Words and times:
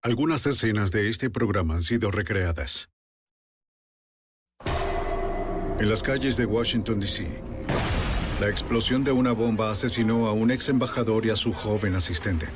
Algunas 0.00 0.46
escenas 0.46 0.92
de 0.92 1.08
este 1.08 1.28
programa 1.28 1.74
han 1.74 1.82
sido 1.82 2.12
recreadas. 2.12 2.88
En 5.80 5.90
las 5.90 6.04
calles 6.04 6.36
de 6.36 6.46
Washington, 6.46 7.00
D.C., 7.00 7.26
la 8.40 8.48
explosión 8.48 9.02
de 9.02 9.10
una 9.10 9.32
bomba 9.32 9.72
asesinó 9.72 10.28
a 10.28 10.32
un 10.32 10.52
ex 10.52 10.68
embajador 10.68 11.26
y 11.26 11.30
a 11.30 11.36
su 11.36 11.52
joven 11.52 11.96
asistente. 11.96 12.46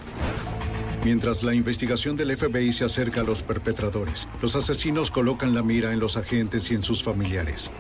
Mientras 1.05 1.43
la 1.43 1.53
investigación 1.53 2.17
del 2.17 2.37
FBI 2.37 2.73
se 2.73 2.85
acerca 2.85 3.23
a 3.23 3.25
los 3.25 3.43
perpetradores, 3.43 4.29
los 4.41 4.55
asesinos 4.55 5.11
colocan 5.11 5.53
la 5.53 5.65
mira 5.65 5.93
en 5.93 5.99
los 5.99 6.17
agentes 6.17 6.71
y 6.71 6.75
en 6.75 6.85
sus 6.85 7.03
familiares. 7.03 7.73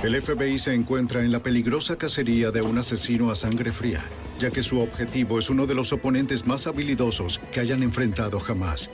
El 0.00 0.22
FBI 0.22 0.60
se 0.60 0.74
encuentra 0.74 1.24
en 1.24 1.32
la 1.32 1.42
peligrosa 1.42 1.96
cacería 1.96 2.52
de 2.52 2.62
un 2.62 2.78
asesino 2.78 3.32
a 3.32 3.34
sangre 3.34 3.72
fría, 3.72 4.00
ya 4.38 4.48
que 4.52 4.62
su 4.62 4.80
objetivo 4.80 5.40
es 5.40 5.50
uno 5.50 5.66
de 5.66 5.74
los 5.74 5.92
oponentes 5.92 6.46
más 6.46 6.68
habilidosos 6.68 7.40
que 7.50 7.58
hayan 7.58 7.82
enfrentado 7.82 8.38
jamás. 8.38 8.90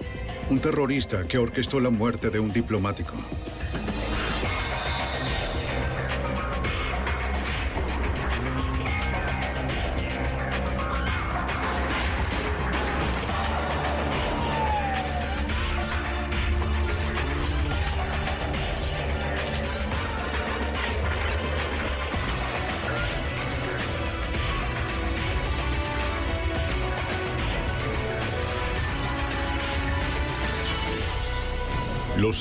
Un 0.49 0.61
terrorista 0.61 1.29
que 1.29 1.37
orquestó 1.37 1.79
la 1.79 1.91
muerte 1.91 2.31
de 2.31 2.41
un 2.41 2.55
diplomático. 2.55 3.13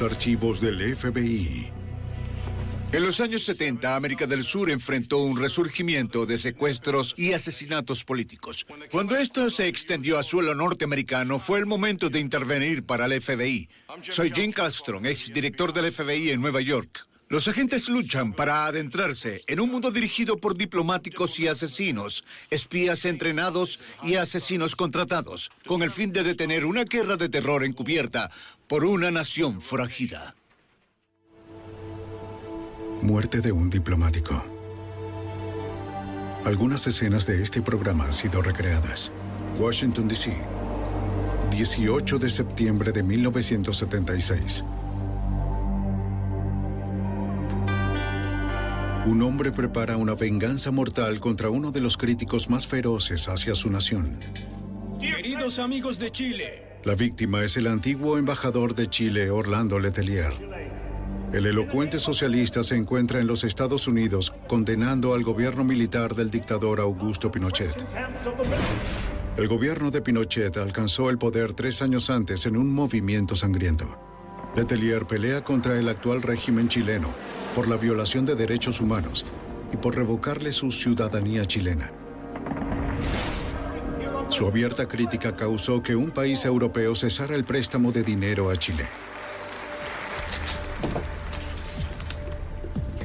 Archivos 0.03 0.59
del 0.59 0.95
FBI. 0.95 1.71
En 2.93 3.01
los 3.01 3.19
años 3.21 3.43
70, 3.45 3.95
América 3.95 4.27
del 4.27 4.43
Sur 4.43 4.69
enfrentó 4.69 5.17
un 5.17 5.39
resurgimiento 5.39 6.27
de 6.27 6.37
secuestros 6.37 7.15
y 7.17 7.33
asesinatos 7.33 8.03
políticos. 8.03 8.67
Cuando 8.91 9.15
esto 9.15 9.49
se 9.49 9.67
extendió 9.67 10.19
a 10.19 10.23
suelo 10.23 10.53
norteamericano, 10.53 11.39
fue 11.39 11.57
el 11.57 11.65
momento 11.65 12.11
de 12.11 12.19
intervenir 12.19 12.83
para 12.83 13.07
el 13.07 13.19
FBI. 13.19 13.67
Soy 14.09 14.31
Jim 14.31 14.51
Castron, 14.51 15.07
exdirector 15.07 15.73
del 15.73 15.91
FBI 15.91 16.29
en 16.29 16.41
Nueva 16.41 16.61
York. 16.61 17.07
Los 17.29 17.47
agentes 17.47 17.89
luchan 17.89 18.31
para 18.31 18.67
adentrarse 18.67 19.41
en 19.47 19.59
un 19.59 19.71
mundo 19.71 19.89
dirigido 19.89 20.37
por 20.37 20.55
diplomáticos 20.55 21.39
y 21.39 21.47
asesinos, 21.47 22.23
espías 22.51 23.05
entrenados 23.05 23.79
y 24.03 24.17
asesinos 24.17 24.75
contratados, 24.75 25.49
con 25.65 25.81
el 25.81 25.89
fin 25.89 26.13
de 26.13 26.21
detener 26.21 26.63
una 26.63 26.83
guerra 26.83 27.17
de 27.17 27.29
terror 27.29 27.65
encubierta 27.65 28.29
por 28.73 28.85
una 28.85 29.11
nación 29.11 29.61
forajida. 29.61 30.33
Muerte 33.03 33.39
de 33.39 33.51
un 33.51 33.69
diplomático. 33.69 34.43
Algunas 36.43 36.87
escenas 36.87 37.27
de 37.27 37.43
este 37.43 37.61
programa 37.61 38.05
han 38.05 38.13
sido 38.13 38.41
recreadas. 38.41 39.11
Washington, 39.59 40.07
D.C. 40.07 40.35
18 41.51 42.17
de 42.17 42.29
septiembre 42.31 42.91
de 42.91 43.03
1976. 43.03 44.63
Un 49.05 49.21
hombre 49.21 49.51
prepara 49.51 49.97
una 49.97 50.15
venganza 50.15 50.71
mortal 50.71 51.19
contra 51.19 51.51
uno 51.51 51.69
de 51.71 51.79
los 51.79 51.95
críticos 51.95 52.49
más 52.49 52.65
feroces 52.65 53.29
hacia 53.29 53.53
su 53.53 53.69
nación. 53.69 54.19
Queridos 54.99 55.59
amigos 55.59 55.99
de 55.99 56.09
Chile, 56.09 56.62
La 56.85 56.95
víctima 56.95 57.45
es 57.45 57.55
el 57.55 57.67
antiguo 57.67 58.17
embajador 58.17 58.75
de 58.75 58.89
Chile, 58.89 59.29
Orlando 59.31 59.79
Letelier. 59.79 60.33
El 61.31 61.45
elocuente 61.45 61.97
socialista 61.97 62.61
se 62.61 62.75
encuentra 62.75 63.21
en 63.21 63.27
los 63.27 63.45
Estados 63.45 63.87
Unidos 63.87 64.33
condenando 64.47 65.13
al 65.13 65.23
gobierno 65.23 65.63
militar 65.63 66.13
del 66.13 66.29
dictador 66.29 66.81
Augusto 66.81 67.31
Pinochet. 67.31 67.73
El 69.37 69.47
gobierno 69.47 69.91
de 69.91 70.01
Pinochet 70.01 70.57
alcanzó 70.57 71.09
el 71.09 71.17
poder 71.17 71.53
tres 71.53 71.81
años 71.81 72.09
antes 72.09 72.45
en 72.45 72.57
un 72.57 72.69
movimiento 72.69 73.37
sangriento. 73.37 73.97
Letelier 74.53 75.07
pelea 75.07 75.41
contra 75.41 75.79
el 75.79 75.87
actual 75.87 76.21
régimen 76.21 76.67
chileno 76.67 77.07
por 77.55 77.69
la 77.69 77.77
violación 77.77 78.25
de 78.25 78.35
derechos 78.35 78.81
humanos 78.81 79.25
y 79.71 79.77
por 79.77 79.95
revocarle 79.95 80.51
su 80.51 80.69
ciudadanía 80.69 81.45
chilena. 81.45 81.91
Su 84.33 84.47
abierta 84.47 84.87
crítica 84.87 85.35
causó 85.35 85.83
que 85.83 85.95
un 85.95 86.09
país 86.09 86.43
europeo 86.43 86.95
cesara 86.95 87.35
el 87.35 87.43
préstamo 87.43 87.91
de 87.91 88.01
dinero 88.01 88.49
a 88.49 88.55
Chile. 88.55 88.87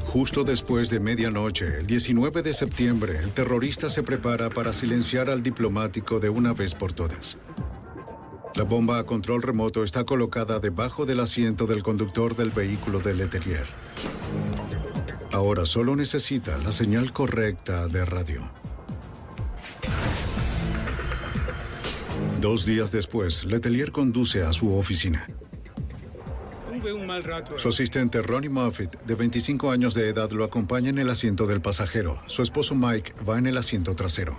Justo 0.07 0.43
después 0.43 0.89
de 0.89 1.01
medianoche, 1.01 1.81
el 1.81 1.87
19 1.87 2.41
de 2.41 2.55
septiembre, 2.55 3.19
el 3.19 3.33
terrorista 3.33 3.91
se 3.91 4.03
prepara 4.03 4.49
para 4.49 4.73
silenciar 4.73 5.29
al 5.29 5.43
diplomático 5.43 6.19
de 6.19 6.31
una 6.31 6.55
vez 6.55 6.75
por 6.75 6.95
todas. 6.95 7.37
La 8.55 8.65
bomba 8.65 8.99
a 8.99 9.05
control 9.05 9.43
remoto 9.43 9.85
está 9.85 10.05
colocada 10.05 10.61
debajo 10.61 11.05
del 11.05 11.21
asiento 11.21 11.67
del 11.67 11.83
conductor 11.83 12.37
del 12.37 12.53
vehículo 12.53 13.01
de 13.01 13.13
Letelier. 13.13 13.67
Ahora 15.31 15.67
solo 15.67 15.95
necesita 15.95 16.57
la 16.57 16.73
señal 16.73 17.13
correcta 17.13 17.87
de 17.87 18.07
radio. 18.07 18.51
Dos 22.41 22.65
días 22.65 22.93
después, 22.93 23.45
Letelier 23.45 23.91
conduce 23.91 24.43
a 24.43 24.53
su 24.53 24.73
oficina. 24.73 25.27
tuve 26.73 26.93
un 26.93 27.05
mal 27.05 27.25
rato. 27.25 27.59
Su 27.59 27.71
asistente 27.71 28.23
Ronnie 28.23 28.49
Moffitt, 28.49 28.95
de 29.03 29.17
25 29.17 29.73
años 29.73 29.95
de 29.95 30.09
edad, 30.09 30.31
lo 30.31 30.45
acompaña 30.45 30.91
en 30.91 30.99
el 30.99 31.11
asiento 31.11 31.49
del 31.49 31.61
pasajero. 31.61 32.23
Su 32.29 32.43
esposo 32.43 32.77
Mike 32.77 33.13
va 33.29 33.39
en 33.39 33.49
el 33.49 33.57
asiento 33.57 33.97
trasero. 33.97 34.37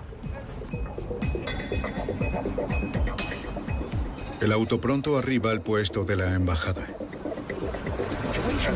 El 4.40 4.54
auto 4.54 4.80
pronto 4.80 5.18
arriba 5.18 5.52
al 5.52 5.60
puesto 5.60 6.06
de 6.06 6.16
la 6.16 6.34
embajada. 6.34 6.88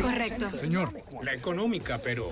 Correcto. 0.01 0.57
Señor, 0.57 0.92
la 1.24 1.33
económica, 1.33 2.01
pero... 2.03 2.27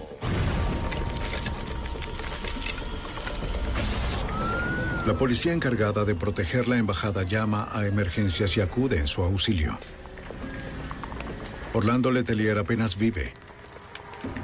La 5.08 5.16
policía 5.16 5.52
encargada 5.52 6.06
de 6.06 6.14
proteger 6.14 6.68
la 6.68 6.78
embajada 6.78 7.24
llama 7.24 7.68
a 7.72 7.88
emergencias 7.88 8.56
y 8.58 8.62
acude 8.62 9.00
en 9.00 9.08
su 9.08 9.24
auxilio. 9.24 9.80
Orlando 11.74 12.12
Letelier 12.12 12.60
apenas 12.60 12.96
vive. 12.98 13.34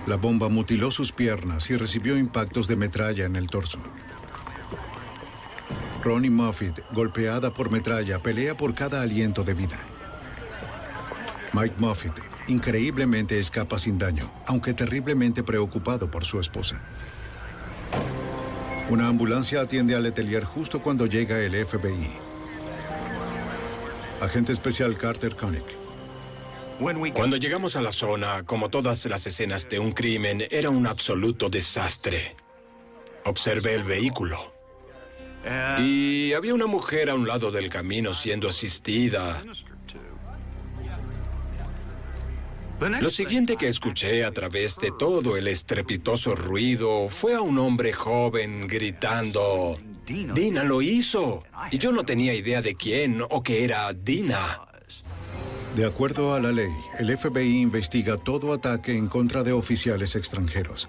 La 0.07 0.15
bomba 0.15 0.49
mutiló 0.49 0.89
sus 0.89 1.11
piernas 1.11 1.69
y 1.69 1.77
recibió 1.77 2.17
impactos 2.17 2.67
de 2.67 2.75
metralla 2.75 3.25
en 3.25 3.35
el 3.35 3.47
torso. 3.47 3.77
Ronnie 6.03 6.31
Moffitt, 6.31 6.79
golpeada 6.91 7.53
por 7.53 7.69
metralla, 7.69 8.17
pelea 8.19 8.57
por 8.57 8.73
cada 8.73 9.03
aliento 9.03 9.43
de 9.43 9.53
vida. 9.53 9.77
Mike 11.53 11.75
Moffitt, 11.77 12.13
increíblemente 12.47 13.37
escapa 13.37 13.77
sin 13.77 13.99
daño, 13.99 14.31
aunque 14.47 14.73
terriblemente 14.73 15.43
preocupado 15.43 16.09
por 16.09 16.25
su 16.25 16.39
esposa. 16.39 16.81
Una 18.89 19.09
ambulancia 19.09 19.59
atiende 19.59 19.95
a 19.95 19.99
Letelier 19.99 20.45
justo 20.45 20.81
cuando 20.81 21.07
llega 21.07 21.39
el 21.39 21.53
FBI. 21.65 22.09
Agente 24.21 24.53
especial 24.53 24.97
Carter 24.97 25.35
Koenig. 25.35 25.65
Cuando 27.13 27.35
llegamos 27.35 27.75
a 27.75 27.81
la 27.81 27.91
zona, 27.91 28.43
como 28.43 28.69
todas 28.69 29.05
las 29.07 29.27
escenas 29.27 29.67
de 29.67 29.79
un 29.79 29.91
crimen, 29.91 30.45
era 30.49 30.69
un 30.69 30.87
absoluto 30.87 31.49
desastre. 31.49 32.35
Observé 33.25 33.75
el 33.75 33.83
vehículo. 33.83 34.53
Y 35.79 36.33
había 36.33 36.53
una 36.53 36.65
mujer 36.65 37.09
a 37.09 37.15
un 37.15 37.27
lado 37.27 37.51
del 37.51 37.69
camino 37.69 38.13
siendo 38.13 38.47
asistida. 38.47 39.41
Lo 42.79 43.09
siguiente 43.09 43.57
que 43.57 43.67
escuché 43.67 44.23
a 44.23 44.31
través 44.31 44.77
de 44.77 44.91
todo 44.97 45.35
el 45.35 45.47
estrepitoso 45.47 46.35
ruido 46.35 47.09
fue 47.09 47.33
a 47.33 47.41
un 47.41 47.57
hombre 47.57 47.91
joven 47.91 48.67
gritando, 48.67 49.77
Dina 50.05 50.63
lo 50.63 50.81
hizo. 50.83 51.43
Y 51.71 51.79
yo 51.79 51.91
no 51.91 52.03
tenía 52.03 52.35
idea 52.35 52.61
de 52.61 52.75
quién 52.75 53.23
o 53.27 53.41
que 53.41 53.63
era 53.63 53.91
Dina. 53.93 54.61
De 55.75 55.85
acuerdo 55.85 56.33
a 56.33 56.39
la 56.39 56.51
ley, 56.51 56.71
el 56.99 57.15
FBI 57.17 57.61
investiga 57.61 58.17
todo 58.17 58.53
ataque 58.53 58.95
en 58.95 59.07
contra 59.07 59.43
de 59.43 59.53
oficiales 59.53 60.15
extranjeros. 60.15 60.87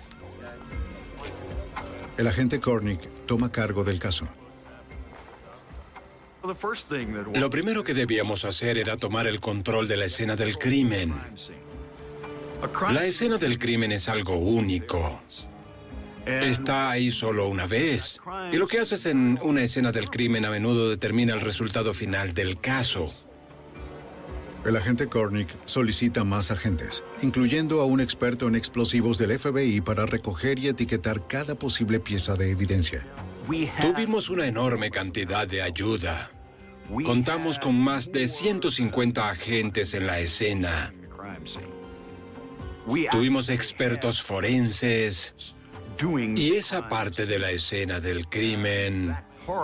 El 2.19 2.27
agente 2.27 2.61
Kornick 2.61 3.01
toma 3.27 3.51
cargo 3.51 3.83
del 3.83 3.99
caso. 3.99 4.27
Lo 7.35 7.51
primero 7.51 7.85
que 7.85 7.95
debíamos 7.95 8.45
hacer 8.45 8.79
era 8.79 8.97
tomar 8.97 9.27
el 9.27 9.41
control 9.41 9.89
de 9.89 9.97
la 9.97 10.05
escena 10.05 10.37
del 10.37 10.57
crimen. 10.59 11.15
La 12.91 13.05
escena 13.05 13.37
del 13.37 13.59
crimen 13.59 13.93
es 13.93 14.09
algo 14.09 14.37
único. 14.39 15.21
Está 16.27 16.91
ahí 16.91 17.11
solo 17.11 17.49
una 17.49 17.67
vez. 17.67 18.21
Y 18.53 18.57
lo 18.57 18.67
que 18.67 18.81
haces 18.81 19.07
en 19.07 19.39
una 19.43 19.63
escena 19.63 19.93
del 19.93 20.11
crimen 20.11 20.45
a 20.45 20.51
menudo 20.51 20.91
determina 20.91 21.35
el 21.35 21.41
resultado 21.41 21.95
final 21.95 22.35
del 22.35 22.59
caso. 22.61 23.07
El 24.67 24.77
agente 24.77 25.07
Kornick 25.07 25.49
solicita 25.65 26.25
más 26.25 26.51
agentes, 26.51 27.05
incluyendo 27.23 27.81
a 27.81 27.87
un 27.87 28.01
experto 28.01 28.49
en 28.49 28.57
explosivos 28.57 29.17
del 29.17 29.39
FBI 29.39 29.81
para 29.81 30.05
recoger 30.05 30.59
y 30.59 30.69
etiquetar 30.69 31.27
cada 31.27 31.55
posible 31.55 32.01
pieza 32.01 32.35
de 32.35 32.51
evidencia. 32.51 33.07
Tuvimos 33.81 34.29
una 34.29 34.47
enorme 34.47 34.91
cantidad 34.91 35.47
de 35.47 35.63
ayuda. 35.63 36.31
Contamos 37.05 37.59
con 37.59 37.81
más 37.81 38.11
de 38.11 38.27
150 38.27 39.31
agentes 39.31 39.95
en 39.95 40.07
la 40.07 40.19
escena. 40.21 40.93
Tuvimos 43.11 43.49
expertos 43.49 44.23
forenses, 44.23 45.55
y 46.37 46.55
esa 46.55 46.89
parte 46.89 47.27
de 47.27 47.39
la 47.39 47.51
escena 47.51 48.01
del 48.01 48.29
crimen 48.29 49.17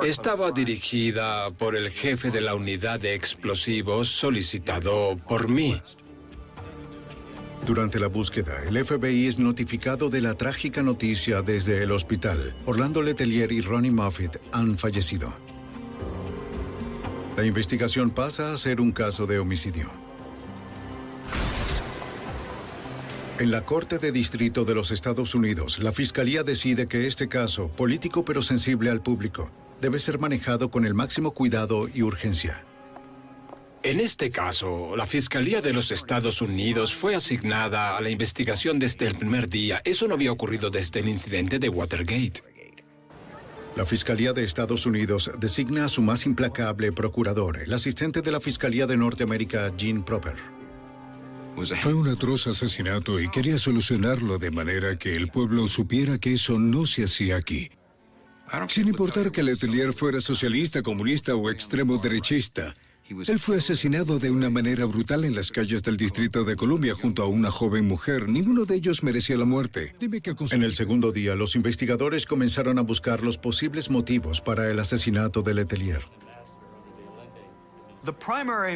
estaba 0.04 0.50
dirigida 0.50 1.50
por 1.50 1.76
el 1.76 1.90
jefe 1.90 2.30
de 2.30 2.40
la 2.40 2.54
unidad 2.54 3.00
de 3.00 3.14
explosivos 3.14 4.08
solicitado 4.08 5.16
por 5.28 5.48
mí. 5.48 5.80
Durante 7.64 7.98
la 7.98 8.08
búsqueda, 8.08 8.62
el 8.68 8.84
FBI 8.84 9.26
es 9.26 9.38
notificado 9.38 10.10
de 10.10 10.20
la 10.20 10.34
trágica 10.34 10.82
noticia 10.82 11.40
desde 11.40 11.82
el 11.82 11.92
hospital. 11.92 12.54
Orlando 12.66 13.00
Letelier 13.00 13.52
y 13.52 13.62
Ronnie 13.62 13.90
Moffitt 13.90 14.36
han 14.52 14.76
fallecido. 14.76 15.32
La 17.36 17.44
investigación 17.44 18.10
pasa 18.10 18.52
a 18.52 18.56
ser 18.58 18.80
un 18.80 18.92
caso 18.92 19.26
de 19.26 19.38
homicidio. 19.38 20.03
En 23.36 23.50
la 23.50 23.62
Corte 23.62 23.98
de 23.98 24.12
Distrito 24.12 24.64
de 24.64 24.76
los 24.76 24.92
Estados 24.92 25.34
Unidos, 25.34 25.80
la 25.80 25.90
Fiscalía 25.90 26.44
decide 26.44 26.86
que 26.86 27.08
este 27.08 27.28
caso, 27.28 27.66
político 27.66 28.24
pero 28.24 28.42
sensible 28.42 28.90
al 28.90 29.02
público, 29.02 29.50
debe 29.80 29.98
ser 29.98 30.20
manejado 30.20 30.70
con 30.70 30.86
el 30.86 30.94
máximo 30.94 31.32
cuidado 31.32 31.88
y 31.92 32.02
urgencia. 32.02 32.64
En 33.82 33.98
este 33.98 34.30
caso, 34.30 34.94
la 34.96 35.04
Fiscalía 35.04 35.60
de 35.60 35.72
los 35.72 35.90
Estados 35.90 36.42
Unidos 36.42 36.94
fue 36.94 37.16
asignada 37.16 37.96
a 37.96 38.00
la 38.00 38.10
investigación 38.10 38.78
desde 38.78 39.08
el 39.08 39.16
primer 39.16 39.48
día. 39.48 39.82
Eso 39.84 40.06
no 40.06 40.14
había 40.14 40.30
ocurrido 40.30 40.70
desde 40.70 41.00
el 41.00 41.08
incidente 41.08 41.58
de 41.58 41.68
Watergate. 41.68 42.40
La 43.74 43.84
Fiscalía 43.84 44.32
de 44.32 44.44
Estados 44.44 44.86
Unidos 44.86 45.32
designa 45.40 45.86
a 45.86 45.88
su 45.88 46.02
más 46.02 46.24
implacable 46.24 46.92
procurador, 46.92 47.58
el 47.58 47.72
asistente 47.72 48.22
de 48.22 48.30
la 48.30 48.40
Fiscalía 48.40 48.86
de 48.86 48.96
Norteamérica, 48.96 49.72
Gene 49.76 50.04
Proper. 50.04 50.53
Fue 51.80 51.94
un 51.94 52.08
atroz 52.08 52.46
asesinato 52.46 53.20
y 53.20 53.28
quería 53.28 53.58
solucionarlo 53.58 54.38
de 54.38 54.50
manera 54.50 54.98
que 54.98 55.14
el 55.14 55.28
pueblo 55.28 55.68
supiera 55.68 56.18
que 56.18 56.34
eso 56.34 56.58
no 56.58 56.84
se 56.86 57.04
hacía 57.04 57.36
aquí. 57.36 57.70
Sin 58.68 58.88
importar 58.88 59.32
que 59.32 59.42
Letelier 59.42 59.92
fuera 59.92 60.20
socialista, 60.20 60.82
comunista 60.82 61.34
o 61.34 61.50
extremo 61.50 61.98
derechista, 61.98 62.74
él 63.08 63.38
fue 63.38 63.58
asesinado 63.58 64.18
de 64.18 64.30
una 64.30 64.48
manera 64.48 64.86
brutal 64.86 65.24
en 65.24 65.34
las 65.34 65.50
calles 65.50 65.82
del 65.82 65.96
Distrito 65.96 66.44
de 66.44 66.56
Columbia 66.56 66.94
junto 66.94 67.22
a 67.22 67.26
una 67.26 67.50
joven 67.50 67.86
mujer. 67.86 68.28
Ninguno 68.28 68.64
de 68.64 68.76
ellos 68.76 69.02
merecía 69.02 69.36
la 69.36 69.44
muerte. 69.44 69.94
En 70.50 70.62
el 70.62 70.74
segundo 70.74 71.12
día, 71.12 71.34
los 71.34 71.54
investigadores 71.54 72.26
comenzaron 72.26 72.78
a 72.78 72.82
buscar 72.82 73.22
los 73.22 73.36
posibles 73.36 73.90
motivos 73.90 74.40
para 74.40 74.70
el 74.70 74.78
asesinato 74.78 75.42
de 75.42 75.54
Letelier. 75.54 76.08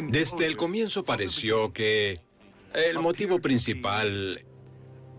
Desde 0.09 0.45
el 0.45 0.57
comienzo 0.57 1.03
pareció 1.03 1.73
que 1.73 2.28
el 2.73 2.99
motivo 2.99 3.39
principal 3.39 4.39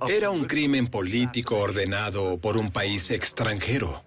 era 0.09 0.31
un 0.31 0.45
crimen 0.45 0.89
político 0.89 1.59
ordenado 1.59 2.39
por 2.41 2.57
un 2.57 2.71
país 2.71 3.11
extranjero. 3.11 4.03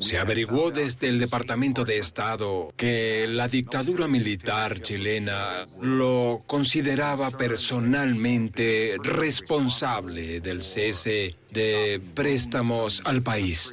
Se 0.00 0.18
averiguó 0.18 0.70
desde 0.70 1.08
el 1.08 1.20
Departamento 1.20 1.84
de 1.84 1.98
Estado 1.98 2.72
que 2.76 3.26
la 3.28 3.46
dictadura 3.46 4.08
militar 4.08 4.80
chilena 4.80 5.68
lo 5.80 6.42
consideraba 6.46 7.30
personalmente 7.30 8.96
responsable 9.02 10.40
del 10.40 10.62
cese 10.62 11.36
de 11.52 12.02
préstamos 12.14 13.02
al 13.04 13.22
país. 13.22 13.72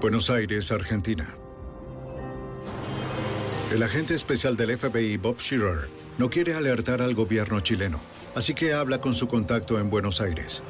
Buenos 0.00 0.28
Aires, 0.28 0.70
Argentina. 0.70 1.38
El 3.74 3.82
agente 3.82 4.14
especial 4.14 4.56
del 4.56 4.78
FBI, 4.78 5.16
Bob 5.16 5.40
Shearer, 5.40 5.88
no 6.16 6.30
quiere 6.30 6.54
alertar 6.54 7.02
al 7.02 7.12
gobierno 7.12 7.58
chileno, 7.58 7.98
así 8.36 8.54
que 8.54 8.72
habla 8.72 9.00
con 9.00 9.14
su 9.14 9.26
contacto 9.26 9.80
en 9.80 9.90
Buenos 9.90 10.20
Aires. 10.20 10.62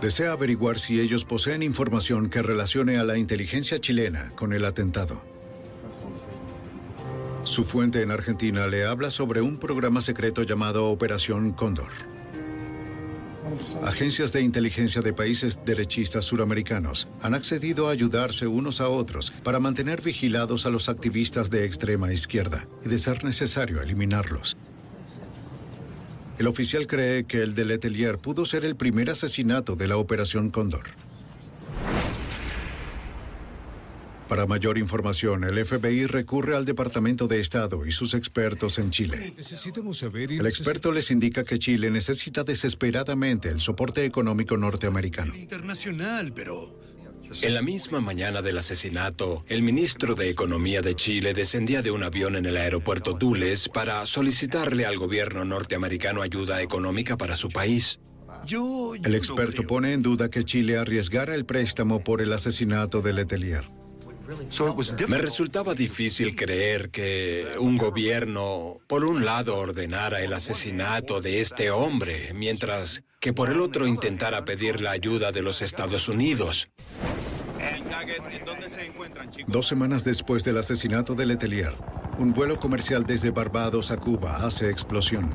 Desea 0.00 0.30
averiguar 0.30 0.78
si 0.78 1.00
ellos 1.00 1.24
poseen 1.24 1.64
información 1.64 2.30
que 2.30 2.42
relacione 2.42 2.96
a 2.96 3.02
la 3.02 3.18
inteligencia 3.18 3.80
chilena 3.80 4.30
con 4.36 4.52
el 4.52 4.64
atentado. 4.64 5.20
Su 7.42 7.64
fuente 7.64 8.02
en 8.02 8.12
Argentina 8.12 8.68
le 8.68 8.86
habla 8.86 9.10
sobre 9.10 9.40
un 9.40 9.58
programa 9.58 10.00
secreto 10.02 10.44
llamado 10.44 10.86
Operación 10.90 11.50
Cóndor. 11.50 11.90
Agencias 13.84 14.32
de 14.32 14.42
inteligencia 14.42 15.02
de 15.02 15.12
países 15.12 15.58
derechistas 15.64 16.24
suramericanos 16.24 17.08
han 17.20 17.34
accedido 17.34 17.88
a 17.88 17.92
ayudarse 17.92 18.46
unos 18.46 18.80
a 18.80 18.88
otros 18.88 19.32
para 19.42 19.60
mantener 19.60 20.02
vigilados 20.02 20.66
a 20.66 20.70
los 20.70 20.88
activistas 20.88 21.50
de 21.50 21.64
extrema 21.64 22.12
izquierda 22.12 22.66
y, 22.84 22.88
de 22.88 22.98
ser 22.98 23.24
necesario, 23.24 23.82
eliminarlos. 23.82 24.56
El 26.38 26.46
oficial 26.46 26.86
cree 26.86 27.24
que 27.24 27.42
el 27.42 27.54
de 27.54 27.66
Letelier 27.66 28.18
pudo 28.18 28.46
ser 28.46 28.64
el 28.64 28.76
primer 28.76 29.10
asesinato 29.10 29.76
de 29.76 29.88
la 29.88 29.98
Operación 29.98 30.50
Cóndor. 30.50 30.84
Para 34.30 34.46
mayor 34.46 34.78
información, 34.78 35.42
el 35.42 35.66
FBI 35.66 36.06
recurre 36.06 36.54
al 36.54 36.64
Departamento 36.64 37.26
de 37.26 37.40
Estado 37.40 37.84
y 37.84 37.90
sus 37.90 38.14
expertos 38.14 38.78
en 38.78 38.90
Chile. 38.90 39.34
El 40.14 40.46
experto 40.46 40.92
les 40.92 41.10
indica 41.10 41.42
que 41.42 41.58
Chile 41.58 41.90
necesita 41.90 42.44
desesperadamente 42.44 43.48
el 43.48 43.60
soporte 43.60 44.04
económico 44.04 44.56
norteamericano. 44.56 45.34
Internacional, 45.34 46.32
pero 46.32 46.78
en 47.42 47.54
la 47.54 47.60
misma 47.60 48.00
mañana 48.00 48.40
del 48.40 48.58
asesinato, 48.58 49.44
el 49.48 49.62
ministro 49.62 50.14
de 50.14 50.30
Economía 50.30 50.80
de 50.80 50.94
Chile 50.94 51.32
descendía 51.32 51.82
de 51.82 51.90
un 51.90 52.04
avión 52.04 52.36
en 52.36 52.46
el 52.46 52.56
aeropuerto 52.56 53.14
Dulles 53.14 53.68
para 53.68 54.06
solicitarle 54.06 54.86
al 54.86 54.96
gobierno 54.96 55.44
norteamericano 55.44 56.22
ayuda 56.22 56.62
económica 56.62 57.16
para 57.16 57.34
su 57.34 57.48
país. 57.48 57.98
el 59.02 59.14
experto 59.16 59.64
pone 59.64 59.92
en 59.92 60.02
duda 60.02 60.30
que 60.30 60.44
Chile 60.44 60.78
arriesgara 60.78 61.34
el 61.34 61.46
préstamo 61.46 62.04
por 62.04 62.22
el 62.22 62.32
asesinato 62.32 63.02
de 63.02 63.12
Letelier. 63.12 63.79
Me 65.08 65.18
resultaba 65.18 65.74
difícil 65.74 66.34
creer 66.36 66.90
que 66.90 67.52
un 67.58 67.76
gobierno, 67.76 68.76
por 68.86 69.04
un 69.04 69.24
lado, 69.24 69.56
ordenara 69.56 70.22
el 70.22 70.32
asesinato 70.32 71.20
de 71.20 71.40
este 71.40 71.70
hombre, 71.70 72.32
mientras 72.34 73.02
que 73.20 73.32
por 73.32 73.50
el 73.50 73.60
otro 73.60 73.86
intentara 73.86 74.44
pedir 74.44 74.80
la 74.80 74.92
ayuda 74.92 75.32
de 75.32 75.42
los 75.42 75.62
Estados 75.62 76.08
Unidos. 76.08 76.70
Dos 79.46 79.66
semanas 79.66 80.04
después 80.04 80.44
del 80.44 80.58
asesinato 80.58 81.14
de 81.14 81.26
Letelier, 81.26 81.74
un 82.18 82.32
vuelo 82.32 82.58
comercial 82.58 83.04
desde 83.04 83.30
Barbados 83.30 83.90
a 83.90 83.96
Cuba 83.96 84.44
hace 84.44 84.70
explosión. 84.70 85.30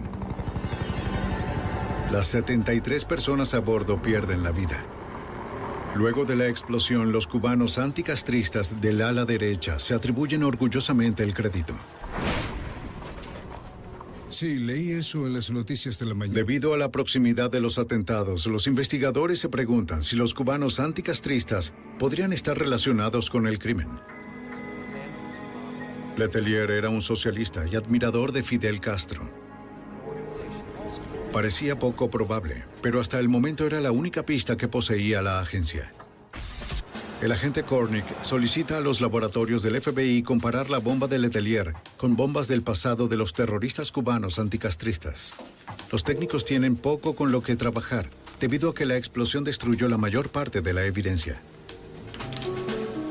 Las 2.11 2.27
73 2.27 3.05
personas 3.05 3.53
a 3.53 3.59
bordo 3.59 4.01
pierden 4.01 4.43
la 4.43 4.51
vida. 4.51 4.83
Luego 5.95 6.25
de 6.25 6.35
la 6.35 6.47
explosión, 6.49 7.13
los 7.13 7.25
cubanos 7.25 7.77
anticastristas 7.77 8.81
del 8.81 9.01
ala 9.01 9.23
derecha 9.23 9.79
se 9.79 9.93
atribuyen 9.93 10.43
orgullosamente 10.43 11.23
el 11.23 11.33
crédito. 11.33 11.73
Sí, 14.29 14.55
leí 14.55 14.91
eso 14.91 15.25
en 15.25 15.33
las 15.33 15.49
noticias 15.51 15.97
de 15.97 16.07
la 16.07 16.13
mañana. 16.13 16.35
Debido 16.35 16.73
a 16.73 16.77
la 16.77 16.91
proximidad 16.91 17.49
de 17.49 17.61
los 17.61 17.79
atentados, 17.79 18.45
los 18.47 18.67
investigadores 18.67 19.39
se 19.39 19.47
preguntan 19.47 20.03
si 20.03 20.17
los 20.17 20.33
cubanos 20.33 20.81
anticastristas 20.81 21.73
podrían 21.97 22.33
estar 22.33 22.57
relacionados 22.57 23.29
con 23.29 23.47
el 23.47 23.57
crimen. 23.57 23.87
Letelier 26.17 26.71
era 26.71 26.89
un 26.89 27.01
socialista 27.01 27.65
y 27.71 27.77
admirador 27.77 28.33
de 28.33 28.43
Fidel 28.43 28.81
Castro. 28.81 29.44
Parecía 31.35 31.77
poco 31.77 32.09
probable, 32.09 32.63
pero 32.81 33.01
hasta 33.01 33.19
el 33.19 33.27
momento 33.27 33.67
era 33.67 33.81
la 33.81 33.91
única 33.91 34.23
pista 34.23 34.55
que 34.55 34.69
poseía 34.69 35.21
la 35.21 35.41
agencia. 35.41 35.91
El 37.21 37.29
agente 37.33 37.63
Kornick 37.63 38.05
solicita 38.21 38.77
a 38.77 38.79
los 38.79 39.01
laboratorios 39.01 39.61
del 39.61 39.81
FBI 39.81 40.23
comparar 40.23 40.69
la 40.69 40.77
bomba 40.77 41.07
de 41.07 41.19
Letelier 41.19 41.73
con 41.97 42.15
bombas 42.15 42.47
del 42.47 42.61
pasado 42.61 43.09
de 43.09 43.17
los 43.17 43.33
terroristas 43.33 43.91
cubanos 43.91 44.39
anticastristas. 44.39 45.33
Los 45.91 46.05
técnicos 46.05 46.45
tienen 46.45 46.77
poco 46.77 47.15
con 47.15 47.33
lo 47.33 47.43
que 47.43 47.57
trabajar, 47.57 48.09
debido 48.39 48.69
a 48.69 48.73
que 48.73 48.85
la 48.85 48.95
explosión 48.95 49.43
destruyó 49.43 49.89
la 49.89 49.97
mayor 49.97 50.29
parte 50.29 50.61
de 50.61 50.71
la 50.71 50.85
evidencia. 50.85 51.41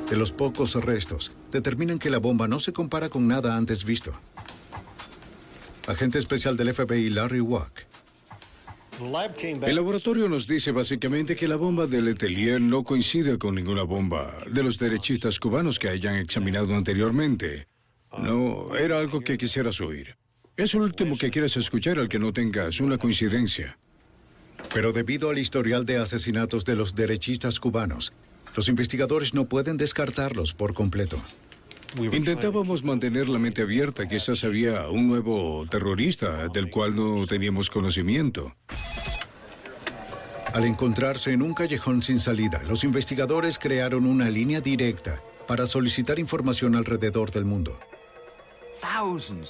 De 0.09 0.17
los 0.17 0.33
pocos 0.33 0.75
restos, 0.77 1.31
determinan 1.53 1.99
que 1.99 2.09
la 2.09 2.21
bomba 2.21 2.49
no 2.49 2.59
se 2.59 2.73
compara 2.73 3.11
con 3.11 3.29
nada 3.29 3.55
antes 3.55 3.85
visto. 3.85 4.15
Agente 5.87 6.19
especial 6.19 6.57
del 6.57 6.73
FBI 6.73 7.11
Larry 7.11 7.43
Wack 7.43 7.94
el 9.01 9.75
laboratorio 9.75 10.29
nos 10.29 10.47
dice 10.47 10.71
básicamente 10.71 11.35
que 11.35 11.49
la 11.49 11.57
bomba 11.57 11.87
de 11.87 12.01
Letelier 12.01 12.61
no 12.61 12.85
coincide 12.85 13.39
con 13.39 13.57
ninguna 13.57 13.83
bomba 13.83 14.39
de 14.49 14.63
los 14.63 14.79
derechistas 14.79 15.41
cubanos 15.41 15.79
que 15.79 15.89
hayan 15.89 16.17
examinado 16.17 16.75
anteriormente. 16.75 17.67
No, 18.17 18.77
era 18.77 18.99
algo 18.99 19.21
que 19.21 19.37
quisieras 19.37 19.81
oír. 19.81 20.17
Es 20.57 20.75
el 20.75 20.83
último 20.83 21.19
que 21.19 21.31
quieras 21.31 21.57
escuchar 21.57 21.99
al 21.99 22.09
que 22.09 22.21
no 22.21 22.33
tengas 22.33 22.81
una 22.81 22.97
coincidencia. 22.97 23.79
Pero 24.73 24.93
debido 24.93 25.31
al 25.31 25.39
historial 25.39 25.85
de 25.85 25.99
asesinatos 25.99 26.65
de 26.65 26.77
los 26.77 26.95
derechistas 26.95 27.59
cubanos, 27.59 28.13
los 28.55 28.69
investigadores 28.69 29.35
no 29.35 29.49
pueden 29.49 29.77
descartarlos 29.77 30.55
por 30.55 30.75
completo. 30.75 31.21
Intentábamos 31.97 32.83
mantener 32.83 33.29
la 33.29 33.39
mente 33.39 33.63
abierta. 33.63 34.09
Quizás 34.09 34.43
había 34.45 34.89
un 34.89 35.07
nuevo 35.07 35.65
terrorista 35.71 36.49
del 36.49 36.71
cual 36.71 36.97
no 36.97 37.27
teníamos 37.27 37.71
conocimiento. 37.71 38.55
Al 40.53 40.65
encontrarse 40.65 41.33
en 41.33 41.43
un 41.43 41.55
callejón 41.55 42.03
sin 42.03 42.19
salida, 42.19 42.63
los 42.65 42.85
investigadores 42.85 43.59
crearon 43.59 44.07
una 44.07 44.31
línea 44.31 44.61
directa 44.61 45.21
para 45.47 45.67
solicitar 45.67 46.19
información 46.19 46.75
alrededor 46.75 47.31
del 47.31 47.45
mundo. 47.45 47.79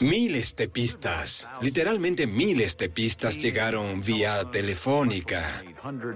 Miles 0.01 0.55
de 0.57 0.69
pistas, 0.69 1.49
literalmente 1.61 2.27
miles 2.27 2.77
de 2.77 2.89
pistas 2.89 3.39
llegaron 3.39 4.03
vía 4.03 4.51
telefónica. 4.51 5.63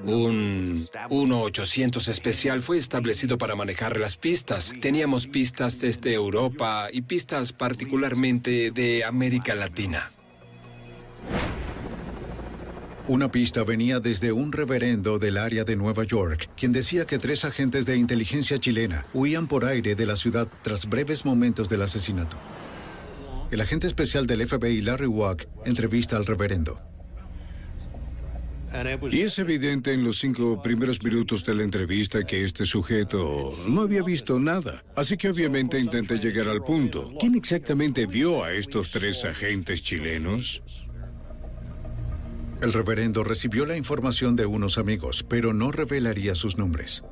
Un 0.04 0.87
1-800 1.10 2.08
especial 2.08 2.62
fue 2.62 2.78
establecido 2.78 3.37
para 3.37 3.54
manejar 3.54 3.98
las 3.98 4.16
pistas. 4.16 4.72
Teníamos 4.80 5.26
pistas 5.26 5.80
desde 5.80 6.14
Europa 6.14 6.88
y 6.92 7.02
pistas 7.02 7.52
particularmente 7.52 8.70
de 8.70 9.04
América 9.04 9.54
Latina. 9.54 10.10
Una 13.08 13.30
pista 13.30 13.64
venía 13.64 14.00
desde 14.00 14.32
un 14.32 14.52
reverendo 14.52 15.18
del 15.18 15.38
área 15.38 15.64
de 15.64 15.76
Nueva 15.76 16.04
York, 16.04 16.50
quien 16.56 16.72
decía 16.72 17.06
que 17.06 17.18
tres 17.18 17.46
agentes 17.46 17.87
de 17.87 17.96
inteligencia 17.96 18.58
chilena 18.58 19.06
huían 19.14 19.46
por 19.48 19.64
aire 19.64 19.94
de 19.94 20.04
la 20.04 20.14
ciudad 20.14 20.46
tras 20.62 20.87
breves 20.87 21.25
momentos 21.25 21.70
del 21.70 21.80
asesinato. 21.80 22.37
El 23.50 23.60
agente 23.60 23.86
especial 23.86 24.26
del 24.26 24.46
FBI, 24.46 24.82
Larry 24.82 25.06
Wack, 25.06 25.48
entrevista 25.64 26.16
al 26.16 26.26
reverendo. 26.26 26.80
Y 29.10 29.22
es 29.22 29.38
evidente 29.38 29.94
en 29.94 30.04
los 30.04 30.18
cinco 30.18 30.62
primeros 30.62 31.02
minutos 31.02 31.44
de 31.46 31.54
la 31.54 31.62
entrevista 31.62 32.24
que 32.24 32.44
este 32.44 32.66
sujeto 32.66 33.48
no 33.66 33.82
había 33.82 34.02
visto 34.02 34.38
nada. 34.38 34.84
Así 34.94 35.16
que 35.16 35.30
obviamente 35.30 35.78
intenté 35.78 36.18
llegar 36.18 36.48
al 36.48 36.62
punto. 36.62 37.10
¿Quién 37.18 37.34
exactamente 37.34 38.04
vio 38.04 38.44
a 38.44 38.52
estos 38.52 38.90
tres 38.90 39.24
agentes 39.24 39.82
chilenos? 39.82 40.62
El 42.60 42.72
reverendo 42.74 43.24
recibió 43.24 43.64
la 43.64 43.76
información 43.76 44.36
de 44.36 44.44
unos 44.44 44.76
amigos, 44.76 45.24
pero 45.26 45.54
no 45.54 45.72
revelaría 45.72 46.34
sus 46.34 46.58
nombres. 46.58 47.04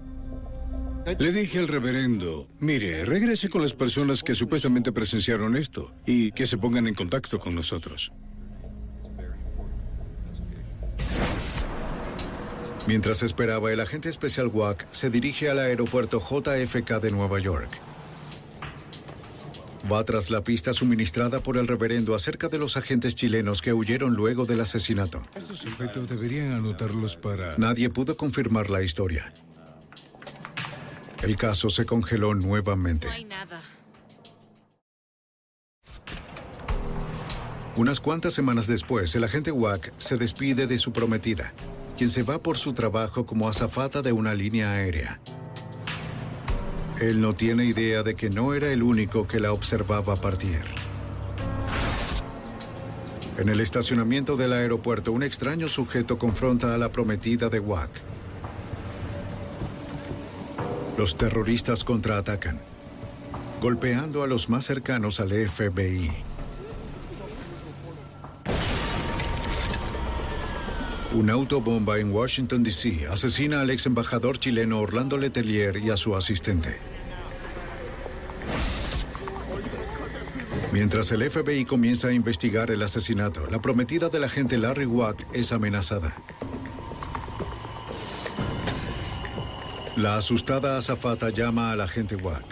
Le 1.07 1.31
dije 1.31 1.61
al 1.61 1.69
reverendo, 1.69 2.49
mire, 2.59 3.05
regrese 3.05 3.49
con 3.49 3.63
las 3.63 3.75
personas 3.75 4.25
que 4.25 4.35
supuestamente 4.35 4.91
presenciaron 4.91 5.57
esto 5.57 5.95
y 6.05 6.33
que 6.33 6.47
se 6.47 6.59
pongan 6.59 6.89
en 6.89 6.95
contacto 6.95 7.39
con 7.39 7.55
nosotros. 7.55 8.13
Mientras 12.89 13.23
esperaba, 13.23 13.73
el 13.73 13.79
agente 13.79 14.09
especial 14.09 14.49
WAC 14.49 14.89
se 14.91 15.09
dirige 15.09 15.49
al 15.49 15.61
aeropuerto 15.61 16.21
JFK 16.21 17.01
de 17.01 17.13
Nueva 17.13 17.39
York. 17.39 17.71
Va 19.91 20.05
tras 20.05 20.31
la 20.31 20.43
pista 20.43 20.73
suministrada 20.73 21.39
por 21.39 21.57
el 21.57 21.69
reverendo 21.69 22.17
acerca 22.17 22.49
de 22.49 22.59
los 22.59 22.77
agentes 22.77 23.15
chilenos 23.15 23.63
que 23.63 23.73
huyeron 23.73 24.15
luego 24.15 24.45
del 24.45 24.61
asesinato. 24.61 25.25
Estos 25.37 25.61
sujetos 25.61 26.09
deberían 26.09 26.53
anotarlos 26.53 27.17
para... 27.17 27.57
Nadie 27.59 27.91
pudo 27.91 28.17
confirmar 28.17 28.71
la 28.71 28.83
historia. 28.83 29.33
El 31.23 31.37
caso 31.37 31.71
se 31.71 31.87
congeló 31.87 32.35
nuevamente. 32.35 33.07
No 33.07 33.13
hay 33.13 33.25
nada. 33.25 33.63
Unas 37.77 38.01
cuantas 38.01 38.33
semanas 38.33 38.67
después, 38.67 39.15
el 39.17 39.25
agente 39.25 39.51
Wack 39.51 39.93
se 39.99 40.17
despide 40.17 40.67
de 40.67 40.79
su 40.79 40.93
prometida, 40.93 41.53
quien 41.99 42.09
se 42.09 42.23
va 42.23 42.39
por 42.39 42.57
su 42.57 42.73
trabajo 42.73 43.27
como 43.27 43.49
azafata 43.49 44.01
de 44.01 44.13
una 44.13 44.35
línea 44.35 44.71
aérea. 44.73 45.21
Él 47.01 47.21
no 47.21 47.35
tiene 47.35 47.67
idea 47.67 48.03
de 48.03 48.15
que 48.15 48.31
no 48.31 48.55
era 48.55 48.73
el 48.73 48.83
único 48.83 49.29
que 49.29 49.41
la 49.41 49.53
observaba 49.53 50.17
partir. 50.17 50.65
En 53.37 53.51
el 53.51 53.61
estacionamiento 53.61 54.39
del 54.39 54.55
aeropuerto, 54.55 55.13
un 55.13 55.23
extraño 55.23 55.69
sujeto 55.69 56.19
confronta 56.19 56.75
a 56.75 56.79
la 56.79 56.91
prometida 56.91 57.51
de 57.51 57.61
Wack. 57.61 57.91
Los 60.99 61.19
terroristas 61.19 61.85
contraatacan, 61.85 62.59
golpeando 63.61 64.23
a 64.23 64.27
los 64.27 64.49
más 64.49 64.65
cercanos 64.65 65.21
al 65.21 65.31
FBI. 65.31 66.11
Una 71.13 71.35
autobomba 71.35 71.99
en 71.99 72.11
Washington, 72.11 72.63
D.C. 72.63 73.07
asesina 73.11 73.61
al 73.61 73.71
ex 73.71 73.85
embajador 73.85 74.39
chileno 74.39 74.81
Orlando 74.81 75.19
Letelier 75.19 75.77
y 75.77 75.91
a 75.91 75.99
su 75.99 76.17
asistente. 76.17 76.79
Mientras 80.73 81.11
el 81.13 81.31
FBI 81.31 81.65
comienza 81.67 82.09
a 82.09 82.13
investigar 82.13 82.71
el 82.71 82.83
asesinato, 82.83 83.47
la 83.51 83.61
prometida 83.61 84.09
del 84.09 84.25
agente 84.25 84.57
Larry 84.57 84.87
Wack 84.87 85.27
es 85.35 85.53
amenazada. 85.53 86.17
La 89.97 90.19
asustada 90.19 90.77
azafata 90.77 91.31
llama 91.31 91.73
al 91.73 91.81
agente 91.81 92.17
Wack. 92.17 92.45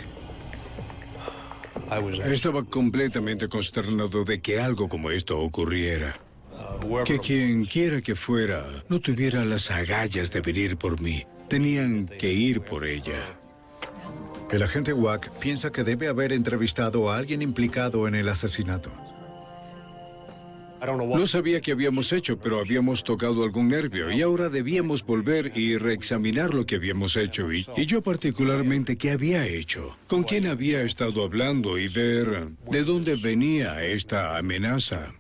Estaba 2.24 2.64
completamente 2.64 3.48
consternado 3.48 4.24
de 4.24 4.40
que 4.40 4.60
algo 4.60 4.88
como 4.88 5.10
esto 5.10 5.38
ocurriera. 5.38 6.18
Que 7.04 7.18
quien 7.18 7.66
quiera 7.66 8.00
que 8.00 8.14
fuera 8.14 8.64
no 8.88 8.98
tuviera 8.98 9.44
las 9.44 9.70
agallas 9.70 10.30
de 10.30 10.40
venir 10.40 10.78
por 10.78 11.00
mí. 11.00 11.26
Tenían 11.48 12.06
que 12.06 12.32
ir 12.32 12.62
por 12.62 12.86
ella. 12.86 13.38
El 14.50 14.62
agente 14.62 14.94
Wack 14.94 15.30
piensa 15.38 15.70
que 15.70 15.84
debe 15.84 16.08
haber 16.08 16.32
entrevistado 16.32 17.10
a 17.10 17.18
alguien 17.18 17.42
implicado 17.42 18.08
en 18.08 18.14
el 18.14 18.30
asesinato. 18.30 18.90
No 20.86 21.26
sabía 21.26 21.60
qué 21.60 21.72
habíamos 21.72 22.12
hecho, 22.12 22.38
pero 22.38 22.60
habíamos 22.60 23.04
tocado 23.04 23.44
algún 23.44 23.68
nervio 23.68 24.10
y 24.10 24.22
ahora 24.22 24.48
debíamos 24.48 25.04
volver 25.04 25.52
y 25.54 25.78
reexaminar 25.78 26.52
lo 26.52 26.66
que 26.66 26.76
habíamos 26.76 27.16
hecho 27.16 27.52
y, 27.52 27.66
y 27.76 27.86
yo 27.86 28.02
particularmente 28.02 28.96
qué 28.96 29.12
había 29.12 29.46
hecho, 29.46 29.96
con 30.06 30.24
quién 30.24 30.46
había 30.46 30.82
estado 30.82 31.24
hablando 31.24 31.78
y 31.78 31.88
ver 31.88 32.48
de 32.70 32.84
dónde 32.84 33.16
venía 33.16 33.82
esta 33.84 34.36
amenaza. 34.36 35.14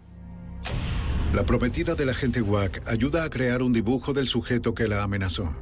La 1.32 1.44
prometida 1.44 1.94
del 1.94 2.10
agente 2.10 2.42
Wack 2.42 2.82
ayuda 2.86 3.24
a 3.24 3.30
crear 3.30 3.62
un 3.62 3.72
dibujo 3.72 4.12
del 4.12 4.28
sujeto 4.28 4.74
que 4.74 4.86
la 4.86 5.02
amenazó. 5.02 5.52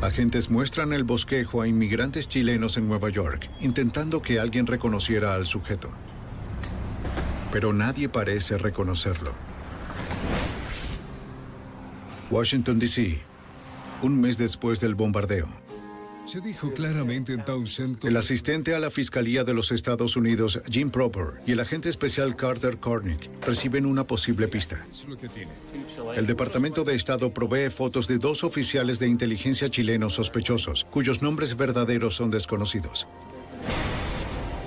Agentes 0.00 0.50
muestran 0.50 0.92
el 0.92 1.04
bosquejo 1.04 1.62
a 1.62 1.68
inmigrantes 1.68 2.26
chilenos 2.26 2.76
en 2.76 2.88
Nueva 2.88 3.08
York, 3.08 3.48
intentando 3.60 4.20
que 4.20 4.40
alguien 4.40 4.66
reconociera 4.66 5.34
al 5.34 5.46
sujeto. 5.46 5.90
Pero 7.52 7.72
nadie 7.72 8.08
parece 8.08 8.56
reconocerlo. 8.56 9.32
Washington, 12.30 12.78
D.C. 12.78 13.20
un 14.00 14.18
mes 14.18 14.38
después 14.38 14.80
del 14.80 14.94
bombardeo. 14.94 15.46
Se 16.24 16.40
dijo 16.40 16.72
claramente 16.72 17.34
en 17.34 17.44
Townsend... 17.44 18.04
El 18.06 18.16
asistente 18.16 18.74
a 18.74 18.78
la 18.78 18.90
Fiscalía 18.90 19.44
de 19.44 19.52
los 19.52 19.70
Estados 19.70 20.16
Unidos, 20.16 20.62
Jim 20.70 20.88
Proper, 20.90 21.42
y 21.46 21.52
el 21.52 21.60
agente 21.60 21.88
especial 21.88 22.36
Carter 22.36 22.78
Cornick 22.78 23.28
reciben 23.44 23.84
una 23.84 24.06
posible 24.06 24.48
pista. 24.48 24.86
El 26.16 26.26
Departamento 26.26 26.84
de 26.84 26.94
Estado 26.94 27.34
provee 27.34 27.68
fotos 27.70 28.06
de 28.06 28.18
dos 28.18 28.44
oficiales 28.44 28.98
de 28.98 29.08
inteligencia 29.08 29.68
chilenos 29.68 30.14
sospechosos, 30.14 30.86
cuyos 30.90 31.20
nombres 31.20 31.56
verdaderos 31.56 32.14
son 32.14 32.30
desconocidos. 32.30 33.08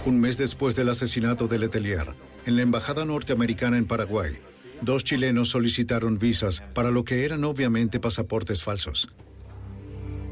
Un 0.05 0.19
mes 0.19 0.37
después 0.37 0.75
del 0.75 0.89
asesinato 0.89 1.47
de 1.47 1.57
Letelier, 1.57 2.13
en 2.45 2.55
la 2.55 2.61
Embajada 2.61 3.05
norteamericana 3.05 3.77
en 3.77 3.85
Paraguay, 3.85 4.37
dos 4.81 5.03
chilenos 5.03 5.49
solicitaron 5.49 6.19
visas 6.19 6.63
para 6.73 6.91
lo 6.91 7.03
que 7.03 7.25
eran 7.25 7.43
obviamente 7.43 7.99
pasaportes 7.99 8.63
falsos. 8.63 9.07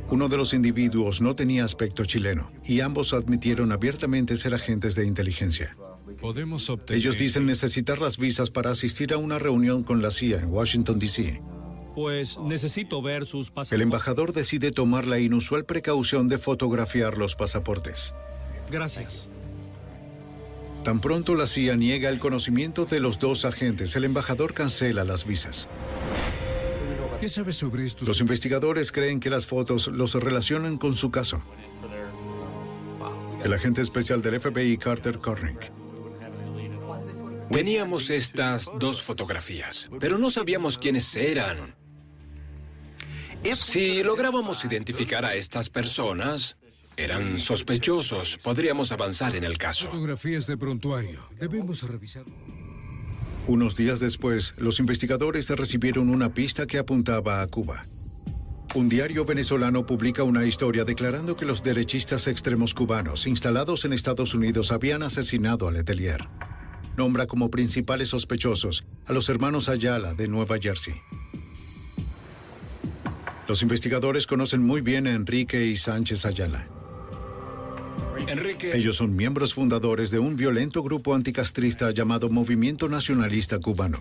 Uno 0.10 0.30
de 0.30 0.38
los 0.38 0.54
individuos 0.54 1.22
no 1.22 1.36
tenía 1.36 1.66
aspecto 1.66 2.06
chileno 2.06 2.52
y 2.64 2.82
ambos 2.82 3.14
admitieron 3.14 3.72
abiertamente 3.72 4.38
ser 4.38 4.54
agentes 4.54 4.96
de 4.96 5.06
inteligencia. 5.06 5.76
Podemos 6.22 6.70
obtener... 6.70 7.02
Ellos 7.02 7.18
dicen 7.18 7.46
necesitar 7.46 8.00
las 8.00 8.18
visas 8.18 8.50
para 8.50 8.72
asistir 8.72 9.14
a 9.14 9.18
una 9.18 9.40
reunión 9.40 9.84
con 9.84 10.02
la 10.02 10.12
CIA 10.12 10.40
en 10.40 10.50
Washington, 10.50 11.00
D.C. 11.00 11.42
Pues 11.96 12.38
necesito 12.40 13.02
ver 13.02 13.26
sus 13.26 13.50
pasaportes. 13.50 13.72
El 13.74 13.82
embajador 13.82 14.34
decide 14.34 14.72
tomar 14.72 15.08
la 15.08 15.20
inusual 15.20 15.66
precaución 15.66 16.28
de 16.28 16.38
fotografiar 16.38 17.18
los 17.18 17.36
pasaportes. 17.36 18.14
Gracias. 18.72 19.30
Tan 20.84 21.00
pronto 21.00 21.36
la 21.36 21.48
CIA 21.48 21.78
niega 21.78 22.10
el 22.10 22.20
conocimiento 22.20 22.84
de 22.84 23.00
los 23.00 23.18
dos 23.18 23.46
agentes, 23.46 23.96
el 23.96 24.04
embajador 24.04 24.54
cancela 24.54 25.06
las 25.06 25.26
visas. 25.26 25.70
¿Qué 27.22 27.30
sabes 27.30 27.56
sobre 27.56 27.86
esto? 27.86 28.04
Los 28.06 28.20
investigadores 28.20 28.92
creen 28.92 29.22
que 29.22 29.30
las 29.30 29.46
fotos 29.46 29.88
los 29.88 30.14
relacionan 30.16 30.78
con 30.78 30.98
su 30.98 31.10
caso. 31.10 31.42
El 33.46 33.54
agente 33.54 33.82
especial 33.82 34.22
del 34.22 34.42
FBI, 34.42 34.78
Carter 34.78 35.20
Cornick. 35.20 35.72
Teníamos 37.50 38.10
estas 38.10 38.70
dos 38.78 39.02
fotografías, 39.02 39.90
pero 40.02 40.18
no 40.18 40.30
sabíamos 40.30 40.78
quiénes 40.78 41.16
eran. 41.16 41.76
Si 43.56 44.04
lográbamos 44.04 44.66
identificar 44.66 45.24
a 45.24 45.36
estas 45.36 45.70
personas, 45.70 46.58
eran 46.98 47.40
sospechosos. 47.40 48.38
Podríamos 48.44 48.92
avanzar 48.92 49.36
en 49.36 49.44
el 49.44 49.58
caso. 49.58 49.88
Fotografías 49.88 50.48
de 50.48 50.58
prontuario. 50.58 51.20
Debemos 51.40 51.84
revisar. 51.84 52.26
Unos 53.48 53.76
días 53.76 54.00
después, 54.00 54.54
los 54.58 54.80
investigadores 54.80 55.50
recibieron 55.50 56.10
una 56.10 56.34
pista 56.34 56.66
que 56.66 56.78
apuntaba 56.78 57.42
a 57.42 57.48
Cuba. 57.48 57.82
Un 58.76 58.90
diario 58.90 59.26
venezolano 59.26 59.86
publica 59.86 60.24
una 60.24 60.46
historia 60.46 60.84
declarando 60.84 61.36
que 61.36 61.46
los 61.46 61.62
derechistas 61.62 62.28
extremos 62.28 62.74
cubanos 62.74 63.28
instalados 63.28 63.86
en 63.86 63.94
Estados 63.94 64.34
Unidos 64.34 64.72
habían 64.72 65.04
asesinado 65.04 65.68
a 65.68 65.72
Letelier. 65.72 66.28
Nombra 66.98 67.28
como 67.28 67.52
principales 67.52 68.10
sospechosos 68.10 68.86
a 69.06 69.14
los 69.14 69.30
hermanos 69.30 69.70
Ayala 69.70 70.14
de 70.14 70.28
Nueva 70.28 70.58
Jersey. 70.60 70.96
Los 73.48 73.62
investigadores 73.62 74.26
conocen 74.26 74.64
muy 74.64 74.82
bien 74.82 75.06
a 75.06 75.12
Enrique 75.12 75.66
y 75.66 75.76
Sánchez 75.76 76.26
Ayala. 76.26 76.68
Ellos 78.74 78.98
son 78.98 79.16
miembros 79.16 79.54
fundadores 79.54 80.12
de 80.12 80.20
un 80.20 80.36
violento 80.36 80.84
grupo 80.84 81.16
anticastrista 81.16 81.92
llamado 81.92 82.30
Movimiento 82.30 82.90
Nacionalista 82.90 83.60
Cubano. 83.60 84.00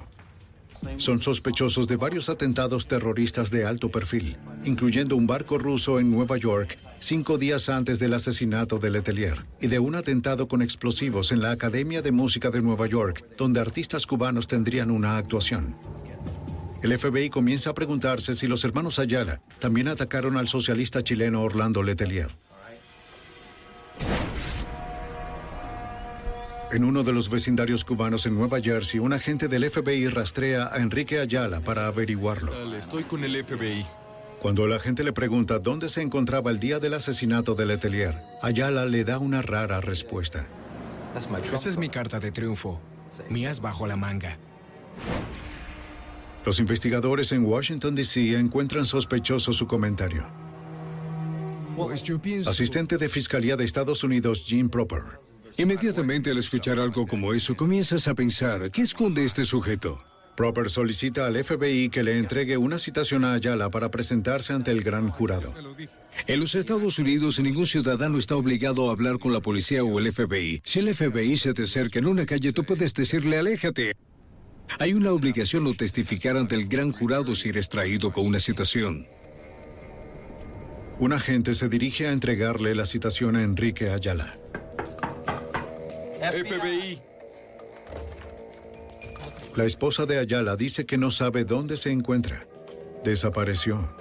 Son 0.97 1.23
sospechosos 1.23 1.87
de 1.87 1.97
varios 1.97 2.28
atentados 2.28 2.87
terroristas 2.87 3.50
de 3.50 3.64
alto 3.64 3.90
perfil, 3.90 4.37
incluyendo 4.64 5.16
un 5.16 5.26
barco 5.26 5.59
ruso 5.59 6.00
en 6.00 6.11
Nueva 6.11 6.37
York 6.37 6.78
cinco 6.99 7.37
días 7.37 7.69
antes 7.69 7.99
del 7.99 8.14
asesinato 8.14 8.78
de 8.78 8.90
Letelier 8.90 9.45
y 9.61 9.66
de 9.66 9.81
un 9.81 9.97
atentado 9.97 10.47
con 10.47 10.62
explosivos 10.62 11.33
en 11.33 11.40
la 11.40 11.50
Academia 11.50 12.00
de 12.00 12.12
Música 12.12 12.50
de 12.50 12.62
Nueva 12.62 12.87
York, 12.87 13.25
donde 13.37 13.61
artistas 13.61 14.07
cubanos 14.07 14.46
tendrían 14.46 14.90
una 14.90 15.16
actuación. 15.16 15.77
El 16.83 16.96
FBI 16.96 17.31
comienza 17.31 17.70
a 17.70 17.75
preguntarse 17.75 18.35
si 18.35 18.46
los 18.46 18.64
hermanos 18.64 18.98
Ayala 18.98 19.40
también 19.59 19.88
atacaron 19.88 20.37
al 20.37 20.48
socialista 20.48 21.03
chileno 21.03 21.42
Orlando 21.42 21.83
Letelier. 21.83 22.37
En 26.72 26.85
uno 26.85 27.02
de 27.02 27.12
los 27.12 27.28
vecindarios 27.28 27.85
cubanos 27.85 28.24
en 28.24 28.35
Nueva 28.35 28.58
Jersey, 28.58 28.98
un 28.98 29.12
agente 29.12 29.46
del 29.46 29.70
FBI 29.70 30.08
rastrea 30.08 30.70
a 30.72 30.78
Enrique 30.78 31.18
Ayala 31.18 31.61
para 31.61 31.87
averiguarlo. 31.87 32.74
Estoy 32.74 33.04
con 33.04 33.24
el 33.24 33.44
FBI. 33.44 33.85
Cuando 34.40 34.64
el 34.64 34.72
agente 34.72 35.04
le 35.04 35.12
pregunta 35.12 35.58
dónde 35.58 35.90
se 35.90 36.00
encontraba 36.00 36.50
el 36.50 36.58
día 36.58 36.78
del 36.78 36.94
asesinato 36.94 37.54
de 37.54 37.66
Letelier, 37.66 38.18
Ayala 38.40 38.87
le 38.87 39.04
da 39.04 39.18
una 39.18 39.42
rara 39.42 39.82
respuesta. 39.82 40.46
Esa 41.52 41.68
es 41.68 41.76
mi 41.76 41.90
carta 41.90 42.18
de 42.20 42.32
triunfo. 42.32 42.80
Mías 43.28 43.61
bajo 43.61 43.87
la 43.87 43.96
manga. 43.96 44.38
Los 46.46 46.58
investigadores 46.58 47.32
en 47.32 47.44
Washington, 47.44 47.94
D.C. 47.94 48.35
encuentran 48.38 48.87
sospechoso 48.87 49.52
su 49.52 49.66
comentario. 49.66 50.24
Pues 51.76 52.02
yo 52.02 52.18
pienso... 52.18 52.48
Asistente 52.48 52.96
de 52.96 53.11
Fiscalía 53.11 53.56
de 53.56 53.64
Estados 53.66 54.02
Unidos, 54.04 54.42
Jim 54.46 54.70
Proper. 54.70 55.02
Inmediatamente 55.59 56.31
al 56.31 56.38
escuchar 56.38 56.81
algo 56.81 57.07
como 57.07 57.35
eso, 57.35 57.55
comienzas 57.55 58.09
a 58.09 58.15
pensar, 58.15 58.71
¿qué 58.71 58.83
esconde 58.83 59.25
este 59.25 59.45
sujeto? 59.45 60.03
Proper 60.37 60.71
solicita 60.71 61.27
al 61.27 61.43
FBI 61.45 61.91
que 61.91 62.03
le 62.03 62.19
entregue 62.19 62.57
una 62.57 62.79
citación 62.79 63.25
a 63.25 63.35
Ayala 63.35 63.69
para 63.69 63.91
presentarse 63.91 64.55
ante 64.55 64.71
el 64.71 64.83
gran 64.83 65.11
jurado. 65.11 65.53
En 66.27 66.41
los 66.41 66.55
Estados 66.55 66.99
Unidos, 66.99 67.38
ningún 67.38 67.67
ciudadano 67.67 68.17
está 68.17 68.37
obligado 68.37 68.88
a 68.88 68.93
hablar 68.93 69.19
con 69.19 69.35
la 69.35 69.41
policía 69.41 69.85
o 69.85 69.99
el 69.99 70.11
FBI. 70.11 70.62
Si 70.65 70.79
el 70.79 70.95
FBI 70.95 71.37
se 71.37 71.53
te 71.53 71.65
acerca 71.65 71.99
en 71.99 72.07
una 72.07 72.25
calle, 72.25 72.53
tú 72.53 72.65
puedes 72.65 72.95
decirle, 72.95 73.38
aléjate. 73.38 73.93
Hay 74.79 74.95
una 74.95 75.12
obligación 75.12 75.65
de 75.65 75.75
testificar 75.75 76.38
ante 76.38 76.55
el 76.55 76.67
gran 76.67 76.93
jurado 76.93 77.35
si 77.35 77.51
eres 77.51 77.69
traído 77.69 78.11
con 78.11 78.27
una 78.27 78.41
citación. 78.41 79.07
Un 80.99 81.12
agente 81.12 81.55
se 81.55 81.69
dirige 81.69 82.07
a 82.07 82.12
entregarle 82.12 82.75
la 82.75 82.87
citación 82.87 83.37
a 83.37 83.43
Enrique 83.43 83.91
Ayala. 83.91 84.41
FBI. 86.22 87.02
La 89.56 89.64
esposa 89.64 90.06
de 90.06 90.18
Ayala 90.18 90.56
dice 90.56 90.87
que 90.87 90.96
no 90.96 91.11
sabe 91.11 91.44
dónde 91.44 91.76
se 91.76 91.90
encuentra. 91.90 92.46
Desapareció. 93.04 93.92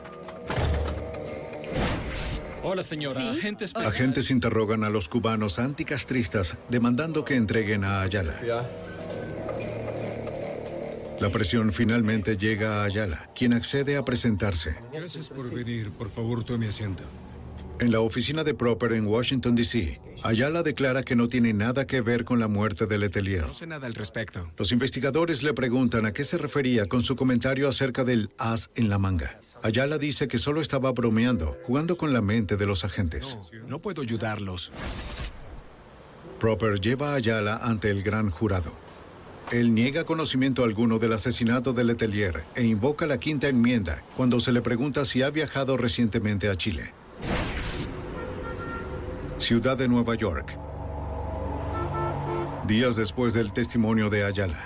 Hola, 2.64 2.84
señora. 2.84 3.32
Agentes... 3.32 3.76
Agentes 3.76 4.30
interrogan 4.30 4.84
a 4.84 4.90
los 4.90 5.10
cubanos 5.10 5.58
anticastristas 5.58 6.58
demandando 6.70 7.26
que 7.26 7.36
entreguen 7.36 7.84
a 7.84 8.02
Ayala. 8.02 8.40
La 11.20 11.30
presión 11.32 11.74
finalmente 11.74 12.38
llega 12.38 12.82
a 12.82 12.84
Ayala, 12.86 13.30
quien 13.36 13.54
accede 13.54 13.98
a 13.98 14.06
presentarse. 14.06 14.76
Gracias 14.94 15.30
por 15.30 15.52
venir. 15.54 15.92
Por 15.92 16.10
favor, 16.10 16.44
tome 16.44 16.68
asiento. 16.68 17.04
En 17.82 17.92
la 17.92 18.00
oficina 18.00 18.44
de 18.44 18.54
Proper 18.54 18.94
en 18.94 19.08
Washington, 19.08 19.56
D.C., 19.56 20.00
Ayala 20.22 20.62
declara 20.62 21.02
que 21.02 21.16
no 21.16 21.28
tiene 21.28 21.52
nada 21.52 21.88
que 21.88 22.02
ver 22.02 22.26
con 22.26 22.40
la 22.40 22.48
muerte 22.48 22.86
de 22.86 23.00
Letelier. 23.00 23.48
No 23.48 23.56
sé 23.56 23.66
nada 23.66 23.88
al 23.88 23.96
respecto. 23.96 24.52
Los 24.56 24.72
investigadores 24.72 25.42
le 25.42 25.56
preguntan 25.56 26.06
a 26.06 26.14
qué 26.14 26.24
se 26.24 26.38
refería 26.38 26.86
con 26.86 27.04
su 27.04 27.16
comentario 27.16 27.68
acerca 27.68 28.04
del 28.04 28.30
as 28.38 28.70
en 28.76 28.88
la 28.88 29.00
manga. 29.00 29.40
Ayala 29.64 29.98
dice 29.98 30.28
que 30.28 30.38
solo 30.38 30.62
estaba 30.62 30.92
bromeando, 30.92 31.58
jugando 31.64 31.98
con 31.98 32.14
la 32.14 32.22
mente 32.22 32.56
de 32.56 32.68
los 32.68 32.86
agentes. 32.86 33.40
No 33.66 33.80
puedo 33.80 34.04
ayudarlos. 34.04 34.72
Proper 36.40 36.80
lleva 36.80 37.14
a 37.14 37.16
Ayala 37.16 37.58
ante 37.64 37.90
el 37.90 38.04
gran 38.04 38.30
jurado. 38.30 38.72
Él 39.52 39.74
niega 39.74 40.04
conocimiento 40.04 40.64
alguno 40.64 41.00
del 41.00 41.14
asesinato 41.14 41.74
de 41.74 41.84
Letelier 41.84 42.44
e 42.54 42.64
invoca 42.64 43.08
la 43.08 43.20
quinta 43.20 43.48
enmienda 43.48 44.04
cuando 44.16 44.40
se 44.40 44.52
le 44.52 44.62
pregunta 44.62 45.04
si 45.04 45.24
ha 45.24 45.32
viajado 45.32 45.78
recientemente 45.78 46.48
a 46.48 46.54
Chile. 46.54 46.94
Ciudad 49.42 49.76
de 49.76 49.88
Nueva 49.88 50.14
York. 50.14 50.56
Días 52.68 52.96
después 52.96 53.34
del 53.34 53.52
testimonio 53.52 54.12
de 54.12 54.24
Ayala. 54.24 54.64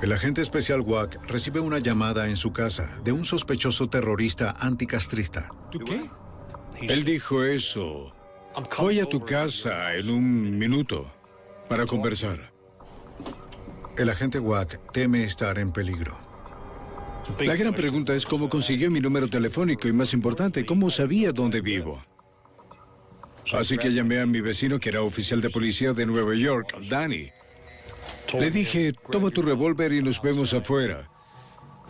El 0.00 0.12
agente 0.12 0.40
especial 0.40 0.82
Wack 0.82 1.20
recibe 1.26 1.58
una 1.58 1.80
llamada 1.80 2.28
en 2.28 2.36
su 2.36 2.52
casa 2.52 2.88
de 3.02 3.10
un 3.10 3.24
sospechoso 3.24 3.88
terrorista 3.88 4.54
anticastrista. 4.56 5.50
¿Tú 5.72 5.80
qué? 5.80 6.08
Él 6.80 7.04
dijo 7.04 7.42
eso. 7.42 8.14
Voy 8.78 9.00
a 9.00 9.06
tu 9.06 9.20
casa 9.20 9.94
en 9.94 10.10
un 10.10 10.56
minuto 10.56 11.12
para 11.68 11.86
conversar. 11.86 12.52
El 13.96 14.10
agente 14.10 14.38
Wack 14.38 14.92
teme 14.92 15.24
estar 15.24 15.58
en 15.58 15.72
peligro. 15.72 16.27
La 17.40 17.54
gran 17.54 17.74
pregunta 17.74 18.14
es 18.14 18.26
cómo 18.26 18.48
consiguió 18.48 18.90
mi 18.90 19.00
número 19.00 19.28
telefónico 19.28 19.88
y 19.88 19.92
más 19.92 20.12
importante, 20.12 20.64
cómo 20.64 20.90
sabía 20.90 21.32
dónde 21.32 21.60
vivo. 21.60 22.00
Así 23.52 23.78
que 23.78 23.92
llamé 23.92 24.20
a 24.20 24.26
mi 24.26 24.40
vecino 24.40 24.78
que 24.78 24.90
era 24.90 25.02
oficial 25.02 25.40
de 25.40 25.50
policía 25.50 25.92
de 25.92 26.06
Nueva 26.06 26.34
York, 26.34 26.76
Danny. 26.88 27.30
Le 28.38 28.50
dije, 28.50 28.92
toma 29.10 29.30
tu 29.30 29.42
revólver 29.42 29.92
y 29.92 30.02
nos 30.02 30.20
vemos 30.20 30.52
afuera. 30.52 31.08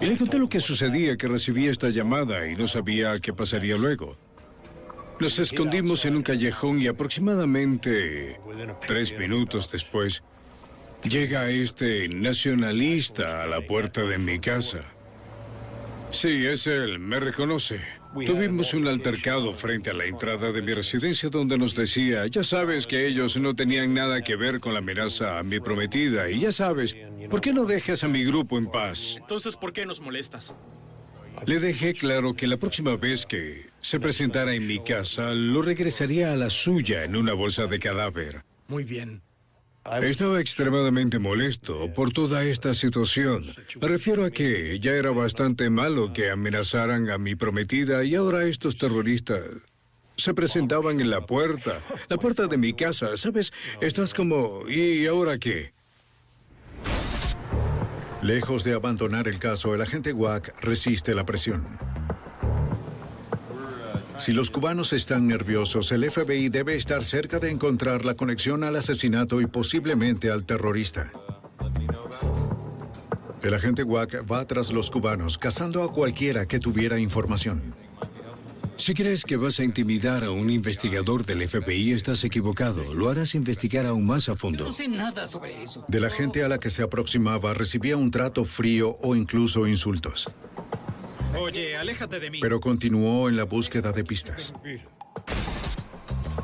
Y 0.00 0.06
le 0.06 0.16
conté 0.16 0.38
lo 0.38 0.48
que 0.48 0.60
sucedía, 0.60 1.16
que 1.16 1.26
recibí 1.26 1.66
esta 1.66 1.88
llamada 1.88 2.46
y 2.48 2.54
no 2.54 2.66
sabía 2.68 3.18
qué 3.18 3.32
pasaría 3.32 3.76
luego. 3.76 4.16
Nos 5.18 5.38
escondimos 5.40 6.04
en 6.04 6.14
un 6.14 6.22
callejón 6.22 6.80
y 6.80 6.86
aproximadamente 6.86 8.38
tres 8.86 9.18
minutos 9.18 9.70
después 9.72 10.22
llega 11.02 11.50
este 11.50 12.08
nacionalista 12.08 13.42
a 13.42 13.46
la 13.48 13.60
puerta 13.60 14.02
de 14.02 14.18
mi 14.18 14.38
casa. 14.38 14.80
Sí, 16.10 16.46
es 16.46 16.66
él, 16.66 16.98
me 16.98 17.20
reconoce. 17.20 17.80
Tuvimos 18.14 18.72
un 18.74 18.88
altercado 18.88 19.52
frente 19.52 19.90
a 19.90 19.94
la 19.94 20.06
entrada 20.06 20.50
de 20.50 20.62
mi 20.62 20.72
residencia 20.72 21.28
donde 21.28 21.58
nos 21.58 21.74
decía, 21.74 22.26
ya 22.26 22.42
sabes 22.42 22.86
que 22.86 23.06
ellos 23.06 23.36
no 23.36 23.54
tenían 23.54 23.94
nada 23.94 24.22
que 24.22 24.34
ver 24.34 24.60
con 24.60 24.72
la 24.72 24.78
amenaza 24.78 25.38
a 25.38 25.42
mi 25.42 25.60
prometida 25.60 26.30
y 26.30 26.40
ya 26.40 26.52
sabes, 26.52 26.96
¿por 27.28 27.40
qué 27.40 27.52
no 27.52 27.64
dejas 27.66 28.04
a 28.04 28.08
mi 28.08 28.24
grupo 28.24 28.58
en 28.58 28.66
paz? 28.66 29.16
Entonces, 29.18 29.56
¿por 29.56 29.72
qué 29.72 29.84
nos 29.84 30.00
molestas? 30.00 30.54
Le 31.46 31.60
dejé 31.60 31.92
claro 31.92 32.34
que 32.34 32.46
la 32.46 32.56
próxima 32.56 32.96
vez 32.96 33.24
que 33.24 33.66
se 33.80 34.00
presentara 34.00 34.54
en 34.54 34.66
mi 34.66 34.82
casa, 34.82 35.34
lo 35.34 35.62
regresaría 35.62 36.32
a 36.32 36.36
la 36.36 36.50
suya 36.50 37.04
en 37.04 37.14
una 37.14 37.34
bolsa 37.34 37.66
de 37.66 37.78
cadáver. 37.78 38.42
Muy 38.66 38.84
bien. 38.84 39.22
Estaba 40.02 40.40
extremadamente 40.40 41.18
molesto 41.18 41.92
por 41.94 42.12
toda 42.12 42.44
esta 42.44 42.74
situación. 42.74 43.46
Me 43.80 43.88
refiero 43.88 44.24
a 44.24 44.30
que 44.30 44.78
ya 44.80 44.92
era 44.92 45.10
bastante 45.10 45.70
malo 45.70 46.12
que 46.12 46.30
amenazaran 46.30 47.08
a 47.10 47.16
mi 47.16 47.34
prometida 47.34 48.04
y 48.04 48.14
ahora 48.14 48.44
estos 48.44 48.76
terroristas 48.76 49.42
se 50.16 50.34
presentaban 50.34 51.00
en 51.00 51.10
la 51.10 51.24
puerta, 51.24 51.80
la 52.08 52.18
puerta 52.18 52.46
de 52.48 52.58
mi 52.58 52.74
casa. 52.74 53.16
¿Sabes? 53.16 53.52
Estás 53.80 54.12
como, 54.12 54.68
¿y 54.68 55.06
ahora 55.06 55.38
qué? 55.38 55.72
Lejos 58.20 58.64
de 58.64 58.74
abandonar 58.74 59.28
el 59.28 59.38
caso, 59.38 59.74
el 59.74 59.80
agente 59.80 60.12
Wack 60.12 60.60
resiste 60.60 61.14
la 61.14 61.24
presión. 61.24 61.64
Si 64.18 64.32
los 64.32 64.50
cubanos 64.50 64.92
están 64.92 65.28
nerviosos, 65.28 65.92
el 65.92 66.10
FBI 66.10 66.48
debe 66.48 66.74
estar 66.74 67.04
cerca 67.04 67.38
de 67.38 67.50
encontrar 67.50 68.04
la 68.04 68.14
conexión 68.14 68.64
al 68.64 68.74
asesinato 68.74 69.40
y 69.40 69.46
posiblemente 69.46 70.30
al 70.30 70.44
terrorista. 70.44 71.12
El 73.42 73.54
agente 73.54 73.84
Wack 73.84 74.30
va 74.30 74.44
tras 74.44 74.72
los 74.72 74.90
cubanos, 74.90 75.38
cazando 75.38 75.84
a 75.84 75.92
cualquiera 75.92 76.46
que 76.46 76.58
tuviera 76.58 76.98
información. 76.98 77.74
Si 78.76 78.94
crees 78.94 79.24
que 79.24 79.36
vas 79.36 79.60
a 79.60 79.64
intimidar 79.64 80.24
a 80.24 80.30
un 80.30 80.50
investigador 80.50 81.24
del 81.24 81.48
FBI, 81.48 81.92
estás 81.92 82.24
equivocado. 82.24 82.94
Lo 82.94 83.10
harás 83.10 83.34
investigar 83.36 83.86
aún 83.86 84.06
más 84.06 84.28
a 84.28 84.36
fondo. 84.36 84.64
No 84.64 84.72
sé 84.72 84.88
nada 84.88 85.26
sobre 85.26 85.62
eso. 85.62 85.84
De 85.88 86.00
la 86.00 86.10
gente 86.10 86.42
a 86.42 86.48
la 86.48 86.58
que 86.58 86.70
se 86.70 86.82
aproximaba 86.82 87.54
recibía 87.54 87.96
un 87.96 88.10
trato 88.10 88.44
frío 88.44 88.96
o 89.00 89.14
incluso 89.14 89.66
insultos. 89.66 90.28
Oye, 91.36 91.76
aléjate 91.76 92.20
de 92.20 92.30
mí. 92.30 92.38
Pero 92.40 92.60
continuó 92.60 93.28
en 93.28 93.36
la 93.36 93.44
búsqueda 93.44 93.92
de 93.92 94.04
pistas. 94.04 94.54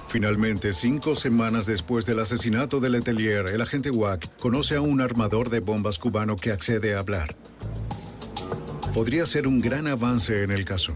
Finalmente, 0.09 0.73
cinco 0.73 1.14
semanas 1.14 1.66
después 1.66 2.07
del 2.07 2.20
asesinato 2.20 2.79
de 2.79 2.88
Letelier, 2.88 3.47
el 3.49 3.61
agente 3.61 3.90
Wack 3.90 4.37
conoce 4.38 4.77
a 4.77 4.81
un 4.81 5.01
armador 5.01 5.51
de 5.51 5.61
bombas 5.61 5.99
cubano 5.99 6.37
que 6.37 6.53
accede 6.53 6.94
a 6.94 7.01
hablar. 7.01 7.35
Podría 8.94 9.27
ser 9.27 9.49
un 9.49 9.61
gran 9.61 9.88
avance 9.88 10.44
en 10.44 10.53
el 10.53 10.64
caso. 10.64 10.94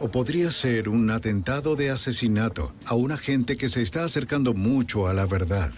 O 0.00 0.08
podría 0.08 0.52
ser 0.52 0.88
un 0.88 1.10
atentado 1.10 1.74
de 1.74 1.90
asesinato 1.90 2.72
a 2.86 2.94
un 2.94 3.10
agente 3.10 3.56
que 3.56 3.68
se 3.68 3.82
está 3.82 4.04
acercando 4.04 4.54
mucho 4.54 5.08
a 5.08 5.14
la 5.14 5.26
verdad. 5.26 5.72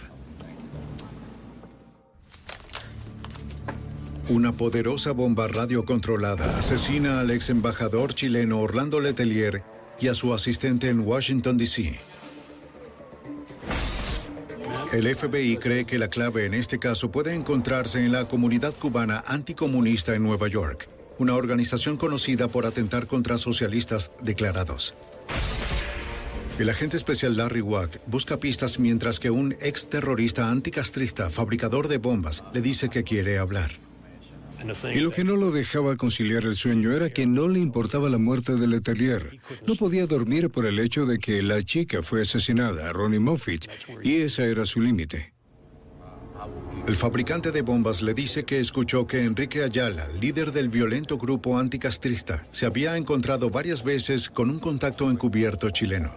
Una 4.29 4.51
poderosa 4.51 5.11
bomba 5.11 5.47
radiocontrolada 5.47 6.57
asesina 6.57 7.19
al 7.19 7.31
ex 7.31 7.49
embajador 7.49 8.13
chileno 8.13 8.59
Orlando 8.59 8.99
Letelier 8.99 9.63
y 9.99 10.07
a 10.07 10.13
su 10.13 10.33
asistente 10.33 10.89
en 10.89 11.01
Washington, 11.01 11.57
D.C. 11.57 11.99
El 14.93 15.15
FBI 15.15 15.57
cree 15.57 15.85
que 15.85 15.97
la 15.97 16.09
clave 16.09 16.45
en 16.45 16.53
este 16.53 16.77
caso 16.77 17.11
puede 17.11 17.33
encontrarse 17.33 18.05
en 18.05 18.11
la 18.11 18.25
comunidad 18.25 18.75
cubana 18.75 19.23
anticomunista 19.25 20.13
en 20.15 20.23
Nueva 20.23 20.47
York, 20.47 20.87
una 21.17 21.35
organización 21.35 21.97
conocida 21.97 22.47
por 22.47 22.65
atentar 22.65 23.07
contra 23.07 23.37
socialistas 23.37 24.11
declarados. 24.21 24.93
El 26.59 26.69
agente 26.69 26.95
especial 26.95 27.37
Larry 27.37 27.61
Wack 27.61 28.01
busca 28.05 28.37
pistas 28.37 28.79
mientras 28.79 29.19
que 29.19 29.31
un 29.31 29.55
ex 29.61 29.87
terrorista 29.87 30.49
anticastrista, 30.49 31.29
fabricador 31.29 31.87
de 31.87 31.97
bombas, 31.97 32.43
le 32.53 32.61
dice 32.61 32.89
que 32.89 33.03
quiere 33.03 33.39
hablar. 33.39 33.90
Y 34.93 34.99
lo 34.99 35.11
que 35.11 35.23
no 35.23 35.35
lo 35.35 35.51
dejaba 35.51 35.95
conciliar 35.97 36.43
el 36.43 36.55
sueño 36.55 36.91
era 36.91 37.09
que 37.09 37.25
no 37.25 37.47
le 37.47 37.59
importaba 37.59 38.09
la 38.09 38.17
muerte 38.17 38.55
de 38.55 38.67
Letelier. 38.67 39.39
No 39.67 39.75
podía 39.75 40.05
dormir 40.05 40.49
por 40.49 40.65
el 40.65 40.79
hecho 40.79 41.05
de 41.05 41.19
que 41.19 41.41
la 41.41 41.61
chica 41.63 42.01
fue 42.01 42.21
asesinada, 42.21 42.91
Ronnie 42.93 43.19
Moffitt, 43.19 43.67
y 44.03 44.21
ese 44.21 44.49
era 44.51 44.65
su 44.65 44.81
límite. 44.81 45.33
El 46.87 46.97
fabricante 46.97 47.51
de 47.51 47.61
bombas 47.61 48.01
le 48.01 48.13
dice 48.13 48.43
que 48.43 48.59
escuchó 48.59 49.05
que 49.05 49.23
Enrique 49.23 49.63
Ayala, 49.63 50.07
líder 50.19 50.51
del 50.51 50.69
violento 50.69 51.17
grupo 51.17 51.59
anticastrista, 51.59 52.47
se 52.51 52.65
había 52.65 52.97
encontrado 52.97 53.49
varias 53.51 53.83
veces 53.83 54.29
con 54.29 54.49
un 54.49 54.59
contacto 54.59 55.11
encubierto 55.11 55.69
chileno. 55.69 56.11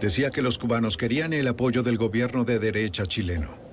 Decía 0.00 0.30
que 0.30 0.42
los 0.42 0.58
cubanos 0.58 0.96
querían 0.96 1.32
el 1.32 1.48
apoyo 1.48 1.82
del 1.82 1.96
gobierno 1.96 2.44
de 2.44 2.58
derecha 2.58 3.06
chileno. 3.06 3.65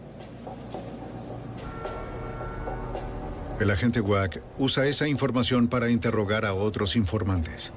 El 3.63 3.71
agente 3.71 4.01
Wack 4.01 4.41
usa 4.57 4.87
esa 4.87 5.07
información 5.07 5.69
para 5.69 5.89
interrogar 5.89 6.43
a 6.43 6.53
otros 6.53 6.97
informantes. 6.97 7.71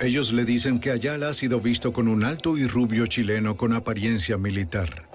Ellos 0.00 0.32
le 0.32 0.46
dicen 0.46 0.80
que 0.80 0.90
Ayala 0.90 1.28
ha 1.28 1.34
sido 1.34 1.60
visto 1.60 1.92
con 1.92 2.08
un 2.08 2.24
alto 2.24 2.56
y 2.56 2.66
rubio 2.66 3.06
chileno 3.06 3.58
con 3.58 3.74
apariencia 3.74 4.38
militar. 4.38 5.06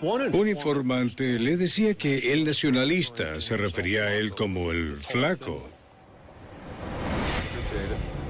Un 0.00 0.48
informante 0.48 1.38
le 1.38 1.58
decía 1.58 1.92
que 1.92 2.32
el 2.32 2.46
nacionalista 2.46 3.38
se 3.38 3.58
refería 3.58 4.04
a 4.04 4.14
él 4.14 4.30
como 4.30 4.70
el 4.70 4.96
flaco. 4.96 5.68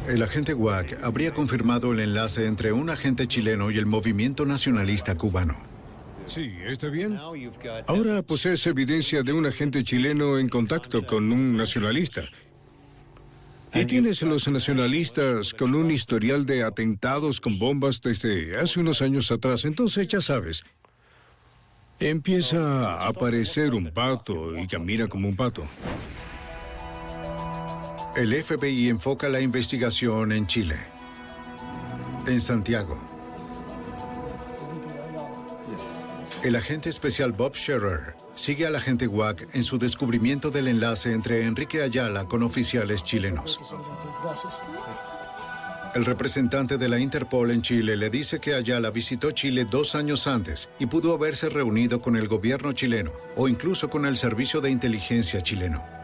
El 0.09 0.21
agente 0.21 0.53
Wack 0.53 0.99
habría 1.05 1.33
confirmado 1.33 1.93
el 1.93 2.01
enlace 2.01 2.47
entre 2.47 2.73
un 2.73 2.91
agente 2.91 3.29
chileno 3.29 3.71
y 3.71 3.79
el 3.79 3.87
movimiento 3.87 4.45
nacionalista 4.47 5.15
cubano. 5.15 5.76
Sí, 6.27 6.53
está 6.65 6.89
bien. 6.89 7.19
Ahora 7.87 8.23
posees 8.23 8.67
evidencia 8.67 9.23
de 9.23 9.33
un 9.33 9.47
agente 9.47 9.83
chileno 9.83 10.39
en 10.39 10.49
contacto 10.49 11.07
con 11.07 11.33
un 11.33 11.57
nacionalista. 11.57 12.23
Y 13.73 13.85
tienes 13.85 14.23
a 14.23 14.27
los 14.27 14.49
nacionalistas 14.49 15.53
con 15.53 15.75
un 15.75 15.91
historial 15.91 16.47
de 16.47 16.65
atentados 16.65 17.41
con 17.41 17.59
bombas 17.59 18.01
desde 18.01 18.59
hace 18.59 18.81
unos 18.81 19.03
años 19.03 19.31
atrás. 19.31 19.65
Entonces, 19.65 20.09
ya 20.09 20.21
sabes, 20.21 20.65
empieza 21.99 22.95
a 22.95 23.09
aparecer 23.09 23.75
un 23.75 23.91
pato 23.93 24.57
y 24.57 24.67
camina 24.67 25.09
como 25.09 25.29
un 25.29 25.37
pato. 25.37 25.67
El 28.17 28.33
FBI 28.43 28.89
enfoca 28.89 29.29
la 29.29 29.41
investigación 29.41 30.33
en 30.33 30.47
Chile, 30.47 30.77
en 32.27 32.41
Santiago. 32.41 33.16
El 36.43 36.55
agente 36.55 36.91
especial 36.91 37.33
Bob 37.33 37.57
Scherer 37.57 38.15
sigue 38.35 38.67
al 38.67 38.77
agente 38.77 39.07
Wack 39.07 39.55
en 39.55 39.63
su 39.63 39.79
descubrimiento 39.79 40.51
del 40.51 40.69
enlace 40.69 41.13
entre 41.13 41.45
Enrique 41.45 41.83
Ayala 41.83 42.27
con 42.27 42.43
oficiales 42.43 43.03
chilenos. 43.03 43.75
El 45.95 46.05
representante 46.05 46.77
de 46.77 46.89
la 46.89 46.99
Interpol 46.99 47.51
en 47.51 47.63
Chile 47.63 47.97
le 47.97 48.11
dice 48.11 48.39
que 48.39 48.55
Ayala 48.55 48.91
visitó 48.91 49.31
Chile 49.31 49.67
dos 49.69 49.95
años 49.95 50.27
antes 50.27 50.69
y 50.79 50.87
pudo 50.87 51.15
haberse 51.15 51.49
reunido 51.49 52.01
con 52.01 52.17
el 52.17 52.29
gobierno 52.29 52.73
chileno 52.73 53.13
o 53.35 53.49
incluso 53.49 53.89
con 53.89 54.05
el 54.05 54.17
servicio 54.17 54.61
de 54.61 54.71
inteligencia 54.71 55.41
chileno. 55.41 55.96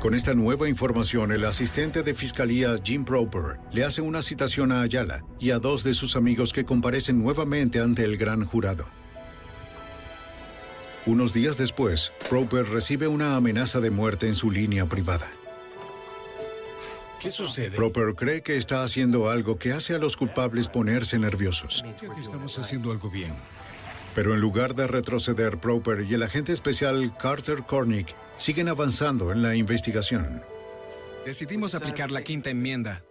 Con 0.00 0.14
esta 0.14 0.32
nueva 0.32 0.66
información, 0.66 1.30
el 1.30 1.44
asistente 1.44 2.02
de 2.02 2.14
fiscalía 2.14 2.74
Jim 2.82 3.04
Proper 3.04 3.58
le 3.70 3.84
hace 3.84 4.00
una 4.00 4.22
citación 4.22 4.72
a 4.72 4.80
Ayala 4.80 5.24
y 5.38 5.50
a 5.50 5.58
dos 5.58 5.84
de 5.84 5.92
sus 5.92 6.16
amigos 6.16 6.54
que 6.54 6.64
comparecen 6.64 7.22
nuevamente 7.22 7.80
ante 7.80 8.02
el 8.04 8.16
gran 8.16 8.46
jurado. 8.46 8.86
Unos 11.04 11.34
días 11.34 11.58
después, 11.58 12.14
Proper 12.30 12.64
recibe 12.70 13.08
una 13.08 13.36
amenaza 13.36 13.80
de 13.80 13.90
muerte 13.90 14.26
en 14.26 14.34
su 14.34 14.50
línea 14.50 14.86
privada. 14.86 15.30
¿Qué 17.20 17.30
sucede? 17.30 17.76
Proper 17.76 18.14
cree 18.14 18.42
que 18.42 18.56
está 18.56 18.82
haciendo 18.82 19.28
algo 19.28 19.58
que 19.58 19.72
hace 19.72 19.94
a 19.94 19.98
los 19.98 20.16
culpables 20.16 20.68
ponerse 20.68 21.18
nerviosos. 21.18 21.84
Estamos 22.18 22.58
haciendo 22.58 22.90
algo 22.90 23.10
bien. 23.10 23.34
Pero 24.14 24.32
en 24.32 24.40
lugar 24.40 24.74
de 24.74 24.86
retroceder, 24.86 25.58
Proper 25.58 26.06
y 26.08 26.14
el 26.14 26.22
agente 26.22 26.54
especial 26.54 27.14
Carter 27.18 27.64
Cornick 27.64 28.14
siguen 28.40 28.68
avanzando 28.68 29.32
en 29.32 29.42
la 29.42 29.54
investigación. 29.54 30.42
Decidimos 31.26 31.74
aplicar 31.74 32.10
la 32.10 32.22
quinta 32.22 32.48
enmienda. 32.48 33.04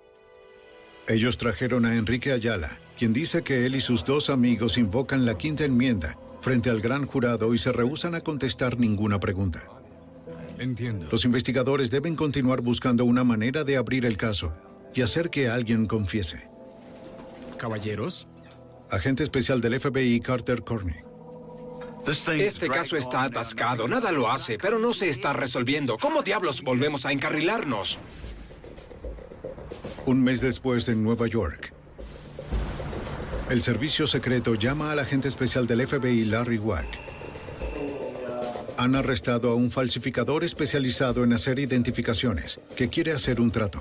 Ellos 1.07 1.37
trajeron 1.37 1.85
a 1.85 1.95
Enrique 1.95 2.31
Ayala, 2.31 2.79
quien 2.97 3.13
dice 3.13 3.43
que 3.43 3.65
él 3.65 3.75
y 3.75 3.81
sus 3.81 4.03
dos 4.03 4.29
amigos 4.29 4.77
invocan 4.77 5.25
la 5.25 5.37
quinta 5.37 5.63
enmienda 5.63 6.17
frente 6.41 6.69
al 6.69 6.81
gran 6.81 7.05
jurado 7.05 7.53
y 7.53 7.59
se 7.59 7.71
rehúsan 7.71 8.15
a 8.15 8.21
contestar 8.21 8.79
ninguna 8.79 9.19
pregunta. 9.19 9.63
Entiendo. 10.57 11.07
Los 11.11 11.23
investigadores 11.25 11.91
deben 11.91 12.15
continuar 12.15 12.61
buscando 12.61 13.05
una 13.05 13.23
manera 13.23 13.63
de 13.63 13.77
abrir 13.77 14.05
el 14.05 14.17
caso 14.17 14.53
y 14.95 15.01
hacer 15.03 15.29
que 15.29 15.47
alguien 15.47 15.85
confiese. 15.85 16.49
Caballeros, 17.57 18.27
Agente 18.89 19.21
especial 19.21 19.61
del 19.61 19.79
FBI 19.79 20.19
Carter 20.21 20.63
Corney. 20.63 20.95
Este 22.07 22.69
caso 22.69 22.95
está 22.95 23.23
atascado, 23.23 23.87
nada 23.87 24.11
lo 24.11 24.31
hace, 24.31 24.57
pero 24.57 24.79
no 24.79 24.93
se 24.93 25.09
está 25.09 25.33
resolviendo. 25.33 25.97
¿Cómo 25.97 26.23
diablos 26.23 26.63
volvemos 26.63 27.05
a 27.05 27.11
encarrilarnos? 27.11 27.99
Un 30.05 30.23
mes 30.23 30.41
después 30.41 30.89
en 30.89 31.03
Nueva 31.03 31.27
York. 31.27 31.71
El 33.49 33.61
servicio 33.61 34.07
secreto 34.07 34.55
llama 34.55 34.91
al 34.91 34.99
agente 34.99 35.27
especial 35.27 35.67
del 35.67 35.87
FBI 35.87 36.25
Larry 36.25 36.57
Wack. 36.57 36.87
Han 38.77 38.95
arrestado 38.95 39.51
a 39.51 39.55
un 39.55 39.71
falsificador 39.71 40.43
especializado 40.43 41.23
en 41.23 41.33
hacer 41.33 41.59
identificaciones 41.59 42.59
que 42.75 42.89
quiere 42.89 43.11
hacer 43.11 43.41
un 43.41 43.51
trato. 43.51 43.79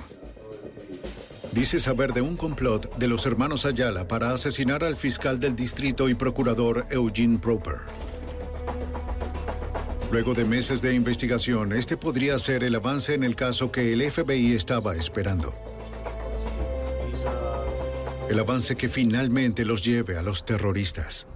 Dice 1.53 1.81
saber 1.81 2.13
de 2.13 2.21
un 2.21 2.37
complot 2.37 2.97
de 2.99 3.09
los 3.09 3.25
hermanos 3.27 3.65
Ayala 3.65 4.07
para 4.07 4.33
asesinar 4.33 4.85
al 4.85 4.97
fiscal 4.97 5.41
del 5.41 5.57
distrito 5.57 6.09
y 6.09 6.15
procurador 6.15 6.87
Eugene 6.91 7.39
Proper. 7.39 8.08
Luego 10.11 10.33
de 10.33 10.47
meses 10.47 10.81
de 10.81 10.95
investigación, 10.95 11.75
este 11.75 11.99
podría 11.99 12.39
ser 12.39 12.65
el 12.65 12.75
avance 12.75 13.13
en 13.13 13.25
el 13.25 13.37
caso 13.37 13.71
que 13.71 13.93
el 13.93 14.11
FBI 14.11 14.55
estaba 14.55 14.97
esperando. 14.97 15.55
El 18.31 18.39
avance 18.39 18.75
que 18.75 18.89
finalmente 18.89 19.67
los 19.67 19.85
lleve 19.85 20.17
a 20.17 20.23
los 20.23 20.47
terroristas. 20.47 21.27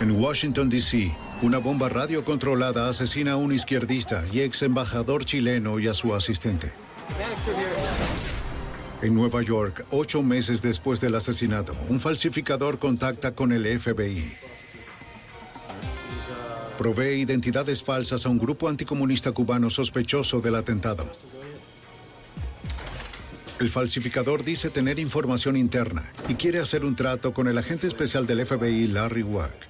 En 0.00 0.12
Washington, 0.12 0.70
D.C., 0.70 1.12
una 1.42 1.58
bomba 1.58 1.88
radiocontrolada 1.88 2.88
asesina 2.88 3.32
a 3.32 3.36
un 3.36 3.52
izquierdista 3.52 4.24
y 4.32 4.40
ex 4.40 4.62
embajador 4.62 5.24
chileno 5.24 5.78
y 5.80 5.88
a 5.88 5.94
su 5.94 6.14
asistente. 6.14 6.72
En 9.02 9.14
Nueva 9.14 9.40
York, 9.42 9.86
ocho 9.92 10.22
meses 10.22 10.60
después 10.60 11.00
del 11.00 11.14
asesinato, 11.14 11.74
un 11.88 12.00
falsificador 12.00 12.78
contacta 12.78 13.34
con 13.34 13.50
el 13.50 13.64
FBI. 13.80 14.36
Provee 16.76 17.20
identidades 17.20 17.82
falsas 17.82 18.26
a 18.26 18.28
un 18.28 18.38
grupo 18.38 18.68
anticomunista 18.68 19.32
cubano 19.32 19.70
sospechoso 19.70 20.42
del 20.42 20.54
atentado. 20.54 21.10
El 23.58 23.70
falsificador 23.70 24.44
dice 24.44 24.68
tener 24.68 24.98
información 24.98 25.56
interna 25.56 26.12
y 26.28 26.34
quiere 26.34 26.58
hacer 26.58 26.84
un 26.84 26.94
trato 26.94 27.32
con 27.32 27.48
el 27.48 27.56
agente 27.56 27.86
especial 27.86 28.26
del 28.26 28.44
FBI, 28.44 28.86
Larry 28.88 29.22
Wack. 29.22 29.68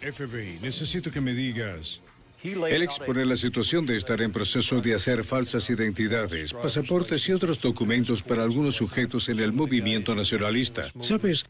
FBI, 0.00 0.58
necesito 0.60 1.12
que 1.12 1.20
me 1.20 1.32
digas. 1.32 2.00
Él 2.44 2.82
expone 2.82 3.24
la 3.24 3.36
situación 3.36 3.86
de 3.86 3.96
estar 3.96 4.20
en 4.20 4.30
proceso 4.30 4.82
de 4.82 4.94
hacer 4.94 5.24
falsas 5.24 5.70
identidades, 5.70 6.52
pasaportes 6.52 7.26
y 7.30 7.32
otros 7.32 7.58
documentos 7.58 8.22
para 8.22 8.42
algunos 8.42 8.74
sujetos 8.74 9.30
en 9.30 9.40
el 9.40 9.52
movimiento 9.52 10.14
nacionalista. 10.14 10.84
¿Sabes? 11.00 11.46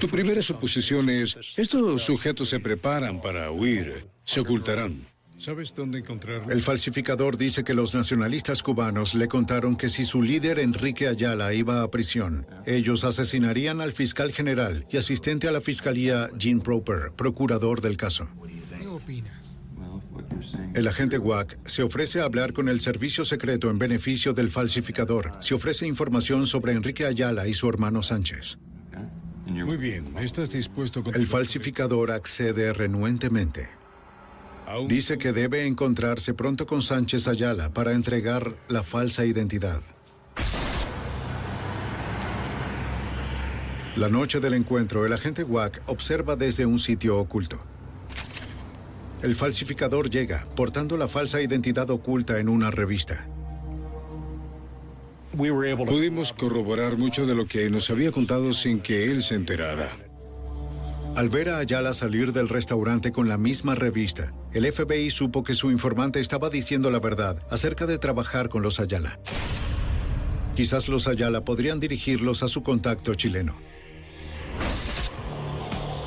Tu 0.00 0.08
primera 0.08 0.40
suposición 0.40 1.10
es, 1.10 1.36
estos 1.58 2.02
sujetos 2.02 2.48
se 2.48 2.60
preparan 2.60 3.20
para 3.20 3.50
huir, 3.50 4.06
se 4.24 4.40
ocultarán. 4.40 5.06
¿Sabes 5.36 5.74
dónde 5.74 5.98
encontrarlos? 5.98 6.50
El 6.50 6.62
falsificador 6.62 7.36
dice 7.36 7.64
que 7.64 7.74
los 7.74 7.92
nacionalistas 7.92 8.62
cubanos 8.62 9.14
le 9.14 9.28
contaron 9.28 9.76
que 9.76 9.90
si 9.90 10.04
su 10.04 10.22
líder 10.22 10.60
Enrique 10.60 11.08
Ayala 11.08 11.52
iba 11.52 11.82
a 11.82 11.90
prisión, 11.90 12.46
ellos 12.64 13.04
asesinarían 13.04 13.82
al 13.82 13.92
fiscal 13.92 14.32
general 14.32 14.86
y 14.90 14.96
asistente 14.96 15.48
a 15.48 15.52
la 15.52 15.60
fiscalía 15.60 16.30
Gene 16.38 16.62
Proper, 16.62 17.10
procurador 17.14 17.82
del 17.82 17.98
caso. 17.98 18.28
¿qué 18.78 18.86
opinas? 18.86 19.33
El 20.74 20.88
agente 20.88 21.18
Wack 21.18 21.58
se 21.66 21.82
ofrece 21.82 22.20
a 22.20 22.24
hablar 22.24 22.52
con 22.52 22.68
el 22.68 22.80
servicio 22.80 23.24
secreto 23.24 23.70
en 23.70 23.78
beneficio 23.78 24.32
del 24.32 24.50
falsificador. 24.50 25.32
Se 25.40 25.54
ofrece 25.54 25.86
información 25.86 26.46
sobre 26.46 26.72
Enrique 26.72 27.06
Ayala 27.06 27.46
y 27.46 27.54
su 27.54 27.68
hermano 27.68 28.02
Sánchez. 28.02 28.58
Muy 29.46 29.76
bien, 29.76 30.16
¿estás 30.18 30.50
dispuesto 30.50 31.02
con 31.02 31.14
El 31.14 31.26
falsificador 31.26 32.10
accede 32.10 32.72
renuentemente. 32.72 33.68
Dice 34.88 35.18
que 35.18 35.32
debe 35.32 35.66
encontrarse 35.66 36.34
pronto 36.34 36.66
con 36.66 36.82
Sánchez 36.82 37.28
Ayala 37.28 37.72
para 37.72 37.92
entregar 37.92 38.54
la 38.68 38.82
falsa 38.82 39.24
identidad. 39.24 39.82
La 43.96 44.08
noche 44.08 44.40
del 44.40 44.54
encuentro, 44.54 45.06
el 45.06 45.12
agente 45.12 45.44
Wack 45.44 45.82
observa 45.86 46.34
desde 46.34 46.66
un 46.66 46.80
sitio 46.80 47.18
oculto. 47.18 47.64
El 49.24 49.34
falsificador 49.34 50.10
llega, 50.10 50.46
portando 50.54 50.98
la 50.98 51.08
falsa 51.08 51.40
identidad 51.40 51.88
oculta 51.88 52.38
en 52.38 52.50
una 52.50 52.70
revista. 52.70 53.26
Pudimos 55.34 56.34
corroborar 56.34 56.98
mucho 56.98 57.24
de 57.24 57.34
lo 57.34 57.46
que 57.46 57.70
nos 57.70 57.88
había 57.88 58.12
contado 58.12 58.52
sin 58.52 58.80
que 58.80 59.10
él 59.10 59.22
se 59.22 59.34
enterara. 59.34 59.96
Al 61.16 61.30
ver 61.30 61.48
a 61.48 61.56
Ayala 61.56 61.94
salir 61.94 62.34
del 62.34 62.50
restaurante 62.50 63.12
con 63.12 63.26
la 63.26 63.38
misma 63.38 63.74
revista, 63.74 64.34
el 64.52 64.70
FBI 64.70 65.08
supo 65.08 65.42
que 65.42 65.54
su 65.54 65.70
informante 65.70 66.20
estaba 66.20 66.50
diciendo 66.50 66.90
la 66.90 67.00
verdad 67.00 67.42
acerca 67.48 67.86
de 67.86 67.96
trabajar 67.96 68.50
con 68.50 68.60
los 68.60 68.78
Ayala. 68.78 69.18
Quizás 70.54 70.86
los 70.86 71.08
Ayala 71.08 71.46
podrían 71.46 71.80
dirigirlos 71.80 72.42
a 72.42 72.48
su 72.48 72.62
contacto 72.62 73.14
chileno. 73.14 73.54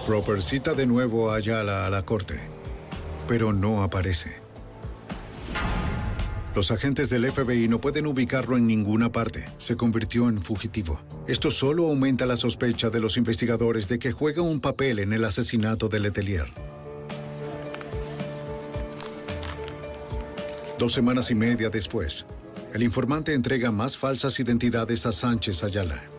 Proper 0.06 0.44
cita 0.44 0.76
de 0.76 0.86
nuevo 0.86 1.32
a 1.32 1.38
Ayala 1.38 1.88
a 1.88 1.90
la 1.90 2.06
corte, 2.06 2.40
pero 3.28 3.54
no 3.54 3.84
aparece. 3.84 4.48
Los 6.56 6.72
agentes 6.72 7.12
del 7.12 7.32
FBI 7.32 7.68
no 7.68 7.80
pueden 7.80 8.08
ubicarlo 8.08 8.58
en 8.58 8.66
ninguna 8.66 9.12
parte. 9.12 9.48
Se 9.60 9.76
convirtió 9.76 10.28
en 10.28 10.42
fugitivo. 10.42 11.00
Esto 11.28 11.52
solo 11.52 11.88
aumenta 11.88 12.26
la 12.26 12.36
sospecha 12.36 12.90
de 12.90 13.00
los 13.00 13.16
investigadores 13.16 13.88
de 13.88 14.00
que 14.00 14.12
juega 14.12 14.42
un 14.42 14.60
papel 14.60 14.98
en 14.98 15.14
el 15.14 15.24
asesinato 15.24 15.88
de 15.88 16.00
Letelier. 16.00 16.52
Dos 20.80 20.94
semanas 20.94 21.30
y 21.30 21.36
media 21.36 21.70
después, 21.70 22.26
el 22.74 22.82
informante 22.82 23.34
entrega 23.34 23.72
más 23.72 23.96
falsas 23.96 24.40
identidades 24.40 25.06
a 25.06 25.12
Sánchez 25.12 25.64
Ayala. 25.64 26.17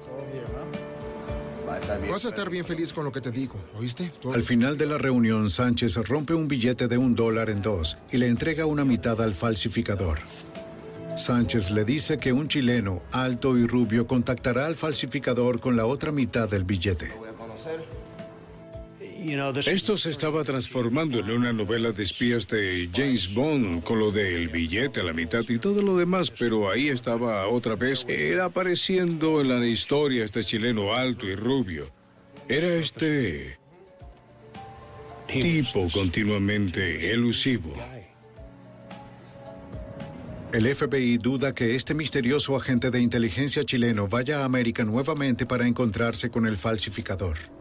Vas 2.11 2.25
a 2.25 2.29
estar 2.29 2.51
bien 2.51 2.65
feliz 2.65 2.93
con 2.93 3.05
lo 3.05 3.13
que 3.13 3.21
te 3.21 3.31
digo, 3.31 3.55
¿oíste? 3.79 4.13
Todo- 4.21 4.33
Al 4.35 4.43
final 4.43 4.77
de 4.77 4.87
la 4.87 4.99
reunión, 4.99 5.51
Sánchez 5.51 5.97
rompe 5.97 6.35
un 6.35 6.47
billete 6.49 6.87
de 6.89 6.99
un 6.99 7.15
dólar 7.15 7.49
en 7.51 7.63
dos 7.63 7.97
y 8.11 8.19
le 8.19 8.27
entrega 8.29 8.67
una 8.67 8.85
mitad 8.85 9.21
al 9.23 9.35
falsificador. 9.35 10.19
Sánchez 11.17 11.71
le 11.71 11.85
dice 11.85 12.19
que 12.19 12.33
un 12.33 12.47
chileno 12.49 13.03
alto 13.11 13.57
y 13.59 13.67
rubio 13.67 14.07
contactará 14.07 14.67
al 14.67 14.77
falsificador 14.77 15.61
con 15.61 15.77
la 15.77 15.87
otra 15.87 16.13
mitad 16.13 16.49
del 16.49 16.65
billete. 16.65 17.13
Esto 19.67 19.97
se 19.97 20.11
estaba 20.11 20.45
transformando 20.45 21.19
en 21.19 21.31
una 21.33 21.53
novela 21.53 21.91
de 21.91 22.05
espías 22.05 22.47
de 22.47 22.89
James 22.95 23.35
Bond 23.35 23.83
con 23.83 23.99
lo 23.99 24.13
del 24.13 24.49
billete 24.49 25.01
a 25.01 25.03
la 25.03 25.13
mitad 25.13 25.43
y 25.49 25.59
todo 25.59 25.83
lo 25.83 25.97
demás, 25.97 26.31
pero 26.31 26.71
ahí 26.71 26.89
estaba 26.89 27.49
otra 27.49 27.75
vez, 27.75 28.05
era 28.09 28.45
apareciendo 28.45 29.41
en 29.41 29.49
la 29.49 29.67
historia 29.67 30.25
este 30.25 30.45
chileno 30.45 30.95
alto 30.95 31.27
y 31.27 31.35
rubio. 31.35 31.91
Era 32.49 32.69
este 32.75 33.59
tipo 35.27 35.89
continuamente 35.93 37.11
elusivo. 37.11 37.75
El 40.53 40.75
FBI 40.75 41.19
duda 41.19 41.55
que 41.55 41.75
este 41.75 41.93
misterioso 41.93 42.55
agente 42.55 42.93
de 42.93 43.01
inteligencia 43.01 43.65
chileno 43.65 44.07
vaya 44.07 44.43
a 44.43 44.45
América 44.45 44.85
nuevamente 44.85 45.45
para 45.45 45.67
encontrarse 45.67 46.31
con 46.31 46.47
el 46.47 46.57
falsificador. 46.57 47.58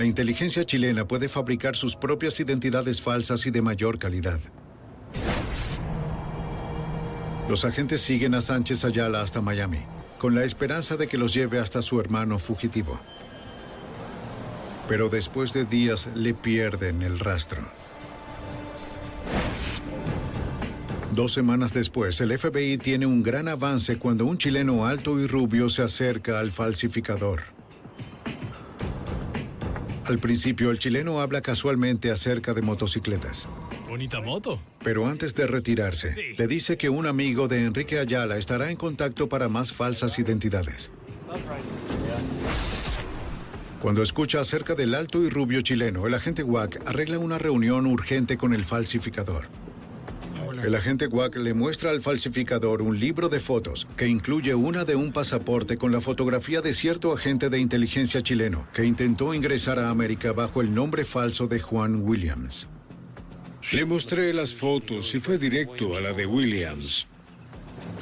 La 0.00 0.06
inteligencia 0.06 0.64
chilena 0.64 1.06
puede 1.06 1.28
fabricar 1.28 1.76
sus 1.76 1.94
propias 1.94 2.40
identidades 2.40 3.02
falsas 3.02 3.44
y 3.44 3.50
de 3.50 3.60
mayor 3.60 3.98
calidad. 3.98 4.40
Los 7.50 7.66
agentes 7.66 8.00
siguen 8.00 8.34
a 8.34 8.40
Sánchez 8.40 8.86
Ayala 8.86 9.20
hasta 9.20 9.42
Miami, 9.42 9.80
con 10.16 10.34
la 10.34 10.44
esperanza 10.44 10.96
de 10.96 11.06
que 11.06 11.18
los 11.18 11.34
lleve 11.34 11.58
hasta 11.58 11.82
su 11.82 12.00
hermano 12.00 12.38
fugitivo. 12.38 12.98
Pero 14.88 15.10
después 15.10 15.52
de 15.52 15.66
días 15.66 16.08
le 16.14 16.32
pierden 16.32 17.02
el 17.02 17.18
rastro. 17.18 17.60
Dos 21.12 21.34
semanas 21.34 21.74
después, 21.74 22.18
el 22.22 22.38
FBI 22.38 22.78
tiene 22.78 23.04
un 23.04 23.22
gran 23.22 23.48
avance 23.48 23.98
cuando 23.98 24.24
un 24.24 24.38
chileno 24.38 24.86
alto 24.86 25.20
y 25.20 25.26
rubio 25.26 25.68
se 25.68 25.82
acerca 25.82 26.40
al 26.40 26.52
falsificador. 26.52 27.59
Al 30.10 30.18
principio, 30.18 30.72
el 30.72 30.80
chileno 30.80 31.20
habla 31.20 31.40
casualmente 31.40 32.10
acerca 32.10 32.52
de 32.52 32.62
motocicletas. 32.62 33.48
Bonita 33.88 34.20
moto. 34.20 34.58
Pero 34.82 35.06
antes 35.06 35.36
de 35.36 35.46
retirarse, 35.46 36.34
le 36.36 36.48
dice 36.48 36.76
que 36.76 36.88
un 36.88 37.06
amigo 37.06 37.46
de 37.46 37.64
Enrique 37.64 38.00
Ayala 38.00 38.36
estará 38.36 38.72
en 38.72 38.76
contacto 38.76 39.28
para 39.28 39.48
más 39.48 39.72
falsas 39.72 40.18
identidades. 40.18 40.90
Cuando 43.80 44.02
escucha 44.02 44.40
acerca 44.40 44.74
del 44.74 44.96
alto 44.96 45.22
y 45.22 45.30
rubio 45.30 45.60
chileno, 45.60 46.08
el 46.08 46.14
agente 46.14 46.42
Wack 46.42 46.88
arregla 46.88 47.20
una 47.20 47.38
reunión 47.38 47.86
urgente 47.86 48.36
con 48.36 48.52
el 48.52 48.64
falsificador. 48.64 49.46
El 50.64 50.74
agente 50.74 51.06
Wack 51.06 51.36
le 51.36 51.54
muestra 51.54 51.90
al 51.90 52.02
falsificador 52.02 52.82
un 52.82 52.98
libro 52.98 53.28
de 53.28 53.40
fotos 53.40 53.88
que 53.96 54.06
incluye 54.06 54.54
una 54.54 54.84
de 54.84 54.94
un 54.94 55.10
pasaporte 55.10 55.78
con 55.78 55.90
la 55.90 56.00
fotografía 56.00 56.60
de 56.60 56.74
cierto 56.74 57.12
agente 57.12 57.48
de 57.48 57.58
inteligencia 57.58 58.20
chileno 58.20 58.66
que 58.74 58.84
intentó 58.84 59.32
ingresar 59.32 59.78
a 59.78 59.88
América 59.88 60.32
bajo 60.32 60.60
el 60.60 60.74
nombre 60.74 61.04
falso 61.04 61.46
de 61.46 61.60
Juan 61.60 62.02
Williams. 62.02 62.68
Le 63.72 63.84
mostré 63.84 64.32
las 64.32 64.54
fotos 64.54 65.14
y 65.14 65.20
fue 65.20 65.38
directo 65.38 65.96
a 65.96 66.00
la 66.00 66.12
de 66.12 66.26
Williams. 66.26 67.06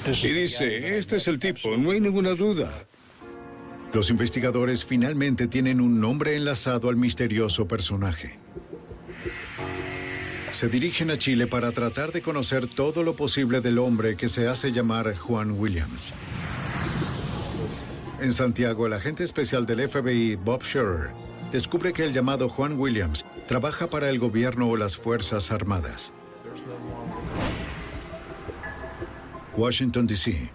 Y 0.06 0.32
dice, 0.32 0.98
este 0.98 1.16
es 1.16 1.28
el 1.28 1.38
tipo, 1.38 1.76
no 1.76 1.90
hay 1.90 2.00
ninguna 2.00 2.30
duda. 2.30 2.86
Los 3.92 4.10
investigadores 4.10 4.84
finalmente 4.84 5.46
tienen 5.46 5.80
un 5.80 6.00
nombre 6.00 6.36
enlazado 6.36 6.88
al 6.88 6.96
misterioso 6.96 7.66
personaje. 7.66 8.38
Se 10.52 10.68
dirigen 10.68 11.10
a 11.10 11.18
Chile 11.18 11.46
para 11.46 11.72
tratar 11.72 12.12
de 12.12 12.22
conocer 12.22 12.66
todo 12.66 13.02
lo 13.02 13.14
posible 13.14 13.60
del 13.60 13.78
hombre 13.78 14.16
que 14.16 14.28
se 14.28 14.48
hace 14.48 14.72
llamar 14.72 15.16
Juan 15.16 15.52
Williams. 15.52 16.14
En 18.20 18.32
Santiago, 18.32 18.86
el 18.86 18.94
agente 18.94 19.22
especial 19.22 19.66
del 19.66 19.88
FBI, 19.88 20.36
Bob 20.36 20.64
Scherer, 20.64 21.10
descubre 21.52 21.92
que 21.92 22.04
el 22.04 22.12
llamado 22.12 22.48
Juan 22.48 22.78
Williams 22.78 23.24
trabaja 23.46 23.88
para 23.88 24.10
el 24.10 24.18
gobierno 24.18 24.68
o 24.68 24.76
las 24.76 24.96
Fuerzas 24.96 25.52
Armadas. 25.52 26.12
Washington, 29.56 30.06
D.C. 30.06 30.50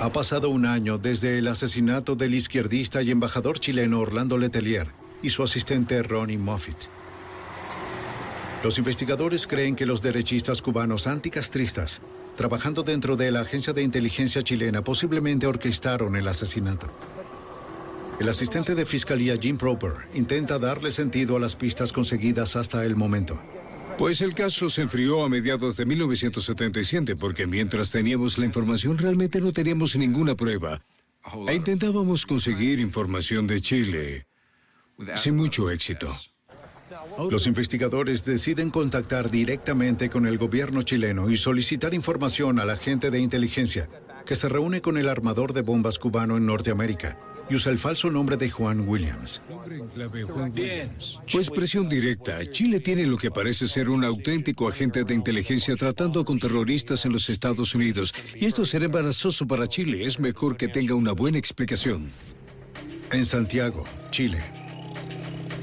Ha 0.00 0.12
pasado 0.12 0.50
un 0.50 0.66
año 0.66 0.98
desde 0.98 1.38
el 1.38 1.48
asesinato 1.48 2.14
del 2.16 2.34
izquierdista 2.34 3.02
y 3.02 3.10
embajador 3.10 3.58
chileno 3.58 4.00
Orlando 4.00 4.38
Letelier 4.38 4.88
y 5.22 5.30
su 5.30 5.42
asistente 5.42 6.02
Ronnie 6.02 6.38
Moffitt. 6.38 6.95
Los 8.66 8.78
investigadores 8.78 9.46
creen 9.46 9.76
que 9.76 9.86
los 9.86 10.02
derechistas 10.02 10.60
cubanos 10.60 11.06
anticastristas, 11.06 12.02
trabajando 12.36 12.82
dentro 12.82 13.14
de 13.14 13.30
la 13.30 13.42
agencia 13.42 13.72
de 13.72 13.80
inteligencia 13.80 14.42
chilena, 14.42 14.82
posiblemente 14.82 15.46
orquestaron 15.46 16.16
el 16.16 16.26
asesinato. 16.26 16.90
El 18.18 18.28
asistente 18.28 18.74
de 18.74 18.84
fiscalía 18.84 19.36
Jim 19.40 19.56
Proper 19.56 19.92
intenta 20.14 20.58
darle 20.58 20.90
sentido 20.90 21.36
a 21.36 21.38
las 21.38 21.54
pistas 21.54 21.92
conseguidas 21.92 22.56
hasta 22.56 22.84
el 22.84 22.96
momento. 22.96 23.40
Pues 23.98 24.20
el 24.20 24.34
caso 24.34 24.68
se 24.68 24.82
enfrió 24.82 25.22
a 25.22 25.28
mediados 25.28 25.76
de 25.76 25.86
1977 25.86 27.14
porque 27.14 27.46
mientras 27.46 27.92
teníamos 27.92 28.36
la 28.36 28.46
información 28.46 28.98
realmente 28.98 29.40
no 29.40 29.52
teníamos 29.52 29.94
ninguna 29.94 30.34
prueba. 30.34 30.82
E 31.46 31.54
intentábamos 31.54 32.26
conseguir 32.26 32.80
información 32.80 33.46
de 33.46 33.60
Chile 33.60 34.26
sin 35.14 35.36
mucho 35.36 35.70
éxito. 35.70 36.12
Los 37.30 37.46
investigadores 37.46 38.24
deciden 38.24 38.70
contactar 38.70 39.30
directamente 39.30 40.10
con 40.10 40.26
el 40.26 40.38
gobierno 40.38 40.82
chileno 40.82 41.30
y 41.30 41.36
solicitar 41.36 41.94
información 41.94 42.60
al 42.60 42.70
agente 42.70 43.10
de 43.10 43.20
inteligencia, 43.20 43.88
que 44.24 44.36
se 44.36 44.48
reúne 44.48 44.80
con 44.80 44.98
el 44.98 45.08
armador 45.08 45.52
de 45.52 45.62
bombas 45.62 45.98
cubano 45.98 46.36
en 46.36 46.46
Norteamérica 46.46 47.18
y 47.48 47.54
usa 47.54 47.72
el 47.72 47.78
falso 47.78 48.10
nombre 48.10 48.36
de 48.36 48.50
Juan 48.50 48.88
Williams. 48.88 49.40
Pues 51.32 51.50
presión 51.50 51.88
directa. 51.88 52.44
Chile 52.50 52.80
tiene 52.80 53.06
lo 53.06 53.16
que 53.16 53.30
parece 53.30 53.68
ser 53.68 53.88
un 53.88 54.04
auténtico 54.04 54.68
agente 54.68 55.04
de 55.04 55.14
inteligencia 55.14 55.76
tratando 55.76 56.24
con 56.24 56.38
terroristas 56.38 57.04
en 57.04 57.12
los 57.12 57.28
Estados 57.28 57.74
Unidos. 57.74 58.12
Y 58.34 58.46
esto 58.46 58.64
será 58.64 58.86
embarazoso 58.86 59.46
para 59.46 59.66
Chile. 59.66 60.04
Es 60.04 60.18
mejor 60.18 60.56
que 60.56 60.68
tenga 60.68 60.94
una 60.94 61.12
buena 61.12 61.38
explicación. 61.38 62.10
En 63.12 63.24
Santiago, 63.24 63.84
Chile. 64.10 64.65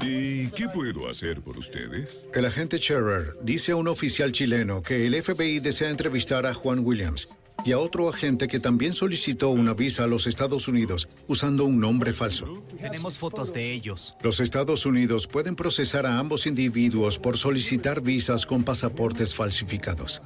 ¿Y 0.04 0.48
qué 0.48 0.68
puedo 0.68 1.08
hacer 1.08 1.40
por 1.40 1.56
ustedes? 1.56 2.26
El 2.34 2.44
agente 2.44 2.78
Scherer 2.78 3.36
dice 3.42 3.72
a 3.72 3.76
un 3.76 3.88
oficial 3.88 4.32
chileno 4.32 4.82
que 4.82 5.06
el 5.06 5.22
FBI 5.22 5.60
desea 5.60 5.88
entrevistar 5.88 6.44
a 6.44 6.52
Juan 6.52 6.80
Williams 6.84 7.28
y 7.64 7.72
a 7.72 7.78
otro 7.78 8.08
agente 8.10 8.46
que 8.46 8.60
también 8.60 8.92
solicitó 8.92 9.48
una 9.48 9.72
visa 9.72 10.04
a 10.04 10.06
los 10.06 10.26
Estados 10.26 10.68
Unidos 10.68 11.08
usando 11.26 11.64
un 11.64 11.80
nombre 11.80 12.12
falso. 12.12 12.62
Tenemos 12.78 13.18
fotos 13.18 13.52
de 13.54 13.72
ellos. 13.72 14.14
Los 14.22 14.40
Estados 14.40 14.84
Unidos 14.84 15.26
pueden 15.26 15.56
procesar 15.56 16.04
a 16.04 16.18
ambos 16.18 16.46
individuos 16.46 17.18
por 17.18 17.38
solicitar 17.38 18.02
visas 18.02 18.44
con 18.44 18.62
pasaportes 18.62 19.34
falsificados. 19.34 20.20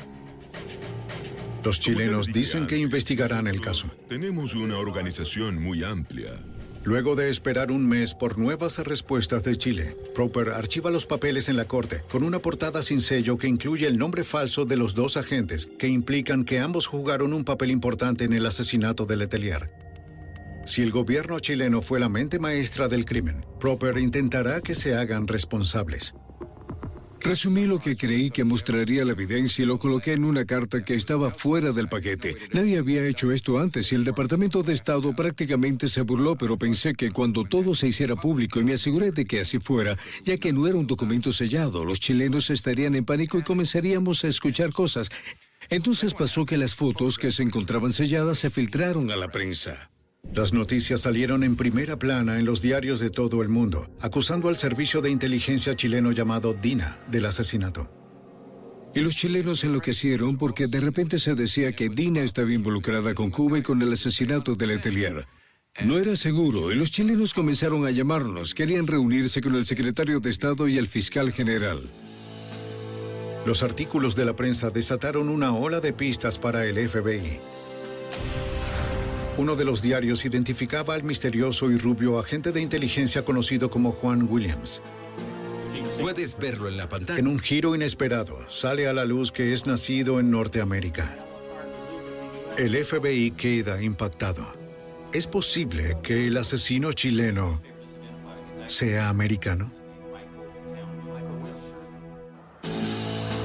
Los 1.63 1.79
chilenos 1.79 2.33
dicen 2.33 2.67
que 2.67 2.79
investigarán 2.79 3.47
el 3.47 3.61
caso. 3.61 3.87
Tenemos 4.09 4.55
una 4.55 4.79
organización 4.79 5.63
muy 5.63 5.85
amplia. 5.85 6.33
Luego 6.89 7.17
de 7.17 7.29
esperar 7.29 7.71
un 7.71 7.87
mes 7.87 8.15
por 8.15 8.39
nuevas 8.39 8.79
respuestas 8.79 9.45
de 9.45 9.57
Chile, 9.57 9.95
Proper 10.15 10.49
archiva 10.49 10.91
los 10.91 11.05
papeles 11.05 11.51
en 11.51 11.59
la 11.59 11.67
corte 11.67 12.03
con 12.11 12.23
una 12.23 12.39
portada 12.39 12.83
sin 12.83 13.03
sello 13.03 13.37
que 13.37 13.47
incluye 13.47 13.87
el 13.87 13.99
nombre 13.99 14.25
falso 14.25 14.65
de 14.65 14.79
los 14.79 14.95
dos 14.95 15.19
agentes 15.19 15.67
que 15.67 15.87
implican 15.87 16.47
que 16.47 16.61
ambos 16.61 16.87
jugaron 16.87 17.35
un 17.35 17.45
papel 17.45 17.73
importante 17.73 18.25
en 18.25 18.33
el 18.33 18.47
asesinato 18.47 19.05
de 19.05 19.17
Letelier. 19.17 19.71
Si 20.65 20.81
el 20.81 20.91
gobierno 20.91 21.39
chileno 21.41 21.83
fue 21.83 22.01
la 22.01 22.09
mente 22.09 22.39
maestra 22.39 22.89
del 22.89 23.05
crimen, 23.05 23.45
Proper 23.61 23.99
intentará 23.99 24.63
que 24.63 24.75
se 24.75 24.95
hagan 24.95 25.29
responsables. 25.29 26.15
Resumí 27.21 27.67
lo 27.67 27.81
que 27.81 27.97
creí 27.97 28.31
que 28.31 28.45
mostraría 28.45 29.05
la 29.05 29.13
evidencia 29.13 29.63
y 29.63 29.67
lo 29.67 29.79
coloqué 29.79 30.13
en 30.13 30.25
una 30.25 30.45
carta 30.45 30.85
que 30.85 30.95
estaba 30.95 31.31
fuera 31.31 31.73
del 31.73 31.89
paquete. 31.89 32.37
Nadie 32.53 32.79
había 32.79 33.07
hecho 33.07 33.33
esto 33.33 33.59
antes 33.59 33.91
y 33.93 33.97
el 33.97 34.05
Departamento 34.05 34.63
de 34.63 34.73
Estado 34.73 35.15
prácticamente 35.15 35.89
se 35.89 36.03
burló, 36.03 36.37
pero 36.37 36.57
pensé 36.57 36.95
que 36.95 37.11
cuando 37.11 37.45
todo 37.45 37.75
se 37.75 37.89
hiciera 37.89 38.17
público 38.17 38.61
y 38.61 38.65
me 38.65 38.75
aseguré 38.75 39.11
de 39.11 39.25
que 39.25 39.41
así 39.41 39.59
fuera, 39.59 39.97
ya 40.25 40.37
que 40.37 40.53
no 40.53 40.67
era 40.67 40.79
un 40.79 40.87
documento 40.87 41.33
sellado, 41.33 41.85
los 41.85 41.99
chilenos 41.99 42.51
estarían 42.51 42.95
en 42.95 43.05
pánico 43.05 43.39
y 43.39 43.43
comenzaríamos 43.43 44.25
a 44.25 44.29
escuchar 44.29 44.73
cosas. 44.73 45.11
Entonces 45.71 46.15
pasó 46.15 46.47
que 46.47 46.57
las 46.57 46.75
fotos 46.75 47.19
que 47.19 47.33
se 47.33 47.43
encontraban 47.43 47.93
selladas 47.93 48.39
se 48.39 48.49
filtraron 48.49 49.11
a 49.11 49.17
la 49.17 49.29
prensa. 49.29 49.91
Las 50.35 50.53
noticias 50.53 51.01
salieron 51.01 51.43
en 51.43 51.57
primera 51.57 51.99
plana 51.99 52.39
en 52.39 52.45
los 52.45 52.61
diarios 52.61 53.01
de 53.01 53.11
todo 53.11 53.43
el 53.43 53.49
mundo, 53.49 53.89
acusando 54.01 54.49
al 54.49 54.57
servicio 54.57 55.01
de 55.01 55.11
inteligencia 55.11 55.75
chileno 55.75 56.13
llamado 56.13 56.55
DINA 56.55 57.01
del 57.11 57.27
asesinato. 57.27 57.91
Y 58.95 59.01
los 59.01 59.17
chilenos 59.17 59.65
enloquecieron 59.65 60.39
porque 60.39 60.67
de 60.67 60.81
repente 60.81 61.19
se 61.19 61.35
decía 61.35 61.73
que 61.73 61.89
Dina 61.89 62.21
estaba 62.21 62.53
involucrada 62.53 63.15
con 63.15 63.31
Cuba 63.31 63.59
y 63.59 63.63
con 63.63 63.81
el 63.83 63.93
asesinato 63.93 64.55
de 64.55 64.67
Letelier. 64.67 65.27
No 65.85 65.99
era 65.99 66.17
seguro 66.17 66.73
y 66.73 66.77
los 66.77 66.91
chilenos 66.91 67.35
comenzaron 67.35 67.87
a 67.87 67.91
llamarnos. 67.91 68.55
Querían 68.55 68.87
reunirse 68.87 69.41
con 69.41 69.55
el 69.55 69.65
secretario 69.65 70.21
de 70.21 70.31
Estado 70.31 70.67
y 70.69 70.79
el 70.79 70.89
fiscal 70.89 71.33
general. 71.33 71.83
Los 73.47 73.63
artículos 73.63 74.17
de 74.17 74.25
la 74.25 74.35
prensa 74.35 74.71
desataron 74.71 75.29
una 75.29 75.55
ola 75.55 75.81
de 75.81 75.93
pistas 75.93 76.39
para 76.39 76.67
el 76.67 76.89
FBI. 76.89 77.39
Uno 79.39 79.55
de 79.55 79.65
los 79.65 79.81
diarios 79.83 80.25
identificaba 80.25 80.95
al 80.95 81.05
misterioso 81.05 81.71
y 81.71 81.79
rubio 81.79 82.19
agente 82.19 82.51
de 82.51 82.61
inteligencia 82.61 83.25
conocido 83.25 83.71
como 83.71 83.93
Juan 83.93 84.27
Williams. 84.29 84.83
Puedes 86.01 86.37
verlo 86.37 86.67
en 86.67 86.77
la 86.77 86.89
pantalla. 86.89 87.21
En 87.21 87.29
un 87.29 87.39
giro 87.39 87.73
inesperado, 87.77 88.37
sale 88.51 88.89
a 88.89 88.93
la 88.93 89.05
luz 89.05 89.31
que 89.31 89.53
es 89.53 89.65
nacido 89.65 90.19
en 90.19 90.33
Norteamérica. 90.33 91.17
El 92.57 92.85
FBI 92.85 93.31
queda 93.31 93.81
impactado. 93.81 94.45
¿Es 95.13 95.29
posible 95.29 95.97
que 96.03 96.27
el 96.27 96.37
asesino 96.37 96.93
chileno 96.93 97.63
sea 98.67 99.09
americano? 99.09 99.78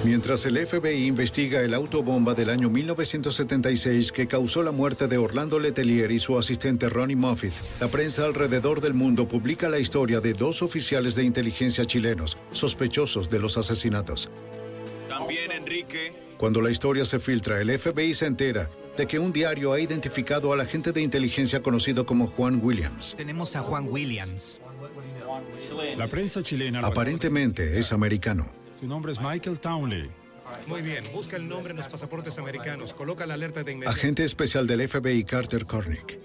Mientras 0.04 0.46
el 0.46 0.58
FBI 0.58 1.06
investiga 1.06 1.62
el 1.62 1.74
autobomba 1.74 2.34
del 2.34 2.50
año 2.50 2.70
1976 2.70 4.12
que 4.12 4.28
causó 4.28 4.62
la 4.62 4.72
muerte 4.72 5.08
de 5.08 5.18
Orlando 5.18 5.60
Letelier 5.60 6.12
y 6.12 6.20
su 6.20 6.38
asistente 6.38 6.90
Ronnie 6.90 7.16
Moffitt, 7.16 7.54
la 7.80 7.88
prensa 7.88 8.26
alrededor 8.26 8.82
del 8.82 8.94
mundo 8.94 9.30
publica 9.30 9.70
la 9.70 9.80
historia 9.80 10.20
de 10.20 10.34
dos 10.34 10.62
oficiales 10.62 11.16
de 11.16 11.24
inteligencia 11.24 11.86
chilenos 11.86 12.38
sospechosos 12.52 13.30
de 13.30 13.40
los 13.40 13.58
asesinatos. 13.58 14.30
También 15.08 15.54
Enrique. 15.54 16.14
Cuando 16.38 16.60
la 16.60 16.70
historia 16.70 17.06
se 17.06 17.20
filtra, 17.20 17.62
el 17.62 17.80
FBI 17.80 18.14
se 18.14 18.26
entera 18.26 18.70
de 18.98 19.08
que 19.08 19.20
un 19.20 19.32
diario 19.32 19.72
ha 19.72 19.80
identificado 19.80 20.52
al 20.52 20.60
agente 20.60 20.92
de 20.92 21.02
inteligencia 21.02 21.62
conocido 21.62 22.06
como 22.06 22.28
Juan 22.28 22.60
Williams. 22.62 23.16
Tenemos 23.16 23.56
a 23.56 23.62
Juan 23.62 23.88
Williams. 23.88 24.60
La 25.96 26.10
prensa 26.10 26.44
chilena. 26.44 26.82
Aparentemente 26.82 27.80
es 27.80 27.94
americano. 27.94 28.63
Su 28.84 28.90
nombre 28.90 29.14
es 29.14 29.22
Michael 29.22 29.62
Townley. 29.62 30.12
Muy 30.68 30.82
bien, 30.82 31.06
busca 31.14 31.38
el 31.38 31.48
nombre 31.48 31.72
en 31.72 31.78
los 31.78 31.88
pasaportes 31.88 32.38
americanos. 32.38 32.94
Coloca 32.94 33.26
la 33.26 33.36
alerta 33.36 33.64
de 33.64 33.72
inmediato. 33.72 33.98
Agente 33.98 34.26
especial 34.26 34.68
del 34.68 34.90
FBI 34.90 35.24
Carter 35.24 35.64
Cornick. 35.66 36.20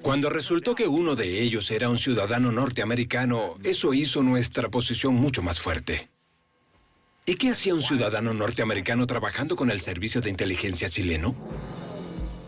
Cuando 0.00 0.30
resultó 0.30 0.76
que 0.76 0.86
uno 0.86 1.16
de 1.16 1.42
ellos 1.42 1.72
era 1.72 1.88
un 1.88 1.98
ciudadano 1.98 2.52
norteamericano, 2.52 3.56
eso 3.64 3.94
hizo 3.94 4.22
nuestra 4.22 4.68
posición 4.68 5.14
mucho 5.14 5.42
más 5.42 5.58
fuerte. 5.58 6.08
¿Y 7.24 7.34
qué 7.34 7.50
hacía 7.50 7.74
un 7.74 7.82
ciudadano 7.82 8.32
norteamericano 8.32 9.04
trabajando 9.08 9.56
con 9.56 9.68
el 9.72 9.80
servicio 9.80 10.20
de 10.20 10.30
inteligencia 10.30 10.88
chileno? 10.88 11.34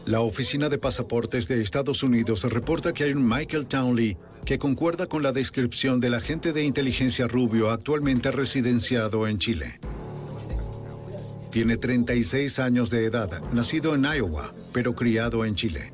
La 0.09 0.23
Oficina 0.23 0.71
de 0.71 0.79
Pasaportes 0.79 1.49
de 1.49 1.61
Estados 1.61 2.03
Unidos 2.03 2.43
reporta 2.45 2.95
que 2.95 3.05
hay 3.05 3.13
un 3.13 3.29
Michael 3.29 3.67
Townley 3.67 4.17
que 4.47 4.59
concuerda 4.59 5.07
con 5.07 5.23
la 5.23 5.33
descripción 5.33 6.01
del 6.01 6.15
agente 6.15 6.55
de 6.55 6.65
inteligencia 6.65 7.27
rubio 7.27 7.71
actualmente 7.71 8.31
residenciado 8.31 9.29
en 9.29 9.39
Chile. 9.39 9.79
Tiene 11.51 11.77
36 11.77 12.59
años 12.59 12.89
de 12.89 13.05
edad, 13.05 13.43
nacido 13.53 13.95
en 13.95 14.07
Iowa, 14.07 14.51
pero 14.73 14.95
criado 14.95 15.45
en 15.45 15.55
Chile. 15.55 15.93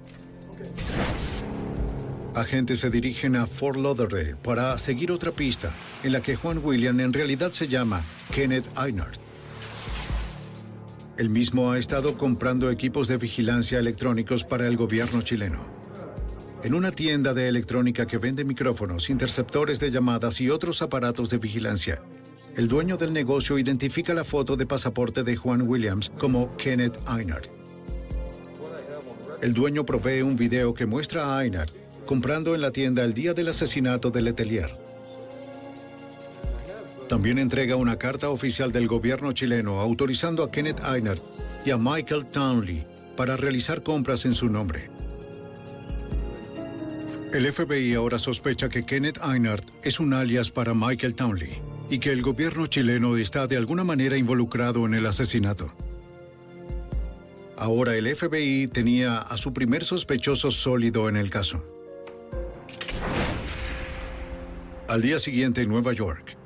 Agentes 2.37 2.79
se 2.79 2.91
dirigen 2.91 3.35
a 3.35 3.49
Fort 3.49 3.79
Lauderdale 3.81 4.37
para 4.37 4.79
seguir 4.79 5.11
otra 5.11 5.33
pista 5.33 5.73
en 6.05 6.12
la 6.12 6.21
que 6.21 6.37
Juan 6.37 6.61
William 6.62 7.01
en 7.01 7.12
realidad 7.12 7.51
se 7.51 7.67
llama 7.67 8.01
Kenneth 8.33 8.67
Einert. 8.79 9.24
El 11.17 11.31
mismo 11.31 11.71
ha 11.71 11.79
estado 11.79 12.19
comprando 12.19 12.71
equipos 12.71 13.07
de 13.07 13.19
vigilancia 13.19 13.79
electrónicos 13.79 14.43
para 14.43 14.67
el 14.67 14.77
gobierno 14.77 15.23
chileno. 15.23 15.61
En 16.65 16.75
una 16.75 16.91
tienda 16.91 17.33
de 17.33 17.47
electrónica 17.47 18.05
que 18.05 18.19
vende 18.19 18.45
micrófonos, 18.45 19.09
interceptores 19.11 19.79
de 19.79 19.93
llamadas 19.93 20.41
y 20.41 20.51
otros 20.51 20.83
aparatos 20.83 21.31
de 21.31 21.39
vigilancia, 21.39 22.03
el 22.57 22.67
dueño 22.67 22.97
del 22.97 23.12
negocio 23.12 23.59
identifica 23.59 24.12
la 24.12 24.25
foto 24.25 24.57
de 24.57 24.67
pasaporte 24.67 25.23
de 25.23 25.37
Juan 25.37 25.62
Williams 25.62 26.11
como 26.19 26.57
Kenneth 26.57 26.99
Einert. 27.09 27.49
El 29.41 29.55
dueño 29.55 29.85
provee 29.85 30.23
un 30.23 30.35
video 30.35 30.75
que 30.75 30.87
muestra 30.87 31.37
a 31.37 31.45
Einert 31.45 31.75
comprando 32.07 32.55
en 32.55 32.61
la 32.61 32.71
tienda 32.71 33.05
el 33.05 33.15
día 33.15 33.35
del 33.35 33.49
asesinato 33.49 34.11
de 34.11 34.23
Letelier. 34.23 34.84
También 37.15 37.39
entrega 37.39 37.77
una 37.77 37.97
carta 37.97 38.29
oficial 38.31 38.73
del 38.73 38.89
gobierno 38.89 39.31
chileno 39.31 39.79
autorizando 39.79 40.43
a 40.43 40.51
Kenneth 40.51 40.81
Einert 40.81 41.23
y 41.65 41.71
a 41.71 41.79
Michael 41.79 42.27
Townley 42.27 42.83
para 43.17 43.37
realizar 43.37 43.85
compras 43.85 44.25
en 44.25 44.35
su 44.35 44.49
nombre. 44.49 44.91
El 47.33 47.53
FBI 47.53 47.95
ahora 47.95 48.19
sospecha 48.19 48.69
que 48.69 48.83
Kenneth 48.83 49.21
Einert 49.23 49.65
es 49.85 50.01
un 50.01 50.12
alias 50.12 50.51
para 50.51 50.75
Michael 50.75 51.15
Townley 51.15 51.53
y 51.89 52.01
que 52.01 52.11
el 52.11 52.21
gobierno 52.21 52.67
chileno 52.67 53.17
está 53.17 53.47
de 53.47 53.59
alguna 53.59 53.85
manera 53.85 54.17
involucrado 54.17 54.85
en 54.85 54.95
el 54.95 55.07
asesinato. 55.07 55.73
Ahora 57.57 57.95
el 57.95 58.12
FBI 58.12 58.67
tenía 58.67 59.19
a 59.19 59.37
su 59.37 59.53
primer 59.53 59.85
sospechoso 59.85 60.51
sólido 60.51 61.09
en 61.09 61.17
el 61.17 61.31
caso. 61.31 61.65
Al 64.89 65.01
día 65.01 65.21
siguiente 65.21 65.62
en 65.62 65.69
Nueva 65.69 65.93
York, 65.93 66.37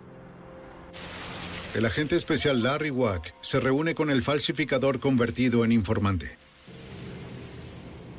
el 1.78 1.86
agente 1.86 2.16
especial 2.16 2.60
Larry 2.60 2.90
Wack 2.90 3.36
se 3.40 3.60
reúne 3.60 3.94
con 3.94 4.10
el 4.10 4.24
falsificador 4.24 4.98
convertido 4.98 5.64
en 5.64 5.70
informante. 5.70 6.36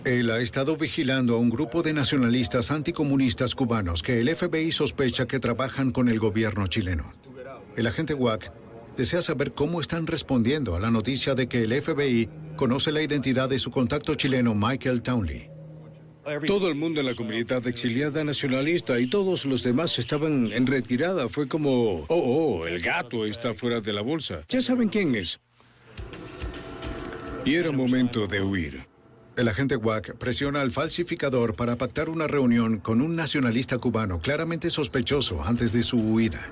Él 0.06 0.32
ha 0.32 0.40
estado 0.40 0.78
vigilando 0.78 1.36
a 1.36 1.40
un 1.40 1.50
grupo 1.50 1.82
de 1.82 1.92
nacionalistas 1.92 2.72
anticomunistas 2.72 3.56
cubanos 3.56 4.02
que 4.02 4.22
el 4.22 4.34
FBI 4.34 4.72
sospecha 4.72 5.28
que 5.28 5.42
trabajan 5.42 5.92
con 5.92 6.08
el 6.08 6.20
gobierno 6.20 6.68
chileno. 6.68 7.14
El 7.76 7.88
agente 7.88 8.14
Wack 8.14 8.50
desea 8.96 9.22
saber 9.22 9.52
cómo 9.52 9.82
están 9.82 10.08
respondiendo 10.08 10.78
a 10.78 10.80
la 10.80 10.90
noticia 10.90 11.36
de 11.36 11.50
que 11.50 11.64
el 11.64 11.82
FBI 11.82 12.30
conoce 12.56 12.94
la 12.94 13.02
identidad 13.02 13.50
de 13.50 13.60
su 13.60 13.72
contacto 13.72 14.16
chileno 14.16 14.56
Michael 14.56 15.02
Townley. 15.02 15.50
Todo 16.46 16.68
el 16.68 16.76
mundo 16.76 17.00
en 17.00 17.06
la 17.06 17.16
comunidad 17.16 17.66
exiliada 17.66 18.24
nacionalista 18.24 19.00
y 19.00 19.08
todos 19.08 19.46
los 19.46 19.64
demás 19.64 19.98
estaban 19.98 20.52
en 20.52 20.68
retirada. 20.68 21.30
Fue 21.30 21.48
como, 21.48 22.06
oh, 22.08 22.08
oh, 22.10 22.68
el 22.68 22.82
gato 22.82 23.26
está 23.26 23.54
fuera 23.54 23.82
de 23.82 23.94
la 23.94 24.02
bolsa. 24.02 24.44
Ya 24.50 24.62
saben 24.62 24.90
quién 24.90 25.16
es. 25.16 25.40
Y 27.46 27.56
era 27.56 27.72
momento 27.72 28.28
de 28.28 28.42
huir. 28.42 28.86
El 29.38 29.48
agente 29.48 29.78
Wack 29.78 30.18
presiona 30.18 30.62
al 30.62 30.72
falsificador 30.72 31.56
para 31.56 31.78
pactar 31.78 32.10
una 32.10 32.28
reunión 32.28 32.80
con 32.80 33.00
un 33.02 33.16
nacionalista 33.16 33.78
cubano 33.78 34.20
claramente 34.20 34.70
sospechoso 34.70 35.42
antes 35.42 35.72
de 35.72 35.82
su 35.82 35.98
huida. 35.98 36.52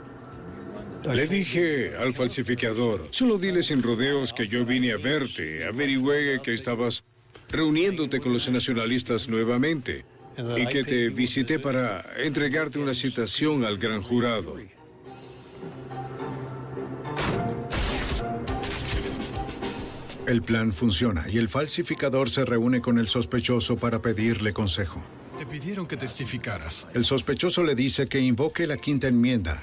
Le 1.13 1.27
dije 1.27 1.95
al 1.97 2.13
falsificador, 2.13 3.07
solo 3.11 3.37
dile 3.37 3.61
sin 3.61 3.83
rodeos 3.83 4.33
que 4.33 4.47
yo 4.47 4.65
vine 4.65 4.93
a 4.93 4.97
verte, 4.97 5.65
averigüé 5.65 6.41
que 6.41 6.53
estabas 6.53 7.03
reuniéndote 7.49 8.19
con 8.19 8.33
los 8.33 8.49
nacionalistas 8.49 9.27
nuevamente 9.27 10.05
y 10.57 10.67
que 10.67 10.83
te 10.83 11.09
visité 11.09 11.59
para 11.59 12.05
entregarte 12.17 12.79
una 12.79 12.93
citación 12.93 13.65
al 13.65 13.77
gran 13.77 14.01
jurado. 14.01 14.55
El 20.27 20.41
plan 20.41 20.73
funciona 20.73 21.25
y 21.29 21.37
el 21.37 21.47
falsificador 21.47 22.29
se 22.29 22.43
reúne 22.43 22.81
con 22.81 22.99
el 22.99 23.07
sospechoso 23.07 23.77
para 23.77 24.01
pedirle 24.01 24.51
consejo. 24.51 25.01
Te 25.39 25.45
pidieron 25.45 25.87
que 25.87 25.95
testificaras. 25.95 26.85
El 26.93 27.05
sospechoso 27.05 27.63
le 27.63 27.75
dice 27.75 28.07
que 28.07 28.19
invoque 28.19 28.67
la 28.67 28.75
quinta 28.75 29.07
enmienda 29.07 29.61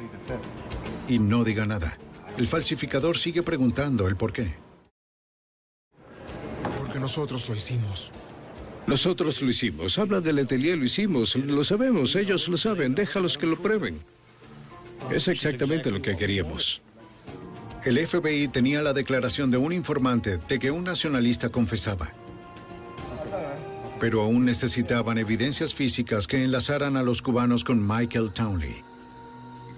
y 1.06 1.18
no 1.18 1.44
diga 1.44 1.66
nada. 1.66 1.98
El 2.38 2.46
falsificador 2.46 3.18
sigue 3.18 3.42
preguntando 3.42 4.08
el 4.08 4.16
por 4.16 4.32
qué. 4.32 4.54
Nosotros 7.04 7.46
lo 7.50 7.54
hicimos. 7.54 8.10
Nosotros 8.86 9.42
lo 9.42 9.50
hicimos. 9.50 9.98
Habla 9.98 10.22
del 10.22 10.36
Letelier, 10.36 10.78
lo 10.78 10.86
hicimos. 10.86 11.36
Lo 11.36 11.62
sabemos, 11.62 12.16
ellos 12.16 12.48
lo 12.48 12.56
saben. 12.56 12.94
Déjalos 12.94 13.36
que 13.36 13.44
lo 13.44 13.60
prueben. 13.60 14.00
Es 15.12 15.28
exactamente 15.28 15.90
lo 15.90 16.00
que 16.00 16.16
queríamos. 16.16 16.80
El 17.84 17.98
FBI 18.06 18.48
tenía 18.48 18.80
la 18.80 18.94
declaración 18.94 19.50
de 19.50 19.58
un 19.58 19.74
informante 19.74 20.38
de 20.38 20.58
que 20.58 20.70
un 20.70 20.84
nacionalista 20.84 21.50
confesaba. 21.50 22.10
Pero 24.00 24.22
aún 24.22 24.46
necesitaban 24.46 25.18
evidencias 25.18 25.74
físicas 25.74 26.26
que 26.26 26.42
enlazaran 26.42 26.96
a 26.96 27.02
los 27.02 27.20
cubanos 27.20 27.64
con 27.64 27.86
Michael 27.86 28.32
Townley. 28.32 28.76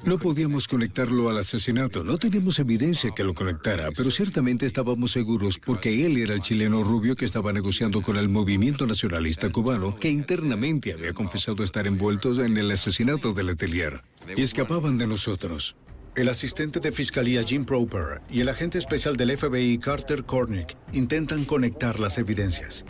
No 0.06 0.20
podíamos 0.20 0.68
conectarlo 0.68 1.30
al 1.30 1.38
asesinato, 1.38 2.04
no 2.04 2.16
teníamos 2.16 2.60
evidencia 2.60 3.10
que 3.10 3.24
lo 3.24 3.34
conectara, 3.34 3.88
pero 3.90 4.12
ciertamente 4.12 4.64
estábamos 4.64 5.10
seguros 5.10 5.58
porque 5.58 6.06
él 6.06 6.16
era 6.16 6.32
el 6.32 6.42
chileno 6.42 6.84
rubio 6.84 7.16
que 7.16 7.24
estaba 7.24 7.52
negociando 7.52 8.02
con 8.02 8.16
el 8.16 8.28
movimiento 8.28 8.86
nacionalista 8.86 9.50
cubano, 9.50 9.96
que 9.96 10.08
internamente 10.08 10.92
había 10.92 11.12
confesado 11.12 11.64
estar 11.64 11.88
envueltos 11.88 12.38
en 12.38 12.56
el 12.56 12.70
asesinato 12.70 13.32
de 13.32 13.42
Letelier. 13.42 14.04
Y 14.36 14.42
escapaban 14.42 14.96
de 14.96 15.08
nosotros. 15.08 15.74
El 16.14 16.28
asistente 16.28 16.78
de 16.78 16.92
fiscalía 16.92 17.42
Jim 17.42 17.64
Proper 17.64 18.22
y 18.30 18.42
el 18.42 18.48
agente 18.48 18.78
especial 18.78 19.16
del 19.16 19.36
FBI 19.36 19.78
Carter 19.78 20.22
Cornick 20.22 20.76
intentan 20.92 21.44
conectar 21.44 21.98
las 21.98 22.16
evidencias. 22.18 22.84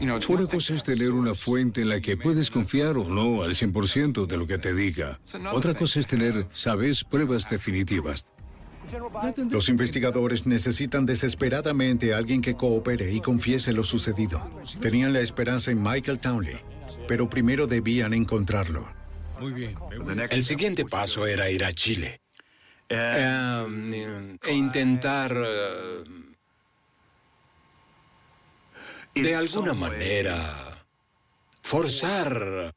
Una 0.00 0.46
cosa 0.46 0.74
es 0.74 0.84
tener 0.84 1.12
una 1.12 1.34
fuente 1.34 1.80
en 1.80 1.88
la 1.88 2.00
que 2.00 2.16
puedes 2.16 2.50
confiar 2.50 2.96
o 2.98 3.04
no 3.08 3.42
al 3.42 3.54
100% 3.54 4.26
de 4.26 4.36
lo 4.36 4.46
que 4.46 4.58
te 4.58 4.74
diga. 4.74 5.18
Otra 5.52 5.74
cosa 5.74 6.00
es 6.00 6.06
tener, 6.06 6.46
sabes, 6.52 7.04
pruebas 7.04 7.48
definitivas. 7.48 8.26
Los 9.50 9.68
investigadores 9.68 10.46
necesitan 10.46 11.06
desesperadamente 11.06 12.14
a 12.14 12.18
alguien 12.18 12.40
que 12.40 12.54
coopere 12.54 13.12
y 13.12 13.20
confiese 13.20 13.72
lo 13.72 13.82
sucedido. 13.82 14.48
Tenían 14.80 15.12
la 15.12 15.20
esperanza 15.20 15.70
en 15.70 15.82
Michael 15.82 16.20
Townley, 16.20 16.56
pero 17.08 17.28
primero 17.28 17.66
debían 17.66 18.12
encontrarlo. 18.14 18.86
Muy 19.40 19.52
bien. 19.52 19.76
El 20.30 20.44
siguiente 20.44 20.84
paso 20.84 21.26
era 21.26 21.50
ir 21.50 21.64
a 21.64 21.72
Chile. 21.72 22.20
Eh, 22.88 24.36
e 24.44 24.52
intentar... 24.52 25.36
de 29.22 29.34
alguna 29.34 29.72
manera 29.72 30.86
forzar 31.62 32.74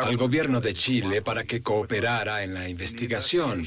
al 0.00 0.16
gobierno 0.16 0.60
de 0.60 0.72
Chile 0.72 1.22
para 1.22 1.44
que 1.44 1.62
cooperara 1.62 2.42
en 2.42 2.54
la 2.54 2.68
investigación. 2.68 3.66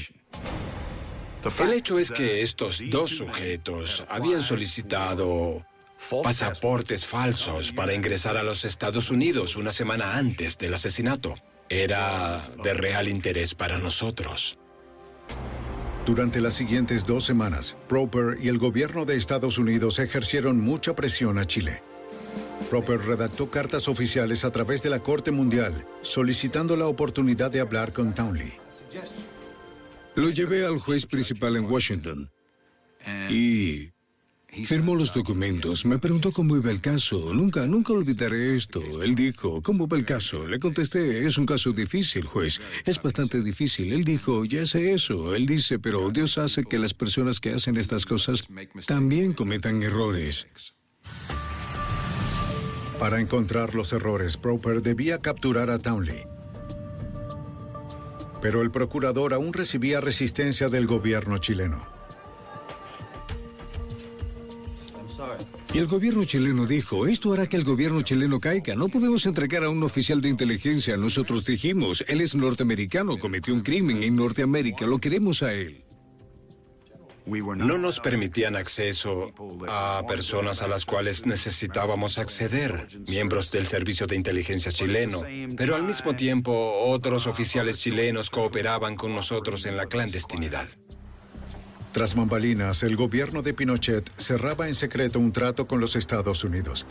El 1.60 1.72
hecho 1.72 1.98
es 1.98 2.10
que 2.10 2.42
estos 2.42 2.82
dos 2.90 3.10
sujetos 3.10 4.04
habían 4.08 4.42
solicitado 4.42 5.64
pasaportes 6.22 7.06
falsos 7.06 7.70
para 7.72 7.94
ingresar 7.94 8.36
a 8.36 8.42
los 8.42 8.64
Estados 8.64 9.10
Unidos 9.10 9.56
una 9.56 9.70
semana 9.70 10.16
antes 10.16 10.58
del 10.58 10.74
asesinato. 10.74 11.34
Era 11.68 12.42
de 12.62 12.74
real 12.74 13.06
interés 13.08 13.54
para 13.54 13.78
nosotros. 13.78 14.58
Durante 16.06 16.40
las 16.40 16.54
siguientes 16.54 17.04
dos 17.04 17.24
semanas, 17.24 17.76
Proper 17.88 18.38
y 18.40 18.46
el 18.46 18.58
gobierno 18.58 19.04
de 19.04 19.16
Estados 19.16 19.58
Unidos 19.58 19.98
ejercieron 19.98 20.60
mucha 20.60 20.94
presión 20.94 21.36
a 21.36 21.44
Chile. 21.44 21.82
Proper 22.70 23.00
redactó 23.00 23.50
cartas 23.50 23.88
oficiales 23.88 24.44
a 24.44 24.52
través 24.52 24.84
de 24.84 24.90
la 24.90 25.00
Corte 25.00 25.32
Mundial 25.32 25.84
solicitando 26.02 26.76
la 26.76 26.86
oportunidad 26.86 27.50
de 27.50 27.58
hablar 27.58 27.92
con 27.92 28.14
Townley. 28.14 28.52
Lo 30.14 30.30
llevé 30.30 30.64
al 30.64 30.78
juez 30.78 31.06
principal 31.06 31.56
en 31.56 31.64
Washington 31.64 32.30
y 33.28 33.90
Firmó 34.64 34.94
los 34.94 35.12
documentos, 35.12 35.84
me 35.84 35.98
preguntó 35.98 36.32
cómo 36.32 36.56
iba 36.56 36.70
el 36.70 36.80
caso. 36.80 37.34
Nunca, 37.34 37.66
nunca 37.66 37.92
olvidaré 37.92 38.54
esto. 38.54 38.80
Él 39.02 39.14
dijo, 39.14 39.62
¿cómo 39.62 39.86
va 39.86 39.96
el 39.96 40.04
caso? 40.04 40.46
Le 40.46 40.58
contesté, 40.58 41.26
es 41.26 41.36
un 41.36 41.46
caso 41.46 41.72
difícil, 41.72 42.24
juez. 42.24 42.60
Es 42.84 43.00
bastante 43.02 43.42
difícil. 43.42 43.92
Él 43.92 44.04
dijo, 44.04 44.44
ya 44.44 44.64
sé 44.64 44.92
eso. 44.94 45.34
Él 45.34 45.46
dice, 45.46 45.78
pero 45.78 46.10
Dios 46.10 46.38
hace 46.38 46.64
que 46.64 46.78
las 46.78 46.94
personas 46.94 47.38
que 47.38 47.52
hacen 47.52 47.76
estas 47.76 48.06
cosas 48.06 48.44
también 48.86 49.34
cometan 49.34 49.82
errores. 49.82 50.46
Para 52.98 53.20
encontrar 53.20 53.74
los 53.74 53.92
errores, 53.92 54.36
Proper 54.38 54.80
debía 54.80 55.18
capturar 55.18 55.70
a 55.70 55.78
Townley. 55.78 56.24
Pero 58.40 58.62
el 58.62 58.70
procurador 58.70 59.34
aún 59.34 59.52
recibía 59.52 60.00
resistencia 60.00 60.68
del 60.68 60.86
gobierno 60.86 61.38
chileno. 61.38 61.95
Y 65.72 65.78
el 65.78 65.86
gobierno 65.86 66.24
chileno 66.24 66.66
dijo, 66.66 67.06
esto 67.06 67.32
hará 67.32 67.46
que 67.48 67.56
el 67.56 67.64
gobierno 67.64 68.00
chileno 68.02 68.40
caiga. 68.40 68.74
No 68.74 68.88
podemos 68.88 69.26
entregar 69.26 69.64
a 69.64 69.70
un 69.70 69.82
oficial 69.82 70.20
de 70.20 70.28
inteligencia. 70.28 70.96
Nosotros 70.96 71.44
dijimos, 71.44 72.04
él 72.08 72.20
es 72.20 72.34
norteamericano, 72.34 73.18
cometió 73.18 73.54
un 73.54 73.62
crimen 73.62 74.02
en 74.02 74.16
Norteamérica, 74.16 74.86
lo 74.86 74.98
queremos 74.98 75.42
a 75.42 75.52
él. 75.52 75.86
No 77.26 77.76
nos 77.76 77.98
permitían 77.98 78.54
acceso 78.54 79.32
a 79.68 80.04
personas 80.06 80.62
a 80.62 80.68
las 80.68 80.84
cuales 80.84 81.26
necesitábamos 81.26 82.18
acceder, 82.18 82.86
miembros 83.08 83.50
del 83.50 83.66
Servicio 83.66 84.06
de 84.06 84.14
Inteligencia 84.14 84.70
chileno, 84.70 85.22
pero 85.56 85.74
al 85.74 85.82
mismo 85.82 86.14
tiempo 86.14 86.52
otros 86.84 87.26
oficiales 87.26 87.78
chilenos 87.78 88.30
cooperaban 88.30 88.94
con 88.94 89.12
nosotros 89.12 89.66
en 89.66 89.76
la 89.76 89.86
clandestinidad. 89.86 90.68
Tras 91.96 92.14
bambalinas, 92.14 92.82
el 92.82 92.94
gobierno 92.94 93.40
de 93.40 93.54
Pinochet 93.54 94.10
cerraba 94.18 94.68
en 94.68 94.74
secreto 94.74 95.18
un 95.18 95.32
trato 95.32 95.66
con 95.66 95.80
los 95.80 95.96
Estados 95.96 96.44
Unidos. 96.44 96.86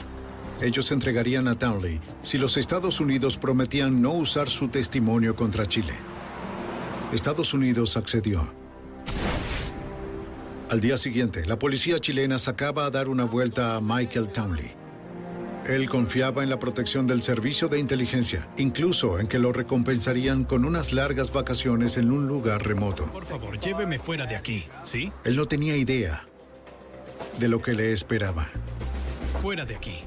Ellos 0.63 0.91
entregarían 0.91 1.47
a 1.47 1.53
Townley 1.53 2.01
si 2.23 2.39
los 2.39 2.57
Estados 2.57 2.99
Unidos 2.99 3.37
prometían 3.37 4.01
no 4.01 4.13
usar 4.13 4.49
su 4.49 4.67
testimonio 4.67 5.35
contra 5.35 5.67
Chile. 5.67 5.93
Estados 7.13 7.53
Unidos 7.53 7.97
accedió. 7.97 8.51
Al 10.71 10.81
día 10.81 10.97
siguiente, 10.97 11.45
la 11.45 11.59
policía 11.59 11.99
chilena 11.99 12.39
sacaba 12.39 12.87
a 12.87 12.89
dar 12.89 13.07
una 13.07 13.25
vuelta 13.25 13.75
a 13.75 13.81
Michael 13.81 14.29
Townley. 14.29 14.84
Él 15.67 15.89
confiaba 15.89 16.43
en 16.43 16.49
la 16.49 16.59
protección 16.59 17.07
del 17.07 17.23
servicio 17.23 17.67
de 17.67 17.79
inteligencia, 17.79 18.47
incluso 18.57 19.19
en 19.19 19.27
que 19.27 19.39
lo 19.39 19.51
recompensarían 19.51 20.43
con 20.43 20.63
unas 20.63 20.93
largas 20.93 21.33
vacaciones 21.33 21.97
en 21.97 22.11
un 22.11 22.27
lugar 22.27 22.63
remoto. 22.65 23.05
Por 23.11 23.25
favor, 23.25 23.59
lléveme 23.59 23.97
fuera 23.97 24.27
de 24.27 24.35
aquí, 24.35 24.65
¿sí? 24.83 25.11
Él 25.23 25.35
no 25.35 25.47
tenía 25.47 25.75
idea 25.75 26.27
de 27.39 27.47
lo 27.47 27.61
que 27.61 27.73
le 27.73 27.91
esperaba. 27.91 28.47
Fuera 29.41 29.65
de 29.65 29.75
aquí. 29.75 30.01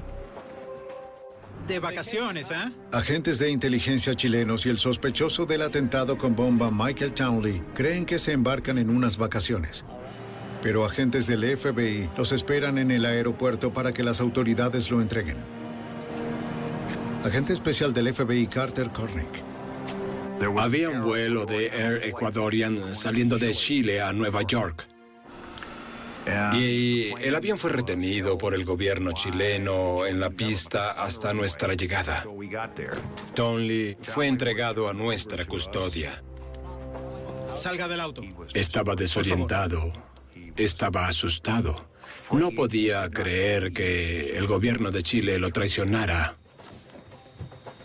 De 1.67 1.79
vacaciones, 1.79 2.51
¿eh? 2.51 2.71
Agentes 2.93 3.37
de 3.37 3.51
inteligencia 3.51 4.15
chilenos 4.15 4.65
y 4.65 4.69
el 4.69 4.79
sospechoso 4.79 5.45
del 5.45 5.61
atentado 5.61 6.17
con 6.17 6.35
bomba 6.35 6.71
Michael 6.71 7.13
Townley 7.13 7.61
creen 7.75 8.05
que 8.05 8.17
se 8.17 8.31
embarcan 8.31 8.77
en 8.77 8.89
unas 8.89 9.17
vacaciones. 9.17 9.83
Pero 10.61 10.85
agentes 10.85 11.25
del 11.27 11.57
FBI 11.57 12.09
los 12.17 12.31
esperan 12.31 12.77
en 12.77 12.91
el 12.91 13.05
aeropuerto 13.05 13.71
para 13.71 13.93
que 13.93 14.03
las 14.03 14.19
autoridades 14.19 14.91
lo 14.91 15.01
entreguen. 15.01 15.37
Agente 17.23 17.53
especial 17.53 17.93
del 17.93 18.13
FBI 18.13 18.47
Carter 18.47 18.89
Cornick. 18.89 19.49
Había 20.57 20.89
un 20.89 21.01
vuelo 21.01 21.45
de 21.45 21.67
Air 21.67 22.01
Ecuadorian 22.03 22.95
saliendo 22.95 23.37
de 23.37 23.53
Chile 23.53 24.01
a 24.01 24.13
Nueva 24.13 24.41
York. 24.43 24.87
Y 26.53 27.11
el 27.21 27.35
avión 27.35 27.57
fue 27.57 27.71
retenido 27.71 28.37
por 28.37 28.53
el 28.53 28.63
gobierno 28.63 29.11
chileno 29.13 30.05
en 30.05 30.19
la 30.19 30.29
pista 30.29 30.91
hasta 30.91 31.33
nuestra 31.33 31.73
llegada. 31.73 32.25
Tonley 33.33 33.97
fue 34.01 34.27
entregado 34.27 34.87
a 34.89 34.93
nuestra 34.93 35.45
custodia. 35.45 36.21
Salga 37.55 37.87
del 37.87 37.99
auto. 37.99 38.21
Estaba 38.53 38.95
desorientado, 38.95 39.91
estaba 40.63 41.07
asustado. 41.07 41.87
No 42.31 42.51
podía 42.51 43.09
creer 43.09 43.73
que 43.73 44.37
el 44.37 44.45
gobierno 44.45 44.91
de 44.91 45.03
Chile 45.03 45.39
lo 45.39 45.51
traicionara. 45.51 46.35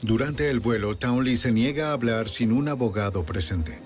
Durante 0.03 0.51
el 0.51 0.61
vuelo, 0.61 0.97
Townley 0.97 1.37
se 1.37 1.51
niega 1.51 1.89
a 1.89 1.93
hablar 1.93 2.29
sin 2.29 2.53
un 2.53 2.69
abogado 2.69 3.25
presente. 3.25 3.79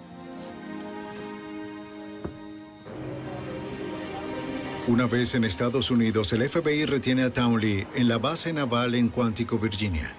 Una 4.89 5.07
vez 5.07 5.34
en 5.34 5.45
Estados 5.45 5.91
Unidos, 5.91 6.32
el 6.32 6.49
FBI 6.49 6.86
retiene 6.86 7.22
a 7.22 7.32
Townley 7.32 7.86
en 7.95 8.09
la 8.09 8.18
base 8.18 8.53
naval 8.53 8.95
en 8.95 9.11
Quantico, 9.11 9.59
Virginia. 9.59 10.14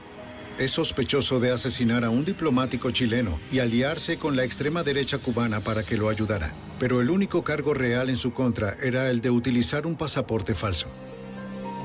Es 0.59 0.72
sospechoso 0.72 1.39
de 1.39 1.51
asesinar 1.51 2.05
a 2.05 2.09
un 2.09 2.24
diplomático 2.24 2.91
chileno 2.91 3.39
y 3.51 3.59
aliarse 3.59 4.17
con 4.17 4.36
la 4.36 4.43
extrema 4.43 4.84
derecha 4.84 5.17
cubana 5.17 5.59
para 5.61 5.84
que 5.84 5.97
lo 5.97 6.07
ayudara. 6.07 6.53
Pero 6.80 7.01
el 7.01 7.09
único 7.09 7.43
cargo 7.43 7.73
real 7.73 8.09
en 8.09 8.15
su 8.15 8.34
contra 8.34 8.75
era 8.82 9.09
el 9.09 9.19
de 9.19 9.30
utilizar 9.30 9.86
un 9.86 9.95
pasaporte 9.95 10.55
falso. 10.55 10.88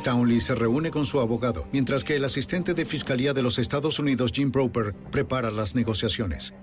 Townley 0.04 0.38
se 0.38 0.54
reúne 0.54 0.90
con 0.90 1.06
su 1.06 1.18
abogado, 1.18 1.66
mientras 1.72 2.04
que 2.04 2.14
el 2.14 2.24
asistente 2.24 2.74
de 2.74 2.84
Fiscalía 2.84 3.32
de 3.32 3.42
los 3.42 3.58
Estados 3.58 3.98
Unidos, 3.98 4.32
Jim 4.32 4.52
Proper, 4.52 4.94
prepara 5.10 5.50
las 5.50 5.74
negociaciones. 5.74 6.54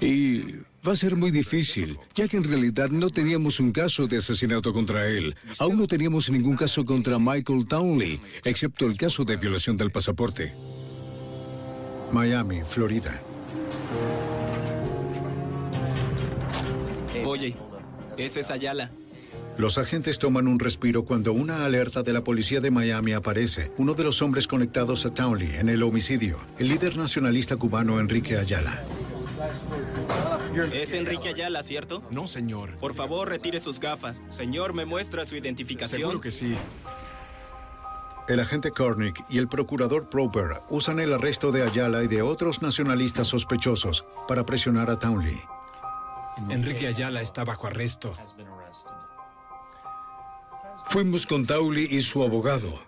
Y 0.00 0.56
va 0.86 0.92
a 0.92 0.96
ser 0.96 1.14
muy 1.14 1.30
difícil, 1.30 1.98
ya 2.14 2.26
que 2.26 2.36
en 2.36 2.44
realidad 2.44 2.88
no 2.88 3.10
teníamos 3.10 3.60
un 3.60 3.70
caso 3.70 4.06
de 4.06 4.16
asesinato 4.16 4.72
contra 4.72 5.06
él. 5.06 5.34
Aún 5.58 5.78
no 5.78 5.86
teníamos 5.86 6.28
ningún 6.28 6.56
caso 6.56 6.84
contra 6.84 7.18
Michael 7.18 7.66
Townley, 7.66 8.18
excepto 8.44 8.86
el 8.86 8.96
caso 8.96 9.24
de 9.24 9.36
violación 9.36 9.76
del 9.76 9.92
pasaporte. 9.92 10.52
Miami, 12.12 12.62
Florida. 12.64 13.22
Oye, 17.40 17.56
ese 18.18 18.40
es 18.40 18.50
Ayala. 18.50 18.90
Los 19.56 19.78
agentes 19.78 20.18
toman 20.18 20.46
un 20.46 20.58
respiro 20.58 21.06
cuando 21.06 21.32
una 21.32 21.64
alerta 21.64 22.02
de 22.02 22.12
la 22.12 22.22
policía 22.22 22.60
de 22.60 22.70
Miami 22.70 23.12
aparece. 23.12 23.72
Uno 23.78 23.94
de 23.94 24.04
los 24.04 24.20
hombres 24.20 24.46
conectados 24.46 25.06
a 25.06 25.14
Townley 25.14 25.56
en 25.56 25.70
el 25.70 25.82
homicidio, 25.82 26.36
el 26.58 26.68
líder 26.68 26.98
nacionalista 26.98 27.56
cubano 27.56 27.98
Enrique 27.98 28.36
Ayala. 28.36 28.82
Es 30.70 30.92
Enrique 30.92 31.30
Ayala, 31.30 31.62
¿cierto? 31.62 32.02
No, 32.10 32.26
señor. 32.26 32.76
Por 32.76 32.94
favor, 32.94 33.30
retire 33.30 33.58
sus 33.58 33.80
gafas. 33.80 34.22
Señor, 34.28 34.74
¿me 34.74 34.84
muestra 34.84 35.24
su 35.24 35.34
identificación? 35.34 36.00
Seguro 36.00 36.20
que 36.20 36.30
sí. 36.30 36.54
El 38.28 38.40
agente 38.40 38.70
Cornick 38.70 39.24
y 39.30 39.38
el 39.38 39.48
procurador 39.48 40.10
Proper 40.10 40.60
usan 40.68 41.00
el 41.00 41.14
arresto 41.14 41.52
de 41.52 41.62
Ayala 41.62 42.04
y 42.04 42.06
de 42.06 42.20
otros 42.20 42.60
nacionalistas 42.60 43.28
sospechosos 43.28 44.04
para 44.28 44.44
presionar 44.44 44.90
a 44.90 44.98
Townley. 44.98 45.40
Enrique 46.48 46.86
Ayala 46.86 47.20
está 47.20 47.44
bajo 47.44 47.66
arresto. 47.66 48.14
Fuimos 50.86 51.26
con 51.26 51.46
Townley 51.46 51.86
y 51.90 52.02
su 52.02 52.22
abogado. 52.22 52.80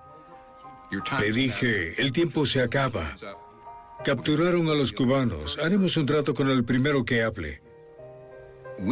Le 1.20 1.32
dije, 1.32 2.01
el 2.01 2.12
tiempo 2.12 2.45
se 2.47 2.61
acaba. 2.61 3.16
Capturaron 4.05 4.68
a 4.68 4.74
los 4.74 4.93
cubanos. 4.93 5.59
Haremos 5.59 5.97
un 5.97 6.07
trato 6.07 6.34
con 6.34 6.51
el 6.51 6.64
primero 6.64 7.05
que 7.05 7.22
hable. 7.22 7.62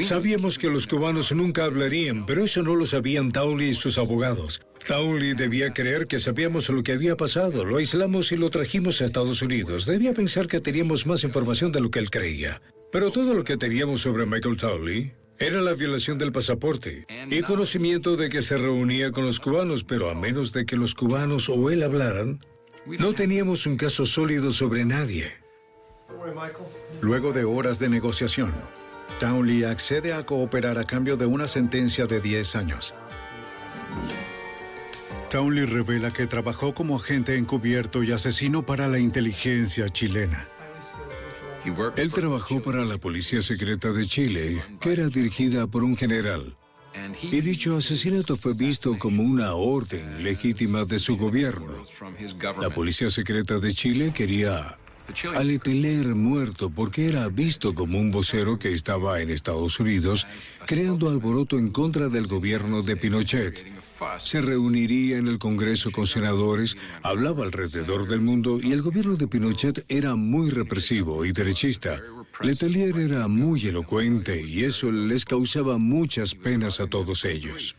Sabíamos 0.02 0.58
que 0.58 0.68
los 0.68 0.86
cubanos 0.86 1.32
nunca 1.32 1.64
hablarían, 1.64 2.24
pero 2.24 2.44
eso 2.44 2.62
no 2.62 2.76
lo 2.76 2.86
sabían 2.86 3.32
Townley 3.32 3.70
y 3.70 3.74
sus 3.74 3.98
abogados. 3.98 4.62
Townley 4.86 5.34
debía 5.34 5.72
creer 5.72 6.06
que 6.06 6.18
sabíamos 6.18 6.68
lo 6.68 6.82
que 6.82 6.92
había 6.92 7.16
pasado. 7.16 7.64
Lo 7.64 7.78
aislamos 7.78 8.30
y 8.30 8.36
lo 8.36 8.50
trajimos 8.50 9.00
a 9.00 9.06
Estados 9.06 9.42
Unidos. 9.42 9.86
Debía 9.86 10.14
pensar 10.14 10.46
que 10.46 10.60
teníamos 10.60 11.06
más 11.06 11.24
información 11.24 11.72
de 11.72 11.80
lo 11.80 11.90
que 11.90 11.98
él 11.98 12.10
creía. 12.10 12.62
Pero 12.92 13.12
todo 13.12 13.34
lo 13.34 13.44
que 13.44 13.56
teníamos 13.56 14.00
sobre 14.00 14.26
Michael 14.26 14.56
Townley 14.56 15.12
era 15.38 15.62
la 15.62 15.74
violación 15.74 16.18
del 16.18 16.32
pasaporte 16.32 17.06
y 17.30 17.40
conocimiento 17.42 18.16
de 18.16 18.28
que 18.28 18.42
se 18.42 18.58
reunía 18.58 19.10
con 19.10 19.24
los 19.24 19.40
cubanos, 19.40 19.84
pero 19.84 20.10
a 20.10 20.14
menos 20.14 20.52
de 20.52 20.66
que 20.66 20.76
los 20.76 20.94
cubanos 20.94 21.48
o 21.48 21.70
él 21.70 21.82
hablaran, 21.82 22.44
no 22.86 23.14
teníamos 23.14 23.64
un 23.64 23.76
caso 23.76 24.04
sólido 24.04 24.52
sobre 24.52 24.84
nadie. 24.84 25.32
Luego 27.00 27.32
de 27.32 27.44
horas 27.44 27.78
de 27.78 27.88
negociación, 27.88 28.52
Townley 29.18 29.64
accede 29.64 30.12
a 30.12 30.26
cooperar 30.26 30.78
a 30.78 30.84
cambio 30.84 31.16
de 31.16 31.24
una 31.26 31.48
sentencia 31.48 32.06
de 32.06 32.20
10 32.20 32.56
años. 32.56 32.94
Townley 35.30 35.64
revela 35.64 36.12
que 36.12 36.26
trabajó 36.26 36.74
como 36.74 36.96
agente 36.96 37.36
encubierto 37.36 38.02
y 38.02 38.12
asesino 38.12 38.66
para 38.66 38.88
la 38.88 38.98
inteligencia 38.98 39.88
chilena. 39.88 40.49
Él 41.96 42.12
trabajó 42.12 42.62
para 42.62 42.84
la 42.84 42.98
Policía 42.98 43.42
Secreta 43.42 43.92
de 43.92 44.06
Chile, 44.06 44.62
que 44.80 44.92
era 44.92 45.08
dirigida 45.08 45.66
por 45.66 45.84
un 45.84 45.96
general. 45.96 46.56
Y 47.22 47.40
dicho 47.40 47.76
asesinato 47.76 48.36
fue 48.36 48.54
visto 48.54 48.98
como 48.98 49.22
una 49.22 49.54
orden 49.54 50.22
legítima 50.22 50.84
de 50.84 50.98
su 50.98 51.16
gobierno. 51.16 51.84
La 52.60 52.70
Policía 52.70 53.10
Secreta 53.10 53.58
de 53.58 53.72
Chile 53.74 54.12
quería 54.12 54.78
a 55.34 55.42
Letelier 55.42 56.14
muerto 56.14 56.70
porque 56.70 57.08
era 57.08 57.28
visto 57.28 57.74
como 57.74 57.98
un 57.98 58.10
vocero 58.10 58.58
que 58.58 58.72
estaba 58.72 59.20
en 59.20 59.30
Estados 59.30 59.80
Unidos 59.80 60.26
creando 60.66 61.08
alboroto 61.08 61.58
en 61.58 61.70
contra 61.70 62.08
del 62.08 62.26
gobierno 62.26 62.82
de 62.82 62.96
Pinochet. 62.96 63.64
Se 64.18 64.40
reuniría 64.40 65.18
en 65.18 65.26
el 65.26 65.38
Congreso 65.38 65.90
con 65.90 66.06
senadores, 66.06 66.76
hablaba 67.02 67.44
alrededor 67.44 68.08
del 68.08 68.20
mundo 68.20 68.58
y 68.62 68.72
el 68.72 68.82
gobierno 68.82 69.16
de 69.16 69.28
Pinochet 69.28 69.84
era 69.88 70.14
muy 70.16 70.50
represivo 70.50 71.24
y 71.24 71.32
derechista. 71.32 72.00
Letelier 72.40 72.96
era 72.96 73.28
muy 73.28 73.66
elocuente 73.66 74.40
y 74.40 74.64
eso 74.64 74.90
les 74.90 75.24
causaba 75.24 75.78
muchas 75.78 76.34
penas 76.34 76.80
a 76.80 76.86
todos 76.86 77.24
ellos. 77.24 77.76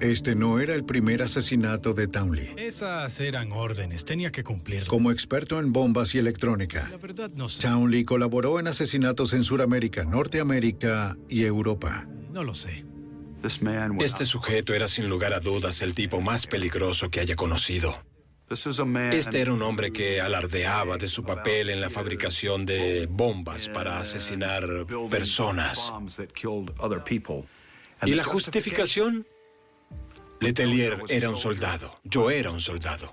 Este 0.00 0.34
no 0.34 0.60
era 0.60 0.74
el 0.74 0.84
primer 0.84 1.22
asesinato 1.22 1.94
de 1.94 2.06
Townley. 2.06 2.54
Esas 2.56 3.18
eran 3.20 3.52
órdenes, 3.52 4.04
tenía 4.04 4.30
que 4.30 4.44
cumplir. 4.44 4.84
Como 4.84 5.10
experto 5.10 5.58
en 5.58 5.72
bombas 5.72 6.14
y 6.14 6.18
electrónica, 6.18 6.88
La 6.90 6.98
verdad 6.98 7.30
no 7.34 7.48
sé. 7.48 7.66
Townley 7.66 8.04
colaboró 8.04 8.60
en 8.60 8.68
asesinatos 8.68 9.32
en 9.32 9.42
Sudamérica, 9.42 10.04
Norteamérica 10.04 11.16
y 11.28 11.44
Europa. 11.44 12.06
No 12.32 12.44
lo 12.44 12.54
sé. 12.54 12.84
Este 14.00 14.24
sujeto 14.24 14.74
era 14.74 14.88
sin 14.88 15.08
lugar 15.08 15.32
a 15.32 15.40
dudas 15.40 15.80
el 15.80 15.94
tipo 15.94 16.20
más 16.20 16.46
peligroso 16.46 17.10
que 17.10 17.20
haya 17.20 17.36
conocido. 17.36 17.94
Este 19.12 19.40
era 19.40 19.52
un 19.52 19.62
hombre 19.62 19.92
que 19.92 20.20
alardeaba 20.20 20.96
de 20.96 21.08
su 21.08 21.24
papel 21.24 21.70
en 21.70 21.80
la 21.80 21.90
fabricación 21.90 22.64
de 22.66 23.06
bombas 23.06 23.68
para 23.68 23.98
asesinar 23.98 24.86
personas. 25.10 25.92
¿Y 28.04 28.14
la 28.14 28.24
justificación? 28.24 29.26
Letelier 30.40 30.98
era 31.08 31.30
un 31.30 31.36
soldado. 31.36 31.98
Yo 32.04 32.30
era 32.30 32.50
un 32.50 32.60
soldado. 32.60 33.12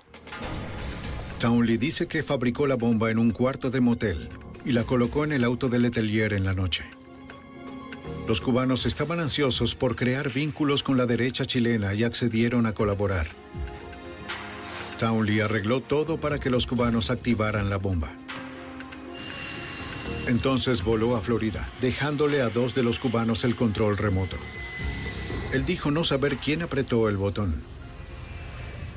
Townley 1.40 1.78
dice 1.78 2.06
que 2.06 2.22
fabricó 2.22 2.66
la 2.66 2.74
bomba 2.74 3.10
en 3.10 3.18
un 3.18 3.30
cuarto 3.30 3.70
de 3.70 3.80
motel 3.80 4.28
y 4.64 4.72
la 4.72 4.84
colocó 4.84 5.24
en 5.24 5.32
el 5.32 5.44
auto 5.44 5.68
de 5.68 5.78
Letelier 5.78 6.34
en 6.34 6.44
la 6.44 6.52
noche. 6.52 6.84
Los 8.28 8.40
cubanos 8.40 8.84
estaban 8.86 9.20
ansiosos 9.20 9.74
por 9.74 9.96
crear 9.96 10.32
vínculos 10.32 10.82
con 10.82 10.96
la 10.96 11.06
derecha 11.06 11.44
chilena 11.44 11.94
y 11.94 12.04
accedieron 12.04 12.66
a 12.66 12.72
colaborar. 12.72 13.26
Townley 14.98 15.40
arregló 15.40 15.80
todo 15.80 16.18
para 16.18 16.38
que 16.38 16.50
los 16.50 16.66
cubanos 16.66 17.10
activaran 17.10 17.70
la 17.70 17.78
bomba. 17.78 18.12
Entonces 20.26 20.84
voló 20.84 21.16
a 21.16 21.20
Florida, 21.20 21.68
dejándole 21.80 22.42
a 22.42 22.48
dos 22.50 22.74
de 22.74 22.82
los 22.82 22.98
cubanos 22.98 23.44
el 23.44 23.56
control 23.56 23.96
remoto. 23.96 24.36
Él 25.54 25.64
dijo 25.64 25.92
no 25.92 26.02
saber 26.02 26.38
quién 26.38 26.62
apretó 26.62 27.08
el 27.08 27.16
botón. 27.16 27.62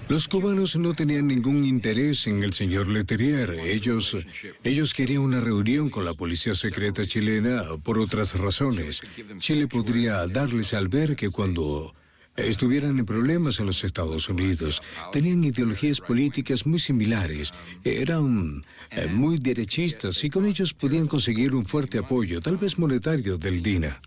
Los 0.09 0.27
cubanos 0.27 0.75
no 0.75 0.93
tenían 0.93 1.27
ningún 1.27 1.65
interés 1.65 2.25
en 2.25 2.41
el 2.41 2.53
señor 2.53 2.87
Letelier. 2.87 3.51
Ellos, 3.51 4.17
ellos 4.63 4.93
querían 4.95 5.21
una 5.21 5.39
reunión 5.39 5.89
con 5.89 6.03
la 6.03 6.15
policía 6.15 6.55
secreta 6.55 7.05
chilena 7.05 7.63
por 7.83 7.99
otras 7.99 8.39
razones. 8.39 9.01
Chile 9.37 9.67
podría 9.67 10.25
darles 10.25 10.73
al 10.73 10.87
ver 10.87 11.15
que 11.15 11.29
cuando 11.29 11.93
estuvieran 12.35 12.97
en 12.97 13.05
problemas 13.05 13.59
en 13.59 13.67
los 13.67 13.83
Estados 13.83 14.27
Unidos, 14.27 14.81
tenían 15.11 15.43
ideologías 15.43 16.01
políticas 16.01 16.65
muy 16.65 16.79
similares, 16.79 17.53
eran 17.83 18.63
eh, 18.89 19.07
muy 19.07 19.37
derechistas 19.37 20.23
y 20.23 20.29
con 20.29 20.45
ellos 20.45 20.73
podían 20.73 21.05
conseguir 21.05 21.53
un 21.53 21.65
fuerte 21.65 21.99
apoyo, 21.99 22.41
tal 22.41 22.57
vez 22.57 22.79
monetario, 22.79 23.37
del 23.37 23.61
DINA. 23.61 24.01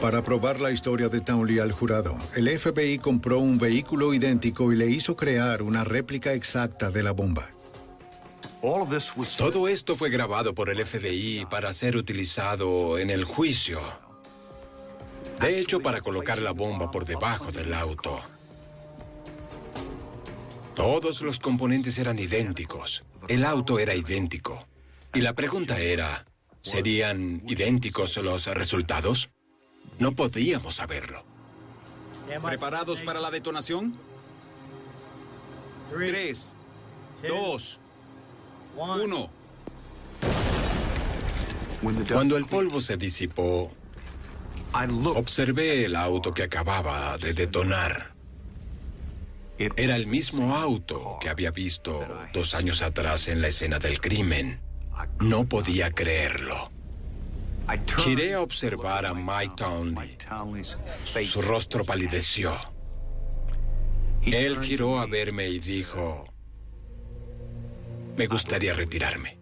Para 0.00 0.22
probar 0.22 0.60
la 0.60 0.70
historia 0.70 1.08
de 1.08 1.20
Townley 1.20 1.58
al 1.58 1.72
jurado, 1.72 2.16
el 2.36 2.56
FBI 2.56 2.98
compró 2.98 3.40
un 3.40 3.58
vehículo 3.58 4.14
idéntico 4.14 4.72
y 4.72 4.76
le 4.76 4.86
hizo 4.86 5.16
crear 5.16 5.60
una 5.60 5.82
réplica 5.82 6.34
exacta 6.34 6.90
de 6.90 7.02
la 7.02 7.10
bomba. 7.10 7.50
Todo 9.36 9.66
esto 9.66 9.96
fue 9.96 10.08
grabado 10.08 10.54
por 10.54 10.70
el 10.70 10.84
FBI 10.86 11.46
para 11.50 11.72
ser 11.72 11.96
utilizado 11.96 12.96
en 12.96 13.10
el 13.10 13.24
juicio. 13.24 13.80
De 15.40 15.58
hecho, 15.58 15.80
para 15.80 16.00
colocar 16.00 16.40
la 16.40 16.52
bomba 16.52 16.92
por 16.92 17.04
debajo 17.04 17.50
del 17.50 17.74
auto. 17.74 18.20
Todos 20.76 21.22
los 21.22 21.40
componentes 21.40 21.98
eran 21.98 22.20
idénticos. 22.20 23.04
El 23.26 23.44
auto 23.44 23.80
era 23.80 23.96
idéntico. 23.96 24.64
Y 25.12 25.22
la 25.22 25.34
pregunta 25.34 25.80
era, 25.80 26.24
¿serían 26.60 27.42
idénticos 27.46 28.16
los 28.18 28.46
resultados? 28.46 29.30
No 29.98 30.12
podíamos 30.12 30.76
saberlo. 30.76 31.24
¿Preparados 32.42 33.02
para 33.02 33.20
la 33.20 33.30
detonación? 33.30 33.94
Tres, 35.90 36.54
dos, 37.26 37.80
uno. 38.76 39.30
Cuando 42.12 42.36
el 42.36 42.44
polvo 42.44 42.80
se 42.80 42.96
disipó, 42.96 43.70
observé 45.14 45.84
el 45.84 45.96
auto 45.96 46.34
que 46.34 46.42
acababa 46.42 47.16
de 47.18 47.32
detonar. 47.32 48.12
Era 49.58 49.96
el 49.96 50.06
mismo 50.06 50.54
auto 50.54 51.18
que 51.20 51.28
había 51.28 51.50
visto 51.50 52.06
dos 52.32 52.54
años 52.54 52.82
atrás 52.82 53.28
en 53.28 53.40
la 53.40 53.48
escena 53.48 53.78
del 53.78 54.00
crimen. 54.00 54.60
No 55.20 55.46
podía 55.48 55.90
creerlo. 55.90 56.70
Giré 57.98 58.34
a 58.34 58.40
observar 58.40 59.04
a 59.04 59.12
Mike 59.14 59.54
Townley. 59.56 60.16
Su 61.26 61.42
rostro 61.42 61.84
palideció. 61.84 62.54
Él 64.22 64.58
giró 64.62 64.98
a 64.98 65.06
verme 65.06 65.48
y 65.48 65.58
dijo, 65.58 66.26
me 68.16 68.26
gustaría 68.26 68.74
retirarme. 68.74 69.38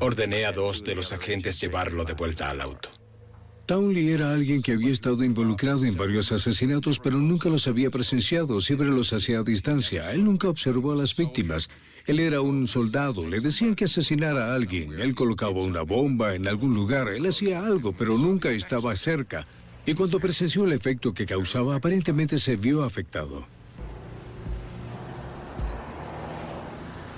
Ordené 0.00 0.44
a 0.46 0.52
dos 0.52 0.84
de 0.84 0.94
los 0.94 1.12
agentes 1.12 1.60
llevarlo 1.60 2.04
de 2.04 2.12
vuelta 2.12 2.50
al 2.50 2.60
auto. 2.60 2.90
Townley 3.66 4.10
era 4.10 4.32
alguien 4.32 4.60
que 4.60 4.72
había 4.72 4.92
estado 4.92 5.22
involucrado 5.24 5.84
en 5.84 5.96
varios 5.96 6.32
asesinatos, 6.32 6.98
pero 6.98 7.18
nunca 7.18 7.48
los 7.48 7.66
había 7.68 7.90
presenciado, 7.90 8.60
siempre 8.60 8.88
los 8.88 9.12
hacía 9.12 9.38
a 9.38 9.42
distancia. 9.44 10.12
Él 10.12 10.24
nunca 10.24 10.48
observó 10.48 10.92
a 10.92 10.96
las 10.96 11.16
víctimas. 11.16 11.70
Él 12.06 12.18
era 12.18 12.40
un 12.40 12.66
soldado, 12.66 13.28
le 13.28 13.38
decían 13.38 13.76
que 13.76 13.84
asesinara 13.84 14.46
a 14.46 14.54
alguien, 14.56 14.98
él 14.98 15.14
colocaba 15.14 15.62
una 15.62 15.82
bomba 15.82 16.34
en 16.34 16.48
algún 16.48 16.74
lugar, 16.74 17.08
él 17.08 17.26
hacía 17.26 17.64
algo, 17.64 17.92
pero 17.92 18.18
nunca 18.18 18.50
estaba 18.50 18.96
cerca. 18.96 19.46
Y 19.86 19.94
cuando 19.94 20.18
presenció 20.18 20.64
el 20.64 20.72
efecto 20.72 21.14
que 21.14 21.26
causaba, 21.26 21.76
aparentemente 21.76 22.38
se 22.40 22.56
vio 22.56 22.82
afectado. 22.82 23.46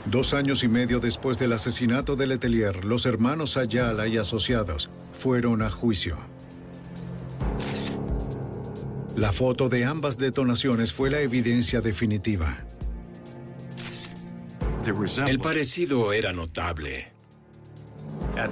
Dos 0.05 0.35
años 0.35 0.63
y 0.63 0.69
medio 0.69 1.01
después 1.01 1.39
del 1.39 1.55
asesinato 1.55 2.15
de 2.15 2.27
Letelier, 2.27 2.85
los 2.85 3.07
hermanos 3.07 3.57
Ayala 3.57 4.07
y 4.07 4.19
asociados 4.19 4.91
fueron 5.15 5.63
a 5.63 5.71
juicio. 5.71 6.19
La 9.17 9.33
foto 9.33 9.71
de 9.71 9.87
ambas 9.87 10.19
detonaciones 10.19 10.93
fue 10.93 11.11
la 11.11 11.21
evidencia 11.21 11.81
definitiva. 11.81 12.65
El 15.27 15.39
parecido 15.39 16.13
era 16.13 16.33
notable. 16.33 17.09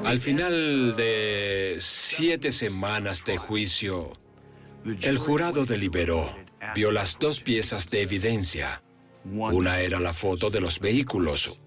Al 0.04 0.18
final 0.18 0.94
de 0.96 1.76
siete 1.78 2.50
semanas 2.50 3.24
de 3.24 3.36
juicio, 3.36 4.12
el 5.02 5.18
jurado 5.18 5.64
deliberó, 5.64 6.30
vio 6.74 6.90
las 6.90 7.18
dos 7.18 7.40
piezas 7.40 7.90
de 7.90 8.02
evidencia. 8.02 8.82
Una 9.24 9.80
era 9.80 10.00
la 10.00 10.12
foto 10.12 10.50
de 10.50 10.60
los 10.60 10.80
vehículos. 10.80 11.58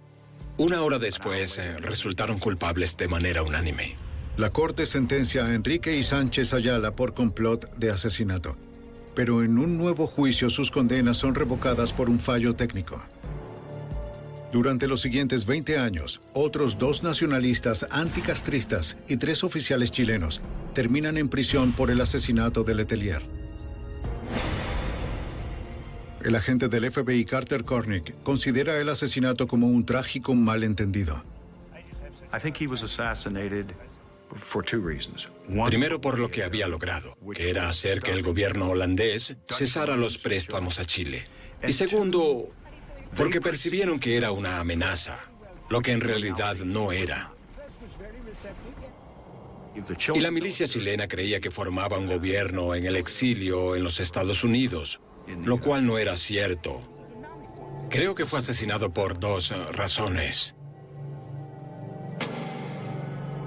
Una 0.58 0.82
hora 0.82 1.00
después 1.00 1.58
eh, 1.58 1.78
resultaron 1.78 2.40
culpables 2.40 2.98
de 2.98 3.08
manera 3.08 3.44
unánime. 3.44 3.96
La 4.38 4.50
corte 4.50 4.86
sentencia 4.86 5.46
a 5.46 5.54
Enrique 5.54 5.96
y 5.96 6.04
Sánchez 6.04 6.54
Ayala 6.54 6.92
por 6.92 7.14
complot 7.14 7.74
de 7.76 7.92
asesinato. 7.92 8.58
Pero 9.14 9.44
en 9.44 9.58
un 9.58 9.78
nuevo 9.78 10.08
juicio 10.08 10.50
sus 10.50 10.72
condenas 10.72 11.18
son 11.18 11.36
revocadas 11.36 11.94
por 11.94 12.10
un 12.10 12.20
fallo 12.20 12.56
técnico. 12.56 13.02
Durante 14.52 14.88
los 14.88 15.02
siguientes 15.02 15.46
20 15.46 15.78
años, 15.78 16.22
otros 16.34 16.78
dos 16.78 17.04
nacionalistas 17.04 17.88
anticastristas 17.90 18.98
y 19.08 19.18
tres 19.18 19.44
oficiales 19.44 19.92
chilenos 19.92 20.42
terminan 20.74 21.18
en 21.18 21.30
prisión 21.30 21.74
por 21.74 21.92
el 21.92 22.00
asesinato 22.02 22.64
de 22.64 22.76
Letelier. 22.76 23.24
El 26.24 26.36
agente 26.36 26.70
del 26.70 26.92
FBI 26.92 27.26
Carter 27.26 27.64
Cornick 27.64 28.16
considera 28.24 28.80
el 28.80 28.90
asesinato 28.90 29.46
como 29.46 29.68
un 29.68 29.86
trágico 29.86 30.34
malentendido. 30.34 31.24
Primero 35.66 36.02
por 36.02 36.20
lo 36.20 36.32
que 36.32 36.44
había 36.44 36.68
logrado, 36.68 37.18
que 37.34 37.50
era 37.50 37.70
hacer 37.70 38.02
que 38.02 38.12
el 38.12 38.24
gobierno 38.24 38.70
holandés 38.70 39.38
cesara 39.50 39.96
los 39.96 40.18
préstamos 40.18 40.80
a 40.80 40.86
Chile. 40.86 41.26
Y 41.68 41.74
segundo, 41.74 42.50
porque 43.16 43.42
percibieron 43.42 44.00
que 44.00 44.18
era 44.18 44.32
una 44.32 44.60
amenaza, 44.60 45.20
lo 45.70 45.82
que 45.82 45.92
en 45.92 46.02
realidad 46.02 46.58
no 46.58 46.92
era. 46.92 47.32
Y 50.14 50.20
la 50.20 50.32
milicia 50.32 50.68
chilena 50.68 51.08
creía 51.08 51.40
que 51.40 51.52
formaba 51.52 51.98
un 51.98 52.08
gobierno 52.08 52.76
en 52.76 52.86
el 52.86 52.96
exilio 52.96 53.76
en 53.76 53.84
los 53.84 54.00
Estados 54.00 54.44
Unidos, 54.44 55.02
lo 55.44 55.60
cual 55.60 55.86
no 55.86 55.98
era 55.98 56.16
cierto. 56.16 56.82
Creo 57.90 58.16
que 58.16 58.26
fue 58.26 58.40
asesinado 58.40 58.94
por 58.94 59.20
dos 59.20 59.54
razones. 59.74 60.56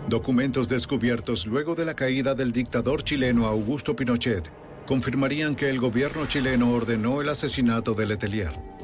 Documentos 0.09 0.69
descubiertos 0.69 1.47
luego 1.47 1.75
de 1.75 1.85
la 1.85 1.95
caída 1.95 2.35
del 2.35 2.53
dictador 2.53 3.03
chileno 3.03 3.47
Augusto 3.47 3.95
Pinochet 3.95 4.51
confirmarían 4.87 5.55
que 5.55 5.69
el 5.69 5.79
gobierno 5.79 6.25
chileno 6.27 6.73
ordenó 6.73 7.21
el 7.21 7.29
asesinato 7.29 7.93
de 7.93 8.07
Letelier. 8.07 8.78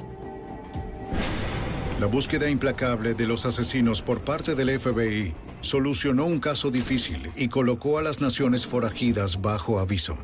La 2.04 2.10
búsqueda 2.10 2.50
implacable 2.50 3.14
de 3.14 3.26
los 3.26 3.46
asesinos 3.46 4.02
por 4.02 4.20
parte 4.20 4.54
del 4.54 4.78
FBI 4.78 5.32
solucionó 5.62 6.26
un 6.26 6.38
caso 6.38 6.70
difícil 6.70 7.30
y 7.34 7.48
colocó 7.48 7.96
a 7.96 8.02
las 8.02 8.20
naciones 8.20 8.66
forajidas 8.66 9.40
bajo 9.40 9.80
aviso. 9.80 10.18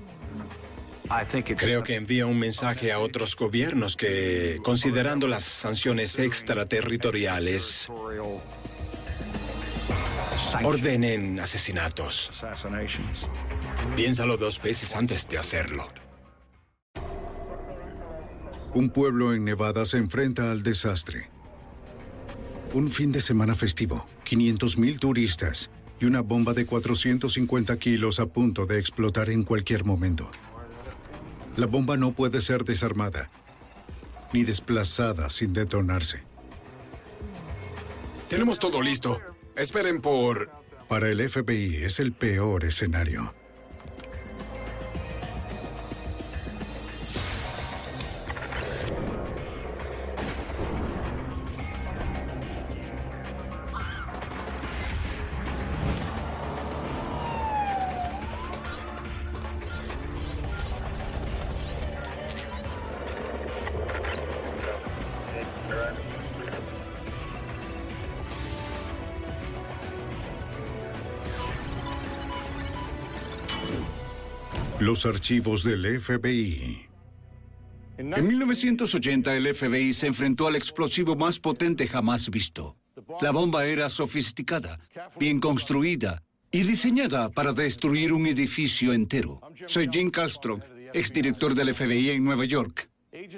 Creo 1.57 1.83
que 1.83 1.95
envía 1.95 2.27
un 2.27 2.39
mensaje 2.39 2.93
a 2.93 2.99
otros 2.99 3.35
gobiernos 3.35 3.97
que, 3.97 4.61
considerando 4.63 5.27
las 5.27 5.43
sanciones 5.43 6.19
extraterritoriales, 6.19 7.91
ordenen 10.63 11.41
asesinatos. 11.41 12.31
Piénsalo 13.97 14.37
dos 14.37 14.61
veces 14.61 14.95
antes 14.97 15.27
de 15.27 15.39
hacerlo. 15.39 15.89
Un 18.75 18.91
pueblo 18.91 19.33
en 19.33 19.47
Nevada 19.47 19.87
se 19.87 19.97
enfrenta 19.97 20.51
al 20.51 20.63
desastre. 20.63 21.30
Un 22.73 22.91
fin 22.93 23.11
de 23.11 23.21
semana 23.21 23.57
festivo, 23.57 24.07
500.000 24.25 25.01
turistas 25.01 25.71
y 26.01 26.05
una 26.05 26.21
bomba 26.21 26.55
de 26.55 26.67
450 26.67 27.77
kilos 27.79 28.21
a 28.21 28.27
punto 28.27 28.65
de 28.65 28.79
explotar 28.79 29.29
en 29.29 29.43
cualquier 29.43 29.85
momento. 29.85 30.31
La 31.57 31.67
bomba 31.67 31.97
no 31.97 32.13
puede 32.13 32.41
ser 32.41 32.65
desarmada 32.65 33.31
ni 34.33 34.45
desplazada 34.45 35.29
sin 35.31 35.53
detonarse. 35.53 36.23
Tenemos 38.29 38.61
todo 38.61 38.81
listo. 38.81 39.21
Esperen 39.57 40.01
por... 40.01 40.51
Para 40.89 41.09
el 41.09 41.29
FBI 41.29 41.83
es 41.83 41.99
el 41.99 42.13
peor 42.13 42.65
escenario. 42.65 43.35
Los 74.91 75.07
archivos 75.07 75.63
del 75.63 76.01
FBI. 76.01 76.89
En 77.97 78.27
1980 78.27 79.37
el 79.37 79.55
FBI 79.55 79.93
se 79.93 80.09
enfrentó 80.09 80.49
al 80.49 80.57
explosivo 80.57 81.15
más 81.15 81.39
potente 81.39 81.87
jamás 81.87 82.29
visto. 82.29 82.77
La 83.21 83.31
bomba 83.31 83.67
era 83.67 83.89
sofisticada, 83.89 84.81
bien 85.17 85.39
construida 85.39 86.25
y 86.51 86.65
diseñada 86.65 87.29
para 87.29 87.53
destruir 87.53 88.13
un 88.13 88.27
edificio 88.27 88.93
entero. 88.93 89.41
Soy 89.67 89.89
Jim 89.93 90.11
Castro, 90.11 90.59
exdirector 90.93 91.55
del 91.55 91.73
FBI 91.73 92.11
en 92.11 92.25
Nueva 92.25 92.47
York. 92.47 92.91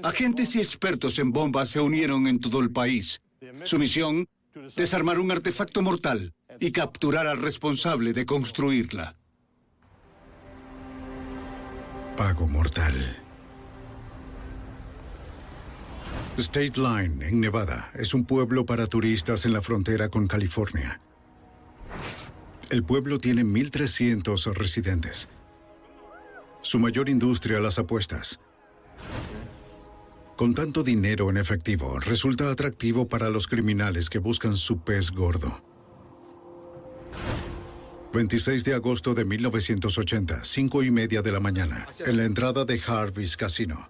Agentes 0.02 0.56
y 0.56 0.60
expertos 0.60 1.18
en 1.18 1.32
bombas 1.32 1.68
se 1.68 1.80
unieron 1.80 2.28
en 2.28 2.40
todo 2.40 2.60
el 2.60 2.70
país. 2.70 3.20
Su 3.64 3.78
misión, 3.78 4.26
desarmar 4.74 5.18
un 5.18 5.30
artefacto 5.30 5.82
mortal 5.82 6.32
y 6.60 6.72
capturar 6.72 7.26
al 7.26 7.42
responsable 7.42 8.14
de 8.14 8.24
construirla. 8.24 9.16
Pago 12.16 12.46
mortal. 12.46 12.92
State 16.36 16.76
Line, 16.76 17.26
en 17.26 17.40
Nevada, 17.40 17.90
es 17.94 18.12
un 18.12 18.24
pueblo 18.24 18.66
para 18.66 18.86
turistas 18.86 19.46
en 19.46 19.54
la 19.54 19.62
frontera 19.62 20.10
con 20.10 20.26
California. 20.26 21.00
El 22.68 22.84
pueblo 22.84 23.18
tiene 23.18 23.44
1.300 23.44 24.52
residentes. 24.54 25.28
Su 26.60 26.78
mayor 26.78 27.08
industria 27.08 27.60
las 27.60 27.78
apuestas. 27.78 28.40
Con 30.36 30.54
tanto 30.54 30.82
dinero 30.82 31.30
en 31.30 31.38
efectivo, 31.38 31.98
resulta 31.98 32.50
atractivo 32.50 33.08
para 33.08 33.30
los 33.30 33.46
criminales 33.46 34.10
que 34.10 34.18
buscan 34.18 34.56
su 34.56 34.78
pez 34.78 35.12
gordo. 35.12 35.62
26 38.12 38.64
de 38.64 38.74
agosto 38.74 39.14
de 39.14 39.24
1980, 39.24 40.44
5 40.44 40.82
y 40.82 40.90
media 40.90 41.22
de 41.22 41.32
la 41.32 41.40
mañana, 41.40 41.86
en 42.04 42.18
la 42.18 42.24
entrada 42.24 42.66
de 42.66 42.80
Harvey's 42.86 43.38
Casino. 43.38 43.88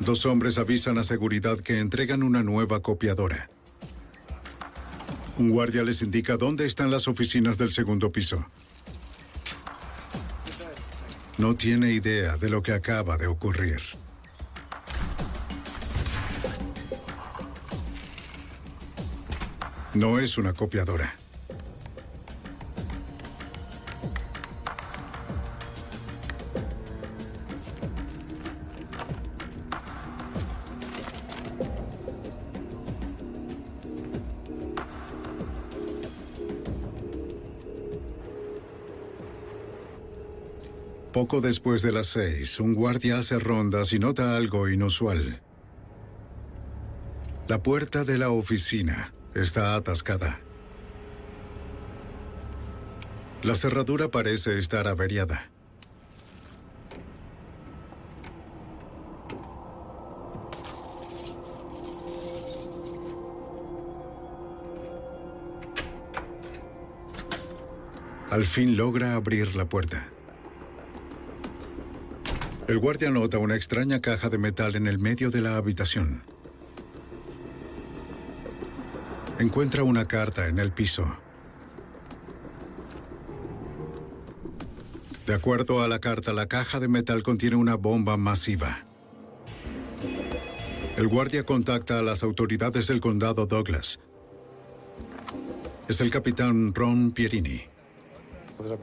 Dos 0.00 0.24
hombres 0.24 0.56
avisan 0.56 0.96
a 0.96 1.04
seguridad 1.04 1.60
que 1.60 1.78
entregan 1.78 2.22
una 2.22 2.42
nueva 2.42 2.80
copiadora. 2.80 3.50
Un 5.38 5.50
guardia 5.50 5.82
les 5.82 6.00
indica 6.00 6.38
dónde 6.38 6.64
están 6.64 6.90
las 6.90 7.06
oficinas 7.06 7.58
del 7.58 7.72
segundo 7.72 8.10
piso. 8.10 8.46
No 11.36 11.54
tiene 11.54 11.92
idea 11.92 12.38
de 12.38 12.48
lo 12.48 12.62
que 12.62 12.72
acaba 12.72 13.18
de 13.18 13.26
ocurrir. 13.26 13.80
No 19.94 20.18
es 20.18 20.38
una 20.38 20.54
copiadora. 20.54 21.14
Poco 41.12 41.42
después 41.42 41.82
de 41.82 41.92
las 41.92 42.06
seis, 42.06 42.58
un 42.58 42.72
guardia 42.72 43.18
hace 43.18 43.38
rondas 43.38 43.92
y 43.92 43.98
nota 43.98 44.34
algo 44.34 44.70
inusual. 44.70 45.42
La 47.48 47.62
puerta 47.62 48.04
de 48.04 48.16
la 48.16 48.30
oficina 48.30 49.12
está 49.34 49.74
atascada. 49.74 50.40
La 53.42 53.54
cerradura 53.56 54.10
parece 54.10 54.58
estar 54.58 54.88
averiada. 54.88 55.50
Al 68.30 68.46
fin 68.46 68.78
logra 68.78 69.14
abrir 69.14 69.56
la 69.56 69.66
puerta. 69.66 70.08
El 72.72 72.78
guardia 72.78 73.10
nota 73.10 73.36
una 73.36 73.54
extraña 73.54 74.00
caja 74.00 74.30
de 74.30 74.38
metal 74.38 74.76
en 74.76 74.86
el 74.86 74.98
medio 74.98 75.30
de 75.30 75.42
la 75.42 75.58
habitación. 75.58 76.24
Encuentra 79.38 79.82
una 79.82 80.06
carta 80.06 80.48
en 80.48 80.58
el 80.58 80.72
piso. 80.72 81.04
De 85.26 85.34
acuerdo 85.34 85.82
a 85.82 85.86
la 85.86 85.98
carta, 85.98 86.32
la 86.32 86.46
caja 86.46 86.80
de 86.80 86.88
metal 86.88 87.22
contiene 87.22 87.56
una 87.56 87.74
bomba 87.74 88.16
masiva. 88.16 88.86
El 90.96 91.08
guardia 91.08 91.44
contacta 91.44 91.98
a 91.98 92.02
las 92.02 92.22
autoridades 92.22 92.86
del 92.86 93.02
condado 93.02 93.44
Douglas. 93.44 94.00
Es 95.88 96.00
el 96.00 96.10
capitán 96.10 96.72
Ron 96.74 97.12
Pierini. 97.12 97.71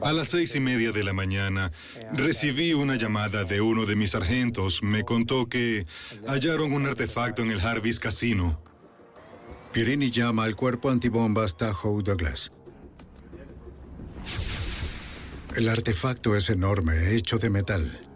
A 0.02 0.12
las 0.12 0.28
seis 0.28 0.54
y 0.54 0.60
media 0.60 0.92
de 0.92 1.04
la 1.04 1.12
mañana 1.12 1.72
recibí 2.12 2.72
una 2.72 2.96
llamada 2.96 3.44
de 3.44 3.60
uno 3.60 3.86
de 3.86 3.96
mis 3.96 4.10
sargentos. 4.10 4.82
Me 4.82 5.04
contó 5.04 5.48
que 5.48 5.86
hallaron 6.26 6.72
un 6.72 6.86
artefacto 6.86 7.42
en 7.42 7.50
el 7.50 7.60
Harvey's 7.60 8.00
Casino. 8.00 8.60
Pierini 9.72 10.10
llama 10.10 10.44
al 10.44 10.56
cuerpo 10.56 10.90
antibombas 10.90 11.56
Tahoe 11.56 12.02
Douglas. 12.02 12.52
El 15.56 15.68
artefacto 15.68 16.36
es 16.36 16.50
enorme, 16.50 17.14
hecho 17.14 17.38
de 17.38 17.50
metal. 17.50 18.06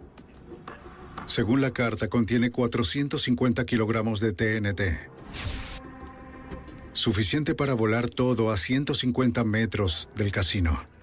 Según 1.25 1.61
la 1.61 1.71
carta, 1.71 2.07
contiene 2.07 2.51
450 2.51 3.65
kilogramos 3.65 4.19
de 4.19 4.31
TNT. 4.31 4.81
Suficiente 6.93 7.55
para 7.55 7.73
volar 7.73 8.09
todo 8.09 8.51
a 8.51 8.57
150 8.57 9.43
metros 9.43 10.07
del 10.15 10.31
casino. 10.31 10.94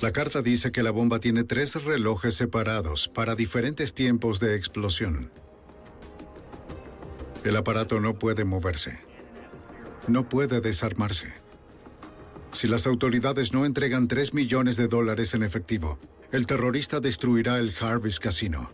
La 0.00 0.12
carta 0.12 0.40
dice 0.40 0.72
que 0.72 0.82
la 0.82 0.90
bomba 0.90 1.20
tiene 1.20 1.44
tres 1.44 1.84
relojes 1.84 2.34
separados 2.34 3.08
para 3.08 3.34
diferentes 3.34 3.92
tiempos 3.92 4.40
de 4.40 4.56
explosión. 4.56 5.30
El 7.44 7.54
aparato 7.56 8.00
no 8.00 8.18
puede 8.18 8.44
moverse. 8.44 8.98
No 10.08 10.26
puede 10.26 10.62
desarmarse. 10.62 11.34
Si 12.52 12.66
las 12.66 12.86
autoridades 12.86 13.52
no 13.52 13.66
entregan 13.66 14.08
3 14.08 14.34
millones 14.34 14.76
de 14.76 14.88
dólares 14.88 15.34
en 15.34 15.42
efectivo, 15.42 15.98
el 16.32 16.46
terrorista 16.46 17.00
destruirá 17.00 17.58
el 17.58 17.72
Harvest 17.78 18.18
Casino. 18.18 18.72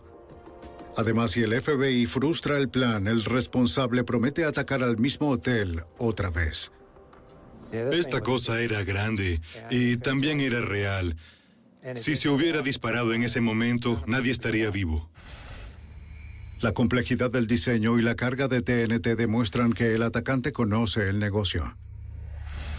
Además, 0.95 1.31
si 1.31 1.43
el 1.43 1.61
FBI 1.61 2.07
frustra 2.07 2.57
el 2.57 2.69
plan, 2.69 3.07
el 3.07 3.23
responsable 3.23 4.03
promete 4.03 4.45
atacar 4.45 4.81
al 4.81 4.97
mismo 4.97 5.29
hotel 5.29 5.83
otra 5.97 6.29
vez. 6.29 6.71
Esta 7.71 8.21
cosa 8.21 8.61
era 8.61 8.83
grande 8.83 9.41
y 9.69 9.97
también 9.97 10.39
era 10.39 10.61
real. 10.61 11.17
Si 11.95 12.15
se 12.15 12.29
hubiera 12.29 12.61
disparado 12.61 13.13
en 13.13 13.23
ese 13.23 13.41
momento, 13.41 14.03
nadie 14.07 14.31
estaría 14.31 14.69
vivo. 14.71 15.09
La 16.59 16.73
complejidad 16.73 17.29
del 17.29 17.45
diseño 17.45 17.99
y 17.99 18.01
la 18.01 18.15
carga 18.15 18.47
de 18.47 18.61
TNT 18.61 19.15
demuestran 19.15 19.73
que 19.73 19.93
el 19.93 20.01
atacante 20.01 20.51
conoce 20.51 21.07
el 21.07 21.19
negocio. 21.19 21.77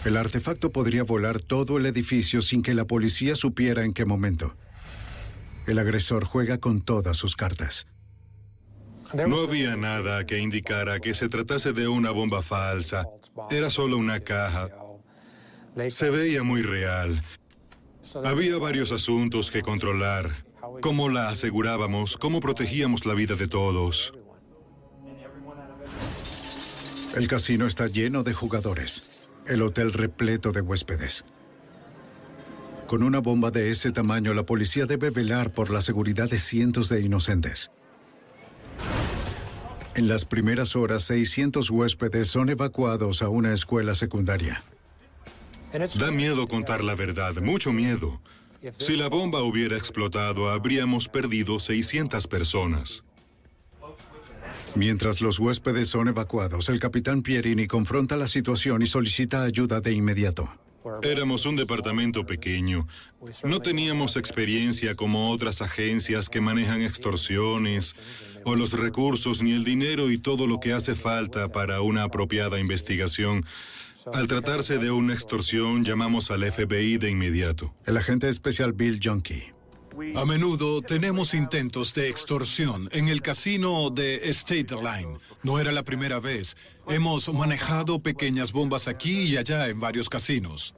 El 0.05 0.17
artefacto 0.17 0.71
podría 0.71 1.03
volar 1.03 1.39
todo 1.39 1.77
el 1.77 1.85
edificio 1.85 2.41
sin 2.41 2.61
que 2.61 2.73
la 2.73 2.85
policía 2.85 3.35
supiera 3.35 3.85
en 3.85 3.93
qué 3.93 4.05
momento. 4.05 4.55
El 5.65 5.79
agresor 5.79 6.25
juega 6.25 6.57
con 6.57 6.81
todas 6.81 7.15
sus 7.15 7.35
cartas. 7.35 7.87
No 9.13 9.41
había 9.41 9.75
nada 9.75 10.25
que 10.25 10.39
indicara 10.39 10.99
que 10.99 11.13
se 11.13 11.29
tratase 11.29 11.73
de 11.73 11.87
una 11.87 12.11
bomba 12.11 12.41
falsa. 12.41 13.07
Era 13.49 13.69
solo 13.69 13.97
una 13.97 14.19
caja. 14.19 14.69
Se 15.87 16.09
veía 16.09 16.43
muy 16.43 16.61
real. 16.61 17.21
Había 18.25 18.57
varios 18.57 18.91
asuntos 18.91 19.51
que 19.51 19.61
controlar. 19.61 20.43
¿Cómo 20.81 21.09
la 21.09 21.29
asegurábamos? 21.29 22.17
¿Cómo 22.17 22.39
protegíamos 22.39 23.05
la 23.05 23.13
vida 23.13 23.35
de 23.35 23.47
todos? 23.47 24.13
El 27.15 27.27
casino 27.27 27.65
está 27.65 27.87
lleno 27.87 28.23
de 28.23 28.33
jugadores. 28.33 29.03
El 29.47 29.61
hotel 29.61 29.93
repleto 29.93 30.51
de 30.51 30.61
huéspedes. 30.61 31.25
Con 32.87 33.03
una 33.03 33.19
bomba 33.19 33.51
de 33.51 33.69
ese 33.69 33.91
tamaño, 33.91 34.33
la 34.33 34.43
policía 34.43 34.85
debe 34.85 35.11
velar 35.11 35.51
por 35.51 35.69
la 35.69 35.81
seguridad 35.81 36.29
de 36.29 36.39
cientos 36.39 36.89
de 36.89 37.01
inocentes. 37.01 37.71
En 39.95 40.07
las 40.07 40.25
primeras 40.25 40.75
horas, 40.75 41.03
600 41.03 41.69
huéspedes 41.69 42.29
son 42.29 42.49
evacuados 42.49 43.21
a 43.21 43.29
una 43.29 43.53
escuela 43.53 43.93
secundaria. 43.95 44.63
Da 45.71 46.11
miedo 46.11 46.47
contar 46.47 46.83
la 46.83 46.95
verdad, 46.95 47.35
mucho 47.41 47.71
miedo. 47.71 48.21
Si 48.77 48.97
la 48.97 49.07
bomba 49.07 49.41
hubiera 49.41 49.77
explotado, 49.77 50.49
habríamos 50.49 51.07
perdido 51.07 51.59
600 51.59 52.27
personas. 52.27 53.03
Mientras 54.75 55.21
los 55.21 55.39
huéspedes 55.39 55.89
son 55.89 56.07
evacuados, 56.07 56.69
el 56.69 56.79
capitán 56.79 57.21
Pierini 57.21 57.67
confronta 57.67 58.17
la 58.17 58.27
situación 58.27 58.81
y 58.81 58.87
solicita 58.87 59.43
ayuda 59.43 59.81
de 59.81 59.93
inmediato. 59.93 60.49
Éramos 61.03 61.45
un 61.45 61.55
departamento 61.55 62.25
pequeño. 62.25 62.87
No 63.43 63.59
teníamos 63.59 64.15
experiencia 64.15 64.95
como 64.95 65.31
otras 65.31 65.61
agencias 65.61 66.29
que 66.29 66.41
manejan 66.41 66.81
extorsiones, 66.81 67.95
o 68.45 68.55
los 68.55 68.71
recursos, 68.73 69.43
ni 69.43 69.51
el 69.51 69.63
dinero 69.63 70.09
y 70.09 70.17
todo 70.17 70.47
lo 70.47 70.59
que 70.59 70.73
hace 70.73 70.95
falta 70.95 71.51
para 71.51 71.81
una 71.81 72.03
apropiada 72.03 72.59
investigación. 72.59 73.45
Al 74.13 74.27
tratarse 74.27 74.77
de 74.77 74.91
una 74.91 75.13
extorsión, 75.13 75.83
llamamos 75.83 76.31
al 76.31 76.49
FBI 76.49 76.97
de 76.97 77.11
inmediato. 77.11 77.73
El 77.85 77.97
agente 77.97 78.29
especial 78.29 78.73
Bill 78.73 78.99
Junkie. 79.03 79.58
A 80.15 80.25
menudo 80.25 80.81
tenemos 80.81 81.33
intentos 81.33 81.93
de 81.93 82.09
extorsión 82.09 82.89
en 82.91 83.07
el 83.09 83.21
casino 83.21 83.89
de 83.89 84.29
State 84.29 84.75
Line. 84.75 85.17
No 85.43 85.59
era 85.59 85.71
la 85.71 85.83
primera 85.83 86.19
vez. 86.19 86.55
Hemos 86.87 87.31
manejado 87.33 88.01
pequeñas 88.01 88.51
bombas 88.51 88.87
aquí 88.87 89.21
y 89.21 89.37
allá 89.37 89.67
en 89.67 89.79
varios 89.79 90.09
casinos. 90.09 90.75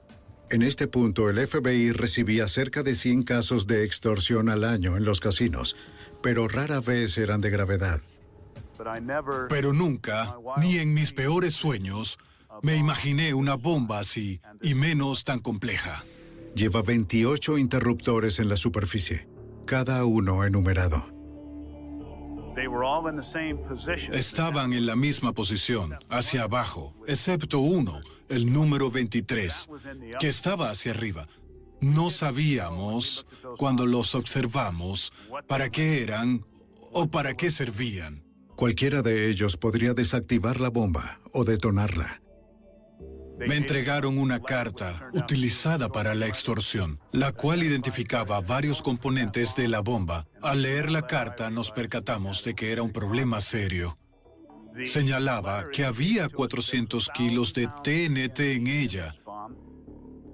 En 0.49 0.63
este 0.63 0.87
punto, 0.87 1.29
el 1.29 1.47
FBI 1.47 1.91
recibía 1.91 2.47
cerca 2.47 2.83
de 2.83 2.95
100 2.95 3.23
casos 3.23 3.67
de 3.67 3.85
extorsión 3.85 4.49
al 4.49 4.63
año 4.63 4.97
en 4.97 5.05
los 5.05 5.19
casinos, 5.19 5.77
pero 6.21 6.47
rara 6.47 6.79
vez 6.79 7.17
eran 7.17 7.41
de 7.41 7.49
gravedad. 7.49 8.01
Pero 9.49 9.71
nunca, 9.71 10.35
ni 10.57 10.79
en 10.79 10.93
mis 10.93 11.13
peores 11.13 11.53
sueños, 11.53 12.17
me 12.63 12.75
imaginé 12.75 13.33
una 13.33 13.55
bomba 13.55 13.99
así, 13.99 14.41
y 14.61 14.73
menos 14.73 15.23
tan 15.23 15.39
compleja. 15.39 16.03
Lleva 16.55 16.81
28 16.81 17.57
interruptores 17.57 18.39
en 18.39 18.49
la 18.49 18.55
superficie, 18.57 19.27
cada 19.65 20.03
uno 20.05 20.43
enumerado. 20.43 21.05
Estaban 24.11 24.73
en 24.73 24.85
la 24.85 24.95
misma 24.95 25.33
posición, 25.33 25.97
hacia 26.09 26.43
abajo, 26.43 26.93
excepto 27.07 27.59
uno, 27.59 28.01
el 28.27 28.51
número 28.51 28.91
23, 28.91 29.69
que 30.19 30.27
estaba 30.27 30.69
hacia 30.69 30.91
arriba. 30.91 31.27
No 31.79 32.09
sabíamos, 32.09 33.25
cuando 33.57 33.85
los 33.85 34.13
observamos, 34.13 35.13
para 35.47 35.69
qué 35.69 36.03
eran 36.03 36.45
o 36.91 37.07
para 37.07 37.33
qué 37.33 37.49
servían. 37.49 38.23
Cualquiera 38.55 39.01
de 39.01 39.29
ellos 39.29 39.57
podría 39.57 39.93
desactivar 39.93 40.59
la 40.59 40.69
bomba 40.69 41.19
o 41.33 41.43
detonarla. 41.43 42.21
Me 43.47 43.57
entregaron 43.57 44.17
una 44.17 44.39
carta 44.39 45.09
utilizada 45.13 45.89
para 45.89 46.13
la 46.15 46.27
extorsión, 46.27 46.99
la 47.11 47.31
cual 47.31 47.63
identificaba 47.63 48.39
varios 48.41 48.81
componentes 48.81 49.55
de 49.55 49.67
la 49.67 49.79
bomba. 49.79 50.27
Al 50.41 50.61
leer 50.61 50.91
la 50.91 51.07
carta 51.07 51.49
nos 51.49 51.71
percatamos 51.71 52.43
de 52.43 52.53
que 52.53 52.71
era 52.71 52.83
un 52.83 52.91
problema 52.91 53.41
serio. 53.41 53.97
Señalaba 54.85 55.69
que 55.71 55.85
había 55.85 56.29
400 56.29 57.09
kilos 57.13 57.53
de 57.53 57.67
TNT 57.67 58.39
en 58.39 58.67
ella. 58.67 59.15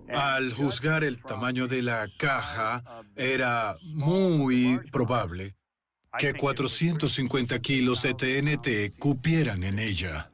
Al 0.10 0.54
juzgar 0.54 1.04
el 1.04 1.22
tamaño 1.22 1.68
de 1.68 1.82
la 1.82 2.08
caja, 2.18 2.84
era 3.16 3.76
muy 3.84 4.80
probable 4.92 5.56
que 6.18 6.34
450 6.34 7.60
kilos 7.60 8.02
de 8.02 8.14
TNT 8.14 8.98
cupieran 8.98 9.64
en 9.64 9.80
ella. 9.80 10.32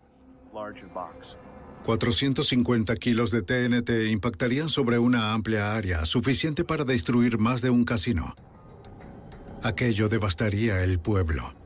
450 1.83 2.95
kilos 2.95 3.31
de 3.31 3.41
TNT 3.41 4.09
impactarían 4.09 4.69
sobre 4.69 4.99
una 4.99 5.33
amplia 5.33 5.75
área, 5.75 6.05
suficiente 6.05 6.63
para 6.63 6.85
destruir 6.85 7.37
más 7.37 7.61
de 7.61 7.69
un 7.69 7.83
casino. 7.83 8.35
Aquello 9.61 10.09
devastaría 10.09 10.83
el 10.83 10.99
pueblo. 10.99 11.62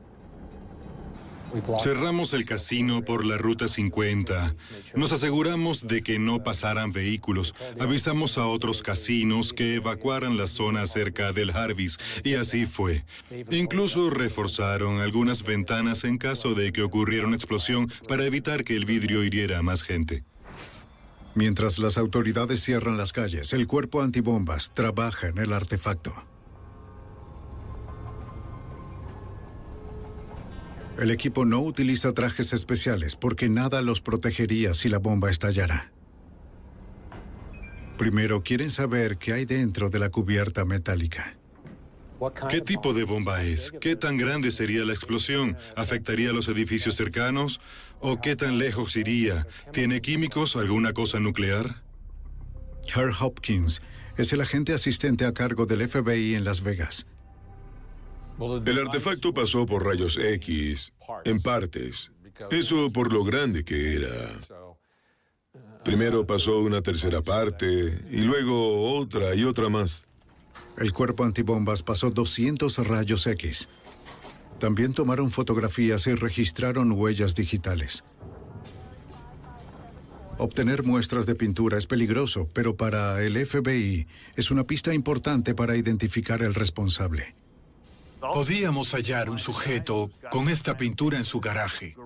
Cerramos 1.82 2.34
el 2.34 2.44
casino 2.44 3.04
por 3.04 3.24
la 3.24 3.36
Ruta 3.36 3.68
50. 3.68 4.54
Nos 4.94 5.12
aseguramos 5.12 5.86
de 5.86 6.02
que 6.02 6.18
no 6.18 6.42
pasaran 6.42 6.92
vehículos. 6.92 7.54
Avisamos 7.80 8.38
a 8.38 8.46
otros 8.46 8.82
casinos 8.82 9.52
que 9.52 9.76
evacuaran 9.76 10.36
la 10.36 10.46
zona 10.46 10.86
cerca 10.86 11.32
del 11.32 11.52
Jarvis 11.52 11.98
y 12.24 12.34
así 12.34 12.66
fue. 12.66 13.04
Incluso 13.50 14.10
reforzaron 14.10 15.00
algunas 15.00 15.42
ventanas 15.42 16.04
en 16.04 16.18
caso 16.18 16.54
de 16.54 16.72
que 16.72 16.82
ocurriera 16.82 17.26
una 17.26 17.36
explosión 17.36 17.90
para 18.08 18.24
evitar 18.24 18.64
que 18.64 18.76
el 18.76 18.84
vidrio 18.84 19.22
hiriera 19.24 19.58
a 19.58 19.62
más 19.62 19.82
gente. 19.82 20.24
Mientras 21.34 21.78
las 21.78 21.98
autoridades 21.98 22.62
cierran 22.62 22.96
las 22.96 23.12
calles, 23.12 23.52
el 23.52 23.66
cuerpo 23.66 24.02
antibombas 24.02 24.74
trabaja 24.74 25.28
en 25.28 25.38
el 25.38 25.52
artefacto. 25.52 26.12
El 30.98 31.12
equipo 31.12 31.44
no 31.44 31.60
utiliza 31.60 32.12
trajes 32.12 32.52
especiales 32.52 33.14
porque 33.14 33.48
nada 33.48 33.82
los 33.82 34.00
protegería 34.00 34.74
si 34.74 34.88
la 34.88 34.98
bomba 34.98 35.30
estallara. 35.30 35.92
Primero 37.96 38.42
quieren 38.42 38.70
saber 38.70 39.16
qué 39.16 39.32
hay 39.32 39.44
dentro 39.44 39.90
de 39.90 40.00
la 40.00 40.10
cubierta 40.10 40.64
metálica. 40.64 41.36
¿Qué 42.50 42.60
tipo 42.60 42.94
de 42.94 43.04
bomba 43.04 43.44
es? 43.44 43.72
¿Qué 43.80 43.94
tan 43.94 44.16
grande 44.16 44.50
sería 44.50 44.84
la 44.84 44.92
explosión? 44.92 45.56
¿Afectaría 45.76 46.30
a 46.30 46.32
los 46.32 46.48
edificios 46.48 46.96
cercanos? 46.96 47.60
¿O 48.00 48.20
qué 48.20 48.34
tan 48.34 48.58
lejos 48.58 48.96
iría? 48.96 49.46
¿Tiene 49.72 50.00
químicos? 50.00 50.56
¿Alguna 50.56 50.92
cosa 50.92 51.20
nuclear? 51.20 51.82
Herr 52.92 53.12
Hopkins 53.20 53.82
es 54.16 54.32
el 54.32 54.40
agente 54.40 54.72
asistente 54.72 55.26
a 55.26 55.32
cargo 55.32 55.64
del 55.64 55.88
FBI 55.88 56.34
en 56.34 56.42
Las 56.42 56.62
Vegas. 56.62 57.06
El 58.40 58.78
artefacto 58.78 59.34
pasó 59.34 59.66
por 59.66 59.84
rayos 59.84 60.16
X, 60.16 60.92
en 61.24 61.40
partes. 61.40 62.12
Eso 62.50 62.92
por 62.92 63.12
lo 63.12 63.24
grande 63.24 63.64
que 63.64 63.96
era. 63.96 64.08
Primero 65.84 66.26
pasó 66.26 66.60
una 66.60 66.80
tercera 66.82 67.22
parte 67.22 67.98
y 68.10 68.18
luego 68.18 68.96
otra 68.96 69.34
y 69.34 69.44
otra 69.44 69.68
más. 69.68 70.06
El 70.76 70.92
cuerpo 70.92 71.24
antibombas 71.24 71.82
pasó 71.82 72.10
200 72.10 72.86
rayos 72.86 73.26
X. 73.26 73.68
También 74.60 74.92
tomaron 74.92 75.30
fotografías 75.30 76.06
y 76.06 76.14
registraron 76.14 76.92
huellas 76.92 77.34
digitales. 77.34 78.04
Obtener 80.36 80.84
muestras 80.84 81.26
de 81.26 81.34
pintura 81.34 81.78
es 81.78 81.88
peligroso, 81.88 82.48
pero 82.52 82.76
para 82.76 83.20
el 83.22 83.44
FBI 83.44 84.06
es 84.36 84.52
una 84.52 84.64
pista 84.64 84.94
importante 84.94 85.54
para 85.54 85.76
identificar 85.76 86.42
el 86.42 86.54
responsable. 86.54 87.34
Podíamos 88.20 88.92
hallar 88.94 89.30
un 89.30 89.38
sujeto 89.38 90.10
con 90.30 90.48
esta 90.48 90.76
pintura 90.76 91.18
en 91.18 91.24
su 91.24 91.40
garaje. 91.40 91.96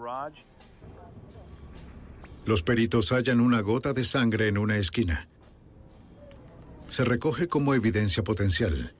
Los 2.44 2.62
peritos 2.62 3.12
hallan 3.12 3.40
una 3.40 3.60
gota 3.60 3.92
de 3.92 4.04
sangre 4.04 4.48
en 4.48 4.58
una 4.58 4.76
esquina. 4.76 5.28
Se 6.88 7.04
recoge 7.04 7.48
como 7.48 7.74
evidencia 7.74 8.22
potencial. 8.22 8.94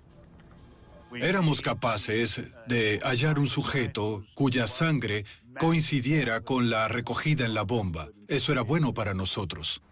Éramos 1.15 1.61
capaces 1.61 2.41
de 2.67 3.01
hallar 3.03 3.39
un 3.39 3.49
sujeto 3.49 4.25
cuya 4.35 4.67
sangre 4.67 5.27
coincidiera 5.61 6.41
con 6.41 6.71
la 6.71 6.89
recogida 6.89 7.45
en 7.45 7.53
la 7.53 7.63
bomba. 7.63 8.09
Eso 8.29 8.53
era 8.53 8.63
bueno 8.63 8.95
para 8.95 9.13
nosotros. 9.13 9.83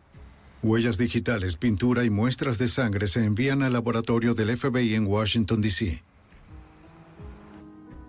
Huellas 0.62 0.96
digitales, 0.96 1.56
pintura 1.56 2.04
y 2.04 2.10
muestras 2.10 2.56
de 2.58 2.68
sangre 2.68 3.06
se 3.06 3.24
envían 3.24 3.62
al 3.62 3.74
laboratorio 3.74 4.32
del 4.34 4.56
FBI 4.56 4.94
en 4.94 5.06
Washington, 5.06 5.60
D.C. 5.60 6.02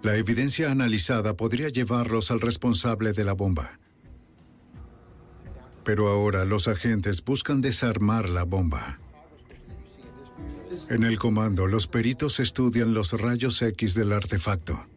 La 0.03 0.15
evidencia 0.15 0.71
analizada 0.71 1.35
podría 1.35 1.69
llevarlos 1.69 2.31
al 2.31 2.41
responsable 2.41 3.13
de 3.13 3.23
la 3.23 3.33
bomba. 3.33 3.79
Pero 5.83 6.07
ahora 6.07 6.43
los 6.45 6.67
agentes 6.67 7.23
buscan 7.23 7.61
desarmar 7.61 8.29
la 8.29 8.43
bomba. 8.43 8.99
En 10.89 11.03
el 11.03 11.19
comando, 11.19 11.67
los 11.67 11.87
peritos 11.87 12.39
estudian 12.39 12.93
los 12.93 13.13
rayos 13.13 13.61
X 13.61 13.93
del 13.93 14.13
artefacto. 14.13 14.87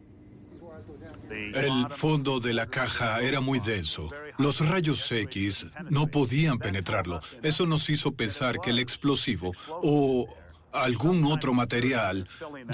El 1.53 1.87
fondo 1.89 2.39
de 2.39 2.53
la 2.53 2.67
caja 2.67 3.21
era 3.21 3.41
muy 3.41 3.59
denso. 3.59 4.11
Los 4.37 4.67
rayos 4.67 5.11
X 5.11 5.67
no 5.89 6.07
podían 6.07 6.57
penetrarlo. 6.57 7.19
Eso 7.43 7.65
nos 7.65 7.89
hizo 7.89 8.11
pensar 8.11 8.59
que 8.59 8.71
el 8.71 8.79
explosivo 8.79 9.53
o 9.69 10.27
algún 10.75 11.25
otro 11.25 11.53
material 11.53 12.27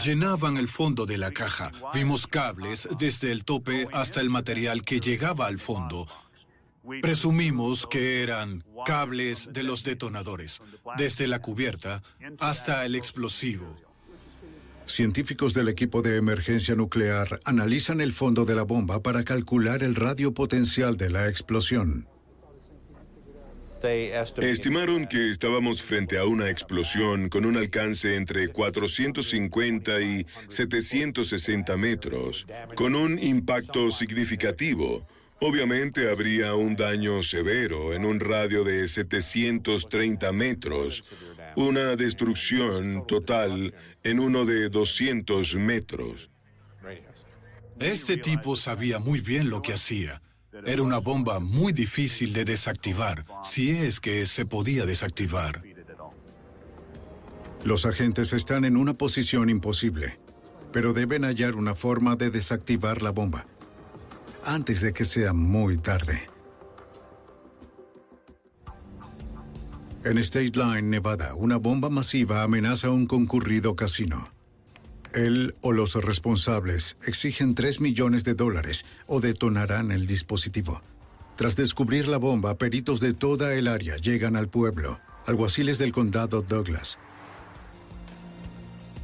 llenaban 0.04 0.58
el 0.58 0.68
fondo 0.68 1.06
de 1.06 1.18
la 1.18 1.32
caja. 1.32 1.72
Vimos 1.93 2.28
cables 2.28 2.88
desde 2.97 3.32
el 3.32 3.43
tope 3.43 3.88
hasta 3.93 4.22
el 4.22 4.30
material 4.30 4.84
que 4.84 4.99
llegaba 4.99 5.47
al 5.47 5.60
fondo. 5.60 6.08
Presumimos 7.02 7.86
que 7.86 8.24
eran 8.24 8.64
cables 8.86 9.54
de 9.54 9.64
los 9.64 9.84
detonadores, 9.84 10.62
desde 10.97 11.28
la 11.28 11.39
cubierta 11.39 12.02
hasta 12.39 12.86
el 12.86 12.95
explosivo. 12.95 13.78
Científicos 14.86 15.54
del 15.54 15.70
equipo 15.70 16.02
de 16.02 16.18
emergencia 16.18 16.76
nuclear 16.76 17.39
analizan 17.45 18.02
el 18.02 18.14
fondo 18.14 18.45
de 18.45 18.56
la 18.56 18.64
bomba 18.64 19.02
para 19.02 19.24
calcular 19.24 19.84
el 19.84 19.95
radio 19.95 20.34
potencial 20.34 20.97
de 20.97 21.12
la 21.12 21.30
explosión. 21.30 22.08
Estimaron 24.42 25.08
que 25.08 25.30
estábamos 25.30 25.82
frente 25.82 26.18
a 26.18 26.26
una 26.26 26.50
explosión 26.50 27.30
con 27.30 27.46
un 27.46 27.58
alcance 27.58 28.16
entre 28.16 28.50
450 28.50 30.02
y 30.02 30.26
760 30.48 31.78
metros, 31.78 32.48
con 32.76 32.96
un 32.96 33.18
impacto 33.18 33.92
significativo. 33.92 35.08
Obviamente 35.40 36.10
habría 36.10 36.54
un 36.54 36.76
daño 36.76 37.24
severo 37.24 37.94
en 37.94 38.06
un 38.06 38.20
radio 38.20 38.64
de 38.64 38.88
730 38.88 40.32
metros, 40.32 41.04
una 41.56 41.96
destrucción 41.96 43.08
total 43.08 43.74
en 44.04 44.20
uno 44.20 44.46
de 44.46 44.70
200 44.70 45.56
metros. 45.56 46.30
Este 47.80 48.18
tipo 48.18 48.56
sabía 48.56 49.00
muy 49.00 49.22
bien 49.22 49.50
lo 49.50 49.64
que 49.64 49.74
hacía. 49.74 50.22
Era 50.66 50.84
una 50.84 50.99
bomba 50.99 51.39
muy 51.39 51.74
difícil 51.74 52.34
de 52.34 52.45
desactivar, 52.45 53.26
si 53.43 53.72
es 53.72 53.99
que 53.99 54.26
se 54.26 54.45
podía 54.45 54.86
desactivar. 54.86 55.64
Los 57.64 57.86
agentes 57.86 58.34
están 58.34 58.66
en 58.66 58.78
una 58.78 58.93
posición 58.93 59.49
imposible, 59.49 60.20
pero 60.72 60.93
deben 60.93 61.24
hallar 61.24 61.55
una 61.55 61.76
forma 61.76 62.16
de 62.16 62.30
desactivar 62.30 63.01
la 63.01 63.12
bomba 63.12 63.45
antes 64.43 64.82
de 64.82 64.93
que 64.93 65.05
sea 65.05 65.34
muy 65.34 65.78
tarde. 65.78 66.28
En 70.03 70.18
State 70.18 70.53
Line, 70.55 70.82
Nevada, 70.82 71.36
una 71.36 71.57
bomba 71.57 71.89
masiva 71.89 72.41
amenaza 72.41 72.89
un 72.89 73.05
concurrido 73.05 73.76
casino. 73.76 74.31
Él 75.14 75.55
o 75.62 75.72
los 75.72 75.95
responsables 75.95 76.97
exigen 77.05 77.55
3 77.55 77.82
millones 77.82 78.24
de 78.24 78.34
dólares 78.34 78.86
o 79.07 79.20
detonarán 79.20 79.91
el 79.91 80.07
dispositivo. 80.07 80.82
Tras 81.36 81.55
descubrir 81.55 82.07
la 82.07 82.18
bomba, 82.18 82.57
peritos 82.57 82.99
de 82.99 83.14
toda 83.14 83.53
el 83.55 83.68
área 83.68 83.97
llegan 83.97 84.36
al 84.36 84.49
pueblo, 84.49 84.99
alguaciles 85.26 85.78
del 85.80 85.91
condado 85.91 86.41
Douglas, 86.41 86.99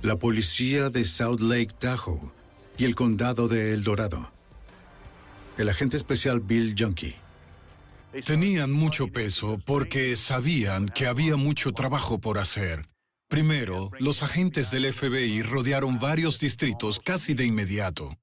la 0.01 0.18
policía 0.18 0.89
de 0.89 1.05
South 1.05 1.41
Lake 1.41 1.74
Tahoe 1.80 2.32
y 2.78 2.86
el 2.86 2.95
condado 2.95 3.47
de 3.47 3.74
El 3.74 3.84
Dorado 3.84 4.32
el 5.58 5.70
agente 5.70 5.97
especial 5.97 6.39
Bill 6.39 6.76
Junkie. 6.78 7.16
Tenían 8.26 8.72
mucho 8.72 9.08
peso 9.08 9.60
porque 9.66 10.16
sabían 10.16 10.88
que 10.88 11.08
había 11.08 11.36
mucho 11.36 11.72
trabajo 11.72 12.20
por 12.20 12.38
hacer. 12.38 12.86
Primero, 13.28 13.92
los 14.00 14.24
agentes 14.24 14.72
del 14.72 14.94
FBI 14.94 15.42
rodearon 15.42 16.00
varios 16.00 16.40
distritos 16.40 17.00
casi 17.00 17.34
de 17.34 17.46
inmediato. 17.46 18.18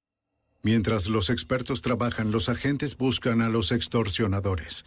Mientras 0.62 1.08
los 1.08 1.28
expertos 1.28 1.82
trabajan, 1.82 2.30
los 2.30 2.48
agentes 2.48 2.96
buscan 2.96 3.42
a 3.42 3.50
los 3.50 3.70
extorsionadores. 3.70 4.86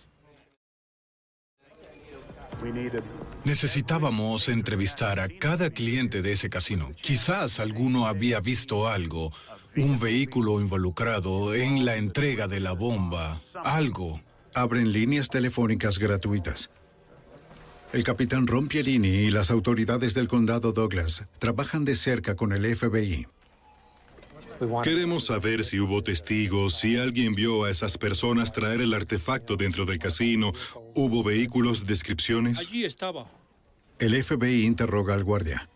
Necesitábamos 3.43 4.49
entrevistar 4.49 5.19
a 5.19 5.29
cada 5.29 5.69
cliente 5.69 6.23
de 6.23 6.31
ese 6.31 6.49
casino. 6.49 6.91
Quizás 6.99 7.59
alguno 7.59 8.07
había 8.07 8.39
visto 8.39 8.87
algo, 8.87 9.31
un 9.75 9.99
vehículo 9.99 10.59
involucrado 10.59 11.53
en 11.53 11.85
la 11.85 11.97
entrega 11.97 12.47
de 12.47 12.59
la 12.59 12.71
bomba, 12.71 13.39
algo. 13.63 14.19
Abren 14.55 14.91
líneas 14.91 15.29
telefónicas 15.29 15.99
gratuitas. 15.99 16.71
El 17.93 18.03
capitán 18.03 18.47
Ron 18.47 18.67
Pierini 18.67 19.07
y 19.07 19.29
las 19.29 19.49
autoridades 19.49 20.13
del 20.13 20.27
condado 20.27 20.73
Douglas 20.73 21.25
trabajan 21.39 21.85
de 21.85 21.95
cerca 21.95 22.35
con 22.35 22.51
el 22.51 22.75
FBI. 22.75 23.27
Queremos 24.83 25.25
saber 25.25 25.63
si 25.63 25.79
hubo 25.79 26.03
testigos, 26.03 26.75
si 26.75 26.97
alguien 26.97 27.35
vio 27.35 27.63
a 27.63 27.69
esas 27.69 27.97
personas 27.97 28.51
traer 28.51 28.81
el 28.81 28.93
artefacto 28.93 29.55
dentro 29.55 29.85
del 29.85 29.99
casino. 29.99 30.51
¿Hubo 30.95 31.23
vehículos, 31.23 31.85
descripciones? 31.85 32.59
Allí 32.59 32.83
estaba. 32.83 33.31
El 33.99 34.21
FBI 34.21 34.65
interroga 34.65 35.13
al 35.13 35.23
guardia. 35.23 35.69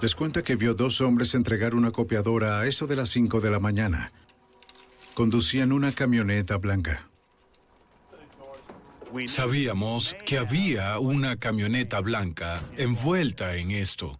Les 0.00 0.14
cuenta 0.16 0.42
que 0.42 0.56
vio 0.56 0.74
dos 0.74 1.00
hombres 1.00 1.34
entregar 1.34 1.74
una 1.74 1.92
copiadora 1.92 2.58
a 2.60 2.66
eso 2.66 2.86
de 2.86 2.96
las 2.96 3.10
5 3.10 3.40
de 3.40 3.50
la 3.50 3.60
mañana. 3.60 4.12
Conducían 5.14 5.70
una 5.70 5.92
camioneta 5.92 6.56
blanca. 6.56 7.11
Sabíamos 9.26 10.16
que 10.24 10.38
había 10.38 10.98
una 10.98 11.36
camioneta 11.36 12.00
blanca 12.00 12.62
envuelta 12.76 13.56
en 13.56 13.70
esto. 13.70 14.18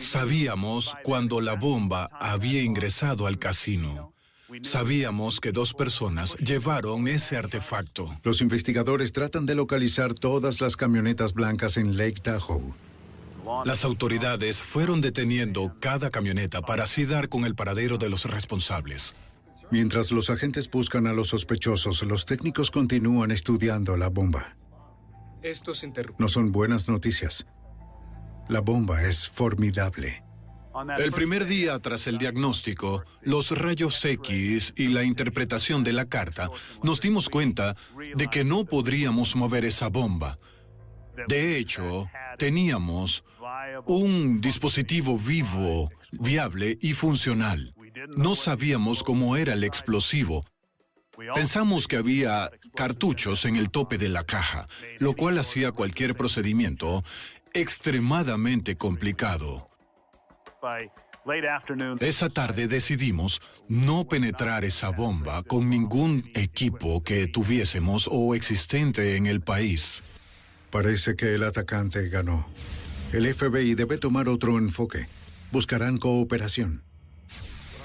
Sabíamos 0.00 0.96
cuando 1.02 1.40
la 1.40 1.54
bomba 1.54 2.08
había 2.12 2.62
ingresado 2.62 3.26
al 3.26 3.38
casino. 3.38 4.12
Sabíamos 4.62 5.40
que 5.40 5.52
dos 5.52 5.74
personas 5.74 6.36
llevaron 6.36 7.06
ese 7.06 7.36
artefacto. 7.36 8.18
Los 8.22 8.40
investigadores 8.40 9.12
tratan 9.12 9.44
de 9.44 9.54
localizar 9.54 10.14
todas 10.14 10.60
las 10.60 10.76
camionetas 10.76 11.34
blancas 11.34 11.76
en 11.76 11.96
Lake 11.98 12.20
Tahoe. 12.22 12.74
Las 13.64 13.84
autoridades 13.84 14.62
fueron 14.62 15.00
deteniendo 15.00 15.74
cada 15.80 16.10
camioneta 16.10 16.62
para 16.62 16.84
así 16.84 17.04
dar 17.04 17.28
con 17.28 17.44
el 17.44 17.54
paradero 17.54 17.98
de 17.98 18.08
los 18.08 18.24
responsables. 18.24 19.14
Mientras 19.70 20.10
los 20.12 20.30
agentes 20.30 20.70
buscan 20.70 21.06
a 21.06 21.12
los 21.12 21.28
sospechosos, 21.28 22.02
los 22.04 22.24
técnicos 22.24 22.70
continúan 22.70 23.30
estudiando 23.30 23.96
la 23.96 24.08
bomba. 24.08 24.56
Estos 25.42 25.86
No 26.18 26.28
son 26.28 26.52
buenas 26.52 26.88
noticias. 26.88 27.46
La 28.48 28.60
bomba 28.60 29.02
es 29.02 29.28
formidable. 29.28 30.24
El 30.98 31.12
primer 31.12 31.46
día 31.46 31.78
tras 31.80 32.06
el 32.06 32.18
diagnóstico, 32.18 33.04
los 33.22 33.50
rayos 33.50 34.02
X 34.04 34.74
y 34.76 34.88
la 34.88 35.02
interpretación 35.02 35.82
de 35.82 35.92
la 35.92 36.06
carta, 36.06 36.50
nos 36.82 37.00
dimos 37.00 37.28
cuenta 37.28 37.76
de 38.14 38.28
que 38.28 38.44
no 38.44 38.64
podríamos 38.64 39.34
mover 39.36 39.64
esa 39.64 39.88
bomba. 39.88 40.38
De 41.26 41.58
hecho, 41.58 42.08
teníamos 42.38 43.24
un 43.86 44.40
dispositivo 44.40 45.18
vivo, 45.18 45.90
viable 46.12 46.78
y 46.80 46.94
funcional. 46.94 47.74
No 48.16 48.34
sabíamos 48.34 49.02
cómo 49.02 49.36
era 49.36 49.54
el 49.54 49.64
explosivo. 49.64 50.44
Pensamos 51.34 51.88
que 51.88 51.96
había 51.96 52.50
cartuchos 52.74 53.44
en 53.44 53.56
el 53.56 53.70
tope 53.70 53.98
de 53.98 54.08
la 54.08 54.24
caja, 54.24 54.68
lo 54.98 55.14
cual 55.14 55.38
hacía 55.38 55.72
cualquier 55.72 56.14
procedimiento 56.14 57.02
extremadamente 57.52 58.76
complicado. 58.76 59.68
Esa 62.00 62.28
tarde 62.30 62.68
decidimos 62.68 63.42
no 63.68 64.08
penetrar 64.08 64.64
esa 64.64 64.90
bomba 64.90 65.42
con 65.42 65.68
ningún 65.68 66.30
equipo 66.34 67.02
que 67.02 67.26
tuviésemos 67.26 68.08
o 68.10 68.34
existente 68.34 69.16
en 69.16 69.26
el 69.26 69.40
país. 69.40 70.02
Parece 70.70 71.16
que 71.16 71.34
el 71.34 71.42
atacante 71.42 72.08
ganó. 72.08 72.48
El 73.12 73.32
FBI 73.32 73.74
debe 73.74 73.98
tomar 73.98 74.28
otro 74.28 74.58
enfoque. 74.58 75.06
Buscarán 75.50 75.98
cooperación. 75.98 76.87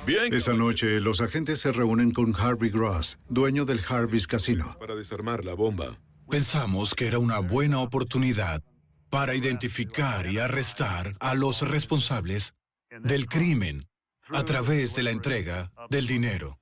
Bien. 0.06 0.34
Esa 0.34 0.54
noche, 0.54 0.99
los 0.99 1.22
agentes 1.22 1.60
se 1.62 1.72
reúnen 1.72 2.12
con 2.12 2.36
Harvey 2.36 2.70
Gross, 2.70 3.18
dueño 3.30 3.64
del 3.64 3.80
Harvey's 3.88 4.28
Casino. 4.28 4.76
Para 4.78 4.95
desarmar 4.95 5.45
la 5.45 5.54
bomba. 5.54 5.97
Pensamos 6.30 6.93
que 6.93 7.08
era 7.08 7.20
una 7.20 7.39
buena 7.39 7.80
oportunidad 7.80 8.62
para 9.10 9.34
identificar 9.34 10.26
y 10.28 10.39
arrestar 10.39 11.16
a 11.20 11.36
los 11.36 11.62
responsables 11.70 12.54
del 13.01 13.28
crimen 13.28 13.84
a 14.30 14.43
través 14.43 14.93
de 14.93 15.04
la 15.04 15.12
entrega 15.12 15.72
del 15.89 16.06
dinero. 16.06 16.60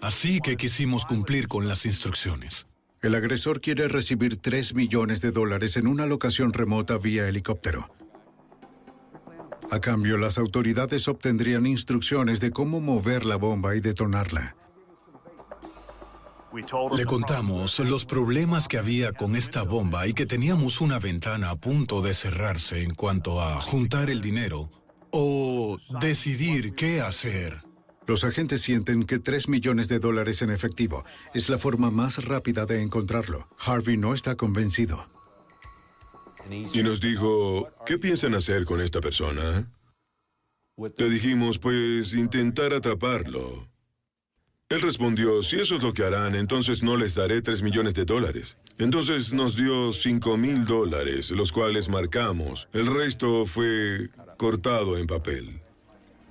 Así 0.00 0.40
que 0.40 0.56
quisimos 0.56 1.04
cumplir 1.04 1.48
con 1.48 1.66
las 1.66 1.86
instrucciones. 1.86 2.68
El 3.02 3.14
agresor 3.16 3.60
quiere 3.60 3.88
recibir 3.88 4.36
3 4.36 4.74
millones 4.74 5.20
de 5.20 5.32
dólares 5.32 5.76
en 5.76 5.88
una 5.88 6.06
locación 6.06 6.52
remota 6.52 6.96
vía 6.98 7.28
helicóptero. 7.28 7.90
A 9.70 9.80
cambio, 9.80 10.16
las 10.18 10.38
autoridades 10.38 11.08
obtendrían 11.08 11.66
instrucciones 11.66 12.40
de 12.40 12.50
cómo 12.50 12.80
mover 12.80 13.24
la 13.24 13.36
bomba 13.36 13.74
y 13.74 13.80
detonarla. 13.80 14.56
Le 16.96 17.04
contamos 17.04 17.80
los 17.80 18.04
problemas 18.04 18.68
que 18.68 18.78
había 18.78 19.12
con 19.12 19.34
esta 19.34 19.64
bomba 19.64 20.06
y 20.06 20.14
que 20.14 20.24
teníamos 20.24 20.80
una 20.80 21.00
ventana 21.00 21.50
a 21.50 21.56
punto 21.56 22.00
de 22.00 22.14
cerrarse 22.14 22.82
en 22.82 22.94
cuanto 22.94 23.40
a 23.40 23.60
juntar 23.60 24.08
el 24.08 24.20
dinero 24.20 24.70
o 25.10 25.78
decidir 26.00 26.74
qué 26.74 27.00
hacer. 27.00 27.64
Los 28.06 28.22
agentes 28.22 28.60
sienten 28.60 29.04
que 29.04 29.18
3 29.18 29.48
millones 29.48 29.88
de 29.88 29.98
dólares 29.98 30.42
en 30.42 30.50
efectivo 30.50 31.04
es 31.32 31.48
la 31.48 31.58
forma 31.58 31.90
más 31.90 32.24
rápida 32.24 32.66
de 32.66 32.82
encontrarlo. 32.82 33.48
Harvey 33.58 33.96
no 33.96 34.14
está 34.14 34.36
convencido. 34.36 35.08
Y 36.50 36.82
nos 36.82 37.00
dijo, 37.00 37.68
¿qué 37.86 37.98
piensan 37.98 38.34
hacer 38.34 38.64
con 38.64 38.80
esta 38.80 39.00
persona? 39.00 39.70
Le 40.76 41.08
dijimos, 41.08 41.58
pues, 41.58 42.14
intentar 42.14 42.72
atraparlo. 42.72 43.68
Él 44.70 44.80
respondió, 44.80 45.42
si 45.42 45.56
eso 45.56 45.76
es 45.76 45.82
lo 45.82 45.92
que 45.92 46.04
harán, 46.04 46.34
entonces 46.34 46.82
no 46.82 46.96
les 46.96 47.14
daré 47.14 47.42
3 47.42 47.62
millones 47.62 47.94
de 47.94 48.04
dólares. 48.04 48.56
Entonces 48.78 49.32
nos 49.32 49.56
dio 49.56 49.92
5 49.92 50.36
mil 50.36 50.64
dólares, 50.64 51.30
los 51.30 51.52
cuales 51.52 51.88
marcamos. 51.88 52.68
El 52.72 52.86
resto 52.86 53.46
fue 53.46 54.10
cortado 54.36 54.96
en 54.98 55.06
papel. 55.06 55.60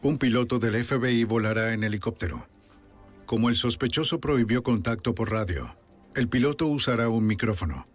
Un 0.01 0.17
piloto 0.17 0.59
del 0.59 0.83
FBI 0.83 1.23
volará 1.23 1.73
en 1.73 1.83
helicóptero. 1.83 2.47
Como 3.25 3.49
el 3.49 3.55
sospechoso 3.55 4.19
prohibió 4.19 4.61
contacto 4.61 5.15
por 5.15 5.31
radio, 5.31 5.77
el 6.15 6.27
piloto 6.27 6.67
usará 6.67 7.07
un 7.07 7.25
micrófono. 7.25 7.85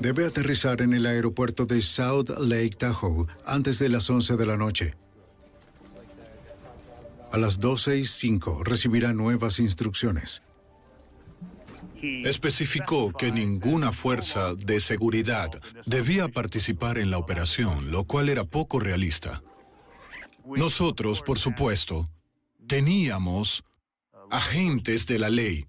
Debe 0.00 0.26
aterrizar 0.26 0.82
en 0.82 0.92
el 0.92 1.06
aeropuerto 1.06 1.66
de 1.66 1.80
South 1.80 2.30
Lake 2.38 2.76
Tahoe 2.78 3.26
antes 3.46 3.78
de 3.78 3.88
las 3.88 4.10
11 4.10 4.36
de 4.36 4.46
la 4.46 4.56
noche. 4.56 4.94
A 7.32 7.38
las 7.38 7.58
12 7.58 7.98
y 7.98 8.04
5 8.04 8.62
recibirá 8.64 9.12
nuevas 9.12 9.58
instrucciones. 9.58 10.42
Especificó 12.02 13.12
que 13.12 13.32
ninguna 13.32 13.92
fuerza 13.92 14.54
de 14.54 14.78
seguridad 14.78 15.50
debía 15.86 16.28
participar 16.28 16.98
en 16.98 17.10
la 17.10 17.18
operación, 17.18 17.90
lo 17.90 18.04
cual 18.04 18.28
era 18.28 18.44
poco 18.44 18.78
realista. 18.78 19.42
Nosotros, 20.44 21.22
por 21.22 21.38
supuesto, 21.38 22.10
teníamos 22.66 23.64
agentes 24.30 25.06
de 25.06 25.18
la 25.18 25.30
ley 25.30 25.66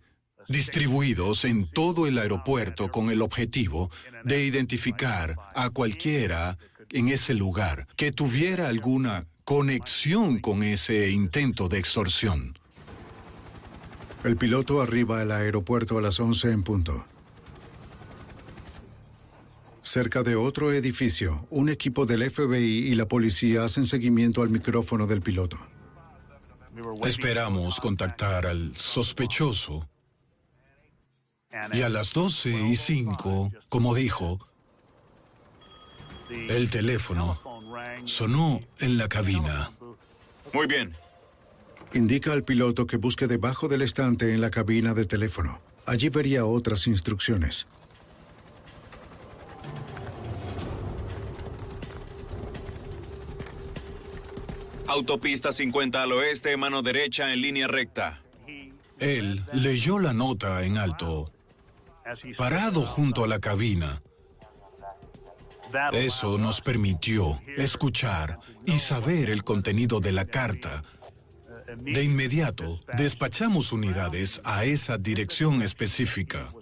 distribuidos 0.48 1.46
en 1.46 1.68
todo 1.70 2.08
el 2.08 2.18
aeropuerto 2.18 2.90
con 2.92 3.10
el 3.10 3.22
objetivo 3.22 3.90
de 4.24 4.44
identificar 4.46 5.36
a 5.56 5.70
cualquiera 5.70 6.58
en 6.92 7.10
ese 7.10 7.34
lugar 7.34 7.88
que 7.96 8.12
tuviera 8.12 8.68
alguna 8.68 9.26
conexión 9.44 10.40
con 10.40 10.64
ese 10.64 11.10
intento 11.10 11.68
de 11.68 11.78
extorsión. 11.78 12.58
El 14.24 14.38
piloto 14.38 14.82
arriba 14.82 15.22
al 15.22 15.32
aeropuerto 15.32 16.00
a 16.00 16.02
las 16.02 16.20
11 16.20 16.52
en 16.52 16.64
punto. 16.64 17.06
Cerca 19.84 20.24
de 20.24 20.36
otro 20.36 20.74
edificio, 20.74 21.46
un 21.52 21.70
equipo 21.70 22.08
del 22.08 22.32
FBI 22.32 22.88
y 22.88 22.96
la 22.96 23.08
policía 23.08 23.64
hacen 23.64 23.86
seguimiento 23.86 24.42
al 24.42 24.50
micrófono 24.50 25.06
del 25.06 25.22
piloto. 25.22 25.58
Esperamos 27.06 27.80
contactar 27.80 28.48
al 28.48 28.76
sospechoso. 28.76 29.88
Y 31.74 31.82
a 31.82 31.90
las 31.90 32.12
12 32.14 32.50
y 32.50 32.76
5, 32.76 33.52
como 33.70 33.96
dijo, 33.96 34.40
el 36.30 36.70
teléfono 36.70 37.40
sonó 38.06 38.60
en 38.80 38.98
la 38.98 39.08
cabina. 39.08 39.70
Muy 40.54 40.68
bien. 40.68 40.94
Indica 41.94 42.34
al 42.34 42.44
piloto 42.44 42.86
que 42.88 42.98
busque 42.98 43.28
debajo 43.28 43.68
del 43.68 43.82
estante 43.82 44.34
en 44.34 44.42
la 44.42 44.52
cabina 44.52 44.94
de 44.94 45.06
teléfono. 45.06 45.62
Allí 45.86 46.10
vería 46.10 46.46
otras 46.46 46.88
instrucciones. 46.88 47.68
Autopista 54.88 55.52
50 55.52 56.04
al 56.04 56.12
oeste, 56.12 56.56
mano 56.58 56.82
derecha 56.82 57.34
en 57.34 57.42
línea 57.42 57.68
recta. 57.68 58.22
Él 59.00 59.44
leyó 59.52 60.00
la 60.00 60.14
nota 60.14 60.64
en 60.64 60.78
alto, 60.78 61.32
parado 62.38 62.82
junto 62.82 63.24
a 63.24 63.28
la 63.28 63.40
cabina. 63.40 64.02
Eso 65.92 66.38
nos 66.38 66.62
permitió 66.62 67.42
escuchar 67.58 68.40
y 68.66 68.78
saber 68.80 69.30
el 69.30 69.44
contenido 69.44 70.00
de 70.00 70.12
la 70.12 70.26
carta. 70.26 70.84
De 71.78 72.04
inmediato, 72.04 72.80
despachamos 72.96 73.74
unidades 73.74 74.42
a 74.44 74.66
esa 74.66 74.98
dirección 74.98 75.62
específica. 75.62 76.54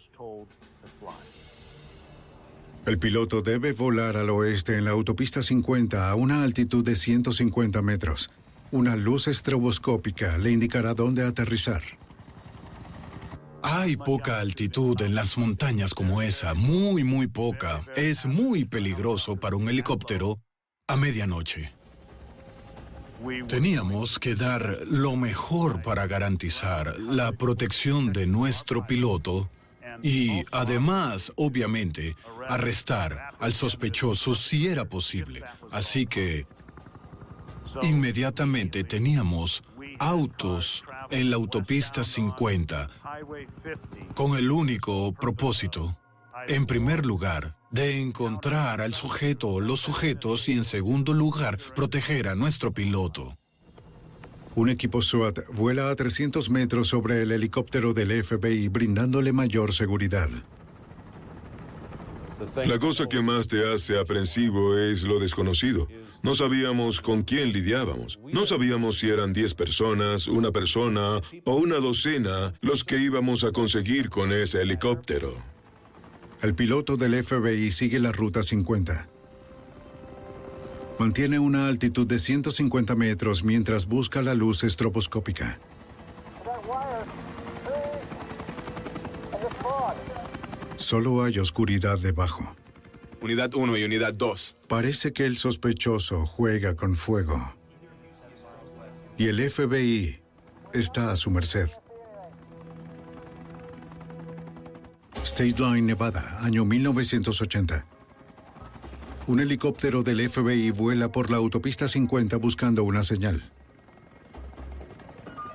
El 2.85 2.99
piloto 2.99 3.41
debe 3.41 3.71
volar 3.71 4.17
al 4.17 4.29
oeste 4.29 4.77
en 4.77 4.85
la 4.85 4.91
autopista 4.91 5.41
50 5.41 6.09
a 6.09 6.15
una 6.15 6.43
altitud 6.43 6.83
de 6.83 6.95
150 6.95 7.81
metros. 7.81 8.29
Una 8.71 8.95
luz 8.95 9.27
estroboscópica 9.27 10.37
le 10.37 10.51
indicará 10.51 10.93
dónde 10.93 11.23
aterrizar. 11.23 11.81
Hay 13.65 13.95
poca 13.95 14.41
altitud 14.41 15.01
en 15.01 15.15
las 15.15 15.37
montañas 15.37 15.93
como 15.93 16.21
esa, 16.21 16.53
muy, 16.53 17.05
muy 17.05 17.27
poca. 17.27 17.85
Es 17.95 18.25
muy 18.25 18.65
peligroso 18.65 19.37
para 19.37 19.55
un 19.55 19.69
helicóptero 19.69 20.39
a 20.87 20.97
medianoche. 20.97 21.71
Teníamos 23.47 24.19
que 24.19 24.35
dar 24.35 24.79
lo 24.89 25.15
mejor 25.15 25.81
para 25.81 26.07
garantizar 26.07 26.99
la 26.99 27.31
protección 27.31 28.11
de 28.11 28.27
nuestro 28.27 28.85
piloto 28.85 29.49
y 30.01 30.43
además, 30.51 31.31
obviamente, 31.37 32.17
arrestar 32.49 33.33
al 33.39 33.53
sospechoso 33.53 34.35
si 34.35 34.67
era 34.67 34.83
posible. 34.83 35.41
Así 35.71 36.05
que 36.05 36.45
inmediatamente 37.81 38.83
teníamos 38.83 39.63
autos 39.99 40.83
en 41.09 41.29
la 41.29 41.37
autopista 41.37 42.03
50 42.03 42.89
con 44.13 44.37
el 44.37 44.51
único 44.51 45.13
propósito, 45.13 45.97
en 46.47 46.65
primer 46.65 47.05
lugar, 47.05 47.55
de 47.71 47.99
encontrar 48.01 48.81
al 48.81 48.93
sujeto 48.93 49.47
o 49.49 49.59
los 49.59 49.81
sujetos 49.81 50.47
y 50.49 50.53
en 50.53 50.63
segundo 50.63 51.13
lugar, 51.13 51.57
proteger 51.75 52.27
a 52.27 52.35
nuestro 52.35 52.71
piloto. 52.71 53.37
Un 54.55 54.69
equipo 54.69 55.01
SWAT 55.01 55.39
vuela 55.53 55.89
a 55.89 55.95
300 55.95 56.49
metros 56.51 56.87
sobre 56.87 57.23
el 57.23 57.31
helicóptero 57.31 57.93
del 57.93 58.23
FBI 58.23 58.67
brindándole 58.67 59.33
mayor 59.33 59.73
seguridad. 59.73 60.29
La 62.65 62.77
cosa 62.77 63.07
que 63.07 63.21
más 63.21 63.47
te 63.47 63.73
hace 63.73 63.99
aprensivo 63.99 64.77
es 64.77 65.03
lo 65.03 65.19
desconocido. 65.19 65.87
No 66.23 66.35
sabíamos 66.35 67.01
con 67.01 67.23
quién 67.23 67.51
lidiábamos. 67.51 68.17
No 68.31 68.45
sabíamos 68.45 68.97
si 68.97 69.09
eran 69.09 69.33
10 69.33 69.55
personas, 69.55 70.29
una 70.29 70.51
persona 70.51 71.19
o 71.43 71.55
una 71.55 71.75
docena 71.75 72.53
los 72.61 72.85
que 72.85 72.97
íbamos 72.97 73.43
a 73.43 73.51
conseguir 73.51 74.09
con 74.09 74.31
ese 74.31 74.61
helicóptero. 74.61 75.35
El 76.41 76.55
piloto 76.55 76.95
del 76.95 77.21
FBI 77.21 77.71
sigue 77.71 77.99
la 77.99 78.13
ruta 78.13 78.41
50. 78.41 79.09
Mantiene 80.97 81.39
una 81.39 81.67
altitud 81.67 82.07
de 82.07 82.19
150 82.19 82.95
metros 82.95 83.43
mientras 83.43 83.85
busca 83.85 84.21
la 84.21 84.33
luz 84.33 84.63
estroboscópica. 84.63 85.59
Solo 90.77 91.21
hay 91.25 91.39
oscuridad 91.39 91.99
debajo. 91.99 92.55
Unidad 93.23 93.55
1 93.55 93.77
y 93.77 93.85
Unidad 93.85 94.13
2. 94.15 94.57
Parece 94.67 95.13
que 95.13 95.25
el 95.25 95.37
sospechoso 95.37 96.25
juega 96.25 96.75
con 96.75 96.97
fuego. 96.97 97.55
Y 99.17 99.27
el 99.27 99.49
FBI 99.49 100.19
está 100.73 101.09
a 101.09 101.15
su 101.15 101.31
merced. 101.31 101.69
State 105.23 105.55
Line, 105.57 105.83
Nevada, 105.83 106.39
año 106.41 106.65
1980. 106.65 107.85
Un 109.27 109.39
helicóptero 109.39 110.03
del 110.03 110.29
FBI 110.29 110.71
vuela 110.71 111.09
por 111.09 111.31
la 111.31 111.37
autopista 111.37 111.87
50 111.87 112.35
buscando 112.35 112.83
una 112.83 113.03
señal. 113.03 113.41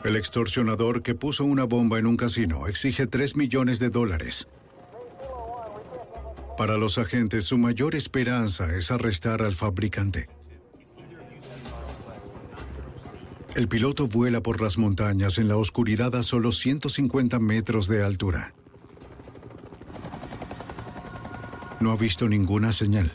El 0.05 0.17
extorsionador 0.17 1.03
que 1.03 1.15
puso 1.15 1.45
una 1.45 1.65
bomba 1.65 1.99
en 1.99 2.07
un 2.07 2.17
casino 2.17 2.67
exige 2.67 3.07
3 3.07 3.37
millones 3.37 3.79
de 3.79 3.91
dólares. 3.91 4.49
Para 6.59 6.77
los 6.77 6.99
agentes, 6.99 7.45
su 7.45 7.57
mayor 7.57 7.95
esperanza 7.95 8.75
es 8.75 8.91
arrestar 8.91 9.43
al 9.43 9.55
fabricante. 9.55 10.29
El 13.55 13.69
piloto 13.69 14.09
vuela 14.09 14.43
por 14.43 14.61
las 14.61 14.77
montañas 14.77 15.39
en 15.39 15.47
la 15.47 15.57
oscuridad 15.57 16.17
a 16.17 16.25
solo 16.25 16.51
150 16.51 17.39
metros 17.39 17.87
de 17.87 18.03
altura. 18.03 18.55
No 21.79 21.93
ha 21.93 21.97
visto 21.97 22.29
ninguna 22.29 22.73
señal. 22.73 23.13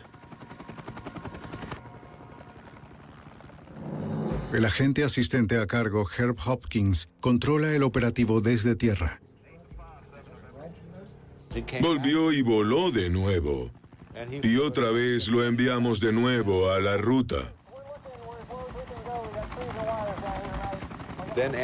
El 4.53 4.63
agente 4.63 5.03
asistente 5.03 5.57
a 5.57 5.67
cargo, 5.67 6.07
Herb 6.17 6.37
Hopkins, 6.45 7.09
controla 7.19 7.73
el 7.73 7.83
operativo 7.83 8.39
desde 8.39 8.77
tierra. 8.77 9.22
Volvió 11.81 12.31
y 12.31 12.41
voló 12.41 12.91
de 12.91 13.09
nuevo. 13.09 13.71
Y 14.41 14.57
otra 14.57 14.91
vez 14.91 15.27
lo 15.27 15.43
enviamos 15.43 15.99
de 15.99 16.11
nuevo 16.11 16.69
a 16.69 16.79
la 16.79 16.97
ruta. 16.97 17.53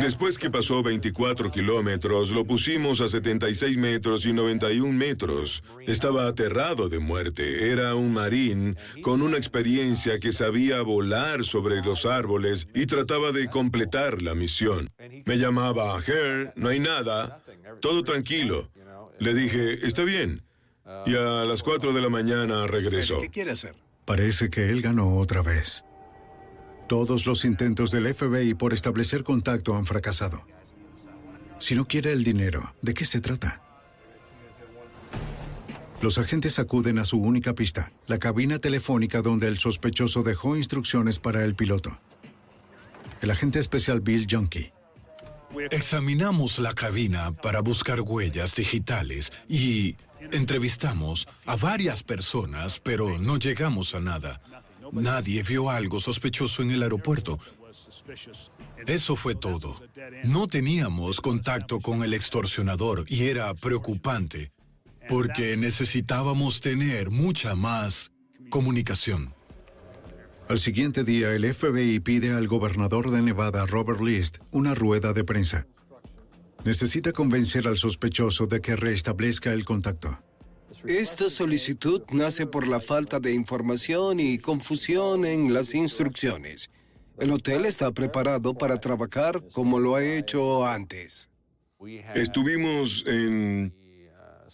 Después 0.01 0.39
que 0.39 0.49
pasó 0.49 0.81
24 0.81 1.51
kilómetros, 1.51 2.31
lo 2.31 2.43
pusimos 2.43 3.01
a 3.01 3.07
76 3.07 3.77
metros 3.77 4.25
y 4.25 4.33
91 4.33 4.91
metros. 4.91 5.63
Estaba 5.85 6.27
aterrado 6.27 6.89
de 6.89 6.97
muerte. 6.97 7.71
Era 7.71 7.93
un 7.93 8.11
marín 8.11 8.77
con 9.03 9.21
una 9.21 9.37
experiencia 9.37 10.19
que 10.19 10.31
sabía 10.31 10.81
volar 10.81 11.43
sobre 11.43 11.83
los 11.83 12.07
árboles 12.07 12.67
y 12.73 12.87
trataba 12.87 13.31
de 13.31 13.47
completar 13.47 14.21
la 14.23 14.33
misión. 14.33 14.89
Me 15.25 15.37
llamaba, 15.37 16.01
Her, 16.05 16.51
no 16.55 16.69
hay 16.69 16.79
nada, 16.79 17.43
todo 17.79 18.03
tranquilo. 18.03 18.69
Le 19.19 19.33
dije, 19.33 19.85
está 19.85 20.03
bien. 20.03 20.41
Y 21.05 21.15
a 21.15 21.45
las 21.45 21.61
4 21.63 21.93
de 21.93 22.01
la 22.01 22.09
mañana 22.09 22.65
regresó. 22.67 23.21
¿Qué 23.21 23.29
quiere 23.29 23.51
hacer? 23.51 23.75
Parece 24.05 24.49
que 24.49 24.69
él 24.69 24.81
ganó 24.81 25.17
otra 25.17 25.41
vez. 25.41 25.85
Todos 26.87 27.27
los 27.27 27.45
intentos 27.45 27.91
del 27.91 28.13
FBI 28.13 28.55
por 28.55 28.73
establecer 28.73 29.23
contacto 29.23 29.75
han 29.75 29.85
fracasado. 29.85 30.43
Si 31.59 31.75
no 31.75 31.85
quiere 31.85 32.11
el 32.11 32.23
dinero, 32.23 32.73
¿de 32.81 32.93
qué 32.93 33.05
se 33.05 33.21
trata? 33.21 33.61
Los 36.01 36.17
agentes 36.17 36.57
acuden 36.57 36.97
a 36.97 37.05
su 37.05 37.19
única 37.19 37.53
pista, 37.53 37.91
la 38.07 38.17
cabina 38.17 38.59
telefónica 38.59 39.21
donde 39.21 39.47
el 39.47 39.59
sospechoso 39.59 40.23
dejó 40.23 40.55
instrucciones 40.55 41.19
para 41.19 41.43
el 41.43 41.55
piloto. 41.55 41.99
El 43.21 43.31
agente 43.31 43.59
especial 43.59 43.99
Bill 43.99 44.25
Junkie. 44.29 44.71
Examinamos 45.71 46.59
la 46.59 46.73
cabina 46.73 47.31
para 47.31 47.61
buscar 47.61 48.01
huellas 48.01 48.55
digitales 48.55 49.31
y 49.47 49.95
entrevistamos 50.31 51.27
a 51.45 51.55
varias 51.55 52.03
personas, 52.03 52.79
pero 52.79 53.17
no 53.19 53.37
llegamos 53.37 53.95
a 53.95 53.99
nada. 53.99 54.41
Nadie 54.91 55.43
vio 55.43 55.69
algo 55.69 55.99
sospechoso 55.99 56.61
en 56.61 56.71
el 56.71 56.83
aeropuerto. 56.83 57.39
Eso 58.85 59.15
fue 59.15 59.35
todo. 59.35 59.75
No 60.23 60.47
teníamos 60.47 61.21
contacto 61.21 61.79
con 61.79 62.03
el 62.03 62.13
extorsionador 62.13 63.05
y 63.07 63.25
era 63.25 63.53
preocupante 63.53 64.51
porque 65.07 65.57
necesitábamos 65.57 66.61
tener 66.61 67.09
mucha 67.09 67.55
más 67.55 68.11
comunicación. 68.49 69.33
Al 70.49 70.57
siguiente 70.57 71.03
día, 71.03 71.35
el 71.35 71.53
FBI 71.53 71.99
pide 71.99 72.31
al 72.31 72.47
gobernador 72.47 73.11
de 73.11 73.21
Nevada, 73.21 73.65
Robert 73.65 74.01
List, 74.01 74.39
una 74.49 74.73
rueda 74.73 75.13
de 75.13 75.23
prensa. 75.23 75.67
Necesita 76.65 77.11
convencer 77.11 77.67
al 77.67 77.77
sospechoso 77.77 78.47
de 78.47 78.59
que 78.59 78.75
restablezca 78.75 79.53
el 79.53 79.63
contacto. 79.63 80.19
Esta 80.87 81.29
solicitud 81.29 82.01
nace 82.11 82.47
por 82.47 82.67
la 82.67 82.79
falta 82.79 83.19
de 83.19 83.31
información 83.31 84.19
y 84.19 84.39
confusión 84.39 85.23
en 85.23 85.53
las 85.53 85.75
instrucciones. 85.75 86.71
El 87.19 87.29
hotel 87.29 87.65
está 87.65 87.91
preparado 87.91 88.55
para 88.55 88.77
trabajar 88.77 89.43
como 89.51 89.77
lo 89.77 89.97
ha 89.97 90.03
hecho 90.03 90.65
antes. 90.65 91.29
Estuvimos 92.15 93.03
en 93.05 93.71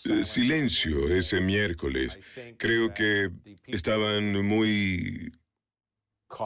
eh, 0.03 0.23
silencio 0.25 1.07
ese 1.07 1.39
miércoles. 1.39 2.19
Creo 2.57 2.93
que 2.93 3.31
estaban 3.65 4.45
muy 4.45 5.31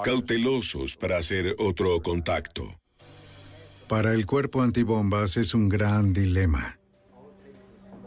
cautelosos 0.03 0.95
para 0.95 1.17
hacer 1.17 1.55
otro 1.57 2.01
contacto. 2.01 2.79
Para 3.87 4.13
el 4.13 4.25
cuerpo 4.25 4.61
antibombas 4.61 5.37
es 5.37 5.53
un 5.53 5.67
gran 5.67 6.13
dilema. 6.13 6.77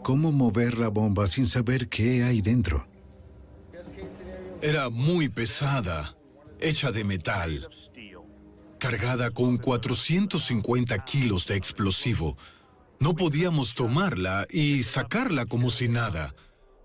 ¿Cómo 0.01 0.31
mover 0.31 0.79
la 0.79 0.87
bomba 0.87 1.27
sin 1.27 1.45
saber 1.45 1.89
qué 1.89 2.23
hay 2.23 2.41
dentro? 2.41 2.87
Era 4.61 4.89
muy 4.89 5.27
pesada, 5.27 6.15
hecha 6.59 6.91
de 6.91 7.03
metal, 7.03 7.67
cargada 8.79 9.31
con 9.31 9.57
450 9.57 10.97
kilos 10.99 11.45
de 11.47 11.55
explosivo. 11.55 12.37
No 12.99 13.13
podíamos 13.13 13.73
tomarla 13.73 14.47
y 14.49 14.83
sacarla 14.83 15.45
como 15.45 15.69
si 15.69 15.89
nada. 15.89 16.33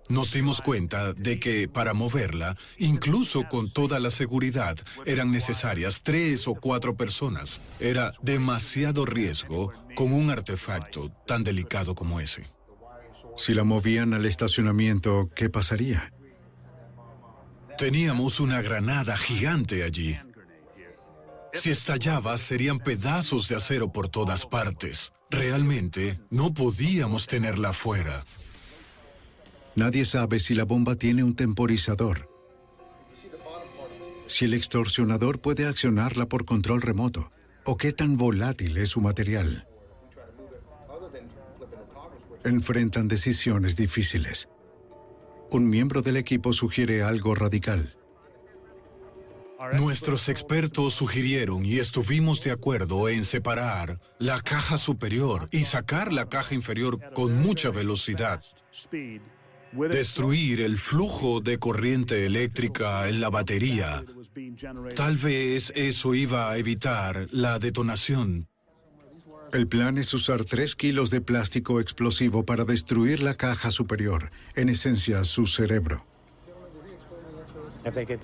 Nos 0.09 0.33
dimos 0.33 0.63
cuenta 0.63 1.13
de 1.13 1.39
que 1.39 1.69
para 1.69 1.93
moverla, 1.93 2.57
incluso 2.79 3.45
con 3.49 3.71
toda 3.71 4.01
la 4.01 4.11
seguridad, 4.11 4.77
eran 5.05 5.31
necesarias 5.31 6.03
tres 6.03 6.49
o 6.49 6.55
cuatro 6.55 6.97
personas. 6.97 7.61
Era 7.79 8.13
demasiado 8.23 9.05
riesgo 9.05 9.73
con 9.95 10.13
un 10.13 10.31
artefacto 10.31 11.11
tan 11.27 11.45
delicado 11.45 11.95
como 11.95 12.21
ese. 12.21 12.47
Si 13.37 13.53
la 13.53 13.65
movían 13.65 14.15
al 14.15 14.25
estacionamiento, 14.25 15.31
¿qué 15.37 15.51
pasaría? 15.51 16.13
Teníamos 17.77 18.41
una 18.41 18.63
granada 18.63 19.17
gigante 19.17 19.85
allí. 19.85 20.19
Si 21.53 21.71
estallaba, 21.71 22.37
serían 22.39 22.79
pedazos 22.79 23.49
de 23.49 23.57
acero 23.57 23.93
por 23.93 24.09
todas 24.09 24.47
partes. 24.47 25.13
Realmente, 25.31 26.19
no 26.31 26.55
podíamos 26.55 27.27
tenerla 27.27 27.73
fuera. 27.73 28.25
Nadie 29.79 30.05
sabe 30.05 30.41
si 30.41 30.57
la 30.57 30.65
bomba 30.65 30.97
tiene 30.97 31.23
un 31.23 31.37
temporizador. 31.37 32.29
Si 34.27 34.45
el 34.45 34.55
extorsionador 34.55 35.39
puede 35.39 35.67
accionarla 35.67 36.27
por 36.27 36.45
control 36.45 36.83
remoto. 36.83 37.31
O 37.65 37.77
qué 37.77 37.93
tan 37.93 38.17
volátil 38.17 38.77
es 38.77 38.89
su 38.89 39.01
material. 39.01 39.69
Enfrentan 42.43 43.07
decisiones 43.07 43.77
difíciles. 43.77 44.49
Un 45.53 45.71
miembro 45.71 46.03
del 46.03 46.17
equipo 46.17 46.53
sugiere 46.53 47.05
algo 47.05 47.37
radical. 47.37 47.95
Nuestros 49.75 50.29
expertos 50.29 50.95
sugirieron 50.95 51.65
y 51.65 51.79
estuvimos 51.79 52.41
de 52.41 52.51
acuerdo 52.51 53.09
en 53.09 53.25
separar 53.25 54.01
la 54.19 54.41
caja 54.41 54.77
superior 54.77 55.47
y 55.53 55.63
sacar 55.63 56.13
la 56.13 56.29
caja 56.29 56.57
inferior 56.57 56.99
con 57.13 57.41
mucha 57.41 57.71
velocidad. 57.71 58.43
Destruir 59.73 60.61
el 60.61 60.79
flujo 60.79 61.41
de 61.41 61.59
corriente 61.59 62.27
eléctrica 62.27 63.09
en 63.09 63.21
la 63.21 63.29
batería. 63.29 64.03
Tal 64.95 65.17
vez 65.17 65.73
eso 65.77 66.15
iba 66.15 66.51
a 66.51 66.57
evitar 66.57 67.29
la 67.31 67.59
detonación. 67.59 68.49
El 69.53 69.67
plan 69.67 69.99
es 69.99 70.13
usar 70.13 70.45
3 70.45 70.77
kilos 70.77 71.11
de 71.11 71.21
plástico 71.21 71.81
explosivo 71.81 72.45
para 72.45 72.65
destruir 72.65 73.23
la 73.23 73.35
caja 73.35 73.71
superior, 73.71 74.31
en 74.55 74.69
esencia 74.69 75.25
su 75.25 75.47
cerebro. 75.47 76.07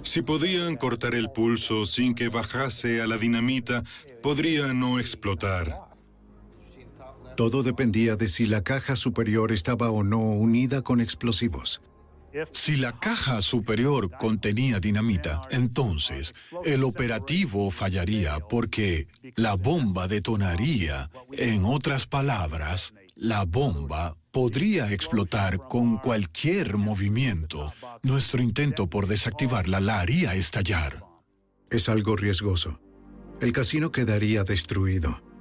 Si 0.03 0.21
podían 0.23 0.77
cortar 0.77 1.15
el 1.15 1.31
pulso 1.31 1.87
sin 1.87 2.15
que 2.15 2.29
bajase 2.29 3.01
a 3.01 3.07
la 3.07 3.17
dinamita, 3.17 3.83
podría 4.23 4.73
no 4.75 4.99
explotar. 4.99 5.84
Todo 7.37 7.63
dependía 7.63 8.17
de 8.17 8.29
si 8.29 8.47
la 8.47 8.63
caja 8.63 8.97
superior 8.97 9.53
estaba 9.53 9.91
o 9.91 10.03
no 10.03 10.21
unida 10.21 10.83
con 10.83 11.01
explosivos. 11.01 11.81
Si 12.53 12.77
la 12.77 12.99
caja 12.99 13.41
superior 13.43 14.11
contenía 14.11 14.81
dinamita, 14.81 15.43
entonces 15.51 16.35
el 16.65 16.83
operativo 16.83 17.71
fallaría 17.71 18.41
porque 18.41 19.07
la 19.37 19.55
bomba 19.55 20.09
detonaría. 20.09 21.11
En 21.33 21.65
otras 21.65 22.07
palabras, 22.07 22.93
la 23.15 23.45
bomba 23.45 24.17
podría 24.33 24.91
explotar 24.91 25.59
con 25.69 25.99
cualquier 25.99 26.77
movimiento. 26.77 27.73
Nuestro 28.03 28.43
intento 28.43 28.89
por 28.89 29.07
desactivarla 29.07 29.81
la 29.81 30.01
haría 30.01 30.35
estallar. 30.35 31.05
Es 31.71 31.89
algo 31.89 32.17
riesgoso. 32.17 32.81
El 33.41 33.53
casino 33.53 33.93
quedaría 33.93 34.43
destruido. 34.43 35.34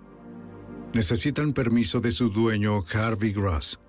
Necesitan 0.93 1.53
permiso 1.53 1.99
de 1.99 2.11
su 2.11 2.29
dueño, 2.29 2.85
Harvey 2.93 3.33
Gross. 3.33 3.79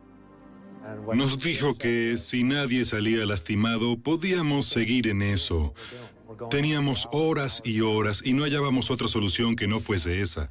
Nos 1.15 1.39
dijo 1.39 1.77
que 1.77 2.17
si 2.19 2.45
nadie 2.45 2.85
salía 2.85 3.27
lastimado, 3.27 3.99
podíamos 3.99 4.67
seguir 4.67 5.09
en 5.09 5.23
eso. 5.23 5.75
Teníamos 6.51 7.09
horas 7.13 7.63
y 7.65 7.81
horas 7.81 8.23
y 8.25 8.33
no 8.33 8.45
hallábamos 8.45 8.91
otra 8.91 9.09
solución 9.09 9.55
que 9.55 9.67
no 9.67 9.81
fuese 9.81 10.21
esa. 10.21 10.51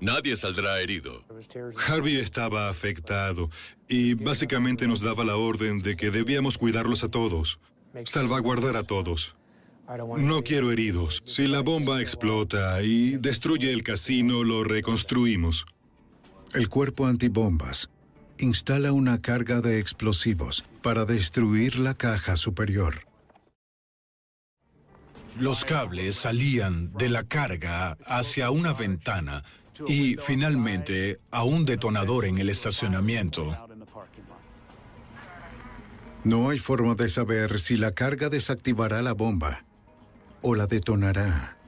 Nadie 0.00 0.36
saldrá 0.36 0.80
herido. 0.80 1.24
Harvey 1.88 2.16
estaba 2.16 2.68
afectado 2.68 3.50
y 3.88 4.14
básicamente 4.14 4.86
nos 4.86 5.00
daba 5.00 5.24
la 5.24 5.36
orden 5.36 5.80
de 5.80 5.96
que 5.96 6.10
debíamos 6.10 6.58
cuidarlos 6.58 7.04
a 7.04 7.08
todos, 7.08 7.58
salvaguardar 8.04 8.76
a 8.76 8.82
todos. 8.82 9.36
No 10.18 10.42
quiero 10.42 10.72
heridos. 10.72 11.22
Si 11.26 11.46
la 11.46 11.60
bomba 11.60 12.00
explota 12.00 12.82
y 12.82 13.18
destruye 13.18 13.70
el 13.70 13.82
casino, 13.82 14.42
lo 14.42 14.64
reconstruimos. 14.64 15.66
El 16.54 16.68
cuerpo 16.68 17.06
antibombas 17.06 17.90
instala 18.38 18.92
una 18.92 19.20
carga 19.20 19.60
de 19.60 19.78
explosivos 19.78 20.64
para 20.82 21.04
destruir 21.04 21.78
la 21.78 21.94
caja 21.94 22.36
superior. 22.36 23.06
Los 25.38 25.64
cables 25.64 26.16
salían 26.16 26.92
de 26.94 27.10
la 27.10 27.24
carga 27.24 27.98
hacia 28.06 28.50
una 28.50 28.72
ventana 28.72 29.44
y 29.86 30.16
finalmente 30.16 31.18
a 31.30 31.44
un 31.44 31.64
detonador 31.64 32.24
en 32.24 32.38
el 32.38 32.48
estacionamiento. 32.48 33.54
No 36.22 36.48
hay 36.48 36.58
forma 36.58 36.94
de 36.94 37.10
saber 37.10 37.58
si 37.58 37.76
la 37.76 37.90
carga 37.90 38.30
desactivará 38.30 39.02
la 39.02 39.12
bomba 39.12 39.64
o 40.44 40.54
la 40.54 40.66
detonará. 40.66 41.58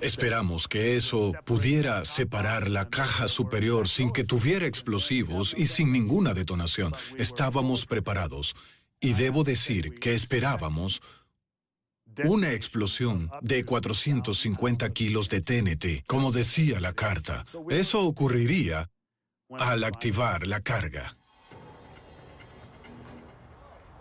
Esperamos 0.00 0.68
que 0.68 0.96
eso 0.96 1.32
pudiera 1.44 2.04
separar 2.04 2.70
la 2.70 2.88
caja 2.88 3.28
superior 3.28 3.88
sin 3.88 4.10
que 4.10 4.24
tuviera 4.24 4.66
explosivos 4.66 5.54
y 5.56 5.66
sin 5.66 5.92
ninguna 5.92 6.32
detonación. 6.32 6.94
Estábamos 7.18 7.84
preparados. 7.84 8.56
Y 9.00 9.12
debo 9.12 9.44
decir 9.44 9.94
que 9.96 10.14
esperábamos 10.14 11.02
una 12.24 12.52
explosión 12.52 13.30
de 13.42 13.64
450 13.64 14.90
kilos 14.92 15.28
de 15.28 15.40
TNT, 15.42 16.06
como 16.06 16.32
decía 16.32 16.80
la 16.80 16.94
carta. 16.94 17.44
Eso 17.68 18.06
ocurriría 18.06 18.88
al 19.58 19.84
activar 19.84 20.46
la 20.46 20.60
carga. 20.60 21.16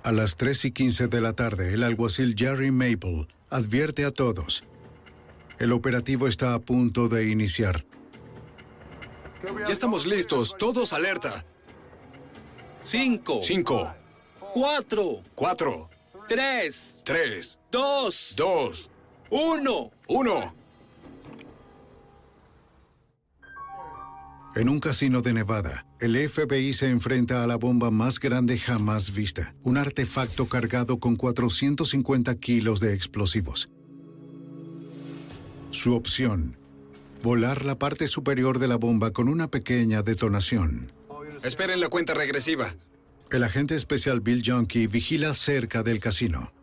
A 0.04 0.12
las 0.12 0.36
3 0.36 0.66
y 0.66 0.72
15 0.72 1.08
de 1.08 1.22
la 1.22 1.32
tarde, 1.32 1.74
el 1.74 1.82
alguacil 1.82 2.36
Jerry 2.38 2.72
Maple 2.72 3.26
advierte 3.50 4.04
a 4.04 4.12
todos. 4.12 4.66
El 5.60 5.72
operativo 5.72 6.28
está 6.28 6.54
a 6.54 6.60
punto 6.60 7.08
de 7.08 7.30
iniciar. 7.30 7.86
Ya 9.66 9.72
estamos 9.72 10.06
listos. 10.06 10.58
Todos 10.58 10.92
alerta. 10.92 11.46
Cinco. 12.82 13.40
Cinco. 13.42 13.94
Cuatro. 14.54 15.22
Cuatro. 15.36 15.90
Tres. 16.28 17.02
Tres. 17.06 17.60
Dos. 17.72 18.34
Dos. 18.36 18.90
Uno. 19.30 19.92
Uno. 20.10 20.54
En 24.56 24.70
un 24.70 24.80
casino 24.80 25.24
de 25.24 25.34
Nevada, 25.34 25.88
el 26.00 26.30
FBI 26.30 26.74
se 26.74 26.90
enfrenta 26.90 27.44
a 27.44 27.48
la 27.48 27.56
bomba 27.56 27.90
más 27.90 28.20
grande 28.20 28.60
jamás 28.60 29.12
vista, 29.12 29.56
un 29.64 29.78
artefacto 29.78 30.48
cargado 30.48 31.00
con 31.00 31.16
450 31.16 32.36
kilos 32.36 32.80
de 32.80 32.94
explosivos. 32.94 33.72
Su 35.72 35.96
opción, 35.96 36.56
volar 37.24 37.66
la 37.66 37.80
parte 37.80 38.06
superior 38.06 38.60
de 38.60 38.68
la 38.68 38.76
bomba 38.76 39.10
con 39.10 39.28
una 39.28 39.50
pequeña 39.50 40.04
detonación. 40.04 40.92
Esperen 41.44 41.80
la 41.80 41.90
cuenta 41.90 42.14
regresiva. 42.14 42.76
El 43.32 43.44
agente 43.44 43.74
especial 43.74 44.22
Bill 44.22 44.44
Junkie 44.46 44.86
vigila 44.86 45.34
cerca 45.34 45.82
del 45.82 45.98
casino. 45.98 46.54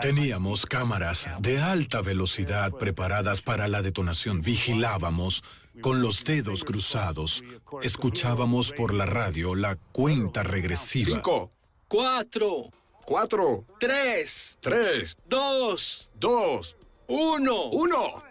Teníamos 0.00 0.64
cámaras 0.64 1.28
de 1.40 1.60
alta 1.60 2.00
velocidad 2.00 2.72
preparadas 2.72 3.42
para 3.42 3.66
la 3.66 3.82
detonación. 3.82 4.40
Vigilábamos 4.40 5.42
con 5.80 6.02
los 6.02 6.24
dedos 6.24 6.64
cruzados. 6.64 7.42
Escuchábamos 7.82 8.72
por 8.72 8.92
la 8.92 9.06
radio 9.06 9.54
la 9.54 9.76
cuenta 9.92 10.42
regresiva. 10.42 11.16
Cinco. 11.16 11.50
Cuatro. 11.88 12.70
Cuatro. 13.04 13.64
Tres. 13.78 14.58
Tres. 14.60 15.16
Dos. 15.28 16.10
Dos. 16.18 16.76
Uno. 17.08 17.66
Uno. 17.70 18.22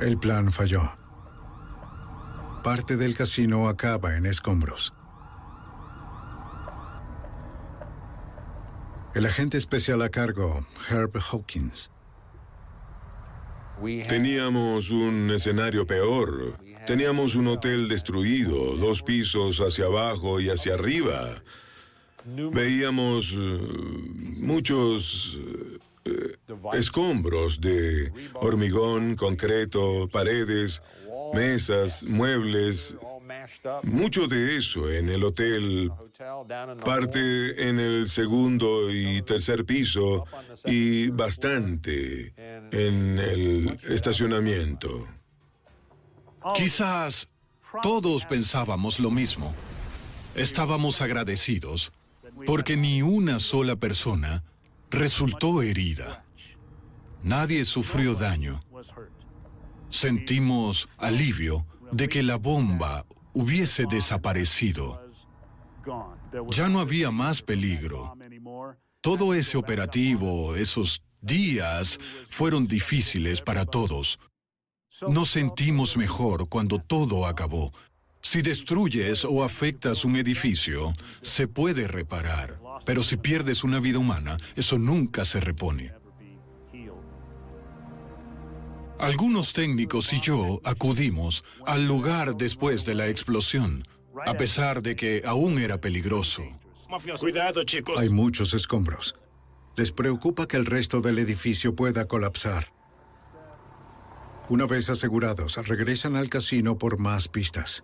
El 0.00 0.18
plan 0.18 0.50
falló. 0.50 1.01
Parte 2.62 2.96
del 2.96 3.16
casino 3.16 3.68
acaba 3.68 4.16
en 4.16 4.26
escombros. 4.26 4.94
El 9.14 9.26
agente 9.26 9.58
especial 9.58 10.00
a 10.02 10.08
cargo, 10.08 10.66
Herb 10.88 11.18
Hawkins, 11.18 11.90
Teníamos 14.08 14.90
un 14.90 15.30
escenario 15.30 15.84
peor. 15.86 16.56
Teníamos 16.86 17.34
un 17.34 17.48
hotel 17.48 17.88
destruido, 17.88 18.76
dos 18.76 19.02
pisos 19.02 19.58
hacia 19.58 19.86
abajo 19.86 20.40
y 20.40 20.50
hacia 20.50 20.74
arriba. 20.74 21.42
Veíamos 22.24 23.34
eh, 23.36 23.58
muchos 24.40 25.36
eh, 26.04 26.36
escombros 26.74 27.60
de 27.60 28.12
hormigón, 28.34 29.16
concreto, 29.16 30.08
paredes, 30.12 30.80
mesas, 31.32 32.02
muebles. 32.04 32.96
Mucho 33.84 34.26
de 34.26 34.56
eso 34.56 34.90
en 34.90 35.08
el 35.08 35.24
hotel, 35.24 35.90
parte 36.84 37.68
en 37.68 37.80
el 37.80 38.08
segundo 38.08 38.90
y 38.90 39.22
tercer 39.22 39.64
piso 39.64 40.24
y 40.64 41.08
bastante 41.08 42.34
en 42.70 43.18
el 43.18 43.78
estacionamiento. 43.88 45.06
Quizás 46.54 47.28
todos 47.82 48.26
pensábamos 48.26 49.00
lo 49.00 49.10
mismo. 49.10 49.54
Estábamos 50.34 51.00
agradecidos 51.00 51.92
porque 52.46 52.76
ni 52.76 53.02
una 53.02 53.38
sola 53.38 53.76
persona 53.76 54.44
resultó 54.90 55.62
herida. 55.62 56.24
Nadie 57.22 57.64
sufrió 57.64 58.14
daño. 58.14 58.62
Sentimos 59.92 60.88
alivio 60.96 61.66
de 61.92 62.08
que 62.08 62.22
la 62.22 62.36
bomba 62.36 63.04
hubiese 63.34 63.84
desaparecido. 63.84 65.06
Ya 66.50 66.68
no 66.70 66.80
había 66.80 67.10
más 67.10 67.42
peligro. 67.42 68.16
Todo 69.02 69.34
ese 69.34 69.58
operativo, 69.58 70.56
esos 70.56 71.02
días, 71.20 72.00
fueron 72.30 72.66
difíciles 72.66 73.42
para 73.42 73.66
todos. 73.66 74.18
Nos 75.08 75.30
sentimos 75.30 75.98
mejor 75.98 76.48
cuando 76.48 76.78
todo 76.78 77.26
acabó. 77.26 77.70
Si 78.22 78.40
destruyes 78.40 79.26
o 79.26 79.44
afectas 79.44 80.06
un 80.06 80.16
edificio, 80.16 80.94
se 81.20 81.48
puede 81.48 81.86
reparar, 81.86 82.58
pero 82.86 83.02
si 83.02 83.18
pierdes 83.18 83.62
una 83.62 83.78
vida 83.78 83.98
humana, 83.98 84.38
eso 84.56 84.78
nunca 84.78 85.26
se 85.26 85.38
repone. 85.38 85.92
Algunos 89.02 89.52
técnicos 89.52 90.12
y 90.12 90.20
yo 90.20 90.60
acudimos 90.62 91.42
al 91.66 91.88
lugar 91.88 92.36
después 92.36 92.84
de 92.84 92.94
la 92.94 93.08
explosión, 93.08 93.84
a 94.24 94.34
pesar 94.34 94.80
de 94.80 94.94
que 94.94 95.24
aún 95.26 95.58
era 95.58 95.80
peligroso. 95.80 96.44
Cuidado, 97.18 97.64
chicos. 97.64 97.98
Hay 97.98 98.10
muchos 98.10 98.54
escombros. 98.54 99.16
Les 99.74 99.90
preocupa 99.90 100.46
que 100.46 100.56
el 100.56 100.66
resto 100.66 101.00
del 101.00 101.18
edificio 101.18 101.74
pueda 101.74 102.06
colapsar. 102.06 102.72
Una 104.48 104.66
vez 104.66 104.88
asegurados, 104.88 105.56
regresan 105.66 106.14
al 106.14 106.30
casino 106.30 106.78
por 106.78 106.98
más 106.98 107.26
pistas. 107.26 107.82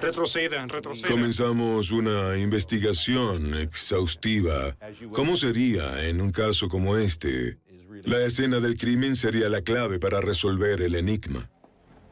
Retrocedan, 0.00 0.68
retrocedan. 0.68 1.10
Comenzamos 1.10 1.90
una 1.90 2.38
investigación 2.38 3.54
exhaustiva. 3.54 4.76
¿Cómo 5.12 5.36
sería 5.36 6.06
en 6.06 6.20
un 6.20 6.30
caso 6.30 6.68
como 6.68 6.96
este? 6.96 7.58
La 8.04 8.24
escena 8.24 8.60
del 8.60 8.76
crimen 8.76 9.16
sería 9.16 9.48
la 9.48 9.62
clave 9.62 9.98
para 9.98 10.20
resolver 10.20 10.82
el 10.82 10.94
enigma. 10.94 11.50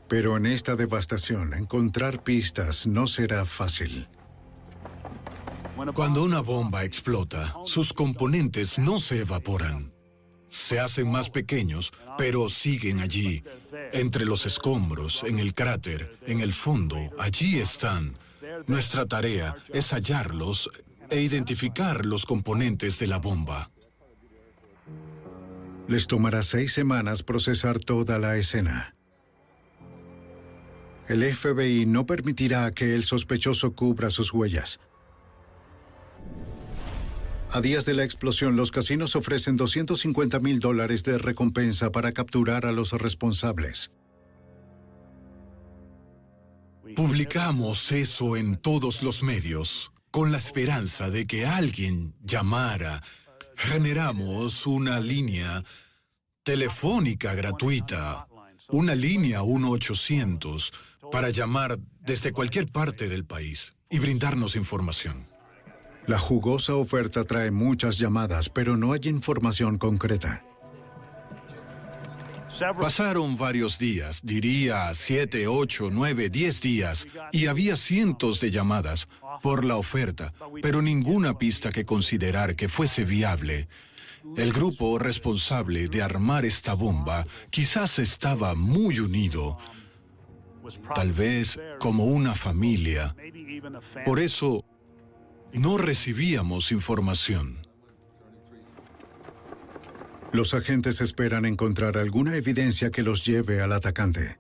Pero 0.08 0.36
en 0.36 0.46
esta 0.46 0.76
devastación, 0.76 1.54
encontrar 1.54 2.22
pistas 2.22 2.86
no 2.86 3.06
será 3.06 3.44
fácil. 3.44 4.08
Cuando 5.94 6.24
una 6.24 6.40
bomba 6.40 6.84
explota, 6.84 7.54
sus 7.64 7.92
componentes 7.92 8.78
no 8.78 8.98
se 8.98 9.20
evaporan. 9.20 9.92
Se 10.48 10.80
hacen 10.80 11.10
más 11.10 11.28
pequeños, 11.28 11.92
pero 12.16 12.48
siguen 12.48 13.00
allí, 13.00 13.42
entre 14.01 14.24
los 14.27 14.47
escombros, 14.47 15.24
en 15.24 15.39
el 15.39 15.55
cráter, 15.55 16.18
en 16.27 16.40
el 16.40 16.52
fondo, 16.52 16.98
allí 17.18 17.59
están. 17.59 18.16
Nuestra 18.66 19.06
tarea 19.06 19.56
es 19.73 19.93
hallarlos 19.93 20.70
e 21.10 21.20
identificar 21.20 22.05
los 22.05 22.27
componentes 22.27 22.98
de 22.98 23.06
la 23.06 23.18
bomba. 23.18 23.70
Les 25.89 26.06
tomará 26.06 26.43
seis 26.43 26.73
semanas 26.73 27.23
procesar 27.23 27.78
toda 27.78 28.18
la 28.18 28.36
escena. 28.36 28.94
El 31.09 31.23
FBI 31.23 31.86
no 31.86 32.05
permitirá 32.05 32.73
que 32.73 32.94
el 32.94 33.05
sospechoso 33.05 33.73
cubra 33.73 34.10
sus 34.10 34.32
huellas. 34.32 34.81
A 37.52 37.60
días 37.60 37.86
de 37.86 37.94
la 37.94 38.05
explosión, 38.05 38.56
los 38.56 38.70
casinos 38.70 39.16
ofrecen 39.16 39.56
250 39.56 40.40
mil 40.40 40.59
dólares 40.60 41.05
de 41.05 41.16
recompensa 41.16 41.90
para 41.90 42.12
capturar 42.12 42.66
a 42.66 42.73
los 42.73 42.93
responsables. 42.93 43.93
Publicamos 46.97 47.93
eso 47.93 48.36
en 48.36 48.56
todos 48.56 49.02
los 49.02 49.23
medios, 49.23 49.93
con 50.10 50.32
la 50.32 50.39
esperanza 50.39 51.09
de 51.09 51.27
que 51.27 51.47
alguien 51.47 52.14
llamara. 52.23 53.02
Generamos 53.56 54.66
una 54.66 54.98
línea 55.01 55.62
telefónica 56.43 57.35
gratuita, 57.35 58.27
una 58.70 58.94
línea 58.94 59.43
1-800, 59.43 60.73
para 61.12 61.31
llamar 61.31 61.78
desde 62.01 62.32
cualquier 62.32 62.66
parte 62.66 63.09
del 63.09 63.24
país 63.24 63.74
y 63.89 63.98
brindarnos 63.98 64.56
información. 64.56 65.35
La 66.06 66.18
jugosa 66.18 66.74
oferta 66.74 67.24
trae 67.24 67.50
muchas 67.50 67.98
llamadas, 67.98 68.48
pero 68.48 68.76
no 68.76 68.92
hay 68.92 69.00
información 69.04 69.76
concreta. 69.76 70.44
Pasaron 72.80 73.36
varios 73.36 73.78
días, 73.78 74.20
diría 74.22 74.94
siete, 74.94 75.46
ocho, 75.46 75.90
nueve, 75.92 76.30
diez 76.30 76.60
días, 76.60 77.06
y 77.32 77.48
había 77.48 77.76
cientos 77.76 78.40
de 78.40 78.50
llamadas 78.50 79.08
por 79.42 79.64
la 79.64 79.76
oferta, 79.76 80.32
pero 80.62 80.80
ninguna 80.80 81.36
pista 81.36 81.70
que 81.70 81.84
considerar 81.84 82.56
que 82.56 82.68
fuese 82.68 83.04
viable. 83.04 83.68
El 84.36 84.52
grupo 84.52 84.98
responsable 84.98 85.88
de 85.88 86.02
armar 86.02 86.44
esta 86.46 86.74
bomba 86.74 87.26
quizás 87.50 87.98
estaba 87.98 88.54
muy 88.54 89.00
unido, 89.00 89.58
tal 90.94 91.12
vez 91.12 91.60
como 91.78 92.04
una 92.04 92.34
familia. 92.34 93.14
Por 94.04 94.18
eso 94.18 94.64
no 95.56 95.78
recibíamos 95.78 96.70
información. 96.70 97.66
Los 100.32 100.52
agentes 100.52 101.00
esperan 101.00 101.46
encontrar 101.46 101.96
alguna 101.96 102.36
evidencia 102.36 102.90
que 102.90 103.02
los 103.02 103.24
lleve 103.24 103.62
al 103.62 103.72
atacante. 103.72 104.38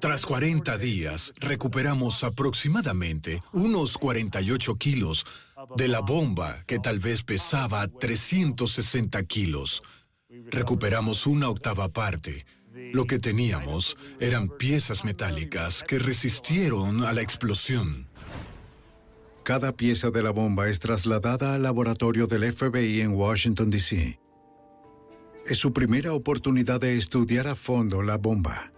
Tras 0.00 0.26
40 0.26 0.78
días, 0.78 1.32
recuperamos 1.36 2.24
aproximadamente 2.24 3.42
unos 3.52 3.98
48 3.98 4.76
kilos 4.76 5.26
de 5.76 5.88
la 5.88 6.00
bomba 6.00 6.64
que 6.66 6.78
tal 6.78 6.98
vez 6.98 7.22
pesaba 7.22 7.86
360 7.86 9.22
kilos. 9.24 9.82
Recuperamos 10.50 11.26
una 11.26 11.48
octava 11.48 11.88
parte. 11.88 12.46
Lo 12.92 13.04
que 13.06 13.18
teníamos 13.18 13.96
eran 14.20 14.48
piezas 14.48 15.04
metálicas 15.04 15.82
que 15.82 15.98
resistieron 15.98 17.04
a 17.04 17.12
la 17.12 17.22
explosión. 17.22 18.09
Cada 19.50 19.72
pieza 19.72 20.12
de 20.12 20.22
la 20.22 20.30
bomba 20.30 20.68
es 20.68 20.78
trasladada 20.78 21.54
al 21.54 21.64
laboratorio 21.64 22.28
del 22.28 22.52
FBI 22.52 23.00
en 23.00 23.10
Washington, 23.10 23.68
D.C. 23.68 24.20
Es 25.44 25.58
su 25.58 25.72
primera 25.72 26.12
oportunidad 26.12 26.80
de 26.80 26.96
estudiar 26.96 27.48
a 27.48 27.56
fondo 27.56 28.00
la 28.00 28.16
bomba. 28.16 28.72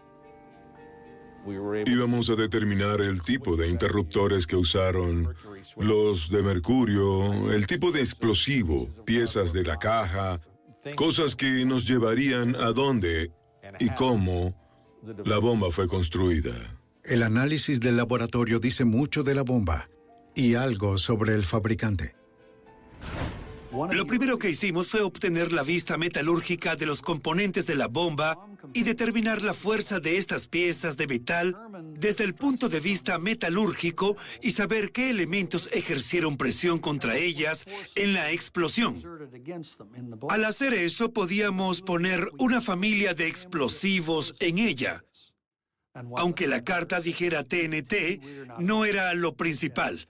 Íbamos 1.84 2.30
a 2.30 2.36
determinar 2.36 3.02
el 3.02 3.22
tipo 3.22 3.54
de 3.54 3.68
interruptores 3.68 4.46
que 4.46 4.56
usaron, 4.56 5.34
los 5.76 6.30
de 6.30 6.42
mercurio, 6.42 7.52
el 7.52 7.66
tipo 7.66 7.92
de 7.92 8.00
explosivo, 8.00 8.88
piezas 9.04 9.52
de 9.52 9.64
la 9.64 9.76
caja, 9.76 10.40
cosas 10.96 11.36
que 11.36 11.66
nos 11.66 11.86
llevarían 11.86 12.56
a 12.56 12.72
dónde 12.72 13.30
y 13.78 13.90
cómo 13.90 14.54
la 15.26 15.36
bomba 15.36 15.70
fue 15.70 15.86
construida. 15.86 16.54
El 17.04 17.24
análisis 17.24 17.78
del 17.78 17.98
laboratorio 17.98 18.58
dice 18.58 18.86
mucho 18.86 19.22
de 19.22 19.34
la 19.34 19.42
bomba 19.42 19.86
y 20.34 20.54
algo 20.54 20.98
sobre 20.98 21.34
el 21.34 21.44
fabricante. 21.44 22.14
Lo 23.90 24.06
primero 24.06 24.38
que 24.38 24.50
hicimos 24.50 24.88
fue 24.88 25.00
obtener 25.00 25.50
la 25.50 25.62
vista 25.62 25.96
metalúrgica 25.96 26.76
de 26.76 26.84
los 26.84 27.00
componentes 27.00 27.66
de 27.66 27.74
la 27.74 27.88
bomba 27.88 28.38
y 28.74 28.82
determinar 28.82 29.40
la 29.40 29.54
fuerza 29.54 29.98
de 29.98 30.18
estas 30.18 30.46
piezas 30.46 30.98
de 30.98 31.06
metal 31.06 31.56
desde 31.98 32.24
el 32.24 32.34
punto 32.34 32.68
de 32.68 32.80
vista 32.80 33.18
metalúrgico 33.18 34.16
y 34.42 34.52
saber 34.52 34.92
qué 34.92 35.08
elementos 35.08 35.70
ejercieron 35.72 36.36
presión 36.36 36.80
contra 36.80 37.16
ellas 37.16 37.64
en 37.94 38.12
la 38.12 38.30
explosión. 38.30 39.02
Al 40.28 40.44
hacer 40.44 40.74
eso 40.74 41.12
podíamos 41.12 41.80
poner 41.80 42.30
una 42.38 42.60
familia 42.60 43.14
de 43.14 43.26
explosivos 43.26 44.34
en 44.40 44.58
ella. 44.58 45.02
Aunque 46.16 46.46
la 46.48 46.64
carta 46.64 47.00
dijera 47.00 47.44
TNT, 47.44 48.58
no 48.58 48.84
era 48.84 49.12
lo 49.14 49.34
principal. 49.36 50.06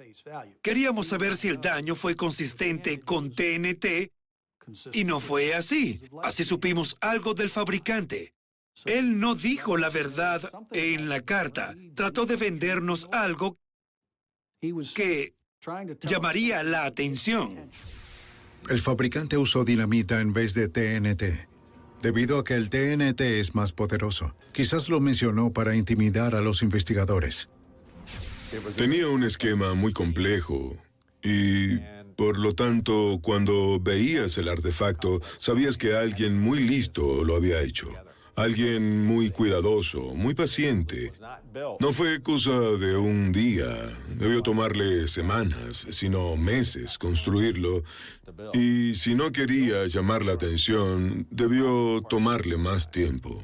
Queríamos 0.62 1.08
saber 1.08 1.36
si 1.36 1.48
el 1.48 1.60
daño 1.60 1.94
fue 1.94 2.14
consistente 2.14 3.00
con 3.00 3.34
TNT 3.34 4.12
y 4.92 5.04
no 5.04 5.18
fue 5.18 5.54
así. 5.54 6.00
Así 6.22 6.44
supimos 6.44 6.96
algo 7.00 7.34
del 7.34 7.50
fabricante. 7.50 8.32
Él 8.84 9.18
no 9.18 9.34
dijo 9.34 9.76
la 9.76 9.90
verdad 9.90 10.50
en 10.70 11.08
la 11.08 11.20
carta. 11.20 11.74
Trató 11.94 12.26
de 12.26 12.36
vendernos 12.36 13.08
algo 13.10 13.58
que 14.94 15.34
llamaría 16.02 16.62
la 16.62 16.84
atención. 16.84 17.70
El 18.68 18.80
fabricante 18.80 19.36
usó 19.36 19.64
dinamita 19.64 20.20
en 20.20 20.32
vez 20.32 20.54
de 20.54 20.68
TNT 20.68 21.51
debido 22.02 22.38
a 22.38 22.44
que 22.44 22.54
el 22.54 22.68
TNT 22.68 23.20
es 23.20 23.54
más 23.54 23.72
poderoso. 23.72 24.34
Quizás 24.52 24.88
lo 24.88 25.00
mencionó 25.00 25.52
para 25.52 25.74
intimidar 25.76 26.34
a 26.34 26.40
los 26.40 26.62
investigadores. 26.62 27.48
Tenía 28.76 29.08
un 29.08 29.22
esquema 29.22 29.74
muy 29.74 29.92
complejo 29.92 30.76
y, 31.22 31.78
por 32.16 32.38
lo 32.38 32.54
tanto, 32.54 33.18
cuando 33.22 33.80
veías 33.80 34.36
el 34.36 34.48
artefacto, 34.48 35.22
sabías 35.38 35.78
que 35.78 35.94
alguien 35.94 36.38
muy 36.38 36.60
listo 36.60 37.24
lo 37.24 37.36
había 37.36 37.62
hecho. 37.62 37.88
Alguien 38.34 39.04
muy 39.04 39.30
cuidadoso, 39.30 40.14
muy 40.14 40.34
paciente. 40.34 41.12
No 41.80 41.92
fue 41.92 42.22
cosa 42.22 42.50
de 42.50 42.96
un 42.96 43.30
día. 43.30 43.68
Debió 44.08 44.42
tomarle 44.42 45.06
semanas, 45.06 45.86
sino 45.90 46.36
meses 46.36 46.96
construirlo. 46.96 47.84
Y 48.54 48.94
si 48.96 49.14
no 49.14 49.32
quería 49.32 49.86
llamar 49.86 50.24
la 50.24 50.32
atención, 50.32 51.26
debió 51.30 52.00
tomarle 52.08 52.56
más 52.56 52.90
tiempo. 52.90 53.42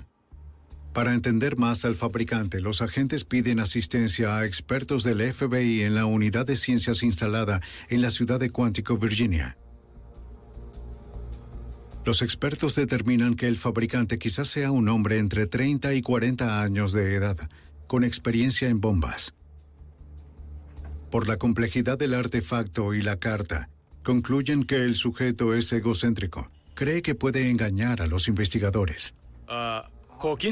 Para 0.94 1.14
entender 1.14 1.56
más 1.56 1.84
al 1.84 1.94
fabricante, 1.94 2.60
los 2.60 2.80
agentes 2.80 3.24
piden 3.24 3.60
asistencia 3.60 4.38
a 4.38 4.46
expertos 4.46 5.04
del 5.04 5.32
FBI 5.32 5.82
en 5.82 5.94
la 5.94 6.06
unidad 6.06 6.46
de 6.46 6.56
ciencias 6.56 7.02
instalada 7.02 7.60
en 7.88 8.00
la 8.00 8.10
ciudad 8.10 8.40
de 8.40 8.50
Quantico, 8.50 8.96
Virginia. 8.96 9.58
Los 12.08 12.22
expertos 12.22 12.74
determinan 12.74 13.34
que 13.34 13.48
el 13.48 13.58
fabricante 13.58 14.18
quizás 14.18 14.48
sea 14.48 14.70
un 14.70 14.88
hombre 14.88 15.18
entre 15.18 15.46
30 15.46 15.92
y 15.92 16.00
40 16.00 16.62
años 16.62 16.94
de 16.94 17.14
edad, 17.14 17.36
con 17.86 18.02
experiencia 18.02 18.70
en 18.70 18.80
bombas. 18.80 19.34
Por 21.10 21.28
la 21.28 21.36
complejidad 21.36 21.98
del 21.98 22.14
artefacto 22.14 22.94
y 22.94 23.02
la 23.02 23.16
carta, 23.18 23.68
concluyen 24.02 24.64
que 24.64 24.76
el 24.76 24.94
sujeto 24.94 25.52
es 25.52 25.70
egocéntrico. 25.70 26.50
Cree 26.72 27.02
que 27.02 27.14
puede 27.14 27.50
engañar 27.50 28.00
a 28.00 28.06
los 28.06 28.26
investigadores. 28.26 29.14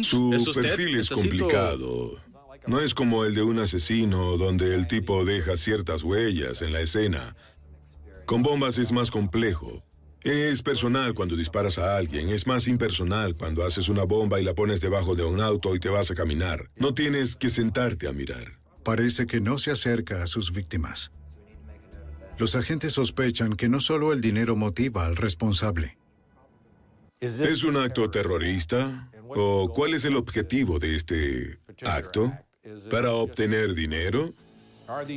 Su 0.03 0.53
perfil 0.55 0.97
es 0.97 1.09
complicado. 1.09 2.21
No 2.67 2.81
es 2.81 2.93
como 2.93 3.25
el 3.25 3.35
de 3.35 3.43
un 3.43 3.61
asesino 3.61 4.37
donde 4.37 4.75
el 4.75 4.87
tipo 4.87 5.25
deja 5.25 5.57
ciertas 5.57 6.03
huellas 6.03 6.61
en 6.61 6.75
la 6.75 6.83
escena. 6.83 7.35
Con 8.27 8.43
bombas 8.43 8.77
es 8.77 8.93
más 8.93 9.11
complejo. 9.11 9.86
Es 10.27 10.61
personal 10.61 11.15
cuando 11.15 11.37
disparas 11.37 11.79
a 11.79 11.97
alguien, 11.97 12.31
es 12.31 12.49
más 12.49 12.67
impersonal 12.67 13.37
cuando 13.37 13.65
haces 13.65 13.89
una 13.89 14.03
bomba 14.03 14.41
y 14.41 14.45
la 14.45 14.57
pones 14.57 14.81
debajo 14.81 15.15
de 15.15 15.23
un 15.23 15.41
auto 15.41 15.73
y 15.77 15.79
te 15.79 15.89
vas 15.89 16.11
a 16.11 16.17
caminar. 16.17 16.69
No 16.75 16.95
tienes 16.95 17.37
que 17.37 17.49
sentarte 17.49 18.09
a 18.09 18.13
mirar. 18.13 18.59
Parece 18.83 19.29
que 19.29 19.41
no 19.41 19.57
se 19.57 19.71
acerca 19.71 20.25
a 20.25 20.27
sus 20.27 20.53
víctimas. 20.53 21.13
Los 22.39 22.57
agentes 22.57 22.95
sospechan 22.95 23.55
que 23.55 23.69
no 23.69 23.79
solo 23.79 24.13
el 24.13 24.21
dinero 24.21 24.57
motiva 24.57 25.07
al 25.07 25.15
responsable. 25.15 25.97
¿Es 27.21 27.63
un 27.63 27.77
acto 27.77 28.11
terrorista? 28.11 29.09
¿O 29.29 29.73
cuál 29.73 29.95
es 29.95 30.05
el 30.05 30.17
objetivo 30.17 30.81
de 30.81 30.97
este 30.97 31.61
acto? 31.85 32.37
¿Para 32.91 33.13
obtener 33.13 33.75
dinero? 33.75 34.35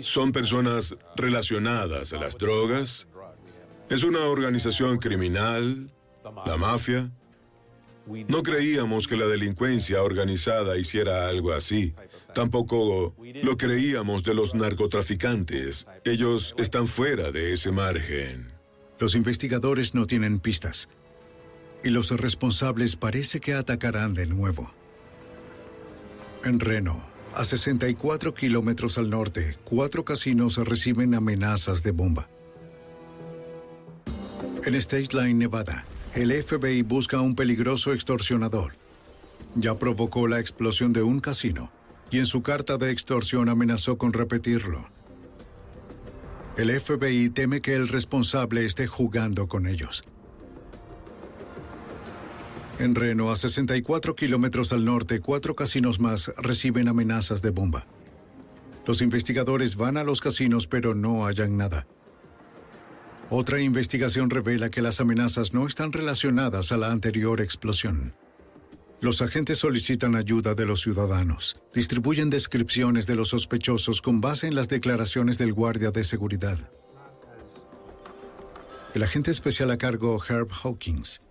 ¿Son 0.04 0.32
personas 0.32 0.96
relacionadas 1.16 2.14
a 2.14 2.18
las 2.18 2.38
drogas? 2.38 3.08
¿Es 3.90 4.04
una 4.04 4.26
organización 4.26 5.00
criminal? 5.00 5.92
¿La 6.46 6.58
mafia? 6.58 7.12
No 8.28 8.44
creíamos 8.44 9.08
que 9.08 9.18
la 9.18 9.26
delincuencia 9.26 10.04
organizada 10.04 10.78
hiciera 10.78 11.28
algo 11.28 11.54
así. 11.54 11.96
Tampoco 12.36 13.16
lo 13.44 13.58
creíamos 13.58 14.24
de 14.24 14.36
los 14.36 14.54
narcotraficantes. 14.54 15.88
Ellos 16.06 16.54
están 16.60 16.88
fuera 16.88 17.32
de 17.32 17.54
ese 17.54 17.72
margen. 17.72 18.52
Los 19.00 19.16
investigadores 19.16 19.96
no 19.96 20.06
tienen 20.06 20.40
pistas. 20.40 20.88
Y 21.84 21.90
los 21.90 22.12
responsables 22.12 22.96
parece 22.96 23.40
que 23.40 23.54
atacarán 23.54 24.14
de 24.14 24.28
nuevo. 24.28 24.72
En 26.44 26.60
Reno, 26.60 27.10
a 27.34 27.44
64 27.44 28.34
kilómetros 28.34 29.00
al 29.00 29.10
norte, 29.10 29.58
cuatro 29.64 30.06
casinos 30.06 30.58
reciben 30.58 31.16
amenazas 31.16 31.82
de 31.82 31.92
bomba. 31.92 32.30
En 34.66 34.76
State 34.76 35.10
Line, 35.14 35.36
Nevada, 35.36 35.86
el 36.14 36.32
FBI 36.44 36.82
busca 36.82 37.18
a 37.18 37.22
un 37.22 37.34
peligroso 37.34 37.94
extorsionador. 37.94 38.74
Ya 39.56 39.80
provocó 39.80 40.28
la 40.28 40.40
explosión 40.40 40.92
de 40.92 41.02
un 41.02 41.22
casino 41.22 41.72
y 42.12 42.20
en 42.20 42.26
su 42.26 42.42
carta 42.42 42.78
de 42.78 42.92
extorsión 42.92 43.48
amenazó 43.48 43.98
con 43.98 44.12
repetirlo. 44.12 44.90
El 46.58 46.78
FBI 46.78 47.30
teme 47.30 47.62
que 47.62 47.74
el 47.74 47.88
responsable 47.88 48.66
esté 48.66 48.86
jugando 48.86 49.48
con 49.48 49.66
ellos. 49.66 50.04
En 52.80 52.96
Reno, 52.96 53.32
a 53.32 53.38
64 53.38 54.16
kilómetros 54.16 54.74
al 54.74 54.84
norte, 54.84 55.22
cuatro 55.22 55.56
casinos 55.56 56.00
más 56.02 56.34
reciben 56.38 56.90
amenazas 56.90 57.42
de 57.42 57.52
bomba. 57.52 57.86
Los 58.86 59.02
investigadores 59.02 59.78
van 59.78 59.96
a 59.96 60.04
los 60.04 60.20
casinos 60.20 60.68
pero 60.68 60.96
no 60.96 61.26
hallan 61.26 61.56
nada. 61.56 61.88
Otra 63.32 63.60
investigación 63.62 64.30
revela 64.30 64.70
que 64.70 64.82
las 64.82 65.00
amenazas 65.00 65.54
no 65.54 65.68
están 65.68 65.92
relacionadas 65.92 66.72
a 66.72 66.78
la 66.78 66.92
anterior 66.92 67.42
explosión. 67.42 68.16
Los 69.02 69.22
agentes 69.22 69.60
solicitan 69.60 70.16
ayuda 70.16 70.56
de 70.56 70.66
los 70.66 70.82
ciudadanos. 70.82 71.62
Distribuyen 71.74 72.30
descripciones 72.30 73.06
de 73.06 73.16
los 73.16 73.30
sospechosos 73.30 74.02
con 74.02 74.20
base 74.20 74.48
en 74.48 74.56
las 74.56 74.68
declaraciones 74.68 75.38
del 75.38 75.54
guardia 75.54 75.92
de 75.92 76.04
seguridad. 76.04 76.58
El 78.96 79.04
agente 79.04 79.32
especial 79.32 79.70
a 79.72 79.78
cargo 79.78 80.20
Herb 80.28 80.50
Hawkins 80.52 81.22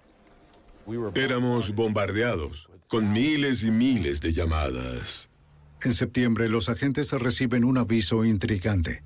Éramos 1.15 1.75
bombardeados 1.75 2.69
con 2.87 3.12
miles 3.12 3.62
y 3.62 3.70
miles 3.70 4.23
de 4.23 4.33
llamadas. 4.33 5.29
En 5.83 5.93
septiembre, 5.93 6.49
los 6.49 6.70
agentes 6.70 7.12
reciben 7.12 7.65
un 7.65 7.77
aviso 7.77 8.25
intrigante. 8.25 9.03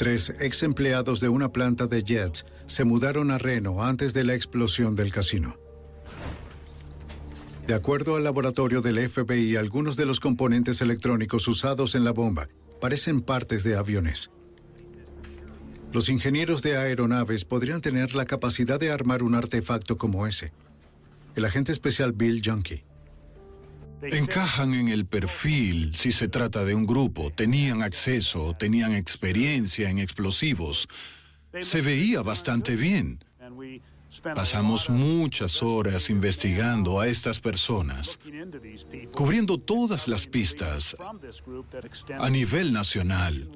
Tres 0.00 0.34
ex 0.40 0.62
empleados 0.62 1.20
de 1.20 1.28
una 1.28 1.52
planta 1.52 1.86
de 1.86 2.02
jets 2.02 2.46
se 2.64 2.84
mudaron 2.84 3.30
a 3.30 3.36
Reno 3.36 3.82
antes 3.82 4.14
de 4.14 4.24
la 4.24 4.32
explosión 4.32 4.96
del 4.96 5.12
casino. 5.12 5.58
De 7.66 7.74
acuerdo 7.74 8.16
al 8.16 8.24
laboratorio 8.24 8.80
del 8.80 9.10
FBI, 9.10 9.56
algunos 9.56 9.98
de 9.98 10.06
los 10.06 10.18
componentes 10.18 10.80
electrónicos 10.80 11.46
usados 11.48 11.94
en 11.94 12.04
la 12.04 12.12
bomba 12.12 12.48
parecen 12.80 13.20
partes 13.20 13.62
de 13.62 13.76
aviones. 13.76 14.30
Los 15.92 16.08
ingenieros 16.08 16.62
de 16.62 16.78
aeronaves 16.78 17.44
podrían 17.44 17.82
tener 17.82 18.14
la 18.14 18.24
capacidad 18.24 18.80
de 18.80 18.90
armar 18.90 19.22
un 19.22 19.34
artefacto 19.34 19.98
como 19.98 20.26
ese. 20.26 20.54
El 21.34 21.44
agente 21.44 21.72
especial 21.72 22.12
Bill 22.12 22.40
Junkie. 22.42 22.84
Encajan 24.02 24.74
en 24.74 24.88
el 24.88 25.06
perfil 25.06 25.94
si 25.94 26.12
se 26.12 26.28
trata 26.28 26.64
de 26.64 26.74
un 26.74 26.86
grupo. 26.86 27.30
Tenían 27.30 27.82
acceso, 27.82 28.54
tenían 28.58 28.94
experiencia 28.94 29.90
en 29.90 29.98
explosivos. 29.98 30.88
Se 31.60 31.82
veía 31.82 32.22
bastante 32.22 32.76
bien. 32.76 33.18
Pasamos 34.34 34.90
muchas 34.90 35.62
horas 35.62 36.10
investigando 36.10 36.98
a 36.98 37.06
estas 37.06 37.38
personas, 37.38 38.18
cubriendo 39.14 39.58
todas 39.58 40.08
las 40.08 40.26
pistas 40.26 40.96
a 42.18 42.30
nivel 42.30 42.72
nacional. 42.72 43.48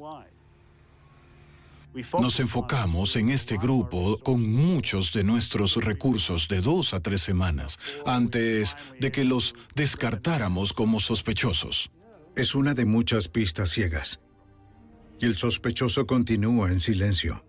Nos 2.20 2.40
enfocamos 2.40 3.14
en 3.14 3.30
este 3.30 3.56
grupo 3.56 4.18
con 4.18 4.42
muchos 4.42 5.12
de 5.12 5.22
nuestros 5.22 5.76
recursos 5.76 6.48
de 6.48 6.60
dos 6.60 6.92
a 6.92 7.00
tres 7.00 7.20
semanas 7.20 7.78
antes 8.04 8.76
de 8.98 9.12
que 9.12 9.22
los 9.22 9.54
descartáramos 9.76 10.72
como 10.72 10.98
sospechosos. 10.98 11.90
Es 12.34 12.56
una 12.56 12.74
de 12.74 12.84
muchas 12.84 13.28
pistas 13.28 13.70
ciegas. 13.70 14.20
Y 15.20 15.26
el 15.26 15.36
sospechoso 15.36 16.04
continúa 16.04 16.72
en 16.72 16.80
silencio. 16.80 17.44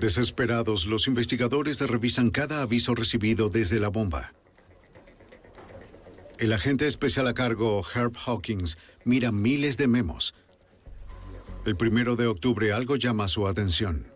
Desesperados, 0.00 0.84
los 0.84 1.06
investigadores 1.06 1.80
revisan 1.80 2.30
cada 2.30 2.60
aviso 2.60 2.94
recibido 2.94 3.48
desde 3.48 3.80
la 3.80 3.88
bomba. 3.88 4.34
El 6.38 6.52
agente 6.52 6.86
especial 6.86 7.26
a 7.28 7.32
cargo, 7.32 7.82
Herb 7.94 8.14
Hawkins, 8.26 8.76
mira 9.04 9.32
miles 9.32 9.78
de 9.78 9.86
memos 9.86 10.34
el 11.64 11.76
primero 11.76 12.16
de 12.16 12.26
octubre 12.26 12.72
algo 12.72 12.96
llama 12.96 13.28
su 13.28 13.46
atención. 13.46 14.06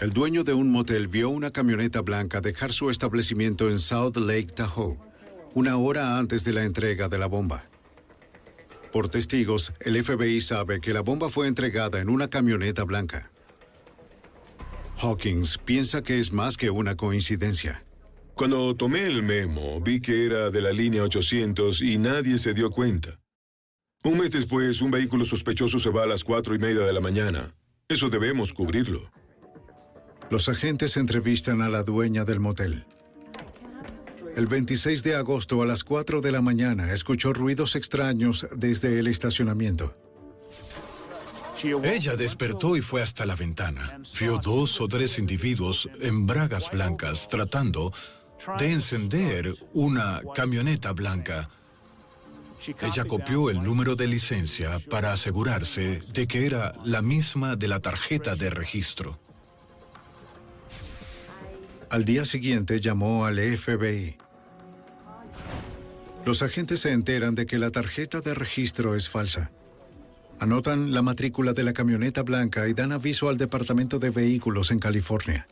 El 0.00 0.12
dueño 0.12 0.44
de 0.44 0.52
un 0.52 0.70
motel 0.70 1.08
vio 1.08 1.28
una 1.30 1.50
camioneta 1.50 2.02
blanca 2.02 2.40
dejar 2.40 2.72
su 2.72 2.90
establecimiento 2.90 3.68
en 3.68 3.80
South 3.80 4.16
Lake 4.16 4.52
Tahoe, 4.54 4.96
una 5.54 5.76
hora 5.76 6.18
antes 6.18 6.44
de 6.44 6.52
la 6.52 6.64
entrega 6.64 7.08
de 7.08 7.18
la 7.18 7.26
bomba. 7.26 7.64
Por 8.92 9.08
testigos, 9.08 9.72
el 9.80 10.02
FBI 10.02 10.40
sabe 10.40 10.80
que 10.80 10.92
la 10.92 11.00
bomba 11.00 11.30
fue 11.30 11.48
entregada 11.48 12.00
en 12.00 12.08
una 12.08 12.28
camioneta 12.28 12.84
blanca. 12.84 13.30
Hawkins 15.00 15.58
piensa 15.58 16.02
que 16.02 16.18
es 16.18 16.32
más 16.32 16.56
que 16.56 16.70
una 16.70 16.96
coincidencia. 16.96 17.84
Cuando 18.34 18.74
tomé 18.76 19.06
el 19.06 19.22
memo, 19.22 19.80
vi 19.80 20.00
que 20.00 20.24
era 20.24 20.50
de 20.50 20.60
la 20.60 20.72
línea 20.72 21.02
800 21.02 21.82
y 21.82 21.98
nadie 21.98 22.38
se 22.38 22.54
dio 22.54 22.70
cuenta. 22.70 23.18
Un 24.04 24.18
mes 24.18 24.30
después, 24.30 24.80
un 24.80 24.90
vehículo 24.90 25.24
sospechoso 25.24 25.78
se 25.78 25.90
va 25.90 26.04
a 26.04 26.06
las 26.06 26.22
cuatro 26.22 26.54
y 26.54 26.58
media 26.58 26.84
de 26.84 26.92
la 26.92 27.00
mañana. 27.00 27.50
Eso 27.88 28.08
debemos 28.08 28.52
cubrirlo. 28.52 29.10
Los 30.30 30.48
agentes 30.48 30.96
entrevistan 30.96 31.62
a 31.62 31.68
la 31.68 31.82
dueña 31.82 32.24
del 32.24 32.38
motel. 32.38 32.86
El 34.36 34.46
26 34.46 35.02
de 35.02 35.16
agosto 35.16 35.62
a 35.62 35.66
las 35.66 35.82
4 35.82 36.20
de 36.20 36.30
la 36.30 36.40
mañana 36.40 36.92
escuchó 36.92 37.32
ruidos 37.32 37.74
extraños 37.74 38.46
desde 38.56 39.00
el 39.00 39.08
estacionamiento. 39.08 39.96
Ella 41.82 42.14
despertó 42.14 42.76
y 42.76 42.82
fue 42.82 43.02
hasta 43.02 43.26
la 43.26 43.34
ventana. 43.34 44.00
Vio 44.20 44.38
dos 44.38 44.80
o 44.80 44.86
tres 44.86 45.18
individuos 45.18 45.88
en 46.00 46.24
bragas 46.24 46.70
blancas 46.70 47.28
tratando 47.28 47.92
de 48.60 48.72
encender 48.72 49.54
una 49.72 50.20
camioneta 50.36 50.92
blanca 50.92 51.50
ella 52.80 53.04
copió 53.04 53.50
el 53.50 53.62
número 53.62 53.94
de 53.94 54.06
licencia 54.06 54.78
para 54.90 55.12
asegurarse 55.12 56.00
de 56.12 56.26
que 56.26 56.46
era 56.46 56.72
la 56.84 57.02
misma 57.02 57.56
de 57.56 57.68
la 57.68 57.80
tarjeta 57.80 58.34
de 58.36 58.50
registro. 58.50 59.20
Al 61.90 62.04
día 62.04 62.24
siguiente 62.24 62.80
llamó 62.80 63.24
al 63.24 63.38
FBI. 63.38 64.16
Los 66.26 66.42
agentes 66.42 66.80
se 66.80 66.92
enteran 66.92 67.34
de 67.34 67.46
que 67.46 67.58
la 67.58 67.70
tarjeta 67.70 68.20
de 68.20 68.34
registro 68.34 68.94
es 68.94 69.08
falsa. 69.08 69.50
Anotan 70.38 70.92
la 70.92 71.02
matrícula 71.02 71.52
de 71.52 71.64
la 71.64 71.72
camioneta 71.72 72.22
blanca 72.22 72.68
y 72.68 72.74
dan 72.74 72.92
aviso 72.92 73.28
al 73.28 73.38
Departamento 73.38 73.98
de 73.98 74.10
Vehículos 74.10 74.70
en 74.70 74.78
California. 74.78 75.48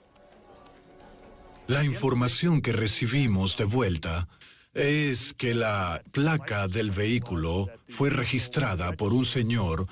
La 1.66 1.82
información 1.82 2.60
que 2.60 2.72
recibimos 2.72 3.56
de 3.56 3.64
vuelta 3.64 4.28
es 4.76 5.32
que 5.32 5.54
la 5.54 6.02
placa 6.12 6.68
del 6.68 6.90
vehículo 6.90 7.68
fue 7.88 8.10
registrada 8.10 8.92
por 8.92 9.14
un 9.14 9.24
señor, 9.24 9.86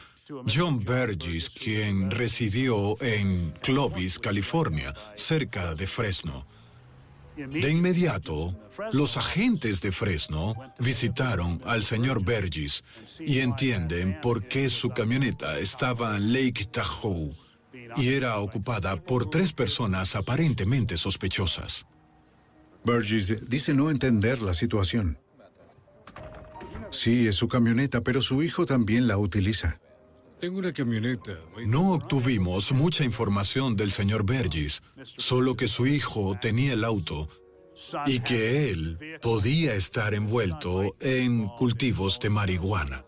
John 0.47 0.85
Burgess, 0.85 1.51
quien 1.51 2.11
residió 2.11 2.97
en 3.03 3.53
Clovis, 3.63 4.19
California, 4.19 4.95
cerca 5.15 5.75
de 5.75 5.87
Fresno. 5.87 6.47
De 7.37 7.71
inmediato, 7.71 8.57
los 8.93 9.17
agentes 9.17 9.81
de 9.81 9.91
Fresno 9.91 10.55
visitaron 10.79 11.61
al 11.65 11.83
señor 11.83 12.23
Burgess 12.23 12.85
y 13.19 13.41
entienden 13.41 14.21
por 14.21 14.47
qué 14.47 14.69
su 14.69 14.91
camioneta 14.91 15.59
estaba 15.59 16.17
en 16.17 16.33
Lake 16.33 16.67
Tahoe 16.67 17.33
y 17.97 18.13
era 18.13 18.39
ocupada 18.39 18.97
por 18.97 19.31
tres 19.31 19.53
personas 19.53 20.15
aparentemente 20.15 20.97
sospechosas. 20.97 21.87
Burgess 22.85 23.49
dice 23.49 23.75
no 23.75 23.91
entender 23.91 24.43
la 24.43 24.55
situación. 24.55 25.19
Sí, 26.91 27.27
es 27.27 27.37
su 27.37 27.49
camioneta, 27.49 28.03
pero 28.03 28.23
su 28.23 28.43
hijo 28.43 28.67
también 28.67 29.09
la 29.09 29.19
utiliza. 29.19 29.81
Tengo 30.41 30.59
una 30.59 30.73
camioneta. 30.73 31.33
No 31.67 31.93
obtuvimos 31.93 32.73
mucha 32.73 33.03
información 33.03 33.77
del 33.77 33.91
señor 33.91 34.25
Burgess, 34.25 34.83
solo 35.17 35.57
que 35.57 35.69
su 35.69 35.87
hijo 35.87 36.37
tenía 36.41 36.75
el 36.75 36.85
auto 36.85 37.29
y 38.07 38.21
que 38.21 38.71
él 38.71 38.99
podía 39.23 39.75
estar 39.75 40.15
envuelto 40.15 40.95
en 41.01 41.49
cultivos 41.49 42.21
de 42.21 42.31
marihuana. 42.31 43.05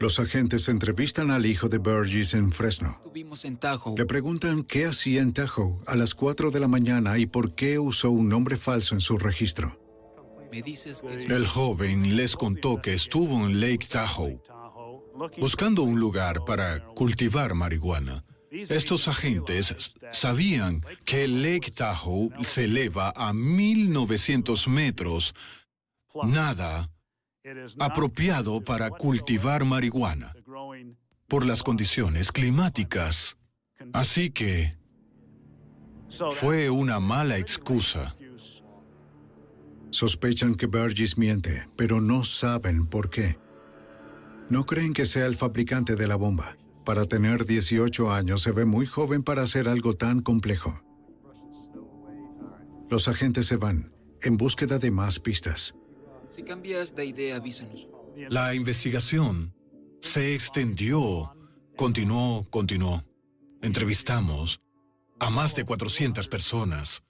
Los 0.00 0.18
agentes 0.18 0.66
entrevistan 0.70 1.30
al 1.30 1.44
hijo 1.44 1.68
de 1.68 1.76
Burgess 1.76 2.32
en 2.32 2.52
Fresno. 2.52 2.88
Estuvimos 2.96 3.44
en 3.44 3.58
Tahoe. 3.58 3.98
Le 3.98 4.06
preguntan 4.06 4.64
qué 4.64 4.86
hacía 4.86 5.20
en 5.20 5.34
Tahoe 5.34 5.76
a 5.86 5.94
las 5.94 6.14
4 6.14 6.50
de 6.50 6.58
la 6.58 6.68
mañana 6.68 7.18
y 7.18 7.26
por 7.26 7.54
qué 7.54 7.78
usó 7.78 8.10
un 8.10 8.30
nombre 8.30 8.56
falso 8.56 8.94
en 8.94 9.02
su 9.02 9.18
registro. 9.18 9.78
Me 10.50 10.62
dices 10.62 11.02
que 11.02 11.14
es 11.14 11.28
El 11.28 11.46
joven 11.46 12.16
les 12.16 12.34
contó 12.34 12.80
que 12.80 12.94
estuvo 12.94 13.46
en 13.46 13.60
Lake 13.60 13.88
Tahoe 13.90 14.40
buscando 15.38 15.82
un 15.82 16.00
lugar 16.00 16.46
para 16.46 16.82
cultivar 16.82 17.52
marihuana. 17.52 18.24
Estos 18.50 19.06
agentes 19.06 19.92
sabían 20.12 20.82
que 21.04 21.28
Lake 21.28 21.72
Tahoe 21.72 22.30
se 22.46 22.64
eleva 22.64 23.12
a 23.14 23.34
1900 23.34 24.66
metros, 24.66 25.34
nada 26.24 26.90
apropiado 27.78 28.60
para 28.62 28.90
cultivar 28.90 29.64
marihuana 29.64 30.32
por 31.28 31.46
las 31.46 31.62
condiciones 31.62 32.32
climáticas. 32.32 33.36
Así 33.92 34.30
que 34.30 34.76
fue 36.32 36.70
una 36.70 37.00
mala 37.00 37.38
excusa. 37.38 38.16
Sospechan 39.90 40.54
que 40.54 40.66
Burgess 40.66 41.16
miente, 41.16 41.68
pero 41.76 42.00
no 42.00 42.24
saben 42.24 42.86
por 42.86 43.10
qué. 43.10 43.38
No 44.48 44.66
creen 44.66 44.92
que 44.92 45.06
sea 45.06 45.26
el 45.26 45.36
fabricante 45.36 45.94
de 45.96 46.08
la 46.08 46.16
bomba. 46.16 46.56
Para 46.84 47.04
tener 47.04 47.46
18 47.46 48.10
años 48.10 48.42
se 48.42 48.52
ve 48.52 48.64
muy 48.64 48.86
joven 48.86 49.22
para 49.22 49.42
hacer 49.42 49.68
algo 49.68 49.94
tan 49.94 50.20
complejo. 50.20 50.82
Los 52.88 53.06
agentes 53.06 53.46
se 53.46 53.56
van, 53.56 53.92
en 54.22 54.36
búsqueda 54.36 54.78
de 54.78 54.90
más 54.90 55.20
pistas. 55.20 55.74
Si 56.30 56.42
cambias 56.44 56.94
de 56.94 57.04
idea, 57.04 57.36
avísanos. 57.36 57.86
La 58.28 58.54
investigación 58.54 59.54
se 60.00 60.34
extendió, 60.34 61.36
continuó, 61.76 62.46
continuó. 62.48 63.04
Entrevistamos 63.62 64.60
a 65.18 65.28
más 65.30 65.54
de 65.54 65.64
400 65.64 66.28
personas 66.28 67.02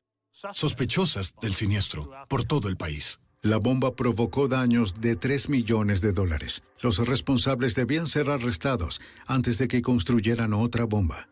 sospechosas 0.53 1.35
del 1.41 1.53
siniestro 1.55 2.11
por 2.29 2.45
todo 2.45 2.69
el 2.69 2.77
país. 2.77 3.21
La 3.43 3.57
bomba 3.57 3.95
provocó 3.95 4.49
daños 4.49 4.95
de 5.01 5.17
3 5.17 5.49
millones 5.49 6.01
de 6.01 6.13
dólares. 6.13 6.63
Los 6.81 6.99
responsables 6.99 7.75
debían 7.75 8.07
ser 8.07 8.29
arrestados 8.31 9.01
antes 9.27 9.59
de 9.59 9.69
que 9.69 9.81
construyeran 9.81 10.53
otra 10.53 10.85
bomba. 10.85 11.29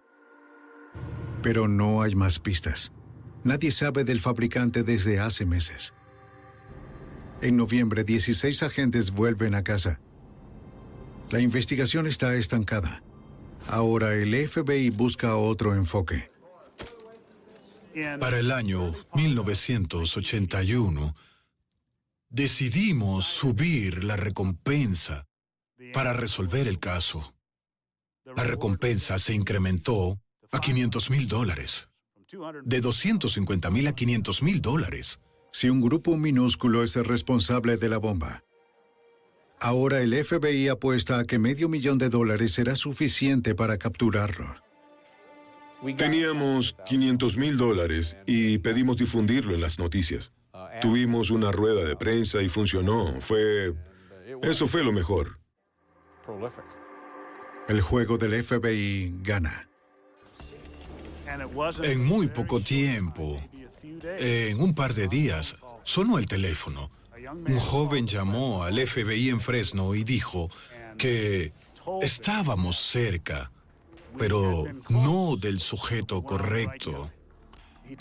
Pero 1.42 1.68
no 1.68 2.02
hay 2.02 2.14
más 2.14 2.38
pistas. 2.38 2.92
Nadie 3.44 3.70
sabe 3.70 4.04
del 4.04 4.20
fabricante 4.20 4.82
desde 4.82 5.20
hace 5.20 5.44
meses. 5.46 5.94
En 7.40 7.56
noviembre, 7.56 8.02
16 8.02 8.64
agentes 8.64 9.12
vuelven 9.12 9.54
a 9.54 9.62
casa. 9.62 10.00
La 11.30 11.40
investigación 11.40 12.06
está 12.06 12.34
estancada. 12.34 13.02
Ahora 13.68 14.14
el 14.14 14.48
FBI 14.48 14.90
busca 14.90 15.36
otro 15.36 15.74
enfoque. 15.74 16.30
Para 18.18 18.38
el 18.38 18.50
año 18.50 18.94
1981, 19.14 21.14
decidimos 22.28 23.24
subir 23.24 24.04
la 24.04 24.16
recompensa 24.16 25.26
para 25.92 26.12
resolver 26.12 26.66
el 26.66 26.78
caso. 26.78 27.34
La 28.24 28.44
recompensa 28.44 29.18
se 29.18 29.34
incrementó 29.34 30.20
a 30.50 30.60
500 30.60 31.10
mil 31.10 31.28
dólares. 31.28 31.88
De 32.64 32.80
250 32.80 33.70
mil 33.70 33.86
a 33.86 33.94
500 33.94 34.42
mil 34.42 34.60
dólares. 34.60 35.20
Si 35.50 35.68
un 35.68 35.80
grupo 35.80 36.16
minúsculo 36.16 36.82
es 36.82 36.96
el 36.96 37.04
responsable 37.04 37.76
de 37.76 37.88
la 37.88 37.98
bomba, 37.98 38.44
ahora 39.60 40.00
el 40.00 40.12
FBI 40.24 40.68
apuesta 40.68 41.18
a 41.18 41.24
que 41.24 41.38
medio 41.38 41.68
millón 41.68 41.98
de 41.98 42.08
dólares 42.08 42.52
será 42.52 42.74
suficiente 42.74 43.54
para 43.54 43.78
capturarlo. 43.78 44.56
Teníamos 45.96 46.76
500 46.86 47.36
mil 47.36 47.56
dólares 47.56 48.16
y 48.26 48.58
pedimos 48.58 48.96
difundirlo 48.96 49.54
en 49.54 49.60
las 49.60 49.78
noticias. 49.78 50.32
Tuvimos 50.80 51.30
una 51.30 51.52
rueda 51.52 51.84
de 51.84 51.96
prensa 51.96 52.42
y 52.42 52.48
funcionó. 52.48 53.20
Fue... 53.20 53.74
Eso 54.42 54.66
fue 54.66 54.82
lo 54.82 54.92
mejor. 54.92 55.38
El 57.68 57.80
juego 57.80 58.18
del 58.18 58.42
FBI 58.42 59.14
gana. 59.22 59.68
En 61.82 62.04
muy 62.04 62.28
poco 62.28 62.60
tiempo, 62.60 63.40
en 64.02 64.60
un 64.60 64.74
par 64.74 64.94
de 64.94 65.08
días, 65.08 65.56
sonó 65.84 66.18
el 66.18 66.26
teléfono. 66.26 66.90
Un 67.46 67.58
joven 67.58 68.06
llamó 68.06 68.62
al 68.62 68.78
FBI 68.78 69.30
en 69.30 69.40
Fresno 69.40 69.94
y 69.94 70.04
dijo 70.04 70.50
que 70.96 71.52
estábamos 72.02 72.76
cerca, 72.76 73.50
pero 74.16 74.64
no 74.88 75.36
del 75.36 75.60
sujeto 75.60 76.22
correcto. 76.22 77.10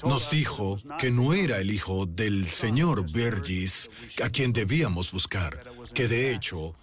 Nos 0.03 0.29
dijo 0.29 0.77
que 0.99 1.11
no 1.11 1.33
era 1.33 1.59
el 1.59 1.71
hijo 1.71 2.05
del 2.05 2.47
señor 2.47 3.09
Burgess 3.11 3.89
a 4.23 4.29
quien 4.29 4.51
debíamos 4.51 5.11
buscar, 5.11 5.63
que 5.93 6.07
de 6.07 6.33
hecho 6.33 6.75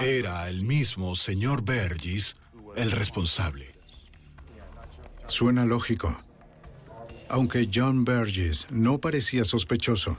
era 0.00 0.48
el 0.48 0.64
mismo 0.64 1.14
señor 1.14 1.62
Burgess 1.62 2.34
el 2.76 2.90
responsable. 2.90 3.74
Suena 5.26 5.64
lógico. 5.64 6.20
Aunque 7.30 7.70
John 7.72 8.04
Burgess 8.04 8.66
no 8.70 8.98
parecía 8.98 9.44
sospechoso, 9.44 10.18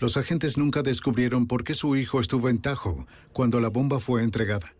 los 0.00 0.16
agentes 0.16 0.58
nunca 0.58 0.82
descubrieron 0.82 1.46
por 1.46 1.62
qué 1.62 1.72
su 1.72 1.94
hijo 1.94 2.18
estuvo 2.18 2.48
en 2.48 2.58
Tahoe 2.58 3.06
cuando 3.32 3.60
la 3.60 3.68
bomba 3.68 4.00
fue 4.00 4.24
entregada. 4.24 4.74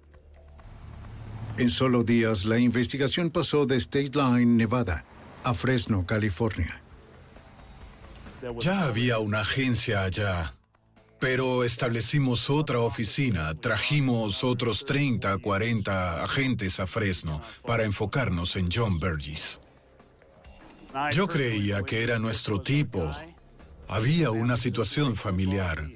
En 1.56 1.70
solo 1.70 2.02
días, 2.02 2.44
la 2.44 2.58
investigación 2.58 3.30
pasó 3.30 3.64
de 3.64 3.76
State 3.76 4.10
Line, 4.14 4.56
Nevada, 4.56 5.04
a 5.44 5.54
Fresno, 5.54 6.04
California. 6.04 6.82
Ya 8.58 8.82
había 8.82 9.20
una 9.20 9.40
agencia 9.40 10.02
allá, 10.02 10.54
pero 11.20 11.62
establecimos 11.62 12.50
otra 12.50 12.80
oficina, 12.80 13.54
trajimos 13.54 14.42
otros 14.42 14.84
30, 14.84 15.38
40 15.38 16.24
agentes 16.24 16.80
a 16.80 16.88
Fresno 16.88 17.40
para 17.64 17.84
enfocarnos 17.84 18.56
en 18.56 18.68
John 18.68 18.98
Burgess. 18.98 19.60
Yo 21.12 21.28
creía 21.28 21.82
que 21.82 22.02
era 22.02 22.18
nuestro 22.18 22.60
tipo. 22.60 23.10
Había 23.88 24.30
una 24.30 24.56
situación 24.56 25.16
familiar. 25.16 25.88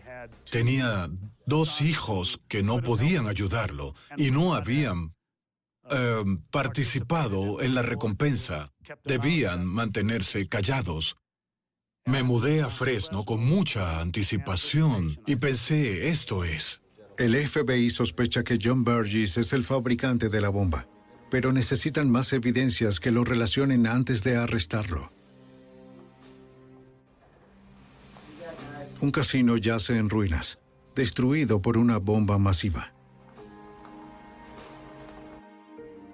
Tenía 0.50 1.10
dos 1.46 1.80
hijos 1.80 2.40
que 2.48 2.62
no 2.62 2.80
podían 2.80 3.26
ayudarlo 3.26 3.94
y 4.16 4.30
no 4.30 4.54
habían 4.54 5.14
eh, 5.90 6.24
participado 6.50 7.60
en 7.60 7.74
la 7.74 7.82
recompensa. 7.82 8.70
Debían 9.04 9.66
mantenerse 9.66 10.48
callados. 10.48 11.16
Me 12.04 12.22
mudé 12.22 12.62
a 12.62 12.68
Fresno 12.68 13.24
con 13.24 13.44
mucha 13.44 14.00
anticipación 14.00 15.20
y 15.26 15.36
pensé, 15.36 16.08
esto 16.08 16.44
es. 16.44 16.80
El 17.18 17.36
FBI 17.36 17.90
sospecha 17.90 18.42
que 18.42 18.58
John 18.60 18.82
Burgess 18.84 19.36
es 19.36 19.52
el 19.52 19.64
fabricante 19.64 20.28
de 20.28 20.40
la 20.40 20.48
bomba, 20.48 20.88
pero 21.32 21.50
necesitan 21.50 22.10
más 22.10 22.34
evidencias 22.34 23.00
que 23.00 23.10
lo 23.10 23.24
relacionen 23.24 23.86
antes 23.86 24.22
de 24.22 24.36
arrestarlo. 24.36 25.10
Un 29.00 29.10
casino 29.10 29.56
yace 29.56 29.96
en 29.96 30.10
ruinas, 30.10 30.58
destruido 30.94 31.62
por 31.62 31.78
una 31.78 31.96
bomba 31.96 32.36
masiva. 32.36 32.92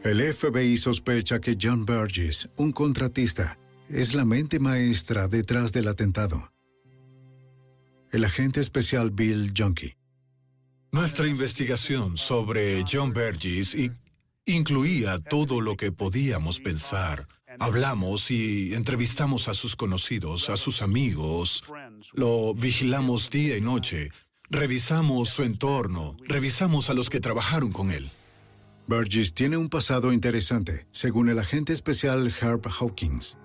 El 0.04 0.20
FBI 0.32 0.76
sospecha 0.76 1.40
que 1.40 1.58
John 1.60 1.84
Burgess, 1.84 2.48
un 2.56 2.70
contratista, 2.70 3.58
es 3.88 4.14
la 4.14 4.24
mente 4.24 4.60
maestra 4.60 5.26
detrás 5.26 5.72
del 5.72 5.88
atentado. 5.88 6.52
El 8.12 8.24
agente 8.24 8.60
especial 8.60 9.10
Bill 9.10 9.52
Junkie. 9.56 9.96
Nuestra 10.92 11.26
investigación 11.26 12.16
sobre 12.16 12.84
John 12.88 13.12
Burgess 13.12 13.74
i- 13.74 13.90
incluía 14.48 15.18
todo 15.18 15.60
lo 15.60 15.76
que 15.76 15.92
podíamos 15.92 16.60
pensar. 16.60 17.26
Hablamos 17.58 18.30
y 18.30 18.74
entrevistamos 18.74 19.48
a 19.48 19.54
sus 19.54 19.74
conocidos, 19.76 20.48
a 20.50 20.56
sus 20.56 20.82
amigos. 20.82 21.64
Lo 22.12 22.54
vigilamos 22.54 23.30
día 23.30 23.56
y 23.56 23.60
noche. 23.60 24.10
Revisamos 24.50 25.30
su 25.30 25.42
entorno. 25.42 26.16
Revisamos 26.26 26.90
a 26.90 26.94
los 26.94 27.10
que 27.10 27.20
trabajaron 27.20 27.72
con 27.72 27.90
él. 27.90 28.10
Burgess 28.86 29.34
tiene 29.34 29.56
un 29.56 29.68
pasado 29.68 30.12
interesante, 30.12 30.86
según 30.92 31.28
el 31.28 31.38
agente 31.38 31.74
especial 31.74 32.32
Herb 32.40 32.66
Hawkins. 32.68 33.36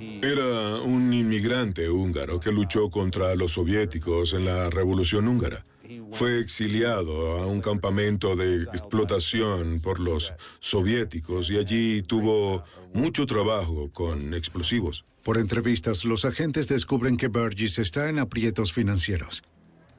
Era 0.00 0.80
un 0.80 1.12
inmigrante 1.12 1.90
húngaro 1.90 2.38
que 2.38 2.52
luchó 2.52 2.88
contra 2.88 3.34
los 3.34 3.52
soviéticos 3.52 4.32
en 4.32 4.44
la 4.44 4.70
Revolución 4.70 5.26
Húngara. 5.26 5.64
Fue 6.12 6.40
exiliado 6.40 7.38
a 7.38 7.46
un 7.46 7.60
campamento 7.60 8.36
de 8.36 8.62
explotación 8.64 9.80
por 9.80 10.00
los 10.00 10.32
soviéticos 10.60 11.50
y 11.50 11.58
allí 11.58 12.02
tuvo 12.02 12.64
mucho 12.92 13.26
trabajo 13.26 13.90
con 13.92 14.34
explosivos. 14.34 15.04
Por 15.22 15.38
entrevistas, 15.38 16.04
los 16.04 16.24
agentes 16.24 16.68
descubren 16.68 17.16
que 17.16 17.28
Burgess 17.28 17.78
está 17.78 18.08
en 18.08 18.18
aprietos 18.18 18.72
financieros. 18.72 19.42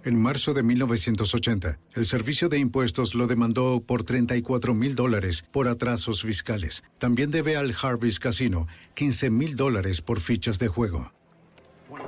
En 0.05 0.19
marzo 0.19 0.53
de 0.53 0.63
1980, 0.63 1.77
el 1.93 2.05
Servicio 2.05 2.47
de 2.47 2.57
Impuestos 2.57 3.15
lo 3.15 3.27
demandó 3.27 3.81
por 3.85 4.03
34 4.03 4.73
mil 4.73 4.95
dólares 4.95 5.43
por 5.51 5.67
atrasos 5.67 6.23
fiscales. 6.23 6.83
También 6.97 7.31
debe 7.31 7.57
al 7.57 7.75
Harvey's 7.79 8.17
Casino 8.17 8.67
15 8.95 9.29
mil 9.29 9.55
dólares 9.57 10.01
por 10.01 10.21
fichas 10.21 10.57
de 10.57 10.69
juego. 10.69 11.11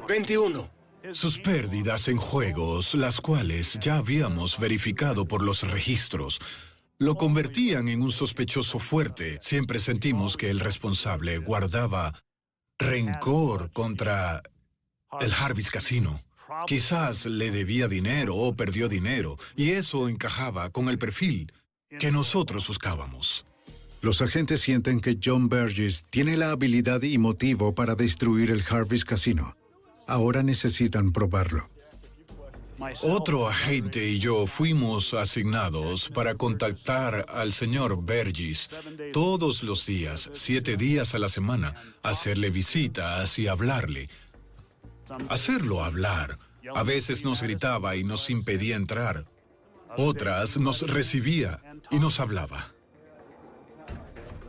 21. 0.07 0.80
Sus 1.13 1.39
pérdidas 1.39 2.07
en 2.07 2.17
juegos, 2.17 2.93
las 2.93 3.19
cuales 3.19 3.77
ya 3.81 3.97
habíamos 3.97 4.59
verificado 4.59 5.27
por 5.27 5.41
los 5.41 5.69
registros, 5.69 6.39
lo 6.99 7.15
convertían 7.15 7.87
en 7.89 8.01
un 8.01 8.11
sospechoso 8.11 8.77
fuerte. 8.77 9.39
Siempre 9.41 9.79
sentimos 9.79 10.37
que 10.37 10.49
el 10.51 10.59
responsable 10.59 11.39
guardaba 11.39 12.13
rencor 12.77 13.71
contra 13.71 14.43
el 15.19 15.33
Harvis 15.33 15.71
Casino. 15.71 16.21
Quizás 16.67 17.25
le 17.25 17.49
debía 17.49 17.87
dinero 17.87 18.35
o 18.35 18.55
perdió 18.55 18.87
dinero, 18.87 19.37
y 19.55 19.71
eso 19.71 20.07
encajaba 20.07 20.69
con 20.69 20.87
el 20.87 20.99
perfil 20.99 21.51
que 21.99 22.11
nosotros 22.11 22.67
buscábamos. 22.67 23.45
Los 24.01 24.21
agentes 24.21 24.61
sienten 24.61 24.99
que 24.99 25.17
John 25.21 25.49
Burgess 25.49 26.03
tiene 26.09 26.37
la 26.37 26.51
habilidad 26.51 27.01
y 27.01 27.17
motivo 27.17 27.73
para 27.73 27.95
destruir 27.95 28.51
el 28.51 28.63
Harvest 28.69 29.05
Casino. 29.05 29.55
Ahora 30.07 30.43
necesitan 30.43 31.11
probarlo. 31.11 31.69
Otro 33.03 33.47
agente 33.47 34.07
y 34.07 34.17
yo 34.17 34.47
fuimos 34.47 35.13
asignados 35.13 36.09
para 36.09 36.35
contactar 36.35 37.27
al 37.29 37.53
señor 37.53 37.95
Burgess 37.95 38.69
todos 39.13 39.61
los 39.61 39.85
días, 39.85 40.31
siete 40.33 40.77
días 40.77 41.13
a 41.13 41.19
la 41.19 41.29
semana, 41.29 41.75
hacerle 42.01 42.49
visitas 42.49 43.37
y 43.37 43.47
hablarle. 43.47 44.09
Hacerlo 45.29 45.83
hablar. 45.83 46.39
A 46.73 46.83
veces 46.83 47.23
nos 47.23 47.43
gritaba 47.43 47.95
y 47.95 48.03
nos 48.03 48.29
impedía 48.29 48.75
entrar. 48.75 49.25
Otras 49.97 50.57
nos 50.57 50.81
recibía 50.89 51.61
y 51.91 51.99
nos 51.99 52.19
hablaba. 52.19 52.73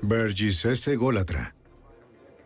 Burgess 0.00 0.64
es 0.64 0.88
ególatra. 0.88 1.54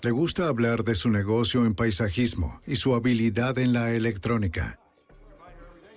Le 0.06 0.12
gusta 0.12 0.46
hablar 0.46 0.84
de 0.84 0.94
su 0.94 1.10
negocio 1.10 1.66
en 1.66 1.74
paisajismo 1.74 2.62
y 2.64 2.76
su 2.76 2.94
habilidad 2.94 3.58
en 3.58 3.72
la 3.72 3.90
electrónica. 3.90 4.78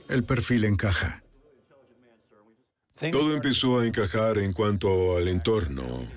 El 0.08 0.24
perfil 0.24 0.64
encaja. 0.64 1.24
Todo 3.12 3.36
empezó 3.36 3.80
a 3.82 3.86
encajar 3.86 4.40
en 4.40 4.52
cuanto 4.52 5.16
al 5.16 5.28
entorno. 5.28 6.10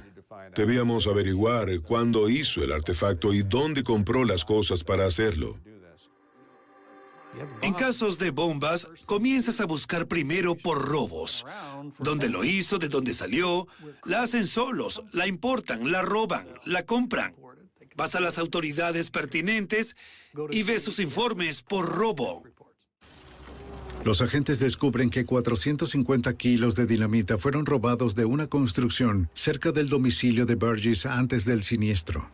Debíamos 0.56 1.06
averiguar 1.06 1.82
cuándo 1.82 2.30
hizo 2.30 2.64
el 2.64 2.72
artefacto 2.72 3.34
y 3.34 3.42
dónde 3.42 3.82
compró 3.82 4.24
las 4.24 4.46
cosas 4.46 4.82
para 4.82 5.04
hacerlo. 5.04 5.58
En 7.60 7.74
casos 7.74 8.18
de 8.18 8.30
bombas, 8.30 8.88
comienzas 9.04 9.60
a 9.60 9.66
buscar 9.66 10.08
primero 10.08 10.54
por 10.54 10.80
robos. 10.80 11.44
¿Dónde 11.98 12.30
lo 12.30 12.42
hizo? 12.42 12.78
¿De 12.78 12.88
dónde 12.88 13.12
salió? 13.12 13.66
La 14.06 14.22
hacen 14.22 14.46
solos, 14.46 15.02
la 15.12 15.26
importan, 15.26 15.92
la 15.92 16.00
roban, 16.00 16.46
la 16.64 16.86
compran. 16.86 17.34
Vas 17.96 18.14
a 18.14 18.20
las 18.20 18.38
autoridades 18.38 19.10
pertinentes 19.10 19.96
y 20.50 20.62
ves 20.62 20.82
sus 20.82 20.98
informes 20.98 21.62
por 21.62 21.88
robo. 21.88 22.42
Los 24.04 24.20
agentes 24.20 24.58
descubren 24.58 25.10
que 25.10 25.24
450 25.24 26.36
kilos 26.36 26.74
de 26.74 26.86
dinamita 26.86 27.38
fueron 27.38 27.66
robados 27.66 28.16
de 28.16 28.24
una 28.24 28.48
construcción 28.48 29.30
cerca 29.32 29.70
del 29.70 29.88
domicilio 29.88 30.44
de 30.44 30.56
Burgess 30.56 31.06
antes 31.06 31.44
del 31.44 31.62
siniestro. 31.62 32.28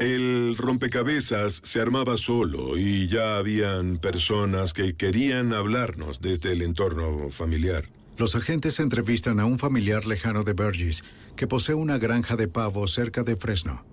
El 0.00 0.56
rompecabezas 0.56 1.60
se 1.62 1.80
armaba 1.80 2.16
solo 2.16 2.78
y 2.78 3.08
ya 3.08 3.36
habían 3.36 3.98
personas 3.98 4.72
que 4.72 4.94
querían 4.94 5.52
hablarnos 5.52 6.22
desde 6.22 6.52
el 6.52 6.62
entorno 6.62 7.30
familiar. 7.30 7.84
Los 8.16 8.36
agentes 8.36 8.78
entrevistan 8.78 9.40
a 9.40 9.46
un 9.46 9.58
familiar 9.58 10.06
lejano 10.06 10.44
de 10.44 10.52
Burgess 10.52 11.02
que 11.36 11.46
posee 11.46 11.74
una 11.74 11.98
granja 11.98 12.36
de 12.36 12.46
pavos 12.46 12.92
cerca 12.92 13.24
de 13.24 13.36
Fresno. 13.36 13.84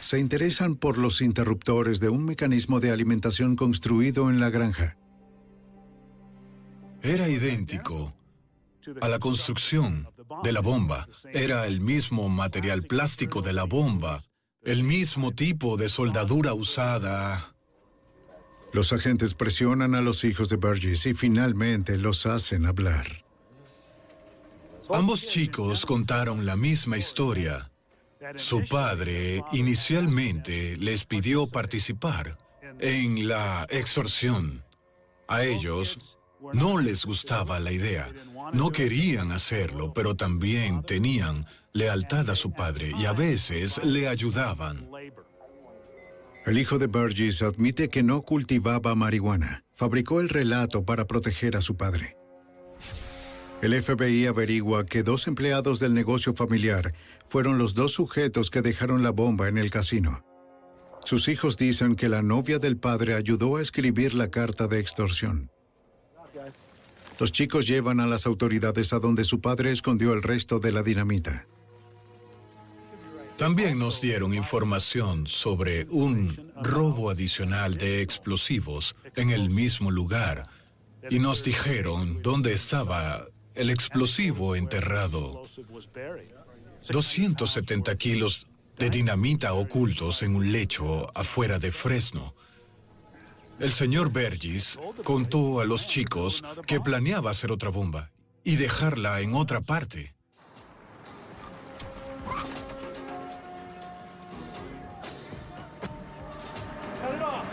Se 0.00 0.18
interesan 0.18 0.76
por 0.76 0.98
los 0.98 1.20
interruptores 1.20 2.00
de 2.00 2.08
un 2.08 2.24
mecanismo 2.24 2.80
de 2.80 2.90
alimentación 2.90 3.56
construido 3.56 4.30
en 4.30 4.40
la 4.40 4.50
granja. 4.50 4.96
Era 7.02 7.28
idéntico 7.28 8.14
a 9.00 9.08
la 9.08 9.18
construcción 9.18 10.08
de 10.42 10.52
la 10.52 10.60
bomba. 10.60 11.06
Era 11.32 11.66
el 11.66 11.80
mismo 11.80 12.28
material 12.28 12.82
plástico 12.82 13.42
de 13.42 13.52
la 13.52 13.64
bomba, 13.64 14.24
el 14.62 14.82
mismo 14.82 15.32
tipo 15.32 15.76
de 15.76 15.88
soldadura 15.88 16.54
usada. 16.54 17.54
Los 18.72 18.92
agentes 18.92 19.34
presionan 19.34 19.94
a 19.94 20.00
los 20.00 20.24
hijos 20.24 20.48
de 20.48 20.56
Burgess 20.56 21.06
y 21.06 21.14
finalmente 21.14 21.96
los 21.96 22.26
hacen 22.26 22.66
hablar. 22.66 23.24
Ambos 24.90 25.26
chicos 25.26 25.84
contaron 25.84 26.46
la 26.46 26.56
misma 26.56 26.96
historia. 26.96 27.70
Su 28.36 28.66
padre 28.66 29.42
inicialmente 29.52 30.76
les 30.76 31.04
pidió 31.04 31.46
participar 31.46 32.38
en 32.80 33.28
la 33.28 33.66
extorsión. 33.70 34.64
A 35.28 35.44
ellos 35.44 36.18
no 36.52 36.78
les 36.78 37.04
gustaba 37.04 37.60
la 37.60 37.72
idea. 37.72 38.10
No 38.52 38.70
querían 38.70 39.32
hacerlo, 39.32 39.92
pero 39.92 40.14
también 40.14 40.82
tenían 40.82 41.46
lealtad 41.72 42.30
a 42.30 42.34
su 42.34 42.52
padre 42.52 42.92
y 42.98 43.04
a 43.04 43.12
veces 43.12 43.84
le 43.84 44.08
ayudaban. 44.08 44.88
El 46.48 46.56
hijo 46.56 46.78
de 46.78 46.86
Burgess 46.86 47.42
admite 47.42 47.90
que 47.90 48.02
no 48.02 48.22
cultivaba 48.22 48.94
marihuana. 48.94 49.64
Fabricó 49.74 50.22
el 50.22 50.30
relato 50.30 50.82
para 50.82 51.06
proteger 51.06 51.58
a 51.58 51.60
su 51.60 51.76
padre. 51.76 52.16
El 53.60 53.74
FBI 53.82 54.24
averigua 54.24 54.86
que 54.86 55.02
dos 55.02 55.26
empleados 55.26 55.78
del 55.78 55.92
negocio 55.92 56.32
familiar 56.32 56.94
fueron 57.26 57.58
los 57.58 57.74
dos 57.74 57.92
sujetos 57.92 58.48
que 58.48 58.62
dejaron 58.62 59.02
la 59.02 59.10
bomba 59.10 59.48
en 59.48 59.58
el 59.58 59.70
casino. 59.70 60.24
Sus 61.04 61.28
hijos 61.28 61.58
dicen 61.58 61.96
que 61.96 62.08
la 62.08 62.22
novia 62.22 62.58
del 62.58 62.78
padre 62.78 63.12
ayudó 63.12 63.56
a 63.56 63.60
escribir 63.60 64.14
la 64.14 64.30
carta 64.30 64.68
de 64.68 64.78
extorsión. 64.78 65.50
Los 67.20 67.30
chicos 67.30 67.66
llevan 67.66 68.00
a 68.00 68.06
las 68.06 68.24
autoridades 68.24 68.94
a 68.94 69.00
donde 69.00 69.24
su 69.24 69.42
padre 69.42 69.70
escondió 69.70 70.14
el 70.14 70.22
resto 70.22 70.60
de 70.60 70.72
la 70.72 70.82
dinamita. 70.82 71.46
También 73.38 73.78
nos 73.78 74.00
dieron 74.00 74.34
información 74.34 75.28
sobre 75.28 75.86
un 75.90 76.52
robo 76.60 77.08
adicional 77.08 77.74
de 77.74 78.02
explosivos 78.02 78.96
en 79.14 79.30
el 79.30 79.48
mismo 79.48 79.92
lugar 79.92 80.48
y 81.08 81.20
nos 81.20 81.44
dijeron 81.44 82.20
dónde 82.20 82.52
estaba 82.52 83.26
el 83.54 83.70
explosivo 83.70 84.56
enterrado. 84.56 85.44
270 86.90 87.96
kilos 87.96 88.48
de 88.76 88.90
dinamita 88.90 89.54
ocultos 89.54 90.22
en 90.22 90.34
un 90.34 90.50
lecho 90.50 91.16
afuera 91.16 91.60
de 91.60 91.70
Fresno. 91.70 92.34
El 93.60 93.70
señor 93.70 94.10
Burgess 94.10 94.80
contó 95.04 95.60
a 95.60 95.64
los 95.64 95.86
chicos 95.86 96.42
que 96.66 96.80
planeaba 96.80 97.30
hacer 97.30 97.52
otra 97.52 97.70
bomba 97.70 98.10
y 98.42 98.56
dejarla 98.56 99.20
en 99.20 99.34
otra 99.34 99.60
parte. 99.60 100.17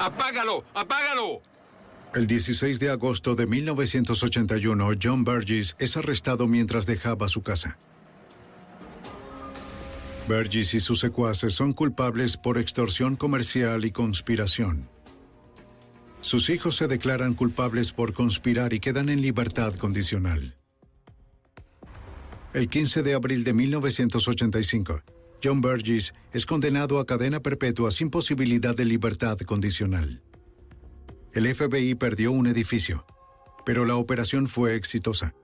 ¡Apágalo! 0.06 0.64
¡Apágalo! 0.76 1.42
El 2.14 2.28
16 2.28 2.80
de 2.80 2.92
agosto 2.92 3.34
de 3.34 3.48
1981, 3.48 4.92
John 5.02 5.24
Burgess 5.24 5.76
es 5.80 5.98
arrestado 5.98 6.48
mientras 6.48 6.86
dejaba 6.86 7.28
su 7.28 7.42
casa. 7.42 7.80
Burgess 10.28 10.76
y 10.76 10.80
sus 10.80 11.00
secuaces 11.00 11.56
son 11.56 11.74
culpables 11.74 12.38
por 12.38 12.60
extorsión 12.60 13.16
comercial 13.16 13.84
y 13.84 13.92
conspiración. 13.92 14.88
Sus 16.22 16.52
hijos 16.52 16.76
se 16.76 16.88
declaran 16.88 17.34
culpables 17.34 17.92
por 17.92 18.14
conspirar 18.14 18.74
y 18.74 18.80
quedan 18.80 19.10
en 19.10 19.24
libertad 19.24 19.74
condicional. 19.74 20.56
El 22.54 22.70
15 22.70 23.02
de 23.02 23.16
abril 23.16 23.44
de 23.44 23.54
1985, 23.54 25.02
John 25.46 25.62
Burgess 25.62 26.12
es 26.34 26.44
condenado 26.44 26.98
a 26.98 27.06
cadena 27.06 27.40
perpetua 27.40 27.92
sin 27.92 28.10
posibilidad 28.10 28.76
de 28.76 28.84
libertad 28.84 29.38
condicional. 29.38 30.24
El 31.34 31.54
FBI 31.54 31.94
perdió 31.94 32.32
un 32.32 32.48
edificio, 32.48 33.06
pero 33.64 33.86
la 33.86 33.96
operación 33.96 34.48
fue 34.48 34.74
exitosa. 34.74 35.36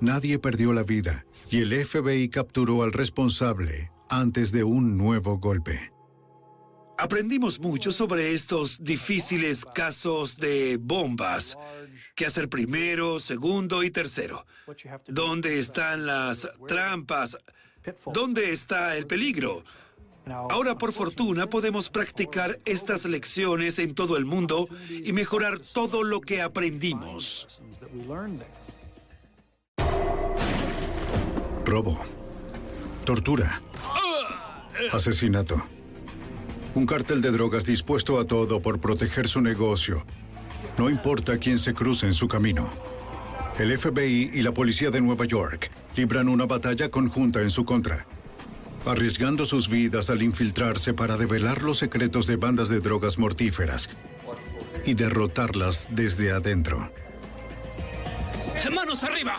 Nadie 0.00 0.40
perdió 0.40 0.72
la 0.72 0.82
vida 0.82 1.26
y 1.48 1.58
el 1.58 1.86
FBI 1.86 2.28
capturó 2.28 2.82
al 2.82 2.92
responsable 2.92 3.92
antes 4.08 4.50
de 4.50 4.64
un 4.64 4.96
nuevo 4.96 5.38
golpe. 5.38 5.92
Aprendimos 6.98 7.60
mucho 7.60 7.92
sobre 7.92 8.34
estos 8.34 8.82
difíciles 8.82 9.64
casos 9.64 10.38
de 10.38 10.76
bombas. 10.80 11.56
¿Qué 12.16 12.26
hacer 12.26 12.48
primero, 12.48 13.20
segundo 13.20 13.84
y 13.84 13.92
tercero? 13.92 14.44
¿Dónde 15.06 15.60
están 15.60 16.06
las 16.06 16.48
trampas? 16.66 17.38
¿Dónde 18.12 18.52
está 18.52 18.96
el 18.96 19.06
peligro? 19.06 19.62
Ahora, 20.26 20.76
por 20.76 20.92
fortuna, 20.92 21.48
podemos 21.48 21.88
practicar 21.88 22.58
estas 22.64 23.04
lecciones 23.04 23.78
en 23.78 23.94
todo 23.94 24.16
el 24.16 24.24
mundo 24.24 24.68
y 24.90 25.12
mejorar 25.12 25.60
todo 25.60 26.02
lo 26.02 26.20
que 26.20 26.42
aprendimos. 26.42 27.62
Robo. 31.64 31.96
Tortura. 33.04 33.62
Asesinato. 34.92 35.62
Un 36.74 36.86
cartel 36.86 37.22
de 37.22 37.30
drogas 37.30 37.64
dispuesto 37.64 38.18
a 38.18 38.26
todo 38.26 38.60
por 38.60 38.80
proteger 38.80 39.28
su 39.28 39.40
negocio. 39.40 40.04
No 40.76 40.90
importa 40.90 41.38
quién 41.38 41.58
se 41.58 41.72
cruce 41.72 42.06
en 42.06 42.14
su 42.14 42.26
camino. 42.26 42.70
El 43.58 43.76
FBI 43.78 44.32
y 44.34 44.42
la 44.42 44.52
policía 44.52 44.90
de 44.90 45.00
Nueva 45.00 45.24
York 45.24 45.70
libran 45.96 46.28
una 46.28 46.44
batalla 46.44 46.90
conjunta 46.90 47.40
en 47.40 47.48
su 47.48 47.64
contra, 47.64 48.06
arriesgando 48.84 49.46
sus 49.46 49.70
vidas 49.70 50.10
al 50.10 50.20
infiltrarse 50.20 50.92
para 50.92 51.16
develar 51.16 51.62
los 51.62 51.78
secretos 51.78 52.26
de 52.26 52.36
bandas 52.36 52.68
de 52.68 52.80
drogas 52.80 53.18
mortíferas 53.18 53.88
y 54.84 54.92
derrotarlas 54.92 55.88
desde 55.90 56.32
adentro. 56.32 56.90
¡Manos 58.74 59.02
arriba! 59.04 59.38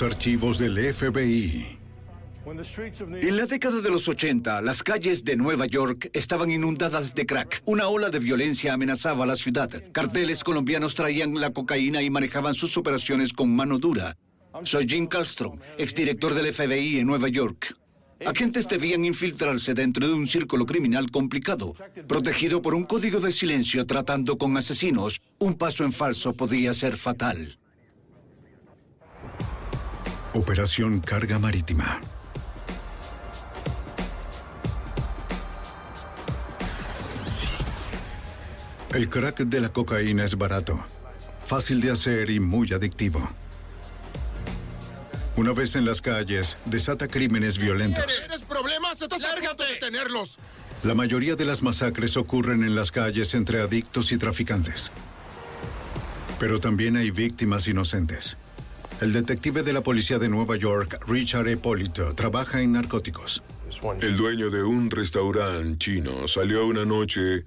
Archivos 0.00 0.58
del 0.58 0.78
FBI. 0.94 1.78
En 3.20 3.36
la 3.36 3.46
década 3.46 3.80
de 3.80 3.90
los 3.90 4.08
80, 4.08 4.62
las 4.62 4.82
calles 4.82 5.22
de 5.24 5.36
Nueva 5.36 5.66
York 5.66 6.08
estaban 6.14 6.50
inundadas 6.50 7.14
de 7.14 7.26
crack. 7.26 7.62
Una 7.66 7.88
ola 7.88 8.08
de 8.08 8.18
violencia 8.18 8.72
amenazaba 8.72 9.26
la 9.26 9.36
ciudad. 9.36 9.70
Carteles 9.92 10.42
colombianos 10.42 10.94
traían 10.94 11.34
la 11.34 11.52
cocaína 11.52 12.02
y 12.02 12.10
manejaban 12.10 12.54
sus 12.54 12.76
operaciones 12.78 13.32
con 13.32 13.54
mano 13.54 13.78
dura. 13.78 14.16
Soy 14.64 14.88
Jim 14.88 15.06
Castro, 15.06 15.58
exdirector 15.76 16.32
del 16.34 16.52
FBI 16.52 16.98
en 16.98 17.06
Nueva 17.06 17.28
York. 17.28 17.76
Agentes 18.24 18.68
debían 18.68 19.04
infiltrarse 19.04 19.74
dentro 19.74 20.06
de 20.06 20.14
un 20.14 20.26
círculo 20.26 20.64
criminal 20.64 21.10
complicado, 21.10 21.74
protegido 22.06 22.62
por 22.62 22.74
un 22.74 22.84
código 22.84 23.20
de 23.20 23.32
silencio 23.32 23.84
tratando 23.84 24.38
con 24.38 24.56
asesinos. 24.56 25.20
Un 25.38 25.54
paso 25.54 25.84
en 25.84 25.92
falso 25.92 26.32
podía 26.32 26.72
ser 26.72 26.96
fatal. 26.96 27.58
Operación 30.34 31.00
Carga 31.00 31.38
Marítima. 31.38 32.00
El 38.94 39.10
crack 39.10 39.40
de 39.40 39.60
la 39.60 39.68
cocaína 39.68 40.24
es 40.24 40.36
barato, 40.38 40.82
fácil 41.44 41.82
de 41.82 41.90
hacer 41.90 42.30
y 42.30 42.40
muy 42.40 42.72
adictivo. 42.72 43.20
Una 45.36 45.52
vez 45.52 45.76
en 45.76 45.84
las 45.84 46.00
calles, 46.00 46.56
desata 46.64 47.08
crímenes 47.08 47.58
violentos. 47.58 48.18
¿Tienes 48.18 48.42
problemas? 48.42 49.02
¡Estás 49.02 49.20
de 49.20 49.64
detenerlos! 49.66 50.38
La 50.82 50.94
mayoría 50.94 51.36
de 51.36 51.44
las 51.44 51.62
masacres 51.62 52.16
ocurren 52.16 52.64
en 52.64 52.74
las 52.74 52.90
calles 52.90 53.34
entre 53.34 53.60
adictos 53.60 54.12
y 54.12 54.16
traficantes. 54.16 54.92
Pero 56.38 56.58
también 56.58 56.96
hay 56.96 57.10
víctimas 57.10 57.68
inocentes. 57.68 58.38
El 59.00 59.12
detective 59.12 59.62
de 59.62 59.72
la 59.72 59.82
policía 59.82 60.18
de 60.18 60.28
Nueva 60.28 60.56
York, 60.56 61.04
Richard 61.08 61.48
Hipólito, 61.48 62.14
trabaja 62.14 62.60
en 62.60 62.72
narcóticos. 62.72 63.42
El 64.00 64.16
dueño 64.16 64.50
de 64.50 64.62
un 64.62 64.90
restaurante 64.90 65.78
chino 65.78 66.28
salió 66.28 66.66
una 66.66 66.84
noche 66.84 67.44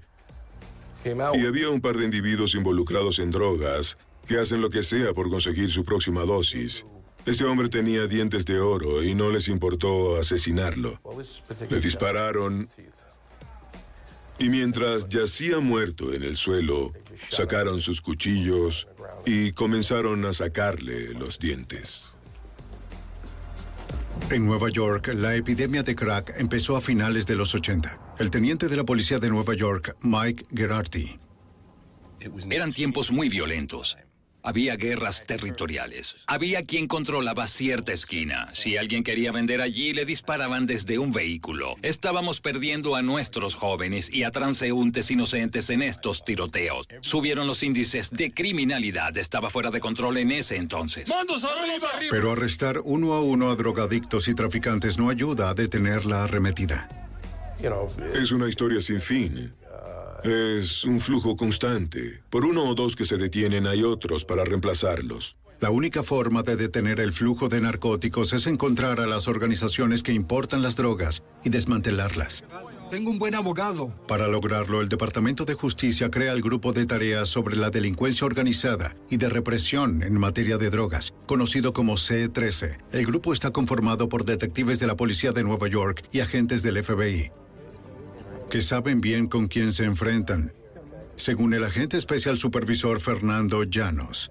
y 1.04 1.46
había 1.46 1.70
un 1.70 1.80
par 1.80 1.96
de 1.96 2.04
individuos 2.04 2.54
involucrados 2.54 3.20
en 3.20 3.30
drogas 3.30 3.96
que 4.26 4.38
hacen 4.38 4.60
lo 4.60 4.70
que 4.70 4.82
sea 4.82 5.14
por 5.14 5.30
conseguir 5.30 5.70
su 5.70 5.84
próxima 5.84 6.22
dosis. 6.24 6.84
Este 7.24 7.44
hombre 7.44 7.68
tenía 7.68 8.06
dientes 8.06 8.44
de 8.44 8.60
oro 8.60 9.02
y 9.02 9.14
no 9.14 9.30
les 9.30 9.48
importó 9.48 10.16
asesinarlo. 10.16 11.00
Le 11.70 11.80
dispararon 11.80 12.68
y 14.38 14.50
mientras 14.50 15.08
yacía 15.08 15.60
muerto 15.60 16.12
en 16.12 16.22
el 16.22 16.36
suelo, 16.36 16.92
sacaron 17.30 17.80
sus 17.80 18.00
cuchillos 18.00 18.88
y 19.24 19.52
comenzaron 19.52 20.24
a 20.24 20.32
sacarle 20.32 21.14
los 21.14 21.38
dientes. 21.38 22.12
En 24.30 24.46
Nueva 24.46 24.70
York, 24.70 25.12
la 25.14 25.36
epidemia 25.36 25.82
de 25.82 25.94
crack 25.94 26.34
empezó 26.38 26.76
a 26.76 26.80
finales 26.80 27.26
de 27.26 27.36
los 27.36 27.54
80. 27.54 28.14
El 28.18 28.30
teniente 28.30 28.68
de 28.68 28.76
la 28.76 28.84
policía 28.84 29.18
de 29.18 29.28
Nueva 29.28 29.54
York, 29.54 29.96
Mike 30.00 30.46
Gerardi. 30.54 31.18
Eran 32.50 32.72
tiempos 32.72 33.12
muy 33.12 33.28
violentos. 33.28 33.96
Había 34.46 34.76
guerras 34.76 35.24
territoriales. 35.26 36.18
Había 36.28 36.62
quien 36.62 36.86
controlaba 36.86 37.48
cierta 37.48 37.92
esquina. 37.92 38.48
Si 38.52 38.76
alguien 38.76 39.02
quería 39.02 39.32
vender 39.32 39.60
allí, 39.60 39.92
le 39.92 40.04
disparaban 40.04 40.66
desde 40.66 41.00
un 41.00 41.10
vehículo. 41.10 41.74
Estábamos 41.82 42.40
perdiendo 42.40 42.94
a 42.94 43.02
nuestros 43.02 43.56
jóvenes 43.56 44.08
y 44.08 44.22
a 44.22 44.30
transeúntes 44.30 45.10
inocentes 45.10 45.68
en 45.70 45.82
estos 45.82 46.24
tiroteos. 46.24 46.86
Subieron 47.00 47.48
los 47.48 47.64
índices 47.64 48.08
de 48.12 48.30
criminalidad. 48.30 49.16
Estaba 49.16 49.50
fuera 49.50 49.72
de 49.72 49.80
control 49.80 50.18
en 50.18 50.30
ese 50.30 50.54
entonces. 50.54 51.08
¡Mandos 51.08 51.42
arriba! 51.42 51.88
Pero 52.08 52.30
arrestar 52.30 52.80
uno 52.84 53.14
a 53.14 53.20
uno 53.22 53.50
a 53.50 53.56
drogadictos 53.56 54.28
y 54.28 54.34
traficantes 54.36 54.96
no 54.96 55.10
ayuda 55.10 55.50
a 55.50 55.54
detener 55.54 56.06
la 56.06 56.22
arremetida. 56.22 56.88
Es 58.14 58.30
una 58.30 58.48
historia 58.48 58.80
sin 58.80 59.00
fin. 59.00 59.52
Es 60.24 60.84
un 60.84 61.00
flujo 61.00 61.36
constante. 61.36 62.22
Por 62.30 62.44
uno 62.44 62.64
o 62.64 62.74
dos 62.74 62.96
que 62.96 63.04
se 63.04 63.16
detienen 63.16 63.66
hay 63.66 63.82
otros 63.82 64.24
para 64.24 64.44
reemplazarlos. 64.44 65.36
La 65.58 65.70
única 65.70 66.02
forma 66.02 66.42
de 66.42 66.56
detener 66.56 67.00
el 67.00 67.14
flujo 67.14 67.48
de 67.48 67.62
narcóticos 67.62 68.34
es 68.34 68.46
encontrar 68.46 69.00
a 69.00 69.06
las 69.06 69.26
organizaciones 69.26 70.02
que 70.02 70.12
importan 70.12 70.60
las 70.60 70.76
drogas 70.76 71.22
y 71.44 71.48
desmantelarlas. 71.48 72.44
Tengo 72.90 73.10
un 73.10 73.18
buen 73.18 73.34
abogado. 73.34 73.92
Para 74.06 74.28
lograrlo, 74.28 74.82
el 74.82 74.90
Departamento 74.90 75.46
de 75.46 75.54
Justicia 75.54 76.10
crea 76.10 76.32
el 76.32 76.42
Grupo 76.42 76.72
de 76.72 76.84
Tareas 76.84 77.30
sobre 77.30 77.56
la 77.56 77.70
Delincuencia 77.70 78.26
Organizada 78.26 78.94
y 79.08 79.16
de 79.16 79.30
Represión 79.30 80.02
en 80.02 80.18
materia 80.18 80.58
de 80.58 80.68
drogas, 80.68 81.14
conocido 81.26 81.72
como 81.72 81.94
C13. 81.94 82.78
El 82.92 83.06
grupo 83.06 83.32
está 83.32 83.50
conformado 83.50 84.10
por 84.10 84.24
detectives 84.24 84.78
de 84.78 84.86
la 84.86 84.94
Policía 84.94 85.32
de 85.32 85.42
Nueva 85.42 85.68
York 85.68 86.04
y 86.12 86.20
agentes 86.20 86.62
del 86.62 86.84
FBI 86.84 87.32
que 88.50 88.60
saben 88.60 89.00
bien 89.00 89.26
con 89.26 89.48
quién 89.48 89.72
se 89.72 89.84
enfrentan, 89.84 90.52
según 91.16 91.54
el 91.54 91.64
agente 91.64 91.96
especial 91.96 92.38
supervisor 92.38 93.00
Fernando 93.00 93.64
Llanos. 93.64 94.30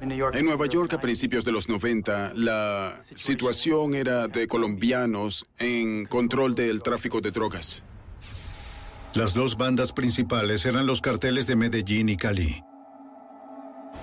En 0.00 0.44
Nueva 0.44 0.66
York 0.66 0.92
a 0.92 1.00
principios 1.00 1.44
de 1.44 1.52
los 1.52 1.68
90, 1.68 2.32
la 2.34 3.00
situación 3.14 3.94
era 3.94 4.28
de 4.28 4.46
colombianos 4.48 5.46
en 5.58 6.04
control 6.04 6.54
del 6.54 6.82
tráfico 6.82 7.20
de 7.20 7.30
drogas. 7.30 7.82
Las 9.14 9.32
dos 9.32 9.56
bandas 9.56 9.92
principales 9.92 10.66
eran 10.66 10.86
los 10.86 11.00
carteles 11.00 11.46
de 11.46 11.56
Medellín 11.56 12.08
y 12.08 12.16
Cali. 12.16 12.62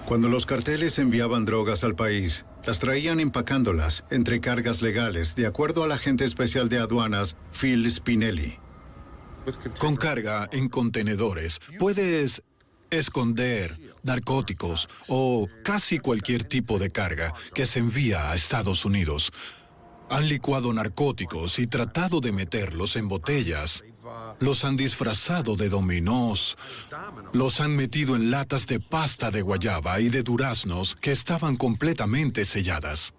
Cuando 0.06 0.28
los 0.28 0.46
carteles 0.46 0.98
enviaban 0.98 1.46
drogas 1.46 1.84
al 1.84 1.96
país, 1.96 2.46
las 2.66 2.80
traían 2.80 3.20
empacándolas 3.20 4.04
entre 4.10 4.40
cargas 4.40 4.82
legales, 4.82 5.36
de 5.36 5.46
acuerdo 5.46 5.84
al 5.84 5.92
agente 5.92 6.24
especial 6.24 6.70
de 6.70 6.80
aduanas 6.80 7.36
Phil 7.52 7.90
Spinelli. 7.92 8.58
Con 9.80 9.96
carga 9.96 10.48
en 10.52 10.70
contenedores 10.70 11.60
puedes 11.80 12.44
esconder 12.90 13.80
narcóticos 14.04 14.90
o 15.08 15.48
casi 15.64 16.00
cualquier 16.00 16.44
tipo 16.44 16.78
de 16.78 16.92
carga 16.92 17.34
que 17.54 17.66
se 17.66 17.80
envía 17.80 18.32
a 18.32 18.36
Estados 18.36 18.86
Unidos. 18.86 19.32
Han 20.10 20.28
licuado 20.28 20.74
narcóticos 20.74 21.58
y 21.60 21.68
tratado 21.68 22.20
de 22.20 22.34
meterlos 22.34 22.98
en 22.98 23.08
botellas. 23.08 23.84
Los 24.40 24.66
han 24.66 24.76
disfrazado 24.76 25.56
de 25.56 25.70
dominós. 25.70 26.58
Los 27.32 27.62
han 27.62 27.76
metido 27.76 28.16
en 28.16 28.30
latas 28.30 28.68
de 28.68 28.80
pasta 28.80 29.32
de 29.32 29.42
guayaba 29.42 30.02
y 30.02 30.10
de 30.10 30.24
duraznos 30.24 30.96
que 30.96 31.12
estaban 31.12 31.56
completamente 31.56 32.44
selladas. 32.44 33.14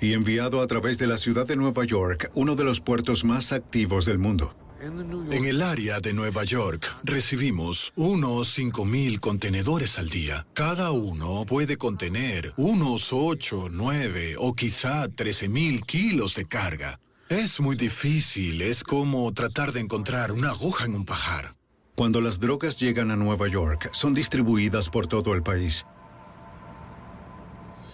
Y 0.00 0.14
enviado 0.14 0.62
a 0.62 0.66
través 0.66 0.96
de 0.96 1.06
la 1.06 1.18
ciudad 1.18 1.46
de 1.46 1.56
Nueva 1.56 1.84
York, 1.84 2.30
uno 2.34 2.54
de 2.56 2.64
los 2.64 2.80
puertos 2.80 3.22
más 3.22 3.52
activos 3.52 4.06
del 4.06 4.18
mundo. 4.18 4.54
En 4.82 5.44
el 5.44 5.60
área 5.60 6.00
de 6.00 6.14
Nueva 6.14 6.42
York 6.44 6.90
recibimos 7.04 7.92
unos 7.96 8.58
5.000 8.58 9.20
contenedores 9.20 9.98
al 9.98 10.08
día. 10.08 10.46
Cada 10.54 10.90
uno 10.90 11.44
puede 11.44 11.76
contener 11.76 12.54
unos 12.56 13.12
8, 13.12 13.68
9 13.70 14.36
o 14.38 14.54
quizá 14.54 15.06
13.000 15.06 15.84
kilos 15.84 16.34
de 16.34 16.46
carga. 16.46 16.98
Es 17.28 17.60
muy 17.60 17.76
difícil, 17.76 18.62
es 18.62 18.82
como 18.82 19.30
tratar 19.34 19.72
de 19.72 19.80
encontrar 19.80 20.32
una 20.32 20.48
aguja 20.48 20.86
en 20.86 20.94
un 20.94 21.04
pajar. 21.04 21.54
Cuando 21.94 22.22
las 22.22 22.40
drogas 22.40 22.80
llegan 22.80 23.10
a 23.10 23.16
Nueva 23.16 23.48
York, 23.48 23.90
son 23.92 24.14
distribuidas 24.14 24.88
por 24.88 25.06
todo 25.06 25.34
el 25.34 25.42
país. 25.42 25.84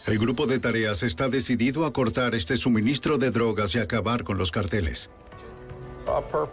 El 0.06 0.20
grupo 0.20 0.46
de 0.46 0.60
tareas 0.60 1.02
está 1.02 1.28
decidido 1.28 1.84
a 1.84 1.92
cortar 1.92 2.36
este 2.36 2.56
suministro 2.56 3.18
de 3.18 3.32
drogas 3.32 3.74
y 3.74 3.80
acabar 3.80 4.22
con 4.22 4.38
los 4.38 4.52
carteles. 4.52 5.10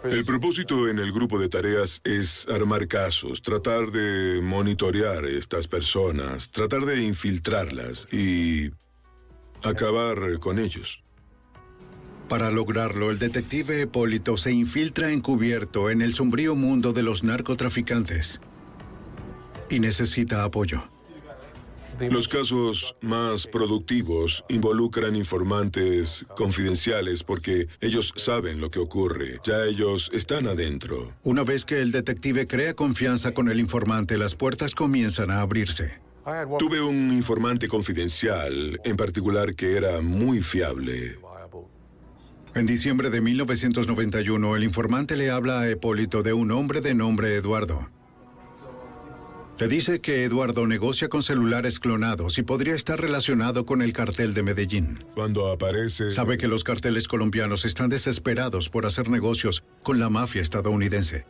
El 0.04 0.24
propósito 0.24 0.88
en 0.88 0.98
el 0.98 1.12
grupo 1.12 1.38
de 1.38 1.48
tareas 1.48 2.00
es 2.04 2.46
armar 2.48 2.88
casos, 2.88 3.40
tratar 3.40 3.90
de 3.90 4.40
monitorear 4.42 5.24
estas 5.24 5.68
personas, 5.68 6.50
tratar 6.50 6.84
de 6.84 7.02
infiltrarlas 7.02 8.08
y 8.12 8.70
acabar 9.62 10.38
con 10.40 10.58
ellos. 10.58 11.02
Para 12.28 12.50
lograrlo, 12.50 13.10
el 13.10 13.18
detective 13.18 13.82
Hipólito 13.82 14.36
se 14.36 14.50
infiltra 14.50 15.12
encubierto 15.12 15.90
en 15.90 16.02
el 16.02 16.14
sombrío 16.14 16.54
mundo 16.54 16.92
de 16.92 17.02
los 17.02 17.22
narcotraficantes 17.22 18.40
y 19.70 19.78
necesita 19.78 20.42
apoyo. 20.42 20.93
Los 22.00 22.28
casos 22.28 22.96
más 23.00 23.46
productivos 23.46 24.44
involucran 24.48 25.16
informantes 25.16 26.24
confidenciales 26.36 27.22
porque 27.22 27.68
ellos 27.80 28.12
saben 28.16 28.60
lo 28.60 28.70
que 28.70 28.80
ocurre, 28.80 29.40
ya 29.44 29.64
ellos 29.64 30.10
están 30.12 30.46
adentro. 30.46 31.12
Una 31.22 31.44
vez 31.44 31.64
que 31.64 31.80
el 31.80 31.92
detective 31.92 32.46
crea 32.46 32.74
confianza 32.74 33.32
con 33.32 33.48
el 33.48 33.60
informante, 33.60 34.18
las 34.18 34.34
puertas 34.34 34.74
comienzan 34.74 35.30
a 35.30 35.40
abrirse. 35.40 36.00
Tuve 36.58 36.80
un 36.80 37.10
informante 37.10 37.68
confidencial, 37.68 38.80
en 38.84 38.96
particular 38.96 39.54
que 39.54 39.76
era 39.76 40.00
muy 40.00 40.40
fiable. 40.40 41.18
En 42.54 42.66
diciembre 42.66 43.10
de 43.10 43.20
1991, 43.20 44.56
el 44.56 44.64
informante 44.64 45.16
le 45.16 45.30
habla 45.30 45.60
a 45.60 45.70
Hipólito 45.70 46.22
de 46.22 46.32
un 46.32 46.50
hombre 46.52 46.80
de 46.80 46.94
nombre 46.94 47.34
Eduardo. 47.34 47.90
Le 49.58 49.68
dice 49.68 50.00
que 50.00 50.24
Eduardo 50.24 50.66
negocia 50.66 51.08
con 51.08 51.22
celulares 51.22 51.78
clonados 51.78 52.38
y 52.38 52.42
podría 52.42 52.74
estar 52.74 53.00
relacionado 53.00 53.64
con 53.64 53.82
el 53.82 53.92
cartel 53.92 54.34
de 54.34 54.42
Medellín. 54.42 55.04
Cuando 55.14 55.46
aparece... 55.52 56.10
Sabe 56.10 56.38
que 56.38 56.48
los 56.48 56.64
carteles 56.64 57.06
colombianos 57.06 57.64
están 57.64 57.88
desesperados 57.88 58.68
por 58.68 58.84
hacer 58.84 59.08
negocios 59.08 59.62
con 59.84 60.00
la 60.00 60.10
mafia 60.10 60.42
estadounidense. 60.42 61.24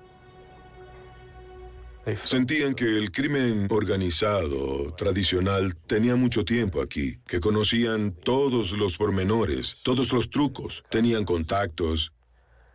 Sentían 2.16 2.74
que 2.74 2.98
el 2.98 3.12
crimen 3.12 3.66
organizado, 3.70 4.94
tradicional, 4.94 5.74
tenía 5.74 6.16
mucho 6.16 6.44
tiempo 6.44 6.82
aquí, 6.82 7.18
que 7.26 7.40
conocían 7.40 8.12
todos 8.12 8.72
los 8.72 8.96
pormenores, 8.98 9.78
todos 9.82 10.12
los 10.12 10.28
trucos, 10.28 10.84
tenían 10.90 11.24
contactos, 11.24 12.12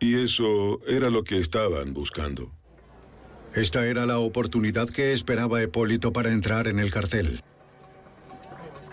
y 0.00 0.14
eso 0.14 0.80
era 0.86 1.10
lo 1.10 1.22
que 1.22 1.38
estaban 1.38 1.92
buscando. 1.92 2.52
Esta 3.54 3.86
era 3.86 4.06
la 4.06 4.18
oportunidad 4.18 4.88
que 4.88 5.12
esperaba 5.12 5.62
Hipólito 5.62 6.12
para 6.12 6.30
entrar 6.30 6.68
en 6.68 6.78
el 6.78 6.90
cartel. 6.92 7.42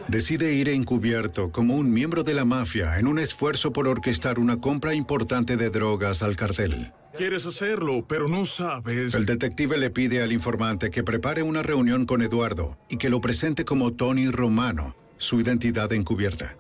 Decide 0.08 0.54
ir 0.54 0.70
encubierto 0.70 1.52
como 1.52 1.76
un 1.76 1.92
miembro 1.92 2.24
de 2.24 2.34
la 2.34 2.46
mafia 2.46 2.98
en 2.98 3.08
un 3.08 3.20
esfuerzo 3.20 3.74
por 3.74 3.88
orquestar 3.88 4.40
una 4.40 4.60
compra 4.60 4.96
importante 4.96 5.58
de 5.58 5.70
drogas 5.70 6.24
al 6.24 6.36
cartel. 6.36 6.94
Quieres 7.18 7.46
hacerlo, 7.46 8.06
pero 8.08 8.28
no 8.28 8.46
sabes. 8.46 9.14
El 9.14 9.26
detective 9.26 9.78
le 9.78 9.90
pide 9.90 10.22
al 10.22 10.32
informante 10.32 10.92
que 10.92 11.04
prepare 11.04 11.44
una 11.44 11.62
reunión 11.62 12.06
con 12.06 12.22
Eduardo 12.22 12.78
y 12.90 12.98
que 12.98 13.10
lo 13.10 13.22
presente 13.22 13.66
como 13.66 13.94
Tony 13.94 14.30
Romano, 14.30 14.96
su 15.18 15.40
identidad 15.42 15.92
encubierta. 15.94 16.56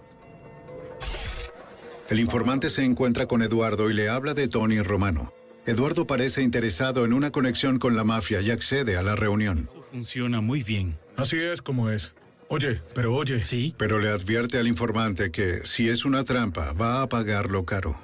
El 2.09 2.19
informante 2.19 2.69
se 2.69 2.83
encuentra 2.83 3.27
con 3.27 3.41
Eduardo 3.41 3.89
y 3.89 3.93
le 3.93 4.09
habla 4.09 4.33
de 4.33 4.47
Tony 4.47 4.81
Romano. 4.81 5.31
Eduardo 5.67 6.07
parece 6.07 6.43
interesado 6.43 7.03
en 7.03 7.11
una 7.11 7.29
conexión 7.29 7.77
con 7.77 7.97
la 7.97 8.05
mafia 8.05 8.39
y 8.39 8.51
accede 8.51 8.95
a 8.95 9.01
la 9.01 9.17
reunión. 9.17 9.67
Funciona 9.91 10.39
muy 10.39 10.63
bien. 10.63 10.97
Así 11.17 11.37
es 11.37 11.61
como 11.61 11.89
es. 11.89 12.13
Oye, 12.47 12.81
pero 12.95 13.13
oye. 13.13 13.43
Sí. 13.43 13.75
Pero 13.77 13.99
le 13.99 14.07
advierte 14.07 14.57
al 14.59 14.67
informante 14.67 15.29
que 15.29 15.65
si 15.65 15.89
es 15.89 16.05
una 16.05 16.23
trampa, 16.23 16.71
va 16.71 17.01
a 17.01 17.09
pagarlo 17.09 17.65
caro. 17.65 17.99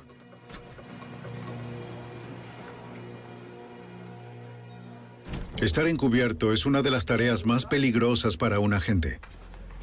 Estar 5.62 5.88
encubierto 5.88 6.52
es 6.52 6.66
una 6.66 6.82
de 6.82 6.92
las 6.92 7.06
tareas 7.06 7.46
más 7.46 7.66
peligrosas 7.66 8.36
para 8.36 8.60
un 8.60 8.74
agente. 8.74 9.22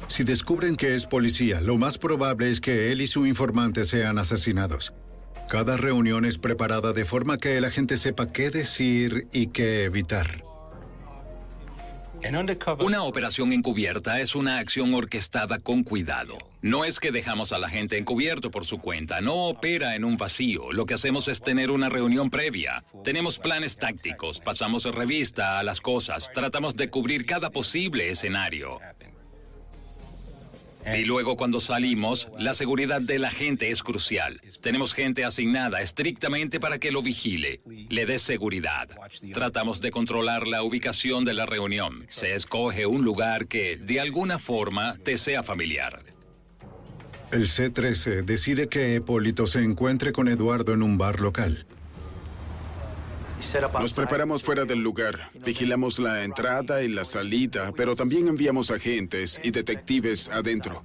Si 0.07 0.23
descubren 0.23 0.75
que 0.75 0.93
es 0.93 1.07
policía, 1.07 1.61
lo 1.61 1.79
más 1.79 1.97
probable 1.97 2.51
es 2.51 2.61
que 2.61 2.91
él 2.91 3.01
y 3.01 3.07
su 3.07 3.25
informante 3.25 3.85
sean 3.85 4.19
asesinados. 4.19 4.93
Cada 5.51 5.75
reunión 5.75 6.23
es 6.23 6.37
preparada 6.37 6.93
de 6.93 7.03
forma 7.03 7.37
que 7.37 7.57
el 7.57 7.65
agente 7.65 7.97
sepa 7.97 8.31
qué 8.31 8.51
decir 8.51 9.27
y 9.33 9.47
qué 9.47 9.83
evitar. 9.83 10.41
Una 12.79 13.03
operación 13.03 13.51
encubierta 13.51 14.21
es 14.21 14.33
una 14.33 14.59
acción 14.59 14.93
orquestada 14.93 15.59
con 15.59 15.83
cuidado. 15.83 16.37
No 16.61 16.85
es 16.85 17.01
que 17.01 17.11
dejamos 17.11 17.51
a 17.51 17.57
la 17.57 17.67
gente 17.67 17.97
encubierto 17.97 18.49
por 18.49 18.63
su 18.63 18.77
cuenta, 18.77 19.19
no 19.19 19.33
opera 19.47 19.97
en 19.97 20.05
un 20.05 20.15
vacío. 20.15 20.71
Lo 20.71 20.85
que 20.85 20.93
hacemos 20.93 21.27
es 21.27 21.41
tener 21.41 21.69
una 21.69 21.89
reunión 21.89 22.29
previa. 22.29 22.85
Tenemos 23.03 23.37
planes 23.37 23.75
tácticos, 23.75 24.39
pasamos 24.39 24.85
revista 24.85 25.59
a 25.59 25.63
las 25.63 25.81
cosas, 25.81 26.31
tratamos 26.33 26.77
de 26.77 26.89
cubrir 26.89 27.25
cada 27.25 27.49
posible 27.49 28.07
escenario. 28.07 28.79
Y 30.85 31.03
luego 31.05 31.37
cuando 31.37 31.59
salimos, 31.59 32.27
la 32.39 32.53
seguridad 32.53 33.01
de 33.01 33.19
la 33.19 33.31
gente 33.31 33.69
es 33.69 33.83
crucial. 33.83 34.41
Tenemos 34.61 34.93
gente 34.93 35.23
asignada 35.23 35.81
estrictamente 35.81 36.59
para 36.59 36.79
que 36.79 36.91
lo 36.91 37.01
vigile, 37.01 37.61
le 37.89 38.05
dé 38.05 38.19
seguridad. 38.19 38.89
Tratamos 39.33 39.81
de 39.81 39.91
controlar 39.91 40.47
la 40.47 40.63
ubicación 40.63 41.23
de 41.23 41.33
la 41.33 41.45
reunión. 41.45 42.05
Se 42.09 42.33
escoge 42.33 42.85
un 42.85 43.03
lugar 43.03 43.47
que, 43.47 43.77
de 43.77 43.99
alguna 43.99 44.39
forma, 44.39 44.97
te 44.97 45.17
sea 45.17 45.43
familiar. 45.43 46.03
El 47.31 47.47
C-13 47.47 48.23
decide 48.25 48.67
que 48.67 48.95
Hipólito 48.95 49.47
se 49.47 49.63
encuentre 49.63 50.11
con 50.11 50.27
Eduardo 50.27 50.73
en 50.73 50.83
un 50.83 50.97
bar 50.97 51.21
local. 51.21 51.65
Nos 53.79 53.93
preparamos 53.93 54.43
fuera 54.43 54.63
del 54.63 54.79
lugar, 54.79 55.29
vigilamos 55.33 55.99
la 55.99 56.23
entrada 56.23 56.83
y 56.83 56.87
la 56.87 57.03
salida, 57.03 57.73
pero 57.75 57.95
también 57.95 58.27
enviamos 58.29 58.71
agentes 58.71 59.41
y 59.43 59.51
detectives 59.51 60.29
adentro. 60.29 60.83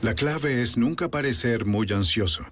La 0.00 0.14
clave 0.14 0.62
es 0.62 0.76
nunca 0.76 1.10
parecer 1.10 1.66
muy 1.66 1.86
ansioso. 1.92 2.44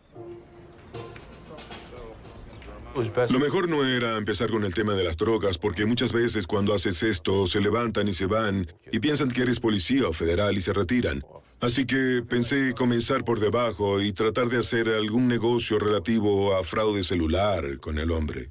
Lo 3.31 3.39
mejor 3.39 3.69
no 3.69 3.85
era 3.85 4.17
empezar 4.17 4.51
con 4.51 4.65
el 4.65 4.75
tema 4.75 4.95
de 4.95 5.05
las 5.05 5.17
drogas, 5.17 5.57
porque 5.57 5.87
muchas 5.87 6.13
veces 6.13 6.47
cuando 6.47 6.75
haces 6.75 7.03
esto 7.03 7.47
se 7.47 7.61
levantan 7.61 8.09
y 8.09 8.13
se 8.13 8.27
van 8.27 8.73
y 8.91 8.99
piensan 8.99 9.31
que 9.31 9.43
eres 9.43 9.61
policía 9.61 10.09
o 10.09 10.13
federal 10.13 10.57
y 10.57 10.63
se 10.63 10.73
retiran. 10.73 11.23
Así 11.61 11.87
que 11.87 12.23
pensé 12.29 12.75
comenzar 12.75 13.25
por 13.25 13.41
debajo 13.41 14.01
y 14.01 14.13
tratar 14.13 14.49
de 14.49 14.59
hacer 14.59 14.89
algún 14.89 15.29
negocio 15.29 15.79
relativo 15.79 16.57
a 16.57 16.65
fraude 16.65 17.05
celular 17.05 17.79
con 17.79 17.99
el 17.99 18.11
hombre. 18.11 18.51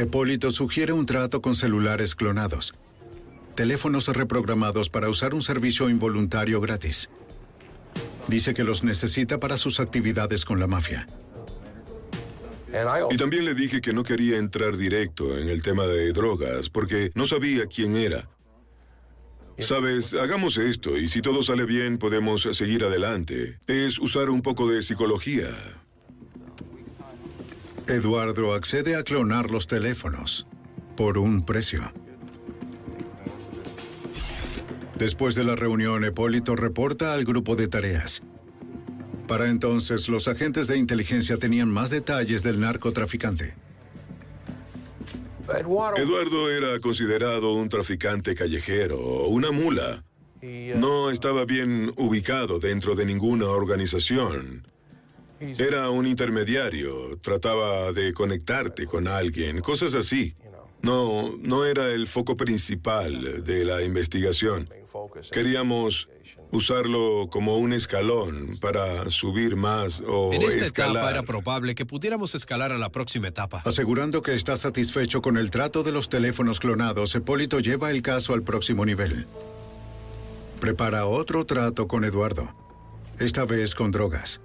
Hipólito 0.00 0.50
sugiere 0.50 0.92
un 0.92 1.06
trato 1.06 1.42
con 1.42 1.56
celulares 1.56 2.14
clonados, 2.14 2.74
teléfonos 3.54 4.08
reprogramados 4.08 4.88
para 4.88 5.08
usar 5.08 5.34
un 5.34 5.42
servicio 5.42 5.90
involuntario 5.90 6.60
gratis. 6.60 7.10
Dice 8.28 8.54
que 8.54 8.64
los 8.64 8.84
necesita 8.84 9.38
para 9.38 9.56
sus 9.56 9.80
actividades 9.80 10.44
con 10.44 10.60
la 10.60 10.66
mafia. 10.66 11.06
Y 13.10 13.16
también 13.16 13.44
le 13.44 13.54
dije 13.54 13.80
que 13.80 13.92
no 13.92 14.02
quería 14.02 14.36
entrar 14.36 14.76
directo 14.76 15.38
en 15.38 15.48
el 15.48 15.62
tema 15.62 15.86
de 15.86 16.12
drogas, 16.12 16.68
porque 16.68 17.10
no 17.14 17.26
sabía 17.26 17.66
quién 17.66 17.96
era. 17.96 18.28
Sabes, 19.58 20.14
hagamos 20.14 20.56
esto 20.56 20.96
y 20.96 21.08
si 21.08 21.20
todo 21.20 21.42
sale 21.42 21.64
bien 21.64 21.98
podemos 21.98 22.42
seguir 22.42 22.84
adelante. 22.84 23.58
Es 23.66 23.98
usar 23.98 24.30
un 24.30 24.40
poco 24.40 24.68
de 24.68 24.82
psicología. 24.82 25.48
Eduardo 27.88 28.54
accede 28.54 28.94
a 28.94 29.02
clonar 29.02 29.50
los 29.50 29.66
teléfonos 29.66 30.46
por 30.96 31.18
un 31.18 31.44
precio. 31.44 31.80
Después 34.96 35.34
de 35.34 35.44
la 35.44 35.56
reunión, 35.56 36.04
Hipólito 36.04 36.54
reporta 36.54 37.14
al 37.14 37.24
grupo 37.24 37.56
de 37.56 37.68
tareas. 37.68 38.22
Para 39.28 39.50
entonces, 39.50 40.08
los 40.08 40.26
agentes 40.26 40.68
de 40.68 40.78
inteligencia 40.78 41.36
tenían 41.36 41.70
más 41.70 41.90
detalles 41.90 42.42
del 42.42 42.58
narcotraficante. 42.58 43.54
Eduardo 45.96 46.50
era 46.50 46.80
considerado 46.80 47.52
un 47.52 47.68
traficante 47.68 48.34
callejero, 48.34 48.98
una 49.28 49.50
mula. 49.50 50.02
No 50.42 51.10
estaba 51.10 51.44
bien 51.44 51.92
ubicado 51.96 52.58
dentro 52.58 52.94
de 52.94 53.04
ninguna 53.04 53.48
organización. 53.48 54.66
Era 55.40 55.90
un 55.90 56.06
intermediario, 56.06 57.18
trataba 57.18 57.92
de 57.92 58.14
conectarte 58.14 58.86
con 58.86 59.06
alguien, 59.06 59.60
cosas 59.60 59.94
así. 59.94 60.34
No, 60.80 61.36
no 61.38 61.66
era 61.66 61.90
el 61.90 62.06
foco 62.06 62.36
principal 62.36 63.44
de 63.44 63.64
la 63.64 63.82
investigación. 63.82 64.70
Queríamos 65.32 66.08
usarlo 66.50 67.28
como 67.30 67.58
un 67.58 67.72
escalón 67.72 68.56
para 68.60 69.10
subir 69.10 69.56
más 69.56 70.02
o 70.06 70.32
En 70.32 70.42
esta 70.42 70.64
escalar. 70.64 70.96
etapa 70.96 71.10
era 71.10 71.22
probable 71.22 71.74
que 71.74 71.84
pudiéramos 71.86 72.34
escalar 72.34 72.72
a 72.72 72.78
la 72.78 72.90
próxima 72.90 73.28
etapa. 73.28 73.62
Asegurando 73.64 74.22
que 74.22 74.34
está 74.34 74.56
satisfecho 74.56 75.20
con 75.22 75.36
el 75.36 75.50
trato 75.50 75.82
de 75.82 75.92
los 75.92 76.08
teléfonos 76.08 76.60
clonados, 76.60 77.14
Hipólito 77.14 77.60
lleva 77.60 77.90
el 77.90 78.02
caso 78.02 78.32
al 78.34 78.42
próximo 78.42 78.84
nivel. 78.86 79.26
Prepara 80.60 81.06
otro 81.06 81.44
trato 81.46 81.86
con 81.86 82.04
Eduardo. 82.04 82.54
esta 83.18 83.44
vez 83.44 83.74
con 83.74 83.90
drogas. 83.90 84.40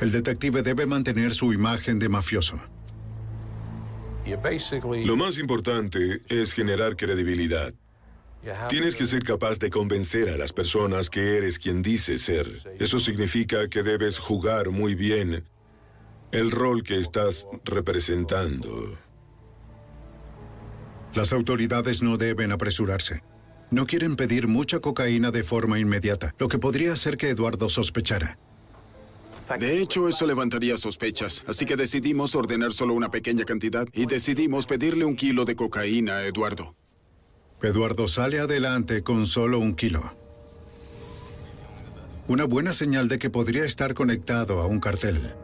El 0.00 0.12
detective 0.12 0.62
debe 0.62 0.86
mantener 0.86 1.34
su 1.34 1.52
imagen 1.52 1.98
de 1.98 2.08
mafioso. 2.08 2.58
Lo 5.04 5.16
más 5.16 5.38
importante 5.38 6.20
es 6.28 6.52
generar 6.52 6.96
credibilidad. 6.96 7.74
Tienes 8.68 8.94
que 8.94 9.04
ser 9.04 9.22
capaz 9.22 9.58
de 9.58 9.68
convencer 9.68 10.30
a 10.30 10.38
las 10.38 10.52
personas 10.52 11.10
que 11.10 11.36
eres 11.36 11.58
quien 11.58 11.82
dices 11.82 12.22
ser. 12.22 12.50
Eso 12.78 12.98
significa 12.98 13.68
que 13.68 13.82
debes 13.82 14.18
jugar 14.18 14.70
muy 14.70 14.94
bien 14.94 15.44
el 16.32 16.50
rol 16.50 16.82
que 16.82 16.98
estás 16.98 17.46
representando. 17.64 18.98
Las 21.14 21.32
autoridades 21.32 22.02
no 22.02 22.16
deben 22.16 22.52
apresurarse. 22.52 23.22
No 23.70 23.86
quieren 23.86 24.16
pedir 24.16 24.48
mucha 24.48 24.80
cocaína 24.80 25.30
de 25.30 25.42
forma 25.42 25.78
inmediata, 25.78 26.34
lo 26.38 26.48
que 26.48 26.58
podría 26.58 26.92
hacer 26.92 27.16
que 27.16 27.30
Eduardo 27.30 27.68
sospechara. 27.68 28.38
De 29.58 29.80
hecho, 29.80 30.08
eso 30.08 30.26
levantaría 30.26 30.76
sospechas, 30.76 31.44
así 31.48 31.66
que 31.66 31.76
decidimos 31.76 32.36
ordenar 32.36 32.72
solo 32.72 32.94
una 32.94 33.10
pequeña 33.10 33.44
cantidad 33.44 33.86
y 33.92 34.06
decidimos 34.06 34.66
pedirle 34.66 35.04
un 35.04 35.16
kilo 35.16 35.44
de 35.44 35.56
cocaína 35.56 36.18
a 36.18 36.26
Eduardo. 36.26 36.76
Eduardo 37.62 38.08
sale 38.08 38.40
adelante 38.40 39.02
con 39.02 39.26
solo 39.26 39.58
un 39.58 39.74
kilo. 39.74 40.14
Una 42.26 42.44
buena 42.44 42.72
señal 42.72 43.06
de 43.06 43.18
que 43.18 43.28
podría 43.28 43.66
estar 43.66 43.92
conectado 43.92 44.62
a 44.62 44.66
un 44.66 44.80
cartel. 44.80 45.34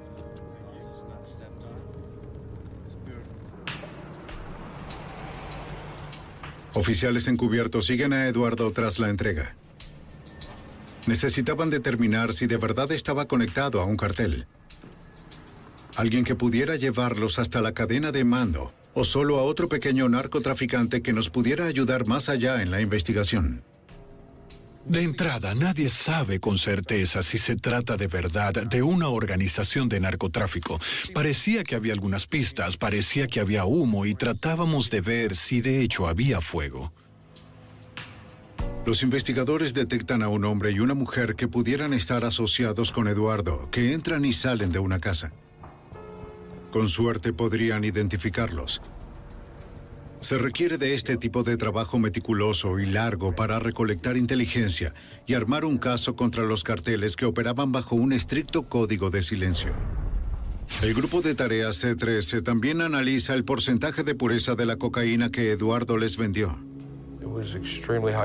Oficiales 6.73 7.29
encubiertos 7.29 7.85
siguen 7.85 8.15
a 8.15 8.27
Eduardo 8.27 8.71
tras 8.71 8.99
la 8.99 9.11
entrega. 9.11 9.55
Necesitaban 11.07 11.69
determinar 11.69 12.33
si 12.33 12.47
de 12.47 12.57
verdad 12.57 12.91
estaba 12.93 13.29
conectado 13.29 13.81
a 13.81 13.85
un 13.85 13.99
cartel. 13.99 14.47
Alguien 15.97 16.25
que 16.25 16.35
pudiera 16.35 16.77
llevarlos 16.77 17.39
hasta 17.39 17.61
la 17.61 17.73
cadena 17.73 18.11
de 18.11 18.25
mando 18.25 18.73
o 18.97 19.05
solo 19.05 19.39
a 19.39 19.43
otro 19.43 19.69
pequeño 19.69 20.09
narcotraficante 20.09 21.03
que 21.03 21.13
nos 21.13 21.29
pudiera 21.29 21.67
ayudar 21.67 22.07
más 22.07 22.31
allá 22.31 22.63
en 22.63 22.71
la 22.71 22.81
investigación. 22.81 23.63
De 24.87 25.03
entrada, 25.03 25.55
nadie 25.55 25.91
sabe 25.91 26.41
con 26.41 26.57
certeza 26.57 27.23
si 27.23 27.37
se 27.37 27.57
trata 27.57 27.97
de 27.97 28.07
verdad 28.07 28.55
de 28.55 28.83
una 28.83 29.09
organización 29.09 29.91
de 29.91 30.01
narcotráfico. 30.01 30.81
Parecía 31.13 31.63
que 31.63 31.75
había 31.75 31.93
algunas 31.93 32.27
pistas, 32.27 32.79
parecía 32.79 33.27
que 33.27 33.41
había 33.41 33.67
humo 33.67 34.07
y 34.07 34.15
tratábamos 34.15 34.89
de 34.89 35.03
ver 35.03 35.37
si 35.37 35.61
de 35.61 35.83
hecho 35.83 36.09
había 36.09 36.41
fuego. 36.41 36.93
Los 38.87 39.03
investigadores 39.03 39.75
detectan 39.75 40.23
a 40.23 40.29
un 40.29 40.45
hombre 40.45 40.71
y 40.71 40.79
una 40.79 40.95
mujer 40.95 41.35
que 41.35 41.49
pudieran 41.49 41.93
estar 41.93 42.25
asociados 42.25 42.93
con 42.93 43.09
Eduardo, 43.09 43.69
que 43.71 43.93
entran 43.93 44.25
y 44.25 44.33
salen 44.33 44.73
de 44.73 44.79
una 44.79 45.01
casa. 45.01 45.33
Con 46.77 46.91
suerte 46.91 47.33
podrían 47.33 47.85
identificarlos. 47.85 48.83
Se 50.21 50.37
requiere 50.37 50.77
de 50.77 50.93
este 50.93 51.17
tipo 51.17 51.43
de 51.43 51.57
trabajo 51.57 51.99
meticuloso 51.99 52.79
y 52.79 52.85
largo 52.85 53.35
para 53.35 53.59
recolectar 53.59 54.19
inteligencia 54.19 54.93
y 55.27 55.33
armar 55.33 55.65
un 55.65 55.79
caso 55.79 56.17
contra 56.17 56.43
los 56.43 56.65
carteles 56.65 57.17
que 57.17 57.25
operaban 57.25 57.73
bajo 57.73 57.97
un 57.97 58.13
estricto 58.13 58.69
código 58.69 59.09
de 59.09 59.23
silencio. 59.23 59.73
El 60.83 60.93
grupo 60.93 61.23
de 61.23 61.35
tareas 61.35 61.83
C13 61.83 62.43
también 62.43 62.83
analiza 62.83 63.33
el 63.33 63.47
porcentaje 63.47 64.05
de 64.05 64.15
pureza 64.15 64.55
de 64.55 64.67
la 64.67 64.77
cocaína 64.77 65.31
que 65.31 65.53
Eduardo 65.53 65.97
les 65.97 66.19
vendió. 66.19 66.59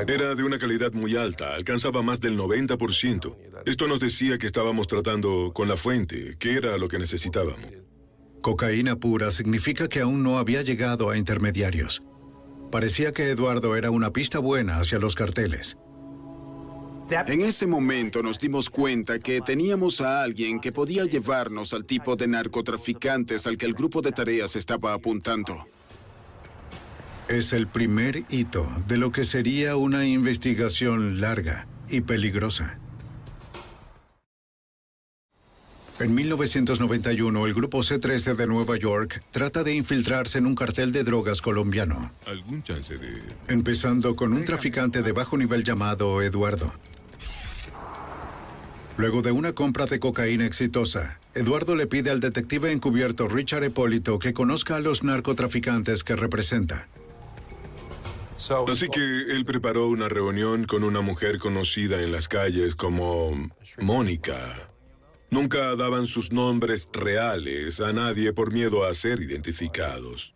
Era 0.07 0.35
de 0.35 0.43
una 0.43 0.57
calidad 0.59 0.91
muy 0.91 1.15
alta, 1.15 1.55
alcanzaba 1.55 2.01
más 2.01 2.19
del 2.19 2.37
90%. 2.37 3.33
Esto 3.65 3.87
nos 3.87 4.01
decía 4.01 4.37
que 4.37 4.47
estábamos 4.47 4.87
tratando 4.87 5.51
con 5.53 5.69
la 5.69 5.77
fuente, 5.77 6.35
que 6.37 6.55
era 6.55 6.77
lo 6.77 6.89
que 6.89 6.99
necesitábamos. 6.99 7.80
Cocaína 8.41 8.95
pura 8.95 9.30
significa 9.31 9.88
que 9.88 10.01
aún 10.01 10.23
no 10.23 10.39
había 10.39 10.63
llegado 10.63 11.09
a 11.09 11.18
intermediarios. 11.18 12.03
Parecía 12.72 13.11
que 13.11 13.30
Eduardo 13.30 13.76
era 13.76 13.91
una 13.91 14.11
pista 14.11 14.39
buena 14.39 14.80
hacia 14.80 14.97
los 14.97 15.15
carteles. 15.15 15.77
En 17.27 17.41
ese 17.41 17.68
momento 17.68 18.23
nos 18.23 18.39
dimos 18.39 18.69
cuenta 18.69 19.19
que 19.19 19.41
teníamos 19.41 19.99
a 19.99 20.23
alguien 20.23 20.59
que 20.61 20.72
podía 20.72 21.03
llevarnos 21.03 21.73
al 21.73 21.85
tipo 21.85 22.15
de 22.15 22.27
narcotraficantes 22.27 23.45
al 23.47 23.57
que 23.57 23.65
el 23.65 23.73
grupo 23.73 24.01
de 24.01 24.13
tareas 24.13 24.55
estaba 24.55 24.93
apuntando. 24.93 25.68
Es 27.27 27.51
el 27.51 27.68
primer 27.68 28.23
hito 28.30 28.65
de 28.88 28.97
lo 28.97 29.11
que 29.11 29.26
sería 29.26 29.76
una 29.76 30.05
investigación 30.05 31.19
larga 31.19 31.68
y 31.89 32.01
peligrosa. 32.01 32.80
En 36.01 36.15
1991, 36.15 37.45
el 37.45 37.53
grupo 37.53 37.83
C-13 37.83 38.35
de 38.35 38.47
Nueva 38.47 38.75
York 38.75 39.21
trata 39.29 39.63
de 39.63 39.75
infiltrarse 39.75 40.39
en 40.39 40.47
un 40.47 40.55
cartel 40.55 40.91
de 40.91 41.03
drogas 41.03 41.43
colombiano. 41.43 42.11
¿Algún 42.25 42.63
chance 42.63 42.97
de...? 42.97 43.13
Empezando 43.47 44.15
con 44.15 44.33
un 44.33 44.43
traficante 44.43 45.03
de 45.03 45.11
bajo 45.11 45.37
nivel 45.37 45.63
llamado 45.63 46.23
Eduardo. 46.23 46.73
Luego 48.97 49.21
de 49.21 49.31
una 49.31 49.53
compra 49.53 49.85
de 49.85 49.99
cocaína 49.99 50.47
exitosa, 50.47 51.19
Eduardo 51.35 51.75
le 51.75 51.85
pide 51.85 52.09
al 52.09 52.19
detective 52.19 52.71
encubierto 52.71 53.27
Richard 53.27 53.63
Hipólito 53.63 54.17
que 54.17 54.33
conozca 54.33 54.77
a 54.77 54.79
los 54.79 55.03
narcotraficantes 55.03 56.03
que 56.03 56.15
representa. 56.15 56.87
Así 58.67 58.89
que 58.89 58.99
él 58.99 59.45
preparó 59.45 59.87
una 59.87 60.09
reunión 60.09 60.65
con 60.65 60.83
una 60.83 61.01
mujer 61.01 61.37
conocida 61.37 62.01
en 62.01 62.11
las 62.11 62.27
calles 62.27 62.73
como 62.73 63.51
Mónica. 63.79 64.70
Nunca 65.31 65.77
daban 65.77 66.07
sus 66.07 66.33
nombres 66.33 66.89
reales 66.91 67.79
a 67.79 67.93
nadie 67.93 68.33
por 68.33 68.51
miedo 68.51 68.83
a 68.83 68.93
ser 68.93 69.21
identificados. 69.21 70.35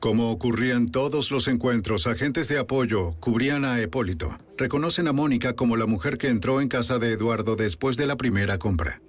Como 0.00 0.30
ocurría 0.30 0.74
en 0.74 0.90
todos 0.90 1.30
los 1.30 1.48
encuentros, 1.48 2.06
agentes 2.06 2.46
de 2.48 2.58
apoyo 2.58 3.14
cubrían 3.20 3.64
a 3.64 3.80
Hipólito. 3.80 4.36
Reconocen 4.58 5.08
a 5.08 5.14
Mónica 5.14 5.56
como 5.56 5.78
la 5.78 5.86
mujer 5.86 6.18
que 6.18 6.28
entró 6.28 6.60
en 6.60 6.68
casa 6.68 6.98
de 6.98 7.12
Eduardo 7.12 7.56
después 7.56 7.96
de 7.96 8.04
la 8.04 8.16
primera 8.16 8.58
compra. 8.58 9.00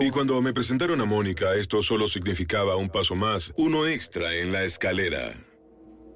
Y 0.00 0.10
cuando 0.10 0.42
me 0.42 0.52
presentaron 0.52 1.00
a 1.00 1.04
Mónica, 1.04 1.54
esto 1.54 1.80
solo 1.84 2.08
significaba 2.08 2.74
un 2.74 2.90
paso 2.90 3.14
más, 3.14 3.54
uno 3.56 3.86
extra 3.86 4.34
en 4.34 4.50
la 4.50 4.64
escalera. 4.64 5.34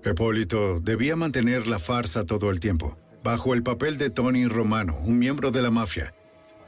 Hipólito 0.04 0.80
debía 0.80 1.14
mantener 1.14 1.68
la 1.68 1.78
farsa 1.78 2.26
todo 2.26 2.50
el 2.50 2.58
tiempo, 2.58 2.98
bajo 3.22 3.54
el 3.54 3.62
papel 3.62 3.98
de 3.98 4.10
Tony 4.10 4.48
Romano, 4.48 4.96
un 5.04 5.16
miembro 5.16 5.52
de 5.52 5.62
la 5.62 5.70
mafia. 5.70 6.12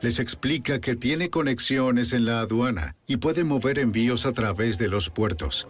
Les 0.01 0.21
explica 0.21 0.81
que 0.81 0.95
tiene 0.95 1.29
conexiones 1.29 2.13
en 2.13 2.25
la 2.25 2.41
aduana 2.41 2.95
y 3.07 3.17
puede 3.17 3.43
mover 3.43 3.81
envíos 3.81 4.27
a 4.27 4.33
través 4.33 4.79
de 4.79 4.89
los 4.89 5.11
puertos. 5.11 5.69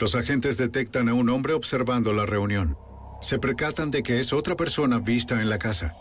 Los 0.00 0.14
agentes 0.14 0.56
detectan 0.56 1.08
a 1.08 1.14
un 1.14 1.28
hombre 1.28 1.52
observando 1.52 2.12
la 2.12 2.26
reunión. 2.26 2.76
Se 3.20 3.38
percatan 3.38 3.90
de 3.90 4.02
que 4.02 4.18
es 4.18 4.32
otra 4.32 4.56
persona 4.56 4.98
vista 4.98 5.40
en 5.40 5.48
la 5.48 5.58
casa. 5.58 5.94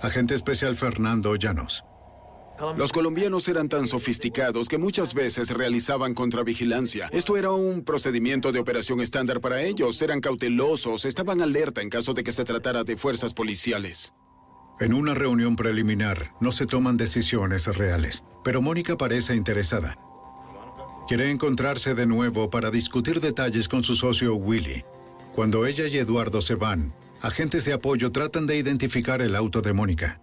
Agente 0.00 0.34
especial 0.34 0.76
Fernando 0.76 1.34
Llanos. 1.36 1.84
Los 2.76 2.92
colombianos 2.92 3.48
eran 3.48 3.68
tan 3.68 3.88
sofisticados 3.88 4.68
que 4.68 4.78
muchas 4.78 5.12
veces 5.12 5.50
realizaban 5.50 6.14
contravigilancia. 6.14 7.08
Esto 7.12 7.36
era 7.36 7.50
un 7.50 7.82
procedimiento 7.82 8.52
de 8.52 8.60
operación 8.60 9.00
estándar 9.00 9.40
para 9.40 9.62
ellos. 9.62 10.00
Eran 10.00 10.20
cautelosos, 10.20 11.04
estaban 11.04 11.42
alerta 11.42 11.82
en 11.82 11.90
caso 11.90 12.14
de 12.14 12.22
que 12.22 12.32
se 12.32 12.44
tratara 12.44 12.84
de 12.84 12.96
fuerzas 12.96 13.34
policiales. 13.34 14.14
En 14.80 14.92
una 14.92 15.14
reunión 15.14 15.54
preliminar 15.54 16.32
no 16.40 16.50
se 16.50 16.66
toman 16.66 16.96
decisiones 16.96 17.66
reales, 17.76 18.24
pero 18.42 18.60
Mónica 18.60 18.96
parece 18.96 19.36
interesada. 19.36 19.96
Quiere 21.06 21.30
encontrarse 21.30 21.94
de 21.94 22.06
nuevo 22.06 22.50
para 22.50 22.72
discutir 22.72 23.20
detalles 23.20 23.68
con 23.68 23.84
su 23.84 23.94
socio 23.94 24.34
Willy. 24.34 24.84
Cuando 25.32 25.64
ella 25.64 25.86
y 25.86 25.98
Eduardo 25.98 26.40
se 26.40 26.56
van, 26.56 26.92
agentes 27.20 27.64
de 27.64 27.72
apoyo 27.72 28.10
tratan 28.10 28.46
de 28.46 28.56
identificar 28.56 29.22
el 29.22 29.36
auto 29.36 29.62
de 29.62 29.72
Mónica. 29.72 30.20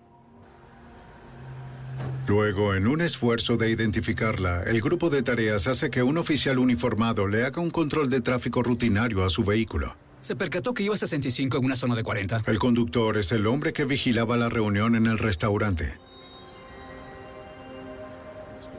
Luego, 2.28 2.76
en 2.76 2.88
un 2.88 3.00
esfuerzo 3.00 3.56
de 3.56 3.70
identificarla, 3.70 4.64
el 4.64 4.82
grupo 4.82 5.10
de 5.10 5.24
tareas 5.24 5.68
hace 5.68 5.90
que 5.90 6.04
un 6.04 6.18
oficial 6.18 6.60
uniformado 6.60 7.26
le 7.26 7.46
haga 7.46 7.62
un 7.62 7.72
control 7.72 8.10
de 8.10 8.20
tráfico 8.20 8.62
rutinario 8.64 9.24
a 9.24 9.30
su 9.30 9.46
vehículo. 9.46 9.96
Se 10.22 10.36
percató 10.36 10.74
que 10.74 10.84
iba 10.84 10.94
a 10.94 10.98
65 10.98 11.58
en 11.58 11.66
una 11.66 11.76
zona 11.76 11.96
de 11.96 12.04
40. 12.04 12.44
El 12.46 12.60
conductor 12.60 13.18
es 13.18 13.32
el 13.32 13.48
hombre 13.48 13.74
que 13.74 13.86
vigilaba 13.86 14.38
la 14.38 14.50
reunión 14.50 14.96
en 14.96 15.08
el 15.08 15.18
restaurante. 15.18 15.98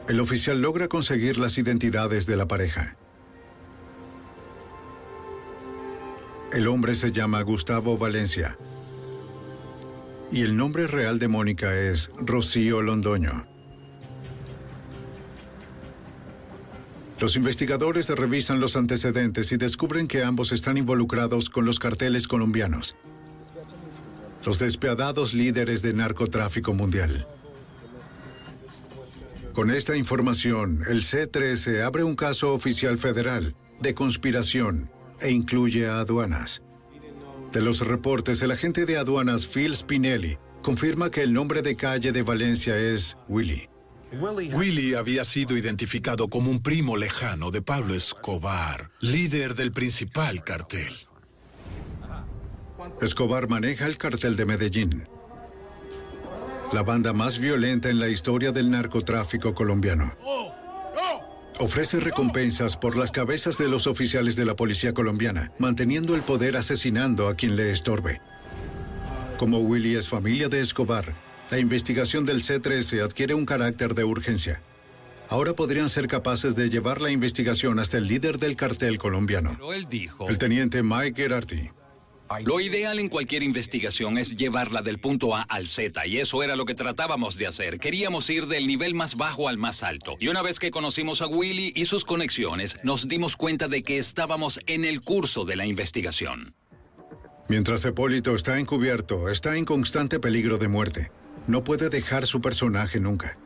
El 0.07 0.19
oficial 0.19 0.61
logra 0.61 0.87
conseguir 0.87 1.37
las 1.37 1.57
identidades 1.57 2.25
de 2.25 2.37
la 2.37 2.47
pareja. 2.47 2.97
El 6.51 6.67
hombre 6.67 6.95
se 6.95 7.11
llama 7.11 7.41
Gustavo 7.41 7.97
Valencia. 7.97 8.57
Y 10.31 10.41
el 10.41 10.55
nombre 10.55 10.87
real 10.87 11.19
de 11.19 11.27
Mónica 11.27 11.75
es 11.75 12.11
Rocío 12.17 12.81
Londoño. 12.81 13.52
Los 17.23 17.37
investigadores 17.37 18.09
revisan 18.09 18.59
los 18.59 18.75
antecedentes 18.75 19.53
y 19.53 19.55
descubren 19.55 20.09
que 20.09 20.25
ambos 20.25 20.51
están 20.51 20.75
involucrados 20.75 21.49
con 21.49 21.63
los 21.63 21.79
carteles 21.79 22.27
colombianos. 22.27 22.97
los 24.43 24.59
despiadados 24.59 25.33
líderes 25.33 25.81
de 25.81 25.93
narcotráfico 25.93 26.73
mundial. 26.73 27.25
Con 29.53 29.71
esta 29.71 29.95
información, 29.95 30.83
el 30.89 31.05
C-13 31.05 31.85
abre 31.85 32.03
un 32.03 32.17
caso 32.17 32.53
oficial 32.53 32.97
federal 32.97 33.55
de 33.79 33.93
conspiración 33.93 34.91
e 35.21 35.31
incluye 35.31 35.87
a 35.87 35.99
aduanas. 35.99 36.61
De 37.53 37.61
los 37.61 37.87
reportes, 37.87 38.41
el 38.41 38.51
agente 38.51 38.85
de 38.85 38.97
aduanas 38.97 39.47
Phil 39.47 39.73
Spinelli 39.73 40.37
confirma 40.61 41.09
que 41.09 41.23
el 41.23 41.31
nombre 41.31 41.61
de 41.61 41.77
calle 41.77 42.11
de 42.11 42.21
Valencia 42.21 42.77
es 42.77 43.15
Willy. 43.29 43.69
Willy 44.19 44.93
había 44.93 45.23
sido 45.23 45.57
identificado 45.57 46.27
como 46.27 46.51
un 46.51 46.61
primo 46.61 46.97
lejano 46.97 47.49
de 47.49 47.61
Pablo 47.61 47.95
Escobar, 47.95 48.91
líder 48.99 49.55
del 49.55 49.71
principal 49.71 50.43
cartel. 50.43 50.93
Escobar 53.01 53.49
maneja 53.49 53.87
el 53.87 53.97
cartel 53.97 54.35
de 54.35 54.45
Medellín, 54.45 55.07
la 56.71 56.83
banda 56.83 57.13
más 57.13 57.39
violenta 57.39 57.89
en 57.89 57.99
la 57.99 58.07
historia 58.07 58.51
del 58.51 58.69
narcotráfico 58.69 59.55
colombiano. 59.55 60.15
Ofrece 61.59 61.99
recompensas 61.99 62.77
por 62.77 62.95
las 62.95 63.11
cabezas 63.11 63.57
de 63.57 63.67
los 63.67 63.87
oficiales 63.87 64.35
de 64.35 64.45
la 64.45 64.55
policía 64.55 64.93
colombiana, 64.93 65.51
manteniendo 65.59 66.15
el 66.15 66.21
poder 66.21 66.57
asesinando 66.57 67.27
a 67.27 67.35
quien 67.35 67.55
le 67.55 67.71
estorbe. 67.71 68.21
Como 69.37 69.59
Willy 69.59 69.95
es 69.95 70.09
familia 70.09 70.49
de 70.49 70.61
Escobar, 70.61 71.15
la 71.53 71.59
investigación 71.59 72.25
del 72.25 72.41
C-13 72.41 73.03
adquiere 73.03 73.35
un 73.35 73.45
carácter 73.45 73.93
de 73.93 74.03
urgencia. 74.03 74.63
Ahora 75.29 75.53
podrían 75.53 75.87
ser 75.87 76.07
capaces 76.07 76.55
de 76.55 76.67
llevar 76.67 76.99
la 76.99 77.11
investigación 77.11 77.77
hasta 77.77 77.99
el 77.99 78.07
líder 78.07 78.39
del 78.39 78.55
cartel 78.55 78.97
colombiano, 78.97 79.51
Pero 79.51 79.71
él 79.71 79.85
dijo, 79.87 80.27
el 80.27 80.39
teniente 80.39 80.81
Mike 80.81 81.13
Gerardi. 81.15 81.69
lo 82.43 82.59
ideal 82.59 82.97
en 82.97 83.07
cualquier 83.07 83.43
investigación 83.43 84.17
es 84.17 84.35
llevarla 84.35 84.81
del 84.81 84.97
punto 84.97 85.35
A 85.35 85.43
al 85.43 85.67
Z, 85.67 86.07
y 86.07 86.17
eso 86.17 86.41
era 86.41 86.55
lo 86.55 86.65
que 86.65 86.73
tratábamos 86.73 87.37
de 87.37 87.45
hacer. 87.45 87.77
Queríamos 87.77 88.27
ir 88.31 88.47
del 88.47 88.65
nivel 88.65 88.95
más 88.95 89.15
bajo 89.15 89.47
al 89.47 89.59
más 89.59 89.83
alto. 89.83 90.17
Y 90.19 90.29
una 90.29 90.41
vez 90.41 90.57
que 90.57 90.71
conocimos 90.71 91.21
a 91.21 91.27
Willy 91.27 91.71
y 91.75 91.85
sus 91.85 92.03
conexiones, 92.03 92.79
nos 92.81 93.07
dimos 93.07 93.37
cuenta 93.37 93.67
de 93.67 93.83
que 93.83 93.99
estábamos 93.99 94.59
en 94.65 94.85
el 94.85 95.01
curso 95.01 95.45
de 95.45 95.55
la 95.55 95.67
investigación. 95.67 96.55
Mientras 97.47 97.85
Hipólito 97.85 98.33
está 98.33 98.57
encubierto, 98.57 99.29
está 99.29 99.55
en 99.55 99.65
constante 99.65 100.19
peligro 100.19 100.57
de 100.57 100.67
muerte. 100.67 101.11
No 101.47 101.63
puede 101.63 101.89
dejar 101.89 102.25
su 102.25 102.41
personaje 102.41 102.99
nunca. 102.99 103.37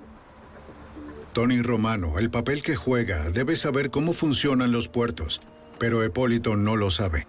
Tony 1.34 1.62
Romano, 1.62 2.18
el 2.20 2.30
papel 2.30 2.64
que 2.64 2.76
juega, 2.76 3.30
debe 3.30 3.56
saber 3.56 3.92
cómo 3.92 4.14
funcionan 4.14 4.72
los 4.72 4.88
puertos, 4.88 5.42
pero 5.80 6.04
Hipólito 6.04 6.56
no 6.56 6.76
lo 6.76 6.90
sabe. 6.90 7.28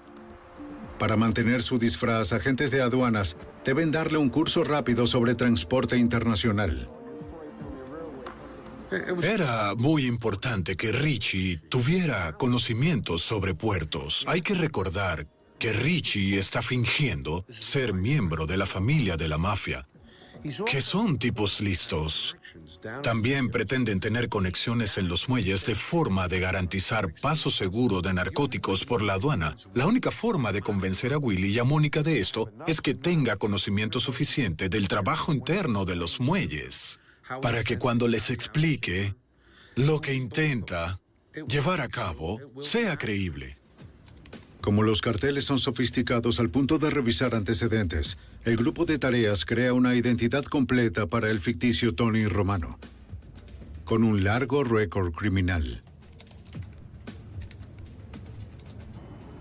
Para 0.99 1.17
mantener 1.17 1.63
su 1.63 1.79
disfraz, 1.79 2.33
agentes 2.33 2.71
de 2.71 2.83
aduanas 2.83 3.37
deben 3.65 3.93
darle 3.93 4.19
un 4.19 4.31
curso 4.31 4.65
rápido 4.65 5.07
sobre 5.07 5.35
transporte 5.35 5.97
internacional. 5.97 6.91
Era 9.23 9.75
muy 9.77 10.07
importante 10.07 10.77
que 10.77 10.93
Richie 10.93 11.59
tuviera 11.69 12.33
conocimientos 12.33 13.23
sobre 13.23 13.55
puertos. 13.55 14.25
Hay 14.27 14.41
que 14.41 14.55
recordar 14.55 15.27
que 15.59 15.73
Richie 15.73 16.39
está 16.39 16.63
fingiendo 16.63 17.45
ser 17.59 17.93
miembro 17.93 18.47
de 18.47 18.57
la 18.57 18.65
familia 18.65 19.17
de 19.17 19.29
la 19.29 19.37
mafia, 19.37 19.87
que 20.67 20.83
son 20.83 21.19
tipos 21.19 21.61
listos. 21.61 22.37
También 23.03 23.51
pretenden 23.51 24.01
tener 24.01 24.29
conexiones 24.29 24.99
en 24.99 25.09
los 25.09 25.29
muelles 25.29 25.65
de 25.67 25.75
forma 25.75 26.29
de 26.29 26.41
garantizar 26.41 27.13
paso 27.21 27.51
seguro 27.51 28.01
de 28.01 28.13
narcóticos 28.13 28.85
por 28.85 29.03
la 29.03 29.15
aduana. 29.15 29.57
La 29.75 29.87
única 29.87 30.11
forma 30.11 30.53
de 30.53 30.61
convencer 30.61 31.13
a 31.13 31.19
Willy 31.19 31.49
y 31.49 31.59
a 31.59 31.65
Mónica 31.65 32.03
de 32.03 32.21
esto 32.21 32.53
es 32.67 32.81
que 32.81 32.95
tenga 32.95 33.37
conocimiento 33.37 34.01
suficiente 34.01 34.69
del 34.69 34.89
trabajo 34.89 35.33
interno 35.33 35.85
de 35.85 35.97
los 35.97 36.21
muelles, 36.21 37.01
para 37.43 37.65
que 37.65 37.79
cuando 37.79 38.09
les 38.09 38.31
explique 38.31 39.15
lo 39.75 40.01
que 40.01 40.15
intenta 40.15 41.01
llevar 41.49 41.81
a 41.81 41.89
cabo 41.89 42.39
sea 42.63 42.97
creíble. 42.97 43.59
Como 44.61 44.83
los 44.83 45.01
carteles 45.01 45.45
son 45.45 45.59
sofisticados 45.59 46.41
al 46.41 46.51
punto 46.51 46.79
de 46.79 46.91
revisar 46.91 47.35
antecedentes, 47.35 48.19
el 48.45 48.57
grupo 48.57 48.85
de 48.85 48.99
tareas 48.99 49.45
crea 49.45 49.73
una 49.73 49.95
identidad 49.95 50.45
completa 50.45 51.07
para 51.07 51.31
el 51.31 51.41
ficticio 51.41 51.95
Tony 51.95 52.27
Romano, 52.27 52.79
con 53.85 54.05
un 54.05 54.25
largo 54.25 54.63
récord 54.63 55.13
criminal. 55.13 55.83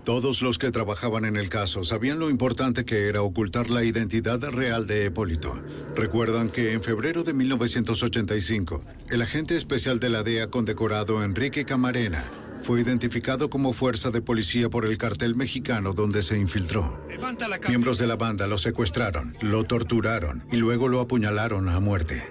Todos 0.04 0.40
los 0.40 0.58
que 0.58 0.70
trabajaban 0.70 1.26
en 1.26 1.36
el 1.36 1.50
caso 1.50 1.84
sabían 1.84 2.18
lo 2.18 2.30
importante 2.30 2.86
que 2.86 3.08
era 3.08 3.20
ocultar 3.20 3.68
la 3.68 3.84
identidad 3.84 4.40
real 4.40 4.86
de 4.86 5.04
Hipólito. 5.06 5.54
Recuerdan 5.94 6.48
que 6.48 6.72
en 6.72 6.82
febrero 6.82 7.24
de 7.24 7.34
1985, 7.34 8.82
el 9.10 9.20
agente 9.20 9.54
especial 9.54 10.00
de 10.00 10.08
la 10.08 10.22
DEA 10.22 10.48
condecorado 10.48 11.22
Enrique 11.22 11.66
Camarena 11.66 12.24
fue 12.62 12.80
identificado 12.80 13.50
como 13.50 13.72
fuerza 13.72 14.10
de 14.10 14.20
policía 14.20 14.68
por 14.68 14.86
el 14.86 14.98
cartel 14.98 15.34
mexicano 15.34 15.92
donde 15.92 16.22
se 16.22 16.38
infiltró. 16.38 17.02
Miembros 17.68 17.98
de 17.98 18.06
la 18.06 18.16
banda 18.16 18.46
lo 18.46 18.58
secuestraron, 18.58 19.36
lo 19.40 19.64
torturaron 19.64 20.44
y 20.50 20.56
luego 20.56 20.88
lo 20.88 21.00
apuñalaron 21.00 21.68
a 21.68 21.80
muerte. 21.80 22.22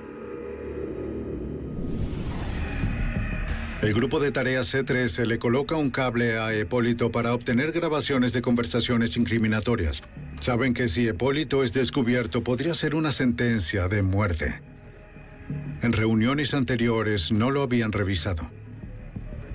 El 3.81 3.93
grupo 3.93 4.19
de 4.19 4.31
tareas 4.31 4.73
C13 4.73 5.25
le 5.25 5.37
coloca 5.37 5.75
un 5.75 5.91
cable 5.91 6.39
a 6.39 6.57
Hipólito 6.57 7.11
para 7.11 7.33
obtener 7.33 7.71
grabaciones 7.71 8.33
de 8.33 8.41
conversaciones 8.41 9.15
incriminatorias. 9.17 10.01
Saben 10.39 10.73
que 10.73 10.87
si 10.87 11.07
Hipólito 11.07 11.63
es 11.63 11.73
descubierto 11.73 12.43
podría 12.43 12.73
ser 12.73 12.95
una 12.95 13.11
sentencia 13.11 13.87
de 13.87 14.01
muerte. 14.01 14.61
En 15.83 15.93
reuniones 15.93 16.55
anteriores 16.55 17.31
no 17.31 17.51
lo 17.51 17.61
habían 17.61 17.91
revisado. 17.91 18.49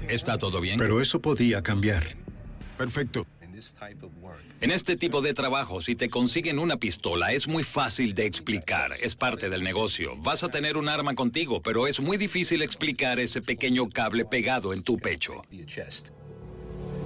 ¿Está 0.09 0.39
todo 0.39 0.61
bien? 0.61 0.79
Pero 0.79 1.01
eso 1.01 1.21
podía 1.21 1.63
cambiar. 1.63 2.17
Perfecto. 2.77 3.27
En 4.61 4.71
este 4.71 4.97
tipo 4.97 5.23
de 5.23 5.35
trabajo, 5.35 5.81
si 5.81 5.95
te 5.95 6.09
consiguen 6.09 6.59
una 6.59 6.77
pistola, 6.77 7.33
es 7.33 7.49
muy 7.49 7.63
fácil 7.63 8.15
de 8.15 8.27
explicar. 8.27 8.93
Es 9.01 9.15
parte 9.15 9.51
del 9.51 9.63
negocio. 9.63 10.17
Vas 10.17 10.43
a 10.43 10.49
tener 10.49 10.77
un 10.77 10.89
arma 10.89 11.15
contigo, 11.15 11.63
pero 11.63 11.87
es 11.87 12.01
muy 12.01 12.17
difícil 12.17 12.63
explicar 12.63 13.21
ese 13.21 13.43
pequeño 13.43 13.89
cable 13.89 14.25
pegado 14.25 14.73
en 14.73 14.83
tu 14.83 14.99
pecho. 14.99 15.43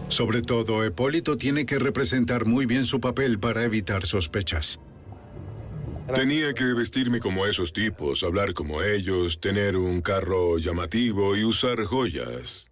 Sobre 0.08 0.42
todo, 0.42 0.86
Hipólito 0.86 1.36
tiene 1.36 1.66
que 1.66 1.78
representar 1.78 2.46
muy 2.46 2.64
bien 2.64 2.84
su 2.84 3.00
papel 3.00 3.38
para 3.38 3.64
evitar 3.64 4.06
sospechas. 4.06 4.78
Tenía 6.14 6.54
que 6.54 6.64
vestirme 6.64 7.18
como 7.18 7.46
esos 7.46 7.72
tipos, 7.72 8.22
hablar 8.22 8.54
como 8.54 8.82
ellos, 8.82 9.40
tener 9.40 9.76
un 9.76 10.00
carro 10.00 10.58
llamativo 10.58 11.36
y 11.36 11.44
usar 11.44 11.84
joyas. 11.84 12.70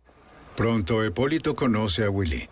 Pronto, 0.57 1.05
Hipólito 1.05 1.57
conoce 1.57 2.05
a 2.05 2.11
Willy. 2.11 2.49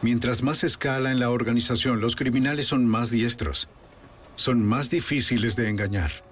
Mientras 0.00 0.42
más 0.42 0.62
escala 0.62 1.10
en 1.10 1.18
la 1.18 1.30
organización, 1.30 2.00
los 2.00 2.14
criminales 2.14 2.68
son 2.68 2.86
más 2.86 3.10
diestros. 3.10 3.68
Son 4.36 4.64
más 4.64 4.88
difíciles 4.88 5.56
de 5.56 5.68
engañar. 5.68 6.28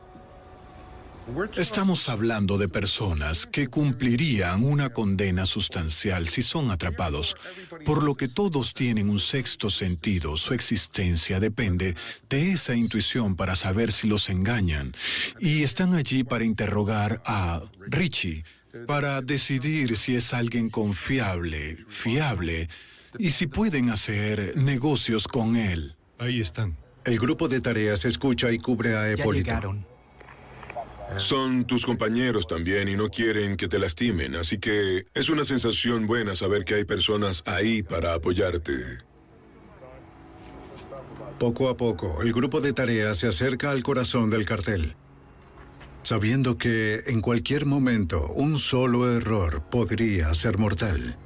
Estamos 1.56 2.08
hablando 2.08 2.56
de 2.56 2.68
personas 2.68 3.46
que 3.46 3.66
cumplirían 3.66 4.62
una 4.62 4.90
condena 4.90 5.44
sustancial 5.44 6.28
si 6.28 6.40
son 6.40 6.70
atrapados, 6.70 7.34
por 7.84 8.04
lo 8.04 8.14
que 8.14 8.28
todos 8.28 8.74
tienen 8.74 9.10
un 9.10 9.18
sexto 9.18 9.68
sentido. 9.68 10.36
Su 10.36 10.54
existencia 10.54 11.40
depende 11.40 11.96
de 12.30 12.52
esa 12.52 12.76
intuición 12.76 13.34
para 13.34 13.56
saber 13.56 13.90
si 13.90 14.06
los 14.06 14.30
engañan. 14.30 14.94
Y 15.40 15.64
están 15.64 15.94
allí 15.94 16.22
para 16.22 16.44
interrogar 16.44 17.20
a 17.26 17.60
Richie, 17.80 18.44
para 18.86 19.22
decidir 19.22 19.96
si 19.96 20.16
es 20.16 20.32
alguien 20.32 20.70
confiable, 20.70 21.78
fiable, 21.88 22.68
y 23.18 23.30
si 23.30 23.46
pueden 23.46 23.90
hacer 23.90 24.56
negocios 24.56 25.26
con 25.28 25.56
él. 25.56 25.96
Ahí 26.18 26.40
están. 26.40 26.76
El 27.04 27.18
grupo 27.18 27.48
de 27.48 27.60
tareas 27.60 28.04
escucha 28.04 28.50
y 28.50 28.58
cubre 28.58 28.96
a 28.96 29.12
Hipólito. 29.12 29.76
Son 31.18 31.64
tus 31.64 31.86
compañeros 31.86 32.46
también 32.46 32.88
y 32.88 32.96
no 32.96 33.08
quieren 33.08 33.56
que 33.56 33.68
te 33.68 33.78
lastimen, 33.78 34.34
así 34.34 34.58
que 34.58 35.06
es 35.14 35.30
una 35.30 35.44
sensación 35.44 36.06
buena 36.06 36.34
saber 36.34 36.64
que 36.64 36.74
hay 36.74 36.84
personas 36.84 37.42
ahí 37.46 37.82
para 37.82 38.14
apoyarte. 38.14 38.72
Poco 41.38 41.68
a 41.68 41.76
poco, 41.76 42.22
el 42.22 42.32
grupo 42.32 42.60
de 42.60 42.72
tareas 42.72 43.18
se 43.18 43.28
acerca 43.28 43.70
al 43.70 43.82
corazón 43.82 44.30
del 44.30 44.44
cartel, 44.44 44.96
sabiendo 46.06 46.56
que 46.56 47.02
en 47.08 47.20
cualquier 47.20 47.66
momento 47.66 48.28
un 48.36 48.58
solo 48.58 49.12
error 49.12 49.64
podría 49.72 50.32
ser 50.34 50.56
mortal. 50.56 51.16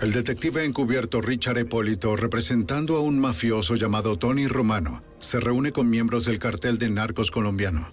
El 0.00 0.12
detective 0.12 0.64
encubierto 0.64 1.20
Richard 1.20 1.58
Hipólito, 1.58 2.14
representando 2.14 2.96
a 2.96 3.00
un 3.00 3.18
mafioso 3.18 3.74
llamado 3.74 4.16
Tony 4.16 4.46
Romano, 4.46 5.02
se 5.18 5.40
reúne 5.40 5.72
con 5.72 5.90
miembros 5.90 6.26
del 6.26 6.38
cartel 6.38 6.78
de 6.78 6.90
narcos 6.90 7.32
colombiano. 7.32 7.90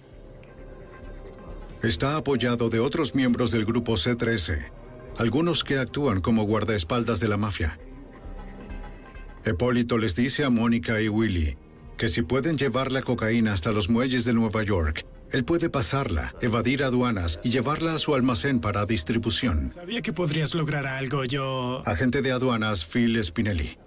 Está 1.82 2.16
apoyado 2.16 2.70
de 2.70 2.78
otros 2.78 3.16
miembros 3.16 3.50
del 3.50 3.64
grupo 3.64 3.96
C-13, 3.96 4.70
algunos 5.18 5.64
que 5.64 5.78
actúan 5.78 6.20
como 6.20 6.44
guardaespaldas 6.44 7.18
de 7.18 7.26
la 7.26 7.36
mafia. 7.36 7.80
Hipólito 9.44 9.98
les 9.98 10.14
dice 10.14 10.44
a 10.44 10.50
Mónica 10.50 11.00
y 11.02 11.08
Willy 11.08 11.56
que 11.96 12.08
si 12.08 12.22
pueden 12.22 12.56
llevar 12.58 12.92
la 12.92 13.02
cocaína 13.02 13.52
hasta 13.52 13.72
los 13.72 13.88
muelles 13.88 14.24
de 14.24 14.32
Nueva 14.32 14.62
York, 14.62 15.06
él 15.32 15.44
puede 15.44 15.68
pasarla, 15.68 16.34
evadir 16.40 16.84
aduanas 16.84 17.40
y 17.42 17.50
llevarla 17.50 17.94
a 17.94 17.98
su 17.98 18.14
almacén 18.14 18.60
para 18.60 18.86
distribución. 18.86 19.70
Sabía 19.70 20.02
que 20.02 20.12
podrías 20.12 20.54
lograr 20.54 20.86
algo, 20.86 21.24
yo... 21.24 21.82
Agente 21.86 22.22
de 22.22 22.32
aduanas 22.32 22.84
Phil 22.84 23.22
Spinelli. 23.22 23.78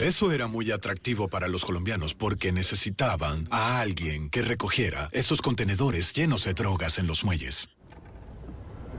Eso 0.00 0.32
era 0.32 0.48
muy 0.48 0.72
atractivo 0.72 1.28
para 1.28 1.46
los 1.46 1.64
colombianos 1.64 2.14
porque 2.14 2.50
necesitaban 2.50 3.46
a 3.50 3.80
alguien 3.80 4.28
que 4.28 4.42
recogiera 4.42 5.08
esos 5.12 5.40
contenedores 5.40 6.12
llenos 6.12 6.44
de 6.44 6.54
drogas 6.54 6.98
en 6.98 7.06
los 7.06 7.24
muelles. 7.24 7.68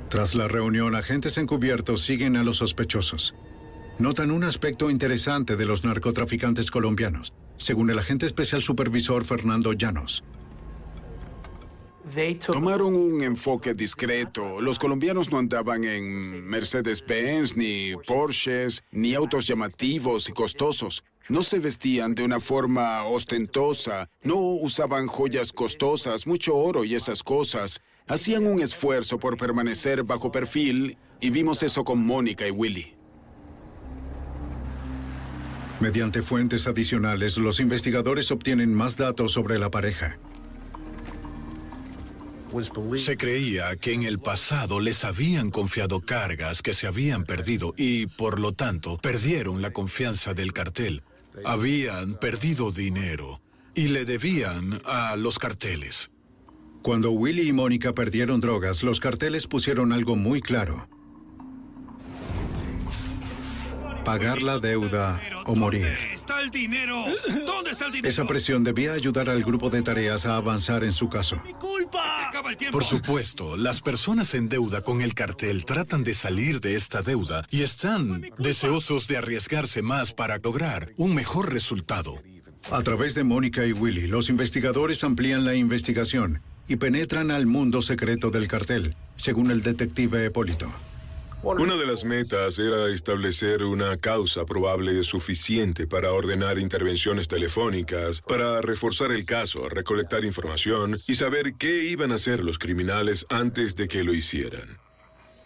Tras 0.09 0.35
la 0.35 0.47
reunión, 0.47 0.95
agentes 0.95 1.37
encubiertos 1.37 2.01
siguen 2.03 2.37
a 2.37 2.43
los 2.43 2.57
sospechosos. 2.57 3.35
Notan 3.99 4.31
un 4.31 4.45
aspecto 4.45 4.89
interesante 4.89 5.57
de 5.57 5.65
los 5.65 5.83
narcotraficantes 5.83 6.71
colombianos, 6.71 7.33
según 7.59 7.91
el 7.91 7.99
agente 7.99 8.25
especial 8.25 8.63
supervisor 8.63 9.23
Fernando 9.23 9.73
Llanos. 9.73 10.23
Tomaron 12.39 12.95
un 12.95 13.21
enfoque 13.21 13.75
discreto. 13.75 14.61
Los 14.61 14.79
colombianos 14.79 15.31
no 15.31 15.37
andaban 15.37 15.83
en 15.83 16.43
Mercedes-Benz, 16.47 17.55
ni 17.55 17.93
Porsches, 18.07 18.81
ni 18.91 19.13
autos 19.13 19.45
llamativos 19.45 20.27
y 20.27 20.31
costosos. 20.31 21.03
No 21.27 21.43
se 21.43 21.59
vestían 21.59 22.15
de 22.15 22.23
una 22.23 22.39
forma 22.39 23.03
ostentosa, 23.03 24.09
no 24.23 24.37
usaban 24.37 25.05
joyas 25.05 25.53
costosas, 25.53 26.25
mucho 26.25 26.57
oro 26.57 26.83
y 26.83 26.95
esas 26.95 27.21
cosas. 27.21 27.79
Hacían 28.07 28.47
un 28.47 28.59
esfuerzo 28.59 29.19
por 29.19 29.37
permanecer 29.37 30.03
bajo 30.03 30.31
perfil 30.31 30.97
y 31.21 31.29
vimos 31.29 31.61
eso 31.61 31.83
con 31.83 32.03
Mónica 32.03 32.47
y 32.47 32.51
Willy. 32.51 32.98
Mediante 35.79 36.21
fuentes 36.21 36.67
adicionales, 36.67 37.37
los 37.37 37.59
investigadores 37.61 38.31
obtienen 38.31 38.73
más 38.73 38.97
datos 38.97 39.31
sobre 39.31 39.57
la 39.57 39.71
pareja. 39.71 40.19
Se 42.97 43.15
creía 43.15 43.75
que 43.75 43.93
en 43.93 44.03
el 44.03 44.19
pasado 44.19 44.79
les 44.79 45.05
habían 45.05 45.51
confiado 45.51 46.01
cargas 46.01 46.61
que 46.61 46.73
se 46.73 46.87
habían 46.87 47.23
perdido 47.23 47.73
y, 47.77 48.07
por 48.07 48.39
lo 48.39 48.53
tanto, 48.53 48.97
perdieron 48.97 49.61
la 49.61 49.71
confianza 49.71 50.33
del 50.33 50.51
cartel. 50.51 51.03
Habían 51.45 52.15
perdido 52.15 52.71
dinero 52.71 53.39
y 53.75 53.89
le 53.89 54.03
debían 54.03 54.81
a 54.85 55.15
los 55.15 55.39
carteles. 55.39 56.11
Cuando 56.81 57.11
Willy 57.11 57.49
y 57.49 57.53
Mónica 57.53 57.93
perdieron 57.93 58.41
drogas, 58.41 58.83
los 58.83 58.99
carteles 58.99 59.47
pusieron 59.47 59.93
algo 59.93 60.15
muy 60.15 60.41
claro. 60.41 60.89
Pagar 64.09 64.41
la 64.41 64.57
deuda 64.57 65.21
o 65.45 65.53
morir. 65.53 65.85
está 66.11 66.41
el 66.41 66.49
dinero? 66.49 67.05
¿Dónde 67.45 67.69
está 67.69 67.85
el 67.85 67.91
dinero? 67.91 68.09
Esa 68.09 68.25
presión 68.25 68.63
debía 68.63 68.93
ayudar 68.93 69.29
al 69.29 69.43
grupo 69.43 69.69
de 69.69 69.83
tareas 69.83 70.25
a 70.25 70.35
avanzar 70.35 70.83
en 70.83 70.93
su 70.93 71.09
caso. 71.09 71.39
¡Culpa! 71.59 72.27
Acaba 72.27 72.49
el 72.49 72.57
tiempo. 72.57 72.75
Por 72.75 72.83
supuesto, 72.83 73.55
las 73.55 73.81
personas 73.81 74.33
en 74.33 74.49
deuda 74.49 74.81
con 74.81 75.03
el 75.03 75.13
cartel 75.13 75.63
tratan 75.63 76.03
de 76.03 76.15
salir 76.15 76.59
de 76.59 76.75
esta 76.75 77.03
deuda 77.03 77.45
y 77.51 77.61
están 77.61 78.25
deseosos 78.39 79.07
de 79.07 79.17
arriesgarse 79.17 79.83
más 79.83 80.11
para 80.11 80.39
lograr 80.39 80.89
un 80.97 81.13
mejor 81.13 81.53
resultado. 81.53 82.15
A 82.71 82.81
través 82.81 83.13
de 83.13 83.23
Mónica 83.23 83.63
y 83.67 83.73
Willy, 83.73 84.07
los 84.07 84.29
investigadores 84.29 85.03
amplían 85.03 85.45
la 85.45 85.53
investigación 85.53 86.41
y 86.67 86.77
penetran 86.77 87.29
al 87.29 87.45
mundo 87.45 87.83
secreto 87.83 88.31
del 88.31 88.47
cartel, 88.47 88.95
según 89.17 89.51
el 89.51 89.61
detective 89.61 90.25
Hipólito. 90.25 90.73
Una 91.41 91.77
de 91.77 91.85
las 91.85 92.03
metas 92.03 92.59
era 92.59 92.89
establecer 92.89 93.63
una 93.63 93.95
causa 93.95 94.45
probable 94.45 95.01
suficiente 95.03 95.87
para 95.87 96.11
ordenar 96.11 96.59
intervenciones 96.59 97.29
telefónicas, 97.29 98.21
para 98.21 98.61
reforzar 98.61 99.13
el 99.13 99.23
caso, 99.23 99.69
recolectar 99.69 100.25
información 100.25 100.99
y 101.07 101.15
saber 101.15 101.53
qué 101.53 101.85
iban 101.85 102.11
a 102.11 102.15
hacer 102.15 102.43
los 102.43 102.59
criminales 102.59 103.25
antes 103.29 103.77
de 103.77 103.87
que 103.87 104.03
lo 104.03 104.13
hicieran. 104.13 104.79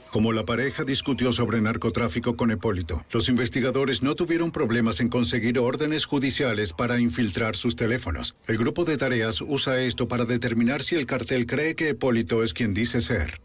Como 0.09 0.33
la 0.33 0.45
pareja 0.45 0.83
discutió 0.83 1.31
sobre 1.31 1.61
narcotráfico 1.61 2.35
con 2.35 2.49
Hipólito, 2.49 3.05
los 3.11 3.29
investigadores 3.29 4.01
no 4.01 4.15
tuvieron 4.15 4.51
problemas 4.51 4.99
en 4.99 5.09
conseguir 5.09 5.59
órdenes 5.59 6.05
judiciales 6.05 6.73
para 6.73 6.99
infiltrar 6.99 7.55
sus 7.55 7.75
teléfonos. 7.75 8.35
El 8.47 8.57
grupo 8.57 8.83
de 8.83 8.97
tareas 8.97 9.41
usa 9.41 9.81
esto 9.81 10.07
para 10.07 10.25
determinar 10.25 10.81
si 10.81 10.95
el 10.95 11.05
cartel 11.05 11.45
cree 11.45 11.75
que 11.75 11.89
Hipólito 11.89 12.43
es 12.43 12.55
quien 12.55 12.73
dice 12.73 12.99
ser. 12.99 13.39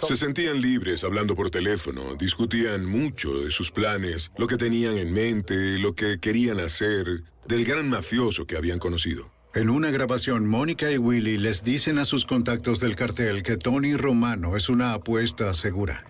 Se 0.00 0.16
sentían 0.16 0.60
libres 0.60 1.04
hablando 1.04 1.34
por 1.34 1.50
teléfono, 1.50 2.14
discutían 2.14 2.86
mucho 2.86 3.40
de 3.40 3.50
sus 3.50 3.70
planes, 3.70 4.32
lo 4.38 4.46
que 4.46 4.56
tenían 4.56 4.96
en 4.96 5.12
mente, 5.12 5.78
lo 5.78 5.94
que 5.94 6.18
querían 6.18 6.58
hacer, 6.58 7.24
del 7.46 7.64
gran 7.64 7.90
mafioso 7.90 8.46
que 8.46 8.56
habían 8.56 8.78
conocido. 8.78 9.30
En 9.54 9.68
una 9.68 9.90
grabación, 9.90 10.46
Mónica 10.48 10.90
y 10.90 10.98
Willy 10.98 11.36
les 11.36 11.62
dicen 11.62 11.98
a 11.98 12.04
sus 12.04 12.24
contactos 12.24 12.80
del 12.80 12.96
cartel 12.96 13.42
que 13.42 13.56
Tony 13.56 13.94
Romano 13.94 14.56
es 14.56 14.68
una 14.68 14.94
apuesta 14.94 15.52
segura. 15.54 16.04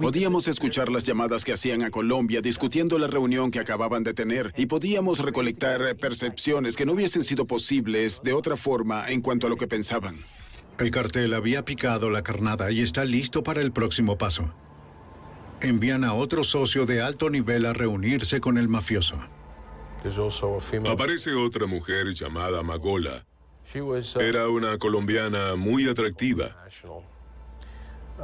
Podíamos 0.00 0.46
escuchar 0.46 0.90
las 0.90 1.04
llamadas 1.04 1.44
que 1.44 1.52
hacían 1.52 1.82
a 1.82 1.90
Colombia 1.90 2.42
discutiendo 2.42 2.98
la 2.98 3.06
reunión 3.06 3.50
que 3.50 3.58
acababan 3.58 4.04
de 4.04 4.14
tener 4.14 4.52
y 4.56 4.66
podíamos 4.66 5.18
recolectar 5.18 5.96
percepciones 5.96 6.76
que 6.76 6.86
no 6.86 6.92
hubiesen 6.92 7.24
sido 7.24 7.46
posibles 7.46 8.20
de 8.22 8.34
otra 8.34 8.56
forma 8.56 9.10
en 9.10 9.20
cuanto 9.20 9.46
a 9.46 9.50
lo 9.50 9.56
que 9.56 9.66
pensaban. 9.66 10.16
El 10.78 10.90
cartel 10.90 11.32
había 11.34 11.64
picado 11.64 12.10
la 12.10 12.22
carnada 12.22 12.70
y 12.70 12.82
está 12.82 13.04
listo 13.04 13.42
para 13.42 13.62
el 13.62 13.72
próximo 13.72 14.18
paso. 14.18 14.54
Envían 15.60 16.04
a 16.04 16.12
otro 16.12 16.44
socio 16.44 16.84
de 16.84 17.00
alto 17.00 17.30
nivel 17.30 17.64
a 17.64 17.72
reunirse 17.72 18.40
con 18.40 18.58
el 18.58 18.68
mafioso. 18.68 19.16
Aparece 20.86 21.32
otra 21.34 21.66
mujer 21.66 22.12
llamada 22.12 22.62
Magola. 22.62 23.24
Era 24.20 24.48
una 24.48 24.76
colombiana 24.78 25.56
muy 25.56 25.88
atractiva. 25.88 26.56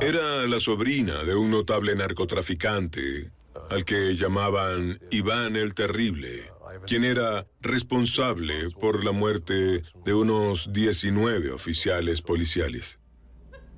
Era 0.00 0.46
la 0.46 0.60
sobrina 0.60 1.24
de 1.24 1.34
un 1.34 1.50
notable 1.50 1.94
narcotraficante 1.96 3.30
al 3.70 3.84
que 3.84 4.14
llamaban 4.14 4.98
Iván 5.10 5.56
el 5.56 5.74
Terrible, 5.74 6.50
quien 6.86 7.04
era 7.04 7.46
responsable 7.60 8.70
por 8.80 9.04
la 9.04 9.12
muerte 9.12 9.82
de 10.04 10.14
unos 10.14 10.72
19 10.72 11.50
oficiales 11.52 12.22
policiales. 12.22 12.98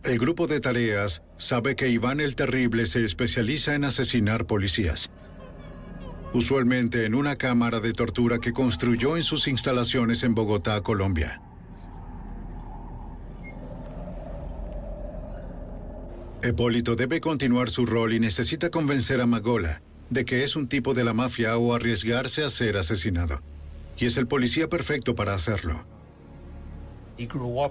El 0.03 0.19
grupo 0.19 0.47
de 0.47 0.61
tareas 0.61 1.23
sabe 1.39 1.77
que 1.77 1.89
Iván 1.89 2.21
el 2.21 2.37
Terrible 2.37 2.87
se 2.87 3.05
especializa 3.05 3.75
en 3.75 3.85
asesinar 3.85 4.47
policías. 4.47 5.11
Usualmente 6.35 7.07
en 7.07 7.15
una 7.15 7.37
cámara 7.37 7.81
de 7.81 7.93
tortura 7.93 8.39
que 8.39 8.53
construyó 8.53 9.17
en 9.17 9.23
sus 9.23 9.49
instalaciones 9.49 10.23
en 10.23 10.35
Bogotá, 10.35 10.81
Colombia. 10.83 11.41
Hipólito 16.43 16.97
debe 16.97 17.21
continuar 17.21 17.71
su 17.71 17.87
rol 17.87 18.13
y 18.13 18.21
necesita 18.21 18.69
convencer 18.69 19.21
a 19.23 19.27
Magola 19.27 19.81
de 20.11 20.25
que 20.25 20.45
es 20.45 20.57
un 20.57 20.69
tipo 20.69 20.95
de 20.95 21.05
la 21.05 21.15
mafia 21.15 21.57
o 21.57 21.75
arriesgarse 21.75 22.45
a 22.45 22.51
ser 22.51 22.77
asesinado. 22.77 23.43
Y 23.97 24.07
es 24.07 24.17
el 24.17 24.27
policía 24.27 24.69
perfecto 24.69 25.15
para 25.15 25.35
hacerlo. 25.35 25.85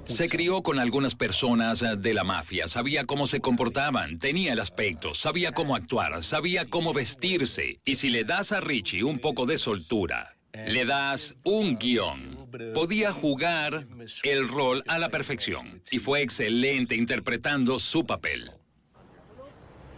Se 0.06 0.30
crió 0.30 0.62
con 0.62 0.80
algunas 0.80 1.16
personas 1.16 1.82
eh, 1.82 1.96
de 1.98 2.14
la 2.14 2.24
mafia, 2.24 2.68
sabía 2.68 3.06
cómo 3.06 3.28
se 3.28 3.42
comportaban, 3.42 4.18
tenía 4.18 4.54
el 4.54 4.60
aspecto, 4.60 5.14
sabía 5.14 5.52
cómo 5.52 5.76
actuar, 5.76 6.24
sabía 6.24 6.66
cómo 6.66 6.94
vestirse. 6.94 7.80
Y 7.84 7.96
si 7.96 8.10
le 8.10 8.24
das 8.24 8.54
a 8.54 8.62
Richie 8.62 9.04
un 9.04 9.20
poco 9.20 9.46
de 9.46 9.58
soltura, 9.58 10.38
le 10.54 10.86
das 10.86 11.36
un 11.44 11.78
guion, 11.78 12.48
podía 12.74 13.12
jugar 13.12 13.86
el 14.24 14.48
rol 14.48 14.84
a 14.88 14.98
la 14.98 15.10
perfección. 15.10 15.82
Y 15.92 16.00
fue 16.00 16.22
excelente 16.22 16.96
interpretando 16.96 17.80
su 17.80 18.06
papel. 18.06 18.52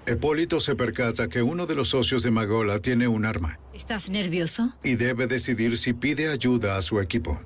Hipólito 0.07 0.59
se 0.59 0.75
percata 0.75 1.27
que 1.29 1.41
uno 1.41 1.65
de 1.65 1.73
los 1.73 1.89
socios 1.89 2.21
de 2.21 2.29
Magola 2.29 2.79
tiene 2.79 3.07
un 3.07 3.25
arma 3.25 3.59
¿Estás 3.73 4.09
nervioso? 4.09 4.75
y 4.83 4.95
debe 4.95 5.25
decidir 5.27 5.77
si 5.77 5.93
pide 5.93 6.29
ayuda 6.29 6.77
a 6.77 6.81
su 6.81 6.99
equipo. 6.99 7.39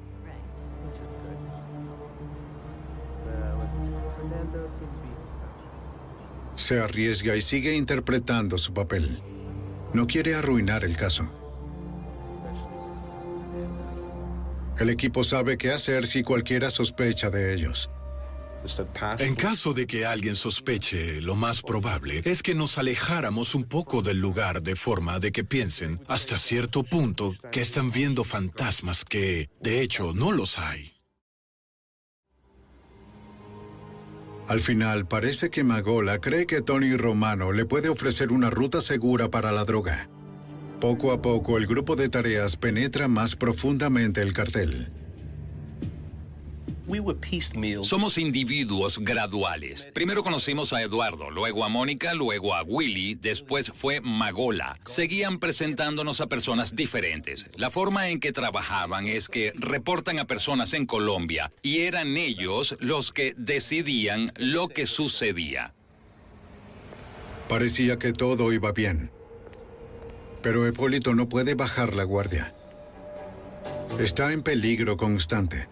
Se 6.56 6.80
arriesga 6.80 7.36
y 7.36 7.41
sigue 7.41 7.76
interpretando 7.76 8.57
su 8.57 8.73
papel. 8.73 9.22
No 9.94 10.07
quiere 10.07 10.36
arruinar 10.36 10.84
el 10.84 10.98
caso. 10.98 11.31
El 14.77 14.90
equipo 14.90 15.23
sabe 15.23 15.57
qué 15.57 15.72
hacer 15.72 16.06
si 16.06 16.23
cualquiera 16.23 16.72
sospecha 16.72 17.30
de 17.30 17.53
ellos. 17.53 17.90
En 19.19 19.36
caso 19.36 19.73
de 19.73 19.88
que 19.88 20.06
alguien 20.06 20.36
sospeche, 20.36 21.22
lo 21.22 21.36
más 21.36 21.61
probable 21.61 22.22
es 22.26 22.44
que 22.44 22.56
nos 22.56 22.77
alejáramos 22.77 23.56
un 23.56 23.64
poco 23.64 24.02
del 24.02 24.19
lugar 24.19 24.61
de 24.61 24.76
forma 24.76 25.19
de 25.19 25.31
que 25.31 25.44
piensen, 25.44 26.02
hasta 26.07 26.38
cierto 26.38 26.84
punto, 26.84 27.36
que 27.52 27.61
están 27.61 27.91
viendo 27.91 28.23
fantasmas 28.23 29.06
que, 29.06 29.49
de 29.61 29.81
hecho, 29.81 30.14
no 30.14 30.31
los 30.31 30.60
hay. 30.60 30.94
Al 34.48 34.61
final, 34.61 35.07
parece 35.07 35.52
que 35.52 35.64
Magola 35.64 36.19
cree 36.19 36.48
que 36.48 36.61
Tony 36.61 36.98
Romano 36.98 37.52
le 37.52 37.65
puede 37.65 37.88
ofrecer 37.88 38.31
una 38.31 38.49
ruta 38.49 38.81
segura 38.81 39.30
para 39.30 39.52
la 39.52 39.64
droga. 39.64 40.10
Poco 40.81 41.11
a 41.11 41.22
poco, 41.22 41.57
el 41.57 41.68
grupo 41.68 41.95
de 41.95 42.10
tareas 42.10 42.56
penetra 42.56 43.07
más 43.07 43.36
profundamente 43.36 44.22
el 44.22 44.34
cartel. 44.34 44.91
Somos 47.83 48.17
individuos 48.17 48.97
graduales. 48.97 49.87
Primero 49.93 50.23
conocimos 50.23 50.73
a 50.73 50.81
Eduardo, 50.81 51.29
luego 51.29 51.63
a 51.63 51.69
Mónica, 51.69 52.15
luego 52.15 52.55
a 52.55 52.63
Willy, 52.63 53.13
después 53.13 53.71
fue 53.71 54.01
Magola. 54.01 54.79
Seguían 54.85 55.37
presentándonos 55.37 56.19
a 56.19 56.25
personas 56.25 56.75
diferentes. 56.75 57.51
La 57.57 57.69
forma 57.69 58.09
en 58.09 58.19
que 58.19 58.31
trabajaban 58.31 59.07
es 59.07 59.29
que 59.29 59.53
reportan 59.55 60.17
a 60.17 60.25
personas 60.25 60.73
en 60.73 60.87
Colombia 60.87 61.51
y 61.61 61.81
eran 61.81 62.17
ellos 62.17 62.75
los 62.79 63.11
que 63.11 63.35
decidían 63.37 64.33
lo 64.37 64.67
que 64.67 64.87
sucedía. 64.87 65.75
Parecía 67.47 67.99
que 67.99 68.13
todo 68.13 68.51
iba 68.51 68.71
bien. 68.71 69.11
Pero 70.41 70.67
Hipólito 70.67 71.13
no 71.13 71.29
puede 71.29 71.53
bajar 71.53 71.95
la 71.95 72.03
guardia. 72.03 72.55
Está 73.99 74.33
en 74.33 74.41
peligro 74.41 74.97
constante. 74.97 75.67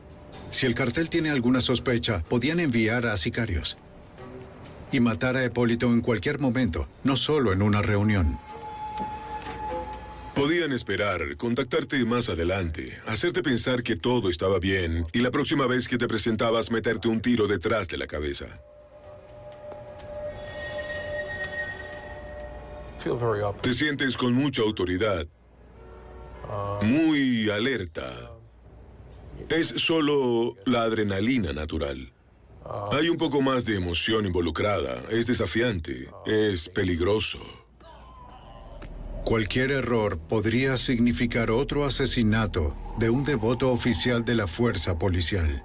Si 0.50 0.66
el 0.66 0.76
cartel 0.76 1.10
tiene 1.10 1.30
alguna 1.30 1.62
sospecha, 1.62 2.24
podían 2.24 2.60
enviar 2.60 3.06
a 3.06 3.18
sicarios 3.18 3.78
y 4.92 5.00
matar 5.00 5.36
a 5.36 5.46
Hipólito 5.46 5.88
en 5.88 6.02
cualquier 6.02 6.40
momento, 6.40 6.88
no 7.04 7.18
solo 7.18 7.52
en 7.52 7.62
una 7.62 7.82
reunión. 7.82 8.40
Podían 10.34 10.72
esperar, 10.72 11.36
contactarte 11.36 12.06
más 12.06 12.30
adelante, 12.30 12.98
hacerte 13.08 13.42
pensar 13.42 13.82
que 13.82 13.96
todo 13.96 14.30
estaba 14.30 14.60
bien 14.60 15.06
y 15.12 15.20
la 15.20 15.32
próxima 15.32 15.66
vez 15.66 15.88
que 15.88 15.98
te 15.98 16.08
presentabas 16.08 16.72
meterte 16.72 17.08
un 17.08 17.22
tiro 17.22 17.48
detrás 17.48 17.88
de 17.88 17.98
la 17.98 18.08
cabeza. 18.08 18.46
Te 23.62 23.74
sientes 23.74 24.16
con 24.16 24.34
mucha 24.34 24.62
autoridad, 24.62 25.26
muy 26.82 27.50
alerta. 27.50 28.37
Es 29.50 29.68
solo 29.68 30.56
la 30.66 30.84
adrenalina 30.84 31.54
natural. 31.54 32.12
Hay 32.92 33.10
un 33.10 33.18
poco 33.18 33.42
más 33.42 33.64
de 33.66 33.76
emoción 33.76 34.26
involucrada. 34.26 35.02
Es 35.10 35.26
desafiante. 35.26 36.10
Es 36.26 36.68
peligroso. 36.68 37.40
Cualquier 39.24 39.72
error 39.72 40.18
podría 40.18 40.78
significar 40.78 41.52
otro 41.52 41.86
asesinato 41.86 42.76
de 42.98 43.10
un 43.10 43.24
devoto 43.24 43.72
oficial 43.72 44.24
de 44.26 44.36
la 44.36 44.48
fuerza 44.48 44.98
policial. 44.98 45.64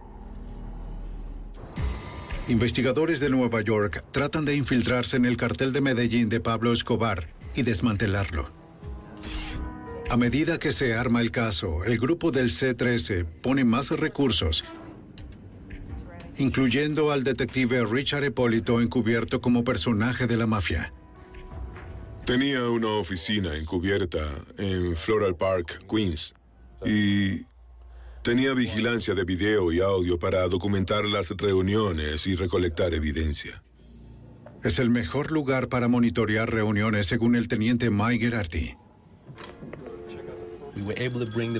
Investigadores 2.49 3.21
de 3.21 3.31
Nueva 3.31 3.61
York 3.63 4.05
tratan 4.11 4.45
de 4.45 4.57
infiltrarse 4.57 5.17
en 5.17 5.25
el 5.25 5.37
cartel 5.37 5.73
de 5.73 5.81
Medellín 5.81 6.29
de 6.29 6.41
Pablo 6.41 6.73
Escobar 6.73 7.29
y 7.55 7.63
desmantelarlo. 7.63 8.62
A 10.13 10.19
medida 10.19 10.59
que 10.59 10.73
se 10.73 10.93
arma 10.93 11.23
el 11.23 11.31
caso, 11.31 11.85
el 11.85 11.97
grupo 11.97 12.31
del 12.31 12.51
C-13 12.51 13.25
pone 13.25 13.65
más 13.65 13.93
recursos, 13.93 14.63
incluyendo 16.37 17.13
al 17.13 17.25
detective 17.25 17.87
Richard 17.87 18.23
Hipólito 18.23 18.83
encubierto 18.83 19.41
como 19.41 19.65
personaje 19.65 20.27
de 20.27 20.37
la 20.37 20.47
mafia. 20.47 20.93
Tenía 22.27 22.69
una 22.69 22.89
oficina 22.89 23.57
encubierta 23.57 24.21
en 24.59 24.97
Floral 24.97 25.35
Park, 25.35 25.83
Queens, 25.91 26.35
y 26.85 27.47
tenía 28.23 28.53
vigilancia 28.53 29.15
de 29.15 29.25
video 29.25 29.73
y 29.73 29.81
audio 29.81 30.19
para 30.19 30.47
documentar 30.47 31.07
las 31.07 31.31
reuniones 31.31 32.27
y 32.27 32.37
recolectar 32.37 32.93
evidencia. 32.93 33.63
Es 34.63 34.79
el 34.79 34.91
mejor 34.91 35.33
lugar 35.33 35.71
para 35.71 35.89
monitorear 35.89 36.53
reuniones 36.53 37.07
según 37.07 37.35
el 37.35 37.49
teniente 37.49 37.89
Mike 37.89 38.27
Gerardi. 38.27 38.82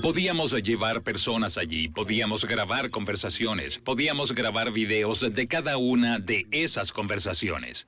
Podíamos 0.01 0.53
llevar 0.53 1.01
personas 1.01 1.57
allí, 1.57 1.87
podíamos 1.87 2.45
grabar 2.45 2.89
conversaciones, 2.89 3.77
podíamos 3.77 4.33
grabar 4.33 4.71
videos 4.71 5.21
de 5.33 5.47
cada 5.47 5.77
una 5.77 6.19
de 6.19 6.47
esas 6.51 6.91
conversaciones. 6.91 7.87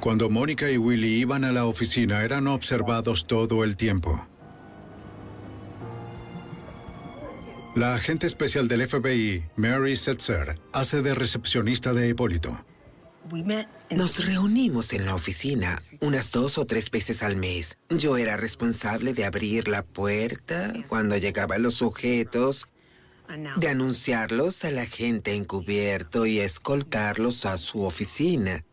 Cuando 0.00 0.30
Mónica 0.30 0.70
y 0.70 0.78
Willy 0.78 1.16
iban 1.20 1.44
a 1.44 1.52
la 1.52 1.66
oficina, 1.66 2.22
eran 2.22 2.46
observados 2.46 3.26
todo 3.26 3.64
el 3.64 3.76
tiempo. 3.76 4.26
La 7.74 7.94
agente 7.94 8.26
especial 8.26 8.66
del 8.66 8.88
FBI, 8.88 9.44
Mary 9.56 9.96
Setzer, 9.96 10.58
hace 10.72 11.02
de 11.02 11.14
recepcionista 11.14 11.92
de 11.92 12.08
Hipólito. 12.08 12.64
Nos 13.90 14.26
reunimos 14.26 14.92
en 14.92 15.06
la 15.06 15.14
oficina 15.14 15.82
unas 16.00 16.32
dos 16.32 16.58
o 16.58 16.66
tres 16.66 16.90
veces 16.90 17.22
al 17.22 17.36
mes. 17.36 17.78
Yo 17.88 18.16
era 18.16 18.36
responsable 18.36 19.14
de 19.14 19.24
abrir 19.24 19.68
la 19.68 19.82
puerta 19.84 20.72
cuando 20.88 21.16
llegaban 21.16 21.62
los 21.62 21.74
sujetos, 21.74 22.68
de 23.56 23.68
anunciarlos 23.68 24.64
a 24.64 24.70
la 24.72 24.86
gente 24.86 25.34
encubierto 25.34 26.26
y 26.26 26.40
escoltarlos 26.40 27.46
a 27.46 27.58
su 27.58 27.84
oficina. 27.84 28.64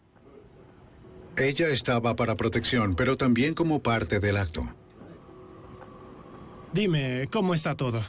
Ella 1.38 1.70
estaba 1.70 2.16
para 2.16 2.36
protección, 2.36 2.96
pero 2.96 3.16
también 3.16 3.54
como 3.54 3.84
parte 3.84 4.20
del 4.20 4.38
acto. 4.38 4.74
Dime, 6.74 7.30
¿cómo 7.32 7.54
está 7.54 7.76
todo? 7.76 8.02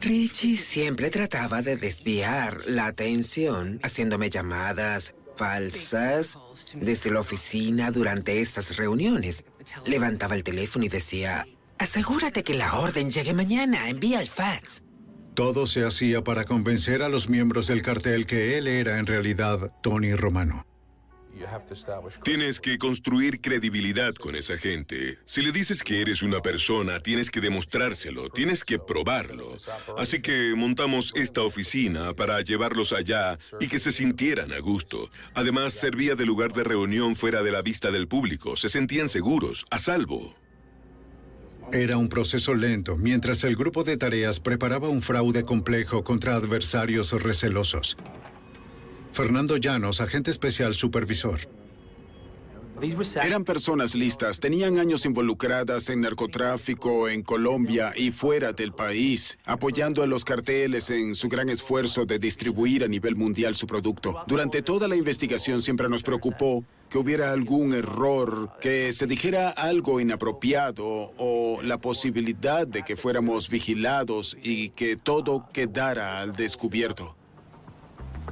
Richie 0.00 0.56
siempre 0.56 1.10
trataba 1.10 1.62
de 1.62 1.76
desviar 1.76 2.62
la 2.66 2.86
atención, 2.86 3.78
haciéndome 3.82 4.30
llamadas 4.30 5.14
falsas 5.40 6.38
desde 6.74 7.10
la 7.10 7.20
oficina 7.20 7.90
durante 7.90 8.42
estas 8.42 8.76
reuniones. 8.76 9.44
Levantaba 9.86 10.34
el 10.34 10.44
teléfono 10.44 10.84
y 10.84 10.90
decía, 10.90 11.46
asegúrate 11.78 12.42
que 12.42 12.52
la 12.52 12.78
orden 12.78 13.10
llegue 13.10 13.32
mañana, 13.32 13.88
envía 13.88 14.20
el 14.20 14.28
fax. 14.28 14.82
Todo 15.34 15.66
se 15.66 15.86
hacía 15.86 16.22
para 16.22 16.44
convencer 16.44 17.02
a 17.02 17.08
los 17.08 17.30
miembros 17.30 17.66
del 17.68 17.80
cartel 17.80 18.26
que 18.26 18.58
él 18.58 18.68
era 18.68 18.98
en 18.98 19.06
realidad 19.06 19.72
Tony 19.82 20.14
Romano. 20.14 20.66
Tienes 22.22 22.60
que 22.60 22.78
construir 22.78 23.40
credibilidad 23.40 24.14
con 24.14 24.34
esa 24.36 24.56
gente. 24.58 25.18
Si 25.24 25.42
le 25.42 25.52
dices 25.52 25.82
que 25.82 26.00
eres 26.00 26.22
una 26.22 26.40
persona, 26.40 27.00
tienes 27.00 27.30
que 27.30 27.40
demostrárselo, 27.40 28.30
tienes 28.30 28.64
que 28.64 28.78
probarlo. 28.78 29.56
Así 29.96 30.20
que 30.20 30.54
montamos 30.56 31.12
esta 31.14 31.42
oficina 31.42 32.14
para 32.14 32.40
llevarlos 32.40 32.92
allá 32.92 33.38
y 33.60 33.68
que 33.68 33.78
se 33.78 33.92
sintieran 33.92 34.52
a 34.52 34.58
gusto. 34.58 35.10
Además, 35.34 35.72
servía 35.72 36.14
de 36.14 36.26
lugar 36.26 36.52
de 36.52 36.64
reunión 36.64 37.16
fuera 37.16 37.42
de 37.42 37.52
la 37.52 37.62
vista 37.62 37.90
del 37.90 38.08
público. 38.08 38.56
Se 38.56 38.68
sentían 38.68 39.08
seguros, 39.08 39.66
a 39.70 39.78
salvo. 39.78 40.34
Era 41.72 41.96
un 41.96 42.08
proceso 42.08 42.54
lento, 42.54 42.96
mientras 42.96 43.44
el 43.44 43.54
grupo 43.54 43.84
de 43.84 43.96
tareas 43.96 44.40
preparaba 44.40 44.88
un 44.88 45.02
fraude 45.02 45.44
complejo 45.44 46.02
contra 46.02 46.34
adversarios 46.34 47.12
recelosos. 47.12 47.96
Fernando 49.12 49.56
Llanos, 49.56 50.00
agente 50.00 50.30
especial 50.30 50.74
supervisor. 50.74 51.40
Eran 53.22 53.44
personas 53.44 53.94
listas, 53.94 54.40
tenían 54.40 54.78
años 54.78 55.04
involucradas 55.04 55.90
en 55.90 56.00
narcotráfico 56.00 57.10
en 57.10 57.22
Colombia 57.22 57.92
y 57.94 58.10
fuera 58.10 58.52
del 58.54 58.72
país, 58.72 59.38
apoyando 59.44 60.02
a 60.02 60.06
los 60.06 60.24
carteles 60.24 60.88
en 60.88 61.14
su 61.14 61.28
gran 61.28 61.50
esfuerzo 61.50 62.06
de 62.06 62.18
distribuir 62.18 62.82
a 62.82 62.88
nivel 62.88 63.16
mundial 63.16 63.54
su 63.54 63.66
producto. 63.66 64.22
Durante 64.26 64.62
toda 64.62 64.88
la 64.88 64.96
investigación 64.96 65.60
siempre 65.60 65.90
nos 65.90 66.02
preocupó 66.02 66.64
que 66.88 66.96
hubiera 66.96 67.32
algún 67.32 67.74
error, 67.74 68.52
que 68.62 68.94
se 68.94 69.06
dijera 69.06 69.50
algo 69.50 70.00
inapropiado 70.00 71.12
o 71.18 71.60
la 71.62 71.78
posibilidad 71.78 72.66
de 72.66 72.82
que 72.82 72.96
fuéramos 72.96 73.50
vigilados 73.50 74.38
y 74.42 74.70
que 74.70 74.96
todo 74.96 75.48
quedara 75.52 76.20
al 76.20 76.32
descubierto. 76.32 77.19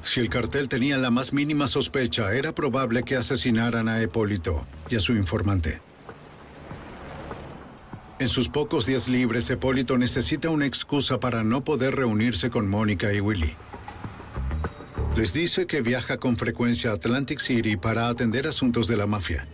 Si 0.02 0.20
el 0.20 0.28
cartel 0.28 0.68
tenía 0.68 0.96
la 0.96 1.10
más 1.10 1.32
mínima 1.32 1.66
sospecha, 1.66 2.34
era 2.34 2.54
probable 2.54 3.02
que 3.02 3.16
asesinaran 3.16 3.88
a 3.88 4.02
Hipólito 4.02 4.66
y 4.88 4.96
a 4.96 5.00
su 5.00 5.12
informante. 5.12 5.80
En 8.18 8.28
sus 8.28 8.48
pocos 8.48 8.86
días 8.86 9.08
libres, 9.08 9.48
Hipólito 9.48 9.96
necesita 9.96 10.50
una 10.50 10.66
excusa 10.66 11.20
para 11.20 11.44
no 11.44 11.62
poder 11.62 11.94
reunirse 11.94 12.50
con 12.50 12.68
Mónica 12.68 13.12
y 13.12 13.20
Willy. 13.20 13.54
Les 15.16 15.32
dice 15.32 15.66
que 15.66 15.82
viaja 15.82 16.18
con 16.18 16.36
frecuencia 16.36 16.90
a 16.90 16.94
Atlantic 16.94 17.40
City 17.40 17.76
para 17.76 18.08
atender 18.08 18.46
asuntos 18.46 18.88
de 18.88 18.96
la 18.96 19.06
mafia. 19.06 19.48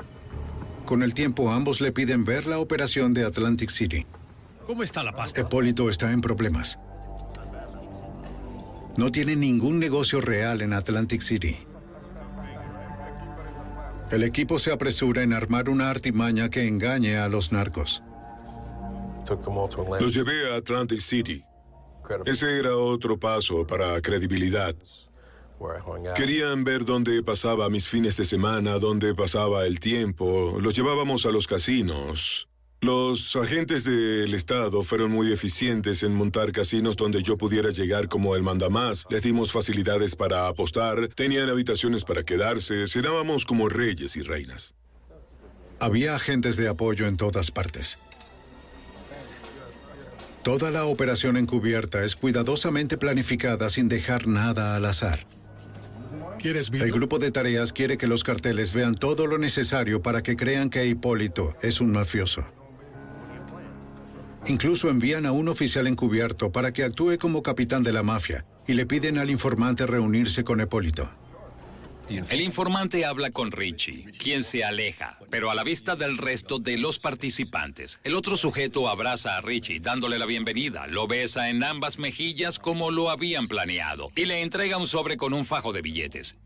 Con 0.84 1.02
el 1.02 1.14
tiempo, 1.14 1.50
ambos 1.50 1.80
le 1.80 1.92
piden 1.92 2.24
ver 2.24 2.46
la 2.46 2.58
operación 2.58 3.14
de 3.14 3.24
Atlantic 3.24 3.70
City. 3.70 4.06
¿Cómo 4.66 4.82
está 4.82 5.02
la 5.02 5.12
pasta? 5.12 5.42
Hipólito 5.42 5.88
está 5.88 6.12
en 6.12 6.20
problemas. 6.20 6.78
No 8.96 9.10
tiene 9.10 9.34
ningún 9.34 9.78
negocio 9.78 10.20
real 10.20 10.62
en 10.62 10.72
Atlantic 10.72 11.20
City. 11.20 11.58
El 14.10 14.22
equipo 14.22 14.58
se 14.58 14.72
apresura 14.72 15.22
en 15.22 15.32
armar 15.32 15.68
una 15.68 15.90
artimaña 15.90 16.48
que 16.48 16.68
engañe 16.68 17.16
a 17.16 17.28
los 17.28 17.50
narcos. 17.50 18.02
Los 20.00 20.14
llevé 20.14 20.52
a 20.52 20.56
Atlantic 20.56 21.00
City. 21.00 21.42
Ese 22.26 22.58
era 22.58 22.76
otro 22.76 23.18
paso 23.18 23.66
para 23.66 24.00
credibilidad. 24.00 24.74
Querían 26.14 26.64
ver 26.64 26.84
dónde 26.84 27.22
pasaba 27.22 27.70
mis 27.70 27.88
fines 27.88 28.16
de 28.16 28.24
semana, 28.24 28.78
dónde 28.78 29.14
pasaba 29.14 29.66
el 29.66 29.80
tiempo. 29.80 30.58
Los 30.60 30.76
llevábamos 30.76 31.24
a 31.26 31.30
los 31.30 31.46
casinos. 31.46 32.48
Los 32.84 33.34
agentes 33.34 33.84
del 33.84 34.34
Estado 34.34 34.82
fueron 34.82 35.10
muy 35.10 35.32
eficientes 35.32 36.02
en 36.02 36.14
montar 36.14 36.52
casinos 36.52 36.96
donde 36.96 37.22
yo 37.22 37.38
pudiera 37.38 37.70
llegar 37.70 38.08
como 38.08 38.36
el 38.36 38.42
mandamás. 38.42 39.06
Les 39.08 39.22
dimos 39.22 39.52
facilidades 39.52 40.14
para 40.16 40.48
apostar, 40.48 41.08
tenían 41.08 41.48
habitaciones 41.48 42.04
para 42.04 42.24
quedarse, 42.24 42.86
cenábamos 42.86 43.46
como 43.46 43.70
reyes 43.70 44.16
y 44.16 44.20
reinas. 44.20 44.74
Había 45.80 46.14
agentes 46.14 46.58
de 46.58 46.68
apoyo 46.68 47.06
en 47.06 47.16
todas 47.16 47.50
partes. 47.50 47.98
Toda 50.42 50.70
la 50.70 50.84
operación 50.84 51.38
encubierta 51.38 52.04
es 52.04 52.14
cuidadosamente 52.14 52.98
planificada 52.98 53.70
sin 53.70 53.88
dejar 53.88 54.26
nada 54.26 54.76
al 54.76 54.84
azar. 54.84 55.26
¿Quieres 56.38 56.70
El 56.70 56.92
grupo 56.92 57.18
de 57.18 57.30
tareas 57.30 57.72
quiere 57.72 57.96
que 57.96 58.06
los 58.06 58.24
carteles 58.24 58.74
vean 58.74 58.94
todo 58.94 59.26
lo 59.26 59.38
necesario 59.38 60.02
para 60.02 60.22
que 60.22 60.36
crean 60.36 60.68
que 60.68 60.84
Hipólito 60.84 61.56
es 61.62 61.80
un 61.80 61.90
mafioso. 61.90 62.46
Incluso 64.46 64.90
envían 64.90 65.24
a 65.24 65.32
un 65.32 65.48
oficial 65.48 65.86
encubierto 65.86 66.52
para 66.52 66.72
que 66.72 66.84
actúe 66.84 67.18
como 67.18 67.42
capitán 67.42 67.82
de 67.82 67.92
la 67.92 68.02
mafia 68.02 68.44
y 68.66 68.74
le 68.74 68.84
piden 68.86 69.18
al 69.18 69.30
informante 69.30 69.86
reunirse 69.86 70.44
con 70.44 70.60
Hipólito. 70.60 71.10
El 72.08 72.42
informante 72.42 73.06
habla 73.06 73.30
con 73.30 73.50
Richie, 73.50 74.04
quien 74.18 74.44
se 74.44 74.62
aleja, 74.62 75.18
pero 75.30 75.50
a 75.50 75.54
la 75.54 75.64
vista 75.64 75.96
del 75.96 76.18
resto 76.18 76.58
de 76.58 76.76
los 76.76 76.98
participantes. 76.98 77.98
El 78.04 78.14
otro 78.14 78.36
sujeto 78.36 78.90
abraza 78.90 79.38
a 79.38 79.40
Richie, 79.40 79.80
dándole 79.80 80.18
la 80.18 80.26
bienvenida, 80.26 80.86
lo 80.86 81.06
besa 81.06 81.48
en 81.48 81.64
ambas 81.64 81.98
mejillas 81.98 82.58
como 82.58 82.90
lo 82.90 83.08
habían 83.08 83.48
planeado, 83.48 84.10
y 84.14 84.26
le 84.26 84.42
entrega 84.42 84.76
un 84.76 84.86
sobre 84.86 85.16
con 85.16 85.32
un 85.32 85.46
fajo 85.46 85.72
de 85.72 85.80
billetes. 85.80 86.36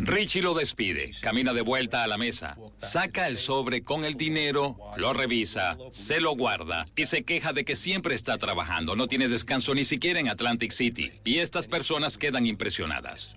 Richie 0.00 0.42
lo 0.42 0.54
despide, 0.54 1.12
camina 1.20 1.52
de 1.52 1.62
vuelta 1.62 2.02
a 2.02 2.08
la 2.08 2.18
mesa, 2.18 2.56
saca 2.78 3.28
el 3.28 3.38
sobre 3.38 3.84
con 3.84 4.04
el 4.04 4.14
dinero, 4.14 4.76
lo 4.96 5.12
revisa, 5.12 5.76
se 5.92 6.20
lo 6.20 6.34
guarda 6.34 6.86
y 6.96 7.04
se 7.04 7.22
queja 7.22 7.52
de 7.52 7.64
que 7.64 7.76
siempre 7.76 8.16
está 8.16 8.38
trabajando, 8.38 8.96
no 8.96 9.06
tiene 9.06 9.28
descanso 9.28 9.74
ni 9.74 9.84
siquiera 9.84 10.18
en 10.18 10.28
Atlantic 10.28 10.72
City. 10.72 11.12
Y 11.24 11.38
estas 11.38 11.68
personas 11.68 12.18
quedan 12.18 12.46
impresionadas. 12.46 13.36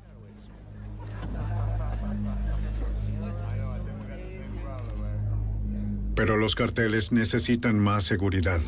Pero 6.16 6.38
los 6.38 6.56
carteles 6.56 7.12
necesitan 7.12 7.80
más 7.80 8.04
seguridad. 8.04 8.62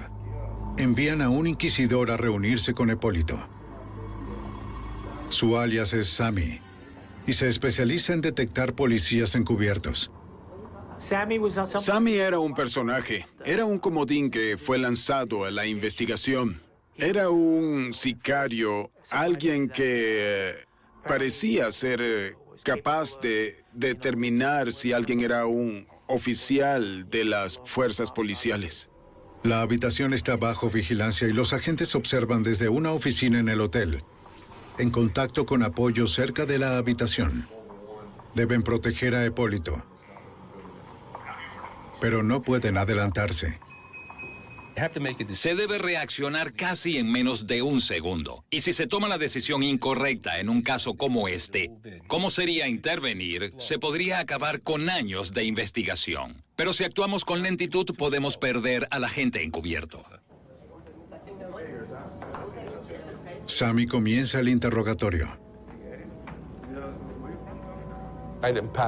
Envían 0.78 1.22
a 1.22 1.30
un 1.30 1.48
inquisidor 1.48 2.12
a 2.12 2.18
reunirse 2.18 2.74
con 2.74 2.90
Hipólito. 2.90 3.50
Su 5.30 5.58
alias 5.58 5.94
es 5.94 6.08
Sammy 6.08 6.63
y 7.26 7.34
se 7.34 7.48
especializa 7.48 8.14
en 8.14 8.22
detectar 8.22 8.74
policías 8.74 9.36
encubiertos. 9.36 10.12
Sammy 11.00 12.14
era 12.14 12.40
un 12.40 12.54
personaje. 12.54 13.28
Era 13.46 13.66
un 13.66 13.80
comodín 13.80 14.32
que 14.32 14.58
fue 14.58 14.78
lanzado 14.78 15.44
a 15.44 15.52
la 15.52 15.66
investigación. 15.66 16.62
Era 16.96 17.30
un 17.30 17.94
sicario, 17.94 18.92
alguien 19.10 19.68
que 19.68 20.52
eh, 20.52 20.54
parecía 21.06 21.72
ser 21.72 22.02
eh, 22.02 22.34
capaz 22.64 23.20
de 23.20 23.64
determinar 23.74 24.72
si 24.72 24.94
alguien 24.94 25.20
era 25.20 25.46
un 25.46 25.88
oficial 26.08 27.10
de 27.10 27.26
las 27.26 27.60
fuerzas 27.66 28.12
policiales. 28.12 28.90
La 29.44 29.62
habitación 29.62 30.14
está 30.14 30.38
bajo 30.38 30.70
vigilancia 30.70 31.28
y 31.28 31.34
los 31.34 31.52
agentes 31.52 31.96
observan 31.96 32.44
desde 32.44 32.70
una 32.70 32.94
oficina 32.94 33.40
en 33.40 33.50
el 33.50 33.60
hotel, 33.60 34.04
en 34.78 34.92
contacto 34.92 35.46
con 35.46 35.64
apoyo 35.64 36.08
cerca 36.08 36.46
de 36.46 36.58
la 36.58 36.78
habitación. 36.78 37.48
Deben 38.34 38.64
proteger 38.64 39.16
a 39.16 39.26
Hipólito, 39.26 39.84
pero 42.02 42.24
no 42.24 42.42
pueden 42.42 42.78
adelantarse. 42.78 43.60
Se 45.34 45.54
debe 45.56 45.78
reaccionar 45.78 46.54
casi 46.54 46.98
en 46.98 47.12
menos 47.12 47.46
de 47.46 47.62
un 47.62 47.80
segundo. 47.80 48.44
Y 48.50 48.62
si 48.62 48.74
se 48.74 48.88
toma 48.88 49.08
la 49.08 49.20
decisión 49.20 49.62
incorrecta 49.62 50.40
en 50.40 50.50
un 50.50 50.64
caso 50.64 50.96
como 50.96 51.28
este, 51.28 51.72
¿cómo 52.08 52.30
sería 52.30 52.68
intervenir? 52.68 53.54
Se 53.58 53.78
podría 53.78 54.20
acabar 54.20 54.62
con 54.62 54.90
años 54.90 55.32
de 55.32 55.46
investigación. 55.46 56.44
Pero 56.56 56.74
si 56.74 56.84
actuamos 56.84 57.24
con 57.24 57.44
lentitud, 57.44 57.86
podemos 57.98 58.38
perder 58.38 58.88
a 58.90 59.00
la 59.00 59.10
gente 59.10 59.44
encubierto. 59.44 60.04
Sammy 63.46 63.86
comienza 63.86 64.40
el 64.40 64.50
interrogatorio. 64.50 65.28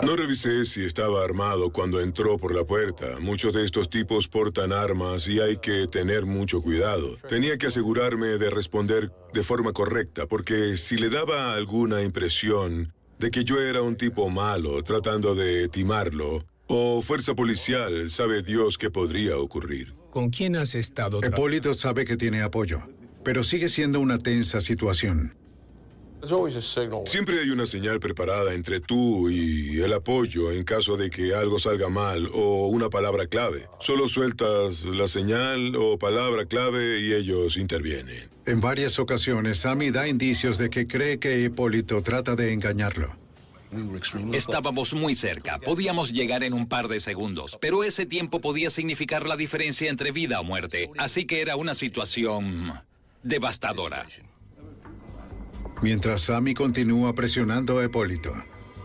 No 0.04 0.18
revisé 0.18 0.66
si 0.66 0.84
estaba 0.84 1.24
armado 1.24 1.72
cuando 1.72 2.02
entró 2.02 2.38
por 2.38 2.54
la 2.54 2.66
puerta. 2.66 3.06
Muchos 3.22 3.54
de 3.54 3.64
estos 3.64 3.90
tipos 3.90 4.28
portan 4.28 4.74
armas 4.74 5.30
y 5.30 5.40
hay 5.40 5.58
que 5.58 5.88
tener 5.88 6.26
mucho 6.26 6.62
cuidado. 6.62 7.16
Tenía 7.30 7.58
que 7.58 7.68
asegurarme 7.68 8.38
de 8.38 8.50
responder 8.50 9.14
de 9.34 9.44
forma 9.44 9.72
correcta, 9.72 10.28
porque 10.28 10.76
si 10.76 10.98
le 10.98 11.10
daba 11.10 11.54
alguna 11.54 12.02
impresión 12.02 12.94
de 13.18 13.32
que 13.32 13.46
yo 13.46 13.62
era 13.62 13.82
un 13.82 13.96
tipo 13.96 14.30
malo 14.30 14.84
tratando 14.84 15.36
de 15.36 15.70
timarlo, 15.70 16.44
o 16.68 17.02
fuerza 17.02 17.34
policial, 17.34 18.10
sabe 18.10 18.42
Dios 18.42 18.78
qué 18.78 18.90
podría 18.90 19.38
ocurrir. 19.38 19.94
¿Con 20.10 20.32
quién 20.32 20.58
has 20.58 20.76
estado? 20.76 21.22
Hipólito 21.26 21.74
sabe 21.74 22.04
que 22.04 22.18
tiene 22.18 22.42
apoyo, 22.42 22.80
pero 23.26 23.44
sigue 23.44 23.68
siendo 23.68 24.00
una 24.00 24.20
tensa 24.20 24.62
situación. 24.62 25.36
Siempre 27.06 27.40
hay 27.40 27.50
una 27.52 27.66
señal 27.66 28.00
preparada 28.00 28.54
entre 28.54 28.80
tú 28.80 29.30
y 29.30 29.80
el 29.80 29.94
apoyo 29.94 30.52
en 30.52 30.64
caso 30.64 30.98
de 30.98 31.10
que 31.10 31.36
algo 31.36 31.60
salga 31.60 31.90
mal 31.90 32.30
o 32.34 32.68
una 32.68 32.90
palabra 32.90 33.28
clave. 33.28 33.68
Solo 33.80 34.08
sueltas 34.08 34.86
la 34.86 35.08
señal 35.08 35.76
o 35.76 36.00
palabra 36.00 36.46
clave 36.46 37.00
y 37.02 37.14
ellos 37.14 37.58
intervienen. 37.58 38.30
En 38.46 38.62
varias 38.62 38.98
ocasiones, 38.98 39.60
Sammy 39.60 39.92
da 39.92 40.08
indicios 40.08 40.58
de 40.58 40.70
que 40.70 40.88
cree 40.88 41.20
que 41.20 41.42
Hipólito 41.42 42.02
trata 42.02 42.36
de 42.36 42.54
engañarlo. 42.54 43.16
Estábamos 44.32 44.94
muy 44.94 45.16
cerca, 45.16 45.60
podíamos 45.60 46.14
llegar 46.14 46.44
en 46.44 46.54
un 46.54 46.68
par 46.68 46.88
de 46.88 47.00
segundos, 47.00 47.58
pero 47.60 47.84
ese 47.84 48.06
tiempo 48.06 48.40
podía 48.40 48.70
significar 48.70 49.28
la 49.28 49.36
diferencia 49.36 49.90
entre 49.90 50.12
vida 50.12 50.40
o 50.40 50.44
muerte, 50.44 50.92
así 50.98 51.26
que 51.26 51.42
era 51.42 51.56
una 51.58 51.74
situación 51.74 52.85
devastadora. 53.26 54.06
Mientras 55.82 56.22
Sammy 56.22 56.54
continúa 56.54 57.14
presionando 57.14 57.80
a 57.80 57.86
Hipólito, 57.86 58.32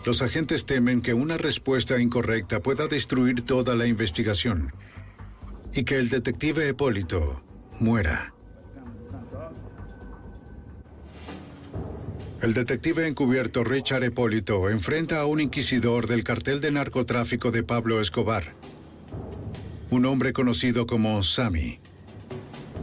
los 0.04 0.22
agentes 0.22 0.64
temen 0.64 1.02
que 1.02 1.14
una 1.14 1.36
respuesta 1.36 2.00
incorrecta 2.00 2.60
pueda 2.60 2.88
destruir 2.88 3.42
toda 3.42 3.74
la 3.76 3.86
investigación 3.86 4.72
y 5.74 5.84
que 5.84 5.96
el 5.96 6.08
detective 6.08 6.68
Hipólito 6.68 7.44
muera. 7.78 8.34
El 12.40 12.54
detective 12.54 13.06
encubierto 13.06 13.62
Richard 13.62 14.02
Hipólito 14.02 14.70
enfrenta 14.70 15.20
a 15.20 15.26
un 15.26 15.40
inquisidor 15.40 16.06
del 16.06 16.24
cartel 16.24 16.62
de 16.62 16.70
narcotráfico 16.70 17.50
de 17.50 17.62
Pablo 17.62 18.00
Escobar, 18.00 18.54
un 19.90 20.06
hombre 20.06 20.32
conocido 20.32 20.86
como 20.86 21.22
Sammy. 21.22 21.78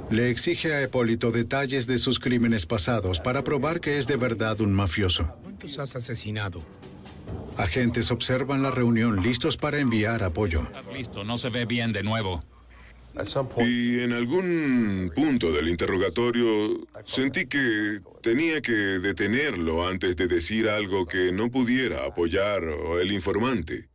Le 0.09 0.29
exige 0.29 0.73
a 0.73 0.83
Hipólito 0.83 1.31
detalles 1.31 1.85
de 1.85 1.97
sus 1.97 2.19
crímenes 2.19 2.65
pasados 2.65 3.19
para 3.19 3.43
probar 3.43 3.81
que 3.81 3.97
es 3.97 4.07
de 4.07 4.15
verdad 4.15 4.61
un 4.61 4.73
mafioso. 4.73 5.35
¿Cuántos 5.43 5.79
has 5.79 5.97
asesinado? 5.97 6.63
Agentes 7.57 8.09
observan 8.11 8.63
la 8.63 8.71
reunión 8.71 9.21
listos 9.21 9.57
para 9.57 9.79
enviar 9.79 10.23
apoyo. 10.23 10.61
Listo, 10.93 11.23
no 11.25 11.37
se 11.37 11.49
ve 11.49 11.65
bien 11.65 11.91
de 11.91 12.03
nuevo. 12.03 12.41
Y 13.57 13.99
en 13.99 14.13
algún 14.13 15.11
punto 15.13 15.51
del 15.51 15.67
interrogatorio 15.67 16.87
sentí 17.03 17.47
que 17.47 17.99
tenía 18.21 18.61
que 18.61 18.71
detenerlo 18.71 19.87
antes 19.87 20.15
de 20.15 20.27
decir 20.27 20.69
algo 20.69 21.05
que 21.07 21.31
no 21.31 21.49
pudiera 21.49 22.05
apoyar 22.05 22.61
el 23.01 23.11
informante. 23.11 23.89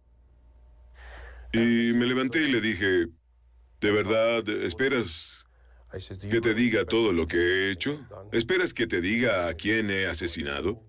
Y 1.52 1.93
me 1.94 2.06
levanté 2.06 2.43
y 2.43 2.51
le 2.51 2.60
dije, 2.60 3.06
¿de 3.80 3.90
verdad 3.93 4.48
esperas 4.48 5.41
que 6.31 6.40
te 6.40 6.55
diga 6.55 6.85
todo 6.85 7.12
lo 7.12 7.27
que 7.27 7.36
he 7.36 7.70
hecho? 7.70 8.01
¿Esperas 8.32 8.73
que 8.74 8.86
te 8.86 9.01
diga 9.01 9.48
a 9.48 9.55
quién 9.55 9.90
he 9.90 10.06
asesinado? 10.06 10.82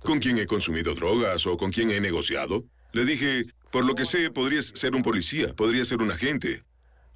¿Con 0.00 0.18
quién 0.18 0.38
he 0.38 0.46
consumido 0.46 0.94
drogas 0.94 1.46
o 1.46 1.56
con 1.56 1.70
quién 1.70 1.90
he 1.90 2.00
negociado? 2.00 2.64
Le 2.92 3.04
dije, 3.04 3.46
por 3.70 3.84
lo 3.84 3.94
que 3.94 4.04
sé, 4.04 4.30
podrías 4.30 4.66
ser 4.74 4.94
un 4.94 5.02
policía, 5.02 5.54
podría 5.54 5.84
ser 5.84 6.00
un 6.00 6.10
agente. 6.10 6.62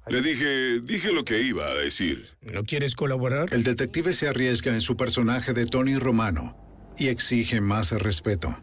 Le 0.07 0.21
dije, 0.21 0.81
dije 0.81 1.11
lo 1.11 1.23
que 1.23 1.41
iba 1.41 1.67
a 1.67 1.73
decir. 1.75 2.27
¿No 2.41 2.63
quieres 2.63 2.95
colaborar? 2.95 3.49
El 3.53 3.63
detective 3.63 4.13
se 4.13 4.27
arriesga 4.27 4.73
en 4.73 4.81
su 4.81 4.97
personaje 4.97 5.53
de 5.53 5.65
Tony 5.65 5.95
Romano 5.97 6.57
y 6.97 7.07
exige 7.07 7.61
más 7.61 7.91
respeto. 7.91 8.55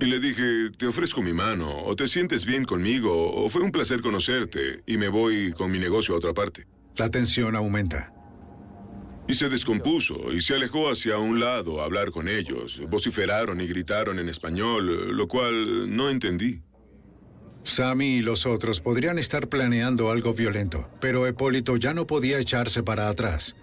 Y 0.00 0.06
le 0.06 0.18
dije, 0.18 0.70
te 0.76 0.86
ofrezco 0.86 1.22
mi 1.22 1.32
mano, 1.32 1.84
o 1.84 1.96
te 1.96 2.06
sientes 2.06 2.44
bien 2.44 2.64
conmigo, 2.64 3.32
o 3.32 3.48
fue 3.48 3.62
un 3.62 3.72
placer 3.72 4.02
conocerte, 4.02 4.82
y 4.86 4.98
me 4.98 5.08
voy 5.08 5.52
con 5.52 5.70
mi 5.70 5.78
negocio 5.78 6.14
a 6.14 6.18
otra 6.18 6.34
parte. 6.34 6.66
La 6.96 7.10
tensión 7.10 7.56
aumenta. 7.56 8.12
Y 9.28 9.34
se 9.34 9.48
descompuso 9.48 10.32
y 10.32 10.40
se 10.40 10.54
alejó 10.54 10.88
hacia 10.88 11.18
un 11.18 11.40
lado 11.40 11.80
a 11.80 11.84
hablar 11.84 12.10
con 12.10 12.28
ellos. 12.28 12.80
Vociferaron 12.88 13.60
y 13.60 13.66
gritaron 13.66 14.18
en 14.18 14.28
español, 14.28 15.16
lo 15.16 15.28
cual 15.28 15.94
no 15.94 16.08
entendí. 16.08 16.62
Sammy 17.64 18.18
y 18.18 18.22
los 18.22 18.46
otros 18.46 18.80
podrían 18.80 19.18
estar 19.18 19.48
planeando 19.48 20.10
algo 20.10 20.32
violento, 20.32 20.88
pero 21.00 21.28
Hipólito 21.28 21.76
ya 21.76 21.92
no 21.92 22.06
podía 22.06 22.38
echarse 22.38 22.82
para 22.82 23.08
atrás. 23.08 23.56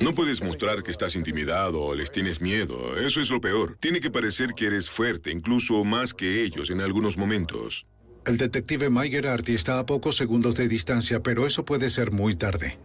No 0.00 0.14
puedes 0.14 0.42
mostrar 0.42 0.82
que 0.82 0.90
estás 0.90 1.14
intimidado 1.14 1.82
o 1.82 1.94
les 1.94 2.10
tienes 2.10 2.40
miedo. 2.40 2.98
Eso 2.98 3.20
es 3.20 3.30
lo 3.30 3.40
peor. 3.40 3.76
Tiene 3.78 4.00
que 4.00 4.10
parecer 4.10 4.54
que 4.54 4.66
eres 4.66 4.90
fuerte, 4.90 5.30
incluso 5.30 5.84
más 5.84 6.14
que 6.14 6.42
ellos 6.42 6.70
en 6.70 6.80
algunos 6.80 7.16
momentos. 7.16 7.86
El 8.24 8.36
detective 8.36 8.88
Mike 8.88 9.16
Gerardi 9.16 9.54
está 9.54 9.78
a 9.78 9.86
pocos 9.86 10.16
segundos 10.16 10.54
de 10.54 10.68
distancia, 10.68 11.22
pero 11.22 11.46
eso 11.46 11.64
puede 11.64 11.90
ser 11.90 12.12
muy 12.12 12.36
tarde. 12.36 12.78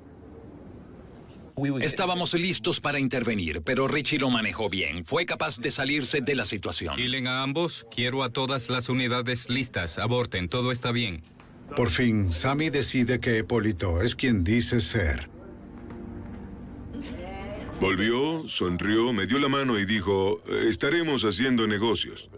Estábamos 1.81 2.33
listos 2.35 2.79
para 2.79 2.99
intervenir, 2.99 3.61
pero 3.63 3.87
Richie 3.87 4.19
lo 4.19 4.29
manejó 4.29 4.69
bien. 4.69 5.05
Fue 5.05 5.25
capaz 5.25 5.59
de 5.59 5.71
salirse 5.71 6.21
de 6.21 6.35
la 6.35 6.45
situación. 6.45 6.95
Kilen 6.95 7.25
a 7.27 7.41
ambos. 7.41 7.87
Quiero 7.93 8.23
a 8.23 8.29
todas 8.29 8.69
las 8.69 8.89
unidades 8.89 9.49
listas. 9.49 9.97
Aborten. 9.97 10.49
Todo 10.49 10.71
está 10.71 10.91
bien. 10.91 11.23
Por 11.75 11.89
fin, 11.89 12.31
Sammy 12.31 12.69
decide 12.69 13.19
que 13.19 13.39
Hipólito 13.39 14.01
es 14.01 14.15
quien 14.15 14.43
dice 14.43 14.81
ser. 14.81 15.29
Volvió, 17.79 18.47
sonrió, 18.47 19.13
me 19.13 19.27
dio 19.27 19.37
la 19.37 19.49
mano 19.49 19.77
y 19.79 19.85
dijo, 19.85 20.41
estaremos 20.67 21.23
haciendo 21.23 21.67
negocios. 21.67 22.31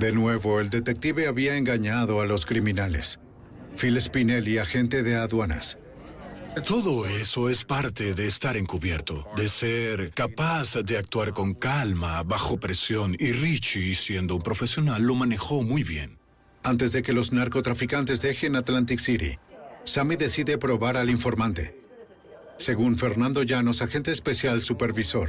De 0.00 0.12
nuevo, 0.12 0.60
el 0.60 0.70
detective 0.70 1.28
había 1.28 1.58
engañado 1.58 2.22
a 2.22 2.26
los 2.26 2.46
criminales. 2.46 3.20
Phil 3.76 4.00
Spinelli, 4.00 4.56
agente 4.56 5.02
de 5.02 5.16
aduanas. 5.16 5.76
Todo 6.66 7.04
eso 7.04 7.50
es 7.50 7.64
parte 7.64 8.14
de 8.14 8.26
estar 8.26 8.56
encubierto, 8.56 9.28
de 9.36 9.46
ser 9.46 10.10
capaz 10.12 10.76
de 10.76 10.96
actuar 10.96 11.34
con 11.34 11.52
calma, 11.52 12.22
bajo 12.22 12.58
presión, 12.58 13.14
y 13.18 13.32
Richie, 13.32 13.94
siendo 13.94 14.36
un 14.36 14.40
profesional, 14.40 15.02
lo 15.02 15.14
manejó 15.16 15.62
muy 15.62 15.84
bien. 15.84 16.16
Antes 16.62 16.92
de 16.92 17.02
que 17.02 17.12
los 17.12 17.30
narcotraficantes 17.32 18.22
dejen 18.22 18.56
Atlantic 18.56 19.00
City, 19.00 19.38
Sammy 19.84 20.16
decide 20.16 20.56
probar 20.56 20.96
al 20.96 21.10
informante. 21.10 21.78
Según 22.56 22.96
Fernando 22.96 23.42
Llanos, 23.42 23.82
agente 23.82 24.12
especial 24.12 24.62
supervisor. 24.62 25.28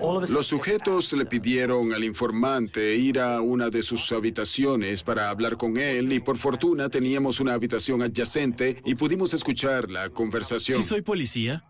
Los 0.00 0.46
sujetos 0.46 1.12
le 1.12 1.26
pidieron 1.26 1.92
al 1.92 2.04
informante 2.04 2.96
ir 2.96 3.20
a 3.20 3.40
una 3.42 3.68
de 3.68 3.82
sus 3.82 4.10
habitaciones 4.12 5.02
para 5.02 5.28
hablar 5.28 5.56
con 5.58 5.76
él 5.76 6.12
y 6.12 6.20
por 6.20 6.38
fortuna 6.38 6.88
teníamos 6.88 7.38
una 7.38 7.52
habitación 7.52 8.00
adyacente 8.00 8.80
y 8.84 8.94
pudimos 8.94 9.34
escuchar 9.34 9.90
la 9.90 10.08
conversación. 10.08 10.82
¿Sí 10.82 10.88
soy 10.88 11.02
policía? 11.02 11.64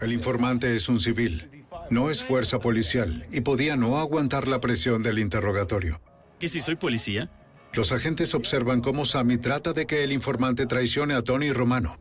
El 0.00 0.12
informante 0.12 0.76
es 0.76 0.88
un 0.88 1.00
civil, 1.00 1.64
no 1.90 2.10
es 2.10 2.22
fuerza 2.22 2.60
policial 2.60 3.26
y 3.32 3.40
podía 3.40 3.76
no 3.76 3.98
aguantar 3.98 4.46
la 4.46 4.60
presión 4.60 5.02
del 5.02 5.18
interrogatorio. 5.18 6.00
¿Que 6.38 6.48
si 6.48 6.60
soy 6.60 6.76
policía? 6.76 7.30
Los 7.72 7.90
agentes 7.90 8.34
observan 8.34 8.80
cómo 8.80 9.06
Sammy 9.06 9.38
trata 9.38 9.72
de 9.72 9.86
que 9.86 10.04
el 10.04 10.12
informante 10.12 10.66
traicione 10.66 11.14
a 11.14 11.22
Tony 11.22 11.52
Romano. 11.52 11.96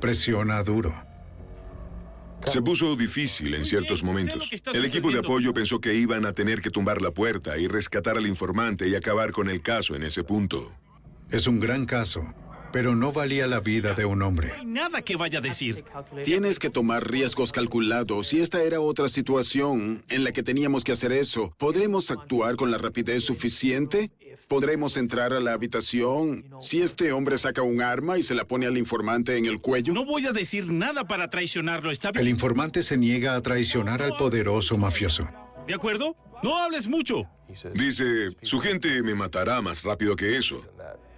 Presiona 0.00 0.62
duro. 0.62 0.92
Se 2.46 2.62
puso 2.62 2.94
difícil 2.96 3.54
en 3.54 3.64
ciertos 3.64 4.02
momentos. 4.02 4.50
El 4.72 4.84
equipo 4.84 5.10
de 5.10 5.18
apoyo 5.18 5.52
pensó 5.52 5.80
que 5.80 5.94
iban 5.94 6.26
a 6.26 6.32
tener 6.32 6.60
que 6.60 6.70
tumbar 6.70 7.02
la 7.02 7.10
puerta 7.10 7.58
y 7.58 7.66
rescatar 7.68 8.16
al 8.16 8.26
informante 8.26 8.88
y 8.88 8.94
acabar 8.94 9.32
con 9.32 9.48
el 9.48 9.62
caso 9.62 9.94
en 9.94 10.02
ese 10.02 10.24
punto. 10.24 10.72
Es 11.30 11.46
un 11.46 11.58
gran 11.58 11.86
caso, 11.86 12.22
pero 12.74 12.96
no 12.96 13.12
valía 13.12 13.46
la 13.46 13.60
vida 13.60 13.94
de 13.94 14.04
un 14.04 14.20
hombre. 14.20 14.48
No 14.48 14.54
hay 14.54 14.66
nada 14.66 15.02
que 15.02 15.14
vaya 15.14 15.38
a 15.38 15.40
decir. 15.40 15.84
Tienes 16.24 16.58
que 16.58 16.70
tomar 16.70 17.08
riesgos 17.08 17.52
calculados 17.52 18.32
y 18.32 18.40
esta 18.40 18.64
era 18.64 18.80
otra 18.80 19.06
situación 19.06 20.02
en 20.08 20.24
la 20.24 20.32
que 20.32 20.42
teníamos 20.42 20.82
que 20.82 20.90
hacer 20.90 21.12
eso. 21.12 21.54
¿Podremos 21.56 22.10
actuar 22.10 22.56
con 22.56 22.72
la 22.72 22.78
rapidez 22.78 23.22
suficiente? 23.22 24.10
¿Podremos 24.48 24.96
entrar 24.96 25.32
a 25.32 25.38
la 25.38 25.52
habitación 25.52 26.46
si 26.60 26.82
este 26.82 27.12
hombre 27.12 27.38
saca 27.38 27.62
un 27.62 27.80
arma 27.80 28.18
y 28.18 28.24
se 28.24 28.34
la 28.34 28.44
pone 28.44 28.66
al 28.66 28.76
informante 28.76 29.36
en 29.36 29.46
el 29.46 29.60
cuello? 29.60 29.92
No 29.94 30.04
voy 30.04 30.26
a 30.26 30.32
decir 30.32 30.72
nada 30.72 31.06
para 31.06 31.30
traicionarlo, 31.30 31.92
¿está 31.92 32.10
bien? 32.10 32.22
El 32.22 32.28
informante 32.28 32.82
se 32.82 32.96
niega 32.96 33.36
a 33.36 33.40
traicionar 33.40 34.02
al 34.02 34.16
poderoso 34.16 34.76
mafioso. 34.78 35.28
¿De 35.68 35.74
acuerdo? 35.74 36.16
No 36.42 36.58
hables 36.58 36.88
mucho. 36.88 37.22
Dice, 37.72 38.30
su 38.42 38.58
gente 38.58 39.00
me 39.04 39.14
matará 39.14 39.62
más 39.62 39.84
rápido 39.84 40.16
que 40.16 40.36
eso. 40.36 40.60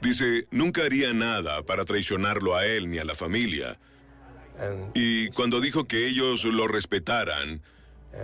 Dice, 0.06 0.46
nunca 0.52 0.84
haría 0.84 1.12
nada 1.12 1.64
para 1.64 1.84
traicionarlo 1.84 2.54
a 2.54 2.64
él 2.64 2.88
ni 2.88 2.98
a 2.98 3.04
la 3.04 3.16
familia. 3.16 3.76
Y 4.94 5.30
cuando 5.30 5.60
dijo 5.60 5.88
que 5.88 6.06
ellos 6.06 6.44
lo 6.44 6.68
respetaran 6.68 7.60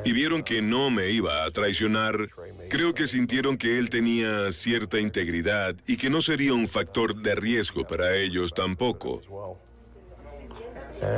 y 0.05 0.13
vieron 0.13 0.45
que 0.45 0.63
no 0.63 0.91
me 0.91 1.11
iba 1.11 1.45
a 1.45 1.51
traicionar, 1.51 2.29
creo 2.71 2.95
que 2.95 3.09
sintieron 3.09 3.57
que 3.57 3.81
él 3.81 3.91
tenía 3.91 4.53
cierta 4.53 5.01
integridad 5.01 5.75
y 5.85 5.97
que 5.97 6.09
no 6.09 6.23
sería 6.23 6.55
un 6.55 6.69
factor 6.69 7.17
de 7.17 7.35
riesgo 7.35 7.85
para 7.85 8.15
ellos 8.15 8.55
tampoco. 8.55 9.59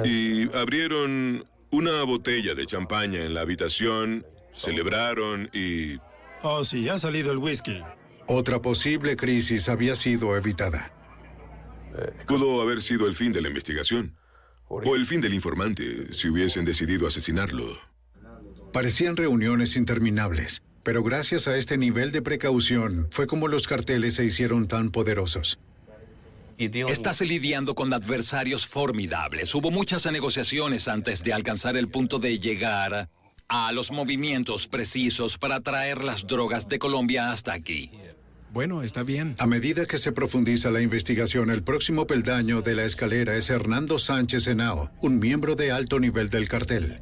Y 0.03 0.51
abrieron 0.57 1.45
una 1.73 2.03
botella 2.05 2.55
de 2.55 2.65
champaña 2.65 3.23
en 3.23 3.35
la 3.35 3.43
habitación, 3.43 4.25
celebraron 4.55 5.51
y... 5.53 5.99
Oh, 6.43 6.65
sí, 6.65 6.89
ha 6.89 6.99
salido 6.99 7.33
el 7.33 7.39
whisky. 7.39 7.83
Otra 8.27 8.61
posible 8.63 9.17
crisis 9.17 9.69
había 9.69 9.95
sido 9.95 10.37
evitada. 10.37 10.93
Pudo 12.27 12.63
haber 12.63 12.81
sido 12.81 13.07
el 13.07 13.15
fin 13.15 13.33
de 13.33 13.43
la 13.43 13.49
investigación. 13.49 14.17
O 14.69 14.97
el 14.97 15.05
fin 15.05 15.21
del 15.21 15.35
informante, 15.35 16.13
si 16.15 16.29
hubiesen 16.29 16.65
decidido 16.65 17.07
asesinarlo. 17.07 17.79
Parecían 18.73 19.17
reuniones 19.17 19.77
interminables, 19.77 20.63
pero 20.83 21.03
gracias 21.03 21.47
a 21.47 21.57
este 21.57 21.77
nivel 21.77 22.13
de 22.13 22.23
precaución 22.23 23.09
fue 23.11 23.27
como 23.27 23.47
los 23.47 23.69
carteles 23.69 24.15
se 24.15 24.25
hicieron 24.25 24.67
tan 24.67 24.91
poderosos. 24.91 25.59
Estás 26.57 27.21
lidiando 27.21 27.75
con 27.75 27.93
adversarios 27.93 28.67
formidables. 28.67 29.55
Hubo 29.55 29.71
muchas 29.71 30.11
negociaciones 30.11 30.89
antes 30.89 31.23
de 31.23 31.33
alcanzar 31.33 31.77
el 31.77 31.89
punto 31.89 32.19
de 32.19 32.39
llegar 32.39 33.11
a 33.49 33.73
los 33.73 33.91
movimientos 33.91 34.67
precisos 34.69 35.37
para 35.37 35.61
traer 35.61 36.03
las 36.03 36.27
drogas 36.27 36.69
de 36.69 36.79
Colombia 36.79 37.31
hasta 37.31 37.53
aquí. 37.53 37.91
Bueno, 38.55 38.85
está 38.85 39.03
bien. 39.03 39.35
A 39.41 39.49
medida 39.49 39.85
que 39.85 39.99
se 39.99 40.13
profundiza 40.13 40.71
la 40.71 40.81
investigación, 40.81 41.51
el 41.51 41.65
próximo 41.65 42.07
peldaño 42.07 42.63
de 42.63 42.77
la 42.77 42.85
escalera 42.85 43.35
es 43.35 43.51
Hernando 43.51 43.99
Sánchez 43.99 44.47
Henao, 44.47 44.93
un 45.03 45.19
miembro 45.19 45.57
de 45.57 45.73
alto 45.73 45.99
nivel 45.99 46.31
del 46.31 46.49
cartel. 46.49 47.01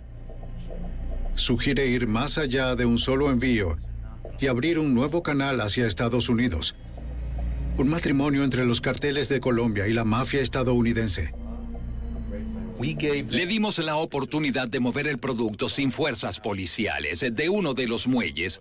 Sugiere 1.35 1.89
ir 1.89 2.07
más 2.07 2.39
allá 2.39 2.75
de 2.75 2.87
un 2.87 2.97
solo 2.97 3.31
envío 3.31 3.77
y 4.41 4.47
abrir 4.47 4.79
un 4.79 4.95
nuevo 4.95 5.23
canal 5.23 5.61
hacia 5.61 5.87
Estados 5.87 6.31
Unidos. 6.31 6.75
Un 7.77 7.91
matrimonio 7.91 8.45
entre 8.45 8.65
los 8.65 8.81
carteles 8.81 9.29
de 9.29 9.41
Colombia 9.41 9.87
y 9.89 9.93
la 9.93 10.05
mafia 10.05 10.41
estadounidense. 10.41 11.35
Le 12.81 13.47
dimos 13.47 13.79
la 13.79 13.97
oportunidad 13.97 14.69
de 14.69 14.81
mover 14.81 15.07
el 15.07 15.19
producto 15.19 15.69
sin 15.69 15.93
fuerzas 15.93 16.41
policiales 16.41 17.21
de 17.21 17.49
uno 17.51 17.75
de 17.75 17.87
los 17.87 18.09
muelles 18.09 18.59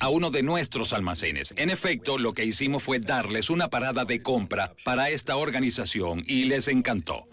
a 0.00 0.08
uno 0.08 0.30
de 0.30 0.42
nuestros 0.42 0.92
almacenes. 0.92 1.54
En 1.56 1.70
efecto, 1.70 2.18
lo 2.18 2.32
que 2.32 2.44
hicimos 2.44 2.82
fue 2.82 2.98
darles 2.98 3.50
una 3.50 3.68
parada 3.68 4.04
de 4.04 4.22
compra 4.22 4.74
para 4.84 5.10
esta 5.10 5.36
organización 5.36 6.24
y 6.26 6.44
les 6.44 6.68
encantó. 6.68 7.26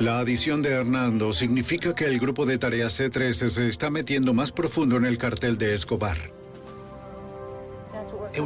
La 0.00 0.18
adición 0.18 0.60
de 0.60 0.70
Hernando 0.70 1.32
significa 1.32 1.94
que 1.94 2.06
el 2.06 2.18
grupo 2.18 2.46
de 2.46 2.58
tareas 2.58 2.98
C13 2.98 3.48
se 3.48 3.68
está 3.68 3.90
metiendo 3.90 4.34
más 4.34 4.50
profundo 4.50 4.96
en 4.96 5.04
el 5.04 5.18
cartel 5.18 5.56
de 5.56 5.72
Escobar. 5.72 6.32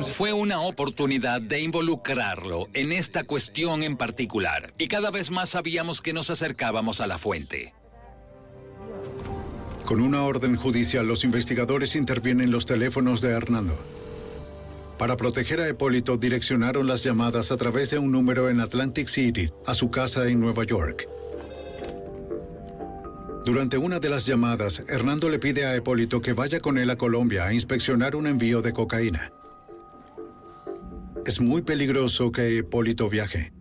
Fue 0.08 0.34
una 0.34 0.60
oportunidad 0.60 1.40
de 1.40 1.60
involucrarlo 1.60 2.68
en 2.74 2.92
esta 2.92 3.24
cuestión 3.24 3.82
en 3.82 3.96
particular 3.96 4.74
y 4.76 4.88
cada 4.88 5.10
vez 5.10 5.30
más 5.30 5.48
sabíamos 5.48 6.02
que 6.02 6.12
nos 6.12 6.28
acercábamos 6.28 7.00
a 7.00 7.06
la 7.06 7.16
fuente. 7.16 7.72
Con 9.88 10.02
una 10.02 10.22
orden 10.22 10.54
judicial, 10.54 11.08
los 11.08 11.24
investigadores 11.24 11.96
intervienen 11.96 12.50
los 12.50 12.66
teléfonos 12.66 13.22
de 13.22 13.30
Hernando. 13.30 13.74
Para 14.98 15.16
proteger 15.16 15.62
a 15.62 15.68
Hipólito, 15.70 16.18
direccionaron 16.18 16.86
las 16.86 17.02
llamadas 17.02 17.50
a 17.52 17.56
través 17.56 17.88
de 17.88 17.98
un 17.98 18.12
número 18.12 18.50
en 18.50 18.60
Atlantic 18.60 19.08
City, 19.08 19.50
a 19.64 19.72
su 19.72 19.90
casa 19.90 20.28
en 20.28 20.40
Nueva 20.40 20.64
York. 20.64 21.08
Durante 23.46 23.78
una 23.78 23.98
de 23.98 24.10
las 24.10 24.26
llamadas, 24.26 24.82
Hernando 24.88 25.30
le 25.30 25.38
pide 25.38 25.64
a 25.64 25.74
Hipólito 25.74 26.20
que 26.20 26.34
vaya 26.34 26.60
con 26.60 26.76
él 26.76 26.90
a 26.90 26.96
Colombia 26.96 27.46
a 27.46 27.54
inspeccionar 27.54 28.14
un 28.14 28.26
envío 28.26 28.60
de 28.60 28.74
cocaína. 28.74 29.32
Es 31.24 31.40
muy 31.40 31.62
peligroso 31.62 32.30
que 32.30 32.56
Hipólito 32.56 33.08
viaje. 33.08 33.54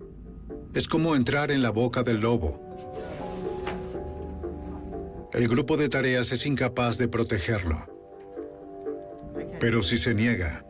Es 0.74 0.90
como 0.90 1.16
entrar 1.16 1.52
en 1.52 1.62
la 1.62 1.70
boca 1.70 2.04
del 2.04 2.20
lobo. 2.20 2.67
El 5.38 5.48
grupo 5.48 5.78
de 5.78 5.88
tareas 5.88 6.32
es 6.32 6.48
incapaz 6.48 6.98
de 6.98 7.08
protegerlo. 7.08 7.86
Pero 9.60 9.84
si 9.84 9.98
se 9.98 10.16
niega, 10.16 10.66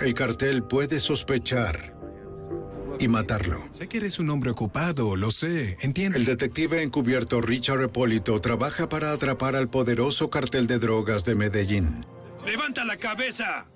el 0.00 0.14
cartel 0.14 0.64
puede 0.64 0.98
sospechar 0.98 1.94
y 2.98 3.06
matarlo. 3.06 3.68
Sé 3.70 3.86
que 3.86 3.98
eres 3.98 4.18
un 4.18 4.30
hombre 4.30 4.50
ocupado, 4.50 5.14
lo 5.14 5.30
sé, 5.30 5.76
entiendo. 5.80 6.18
El 6.18 6.24
detective 6.24 6.82
encubierto 6.82 7.40
Richard 7.40 7.84
Hipólito 7.84 8.40
trabaja 8.40 8.88
para 8.88 9.12
atrapar 9.12 9.54
al 9.54 9.70
poderoso 9.70 10.28
cartel 10.28 10.66
de 10.66 10.80
drogas 10.80 11.24
de 11.24 11.36
Medellín. 11.36 12.04
¡Levanta 12.44 12.84
la 12.84 12.96
cabeza! 12.96 13.68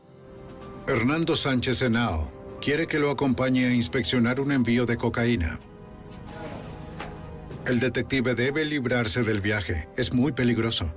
Hernando 0.89 1.37
Sánchez 1.37 1.81
Henao 1.81 2.59
quiere 2.61 2.89
que 2.89 2.99
lo 2.99 3.11
acompañe 3.11 3.67
a 3.67 3.73
inspeccionar 3.73 4.41
un 4.41 4.51
envío 4.51 4.85
de 4.85 4.97
cocaína. 4.97 5.61
El 7.67 7.81
detective 7.81 8.35
debe 8.35 8.65
librarse 8.67 9.23
del 9.23 9.41
viaje. 9.41 9.89
Es 9.97 10.13
muy 10.13 10.33
peligroso. 10.33 10.93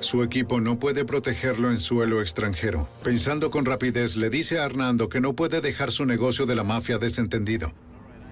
Su 0.00 0.22
equipo 0.22 0.60
no 0.60 0.78
puede 0.78 1.04
protegerlo 1.04 1.70
en 1.70 1.80
suelo 1.80 2.22
extranjero. 2.22 2.88
Pensando 3.02 3.50
con 3.50 3.66
rapidez, 3.66 4.16
le 4.16 4.30
dice 4.30 4.58
a 4.58 4.64
Hernando 4.64 5.10
que 5.10 5.20
no 5.20 5.34
puede 5.34 5.60
dejar 5.60 5.92
su 5.92 6.06
negocio 6.06 6.46
de 6.46 6.54
la 6.54 6.64
mafia 6.64 6.96
desentendido. 6.98 7.74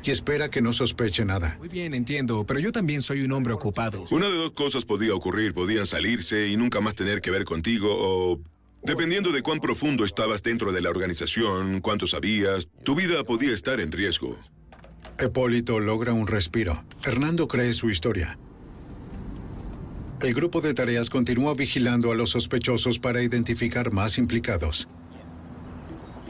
Y 0.04 0.10
espera 0.10 0.48
que 0.48 0.62
no 0.62 0.72
sospeche 0.72 1.24
nada. 1.24 1.56
Muy 1.58 1.68
bien, 1.68 1.92
entiendo, 1.92 2.46
pero 2.46 2.60
yo 2.60 2.72
también 2.72 3.02
soy 3.02 3.22
un 3.22 3.32
hombre 3.32 3.52
ocupado. 3.52 4.06
Una 4.10 4.28
de 4.28 4.36
dos 4.36 4.52
cosas 4.52 4.84
podía 4.84 5.14
ocurrir. 5.14 5.52
Podían 5.52 5.84
salirse 5.84 6.46
y 6.46 6.56
nunca 6.56 6.80
más 6.80 6.94
tener 6.94 7.20
que 7.20 7.30
ver 7.30 7.44
contigo 7.44 7.88
o... 7.90 8.40
Dependiendo 8.84 9.32
de 9.32 9.42
cuán 9.42 9.58
profundo 9.58 10.04
estabas 10.04 10.42
dentro 10.44 10.70
de 10.70 10.80
la 10.80 10.90
organización, 10.90 11.80
cuánto 11.80 12.06
sabías, 12.06 12.68
tu 12.84 12.94
vida 12.94 13.24
podía 13.24 13.52
estar 13.52 13.80
en 13.80 13.90
riesgo. 13.90 14.38
Hipólito 15.18 15.80
logra 15.80 16.12
un 16.12 16.26
respiro. 16.26 16.84
Hernando 17.04 17.48
cree 17.48 17.72
su 17.72 17.88
historia. 17.88 18.38
El 20.20 20.34
grupo 20.34 20.60
de 20.60 20.74
tareas 20.74 21.08
continúa 21.08 21.54
vigilando 21.54 22.12
a 22.12 22.14
los 22.14 22.30
sospechosos 22.30 22.98
para 22.98 23.22
identificar 23.22 23.92
más 23.92 24.18
implicados. 24.18 24.88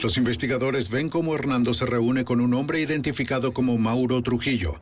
Los 0.01 0.17
investigadores 0.19 0.91
ven 0.91 1.09
cómo 1.09 1.35
Hernando 1.35 1.75
se 1.75 1.87
reúne 1.87 2.25
con 2.25 2.41
un 2.41 2.55
hombre 2.55 2.81
identificado 2.81 3.53
como 3.53 3.77
Mauro 3.79 4.23
Trujillo, 4.23 4.75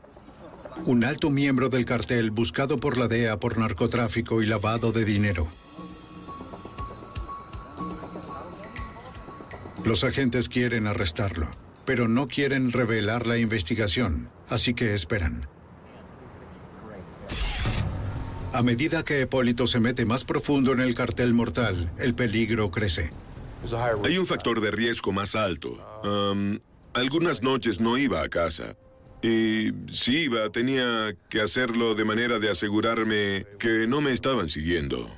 un 0.87 1.05
alto 1.05 1.31
miembro 1.31 1.69
del 1.69 1.85
cartel 1.85 2.31
buscado 2.31 2.79
por 2.79 2.99
la 2.99 3.09
DEA 3.09 3.39
por 3.39 3.59
narcotráfico 3.59 4.43
y 4.43 4.47
lavado 4.47 4.93
de 4.93 5.05
dinero. 5.05 5.47
Los 9.85 10.03
agentes 10.03 10.49
quieren 10.49 10.87
arrestarlo, 10.87 11.47
pero 11.85 12.09
no 12.09 12.29
quieren 12.29 12.73
revelar 12.73 13.27
la 13.27 13.39
investigación, 13.39 14.31
así 14.49 14.75
que 14.75 14.95
esperan. 14.95 15.49
A 18.53 18.63
medida 18.63 19.05
que 19.05 19.21
Hipólito 19.21 19.67
se 19.67 19.81
mete 19.81 20.05
más 20.05 20.25
profundo 20.25 20.73
en 20.73 20.81
el 20.81 20.95
cartel 20.95 21.35
mortal, 21.35 21.91
el 21.99 22.15
peligro 22.15 22.71
crece. 22.71 23.11
Hay 24.05 24.19
un 24.19 24.27
factor 24.27 24.61
de 24.61 24.71
riesgo 24.71 25.11
más 25.11 25.35
alto. 25.35 25.79
Um, 26.05 26.59
algunas 26.93 27.43
noches 27.43 27.81
no 27.81 27.99
iba 27.99 28.23
a 28.23 28.29
casa. 28.29 28.77
Y 29.23 29.73
si 29.91 30.25
iba, 30.25 30.51
tenía 30.51 31.17
que 31.31 31.41
hacerlo 31.41 31.95
de 31.95 32.05
manera 32.05 32.39
de 32.39 32.51
asegurarme 32.51 33.47
que 33.59 33.87
no 33.89 34.03
me 34.03 34.13
estaban 34.13 34.49
siguiendo. 34.49 35.11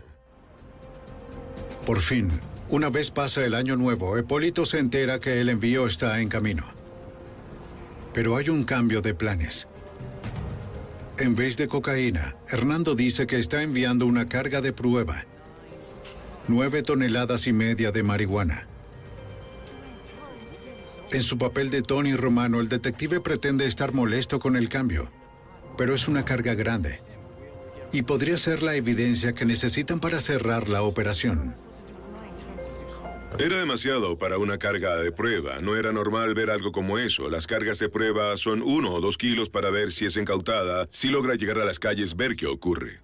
Por 1.84 2.00
fin, 2.00 2.30
una 2.70 2.90
vez 2.90 3.10
pasa 3.10 3.44
el 3.44 3.54
año 3.54 3.76
nuevo, 3.76 4.18
Hipólito 4.18 4.64
se 4.66 4.78
entera 4.78 5.20
que 5.20 5.40
el 5.40 5.48
envío 5.48 5.86
está 5.86 6.20
en 6.20 6.28
camino. 6.28 6.64
Pero 8.12 8.36
hay 8.36 8.48
un 8.48 8.64
cambio 8.64 9.02
de 9.02 9.14
planes. 9.14 9.68
En 11.18 11.34
vez 11.34 11.56
de 11.56 11.68
cocaína, 11.68 12.36
Hernando 12.48 12.94
dice 12.94 13.26
que 13.26 13.38
está 13.38 13.62
enviando 13.62 14.04
una 14.04 14.28
carga 14.28 14.60
de 14.60 14.72
prueba. 14.72 15.24
Nueve 16.48 16.82
toneladas 16.82 17.46
y 17.46 17.52
media 17.52 17.92
de 17.92 18.02
marihuana. 18.02 18.66
En 21.12 21.22
su 21.22 21.38
papel 21.38 21.70
de 21.70 21.82
Tony 21.82 22.14
Romano, 22.16 22.60
el 22.60 22.68
detective 22.68 23.20
pretende 23.20 23.66
estar 23.66 23.94
molesto 23.94 24.40
con 24.40 24.56
el 24.56 24.68
cambio, 24.68 25.10
pero 25.78 25.94
es 25.94 26.08
una 26.08 26.24
carga 26.24 26.54
grande. 26.54 27.00
Y 27.92 28.02
podría 28.02 28.36
ser 28.38 28.62
la 28.62 28.74
evidencia 28.74 29.32
que 29.32 29.44
necesitan 29.44 30.00
para 30.00 30.20
cerrar 30.20 30.68
la 30.68 30.82
operación. 30.82 31.54
Era 33.38 33.58
demasiado 33.58 34.16
para 34.16 34.38
una 34.38 34.56
carga 34.56 34.96
de 34.96 35.12
prueba. 35.12 35.60
No 35.60 35.76
era 35.76 35.92
normal 35.92 36.32
ver 36.32 36.48
algo 36.48 36.72
como 36.72 36.98
eso. 36.98 37.28
Las 37.28 37.46
cargas 37.46 37.78
de 37.78 37.90
prueba 37.90 38.34
son 38.38 38.62
uno 38.62 38.94
o 38.94 39.00
dos 39.02 39.18
kilos 39.18 39.50
para 39.50 39.68
ver 39.68 39.92
si 39.92 40.06
es 40.06 40.16
incautada. 40.16 40.88
Si 40.90 41.08
logra 41.08 41.34
llegar 41.34 41.58
a 41.58 41.66
las 41.66 41.78
calles, 41.78 42.16
ver 42.16 42.34
qué 42.34 42.46
ocurre. 42.46 43.00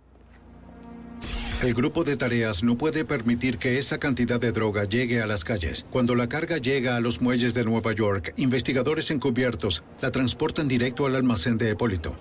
El 1.62 1.75
grupo 1.75 2.02
de 2.02 2.17
tareas 2.17 2.65
no 2.65 2.78
puede 2.78 3.05
permitir 3.05 3.59
que 3.59 3.78
esa 3.78 3.99
cantidad 3.99 4.41
de 4.41 4.52
droga 4.52 4.85
llegue 4.85 5.20
a 5.20 5.27
las 5.27 5.44
calles. 5.44 5.85
Cuando 5.91 6.15
la 6.15 6.31
carga 6.31 6.57
llega 6.57 6.97
a 6.97 7.01
los 7.01 7.20
muelles 7.20 7.52
de 7.52 7.65
Nueva 7.65 7.93
York, 7.93 8.33
investigadores 8.39 9.11
encubiertos 9.11 9.85
la 10.01 10.11
transportan 10.11 10.67
directo 10.67 11.05
al 11.05 11.15
almacén 11.15 11.59
de 11.59 11.70
Hipólito. 11.73 12.17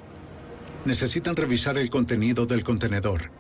Necesitan 0.84 1.38
revisar 1.38 1.78
el 1.78 1.90
contenido 1.90 2.46
del 2.46 2.66
contenedor. 2.66 3.32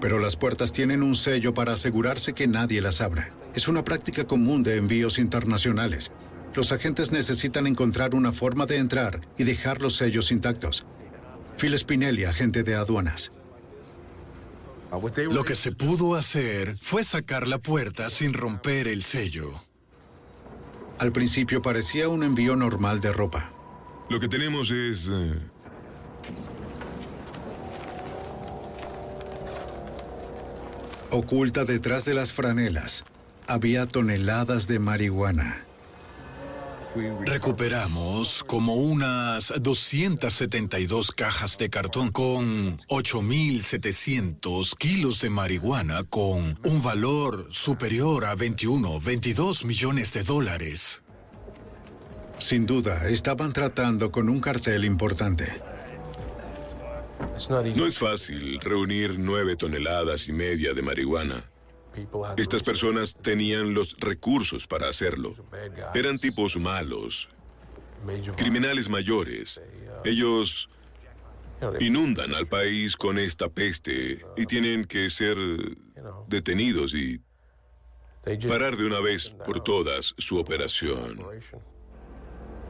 Pero 0.00 0.20
las 0.20 0.36
puertas 0.36 0.70
tienen 0.70 1.02
un 1.02 1.16
sello 1.16 1.52
para 1.52 1.72
asegurarse 1.72 2.32
que 2.32 2.46
nadie 2.46 2.80
las 2.80 3.00
abra. 3.00 3.41
Es 3.54 3.68
una 3.68 3.84
práctica 3.84 4.24
común 4.24 4.62
de 4.62 4.76
envíos 4.76 5.18
internacionales. 5.18 6.10
Los 6.54 6.72
agentes 6.72 7.12
necesitan 7.12 7.66
encontrar 7.66 8.14
una 8.14 8.32
forma 8.32 8.66
de 8.66 8.78
entrar 8.78 9.20
y 9.38 9.44
dejar 9.44 9.80
los 9.80 9.96
sellos 9.96 10.30
intactos. 10.32 10.86
Phil 11.58 11.78
Spinelli, 11.78 12.24
agente 12.24 12.62
de 12.62 12.74
aduanas. 12.74 13.32
Lo 15.30 15.44
que 15.44 15.54
se 15.54 15.72
pudo 15.72 16.16
hacer 16.16 16.76
fue 16.76 17.04
sacar 17.04 17.48
la 17.48 17.58
puerta 17.58 18.10
sin 18.10 18.34
romper 18.34 18.88
el 18.88 19.02
sello. 19.02 19.52
Al 20.98 21.12
principio 21.12 21.62
parecía 21.62 22.08
un 22.08 22.22
envío 22.22 22.56
normal 22.56 23.00
de 23.00 23.12
ropa. 23.12 23.50
Lo 24.10 24.20
que 24.20 24.28
tenemos 24.28 24.70
es... 24.70 25.08
eh, 25.10 25.40
Oculta 31.10 31.64
detrás 31.66 32.04
de 32.06 32.14
las 32.14 32.32
franelas, 32.32 33.04
había 33.46 33.86
toneladas 33.86 34.66
de 34.66 34.78
marihuana. 34.78 35.64
Recuperamos 37.24 38.44
como 38.46 38.74
unas 38.74 39.52
272 39.58 41.10
cajas 41.12 41.56
de 41.56 41.70
cartón 41.70 42.10
con 42.10 42.76
8.700 42.88 44.76
kilos 44.76 45.20
de 45.20 45.30
marihuana 45.30 46.02
con 46.02 46.58
un 46.64 46.82
valor 46.82 47.48
superior 47.50 48.26
a 48.26 48.34
21, 48.34 49.00
22 49.00 49.64
millones 49.64 50.12
de 50.12 50.22
dólares. 50.22 51.02
Sin 52.36 52.66
duda, 52.66 53.08
estaban 53.08 53.54
tratando 53.54 54.12
con 54.12 54.28
un 54.28 54.40
cartel 54.40 54.84
importante. 54.84 55.46
No 57.74 57.86
es 57.86 57.98
fácil 57.98 58.60
reunir 58.60 59.18
nueve 59.18 59.56
toneladas 59.56 60.28
y 60.28 60.32
media 60.32 60.74
de 60.74 60.82
marihuana. 60.82 61.51
Estas 62.36 62.62
personas 62.62 63.14
tenían 63.14 63.74
los 63.74 63.96
recursos 63.98 64.66
para 64.66 64.88
hacerlo. 64.88 65.34
Eran 65.94 66.18
tipos 66.18 66.56
malos, 66.56 67.28
criminales 68.36 68.88
mayores. 68.88 69.60
Ellos 70.04 70.68
inundan 71.80 72.34
al 72.34 72.48
país 72.48 72.96
con 72.96 73.18
esta 73.18 73.48
peste 73.48 74.18
y 74.36 74.46
tienen 74.46 74.84
que 74.84 75.10
ser 75.10 75.36
detenidos 76.28 76.94
y 76.94 77.20
parar 78.48 78.76
de 78.76 78.86
una 78.86 79.00
vez 79.00 79.28
por 79.28 79.62
todas 79.62 80.14
su 80.18 80.38
operación. 80.38 81.20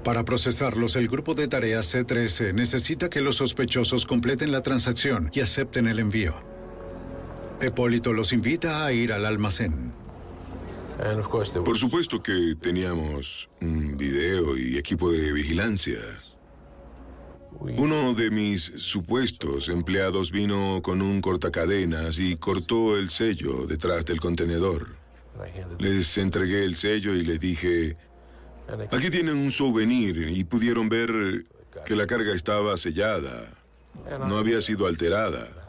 Para 0.05 0.25
procesarlos, 0.25 0.97
el 0.97 1.07
grupo 1.07 1.35
de 1.35 1.47
tareas 1.47 1.95
C13 1.95 2.53
necesita 2.55 3.09
que 3.09 3.21
los 3.21 3.37
sospechosos 3.37 4.05
completen 4.05 4.51
la 4.51 4.63
transacción 4.63 5.31
y 5.33 5.41
acepten 5.41 5.87
el 5.87 6.01
envío. 6.01 6.52
Hipólito 7.67 8.13
los 8.13 8.33
invita 8.33 8.85
a 8.85 8.93
ir 8.93 9.13
al 9.13 9.27
almacén. 9.27 9.93
Por 11.65 11.79
supuesto 11.79 12.23
que 12.23 12.55
teníamos 12.61 13.49
un 13.61 13.97
video 13.97 14.57
y 14.57 14.79
equipo 14.79 15.11
de 15.11 15.33
vigilancia. 15.33 15.99
Uno 17.61 18.15
de 18.15 18.31
mis 18.31 18.73
supuestos 18.77 19.69
empleados 19.69 20.31
vino 20.31 20.81
con 20.83 21.03
un 21.03 21.21
cortacadenas 21.21 22.19
y 22.19 22.37
cortó 22.37 22.97
el 22.97 23.11
sello 23.11 23.67
detrás 23.67 24.05
del 24.05 24.21
contenedor. 24.21 24.89
Les 25.79 26.19
entregué 26.19 26.65
el 26.65 26.77
sello 26.77 27.15
y 27.15 27.23
les 27.25 27.41
dije, 27.41 27.97
aquí 28.91 29.11
tienen 29.11 29.39
un 29.39 29.51
souvenir 29.51 30.29
y 30.29 30.45
pudieron 30.45 30.89
ver 30.89 31.47
que 31.85 31.97
la 31.97 32.07
carga 32.07 32.35
estaba 32.35 32.77
sellada. 32.77 33.49
No 34.27 34.39
había 34.39 34.61
sido 34.61 34.87
alterada. 34.87 35.62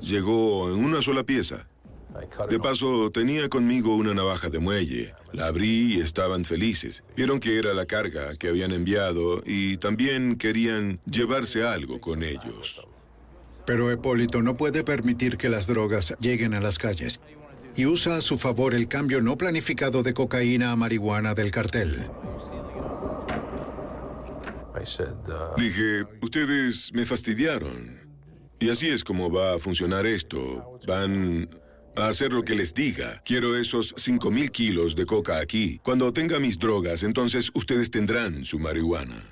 Llegó 0.00 0.72
en 0.72 0.84
una 0.84 1.00
sola 1.00 1.24
pieza. 1.24 1.66
De 2.48 2.58
paso, 2.58 3.10
tenía 3.10 3.48
conmigo 3.48 3.94
una 3.94 4.14
navaja 4.14 4.48
de 4.48 4.58
muelle. 4.58 5.14
La 5.32 5.46
abrí 5.46 5.94
y 5.94 6.00
estaban 6.00 6.44
felices. 6.44 7.04
Vieron 7.16 7.38
que 7.38 7.58
era 7.58 7.72
la 7.72 7.86
carga 7.86 8.34
que 8.36 8.48
habían 8.48 8.72
enviado 8.72 9.42
y 9.46 9.76
también 9.76 10.36
querían 10.36 11.00
llevarse 11.08 11.62
algo 11.62 12.00
con 12.00 12.22
ellos. 12.22 12.86
Pero 13.64 13.92
Hipólito 13.92 14.42
no 14.42 14.56
puede 14.56 14.82
permitir 14.82 15.36
que 15.36 15.48
las 15.48 15.66
drogas 15.66 16.16
lleguen 16.18 16.54
a 16.54 16.60
las 16.60 16.78
calles 16.78 17.20
y 17.76 17.86
usa 17.86 18.16
a 18.16 18.20
su 18.20 18.38
favor 18.38 18.74
el 18.74 18.88
cambio 18.88 19.20
no 19.20 19.38
planificado 19.38 20.02
de 20.02 20.12
cocaína 20.12 20.72
a 20.72 20.76
marihuana 20.76 21.34
del 21.34 21.52
cartel. 21.52 22.10
Dije, 25.56 26.04
ustedes 26.20 26.92
me 26.92 27.04
fastidiaron. 27.04 27.99
Y 28.60 28.68
así 28.68 28.88
es 28.88 29.02
como 29.02 29.30
va 29.30 29.54
a 29.54 29.58
funcionar 29.58 30.06
esto. 30.06 30.78
Van 30.86 31.48
a 31.96 32.08
hacer 32.08 32.32
lo 32.32 32.44
que 32.44 32.54
les 32.54 32.74
diga. 32.74 33.22
Quiero 33.24 33.56
esos 33.56 33.94
5.000 33.96 34.50
kilos 34.50 34.94
de 34.94 35.06
coca 35.06 35.38
aquí. 35.38 35.80
Cuando 35.82 36.12
tenga 36.12 36.38
mis 36.38 36.58
drogas, 36.58 37.02
entonces 37.02 37.50
ustedes 37.54 37.90
tendrán 37.90 38.44
su 38.44 38.58
marihuana. 38.58 39.24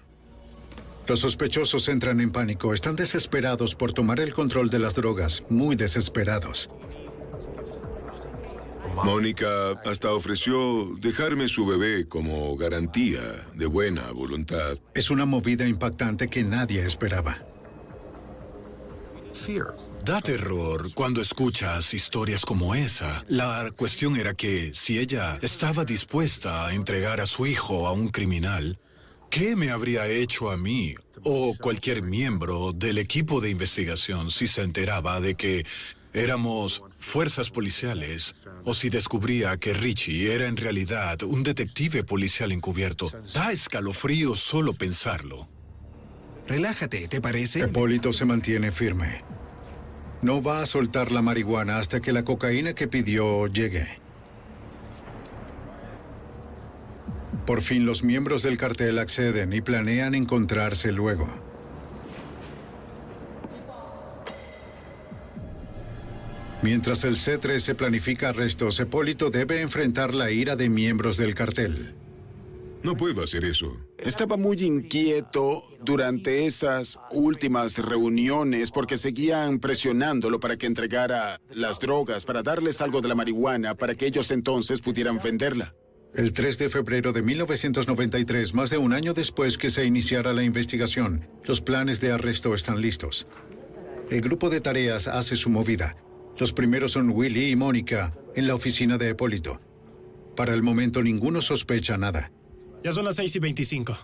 Los 1.07 1.21
sospechosos 1.21 1.89
entran 1.89 2.21
en 2.21 2.33
pánico. 2.33 2.73
Están 2.73 2.97
desesperados 2.97 3.75
por 3.75 3.93
tomar 3.93 4.21
el 4.21 4.33
control 4.33 4.71
de 4.71 4.79
las 4.79 4.95
drogas. 4.95 5.43
Muy 5.51 5.77
desesperados. 5.77 6.71
Mónica 9.05 9.73
hasta 9.85 10.13
ofreció 10.13 10.97
dejarme 11.01 11.49
su 11.49 11.67
bebé 11.67 12.07
como 12.07 12.57
garantía 12.57 13.21
de 13.55 13.67
buena 13.67 14.11
voluntad. 14.11 14.79
Es 14.95 15.11
una 15.11 15.25
movida 15.25 15.69
impactante 15.69 16.29
que 16.29 16.43
nadie 16.43 16.83
esperaba. 16.83 17.48
Da 20.05 20.21
terror 20.21 20.91
cuando 20.95 21.21
escuchas 21.21 21.93
historias 21.95 22.45
como 22.45 22.75
esa. 22.75 23.25
La 23.29 23.71
cuestión 23.77 24.17
era 24.17 24.35
que 24.35 24.73
si 24.75 24.99
ella 24.99 25.39
estaba 25.43 25.85
dispuesta 25.85 26.67
a 26.67 26.75
entregar 26.75 27.21
a 27.21 27.27
su 27.27 27.47
hijo 27.47 27.87
a 27.87 27.93
un 27.93 28.09
criminal, 28.09 28.79
¿qué 29.31 29.55
me 29.55 29.71
habría 29.71 30.07
hecho 30.07 30.51
a 30.51 30.57
mí 30.57 30.95
o 31.25 31.55
cualquier 31.61 32.03
miembro 32.03 32.73
del 32.73 32.99
equipo 32.99 33.41
de 33.41 33.51
investigación 33.51 34.31
si 34.31 34.47
se 34.47 34.63
enteraba 34.63 35.21
de 35.21 35.35
que 35.35 35.67
éramos 36.13 36.83
fuerzas 36.99 37.51
policiales 37.51 38.35
o 38.65 38.75
si 38.75 38.89
descubría 38.89 39.57
que 39.59 39.75
Richie 39.75 40.33
era 40.33 40.49
en 40.49 40.57
realidad 40.57 41.23
un 41.23 41.43
detective 41.43 42.03
policial 42.03 42.51
encubierto? 42.53 43.13
Da 43.35 43.53
escalofrío 43.53 44.35
solo 44.35 44.73
pensarlo. 44.75 45.49
Relájate, 46.49 47.09
¿te 47.09 47.21
parece? 47.21 47.61
Hipólito 47.61 48.11
se 48.15 48.25
mantiene 48.25 48.73
firme. 48.73 49.23
No 50.23 50.43
va 50.43 50.63
a 50.63 50.67
soltar 50.67 51.13
la 51.13 51.21
marihuana 51.21 51.79
hasta 51.79 52.01
que 52.01 52.11
la 52.11 52.25
cocaína 52.25 52.73
que 52.73 52.89
pidió 52.89 53.47
llegue. 53.49 53.87
Por 57.45 57.61
fin 57.61 57.85
los 57.85 58.03
miembros 58.03 58.43
del 58.43 58.57
cartel 58.57 58.99
acceden 58.99 59.53
y 59.53 59.61
planean 59.61 60.15
encontrarse 60.15 60.91
luego. 60.91 61.29
Mientras 66.63 67.05
el 67.05 67.17
C-13 67.19 67.77
planifica 67.77 68.31
arrestos, 68.31 68.81
Hipólito 68.81 69.29
debe 69.29 69.61
enfrentar 69.61 70.15
la 70.15 70.31
ira 70.31 70.57
de 70.57 70.71
miembros 70.71 71.19
del 71.19 71.35
cartel. 71.35 71.95
No 72.83 72.97
puedo 72.97 73.23
hacer 73.23 73.45
eso. 73.45 73.77
Estaba 73.99 74.37
muy 74.37 74.63
inquieto 74.63 75.65
durante 75.83 76.47
esas 76.47 76.99
últimas 77.11 77.79
reuniones 77.79 78.71
porque 78.71 78.97
seguían 78.97 79.59
presionándolo 79.59 80.39
para 80.39 80.57
que 80.57 80.67
entregara 80.67 81.41
las 81.51 81.81
drogas, 81.81 82.25
para 82.25 82.43
darles 82.43 82.81
algo 82.81 83.01
de 83.01 83.09
la 83.09 83.15
marihuana, 83.15 83.75
para 83.75 83.95
que 83.95 84.07
ellos 84.07 84.31
entonces 84.31 84.81
pudieran 84.81 85.19
venderla. 85.23 85.75
El 86.15 86.33
3 86.33 86.57
de 86.59 86.69
febrero 86.69 87.13
de 87.13 87.23
1993, 87.23 88.55
más 88.55 88.71
de 88.71 88.79
un 88.79 88.93
año 88.93 89.13
después 89.13 89.59
que 89.59 89.71
se 89.71 89.85
iniciara 89.85 90.33
la 90.33 90.43
investigación, 90.43 91.29
los 91.45 91.61
planes 91.61 92.01
de 92.01 92.13
arresto 92.13 92.55
están 92.55 92.81
listos. 92.81 93.27
El 94.09 94.23
grupo 94.23 94.49
de 94.49 94.61
tareas 94.61 95.07
hace 95.07 95.37
su 95.37 95.51
movida. 95.51 95.97
Los 96.39 96.53
primeros 96.53 96.93
son 96.93 97.11
Willy 97.11 97.51
y 97.51 97.57
Mónica 97.57 98.17
en 98.35 98.47
la 98.47 98.55
oficina 98.55 98.97
de 98.97 99.11
Hipólito. 99.11 99.61
Para 100.35 100.55
el 100.55 100.63
momento 100.63 101.03
ninguno 101.03 101.43
sospecha 101.43 101.99
nada. 101.99 102.33
Ya 102.83 102.93
son 102.93 103.05
las 103.05 103.17
6 103.17 103.37
y 103.37 103.39
25. 103.39 103.99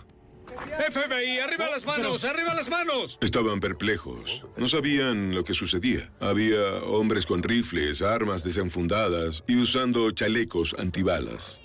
FBI, 0.89 1.39
arriba 1.39 1.69
las 1.69 1.85
manos, 1.85 2.23
arriba 2.23 2.53
las 2.53 2.69
manos. 2.69 3.17
Estaban 3.21 3.59
perplejos. 3.59 4.45
No 4.57 4.67
sabían 4.67 5.33
lo 5.33 5.43
que 5.43 5.53
sucedía. 5.53 6.11
Había 6.19 6.75
hombres 6.83 7.25
con 7.25 7.43
rifles, 7.43 8.01
armas 8.01 8.43
desenfundadas 8.43 9.43
y 9.47 9.57
usando 9.57 10.11
chalecos 10.11 10.75
antibalas. 10.77 11.61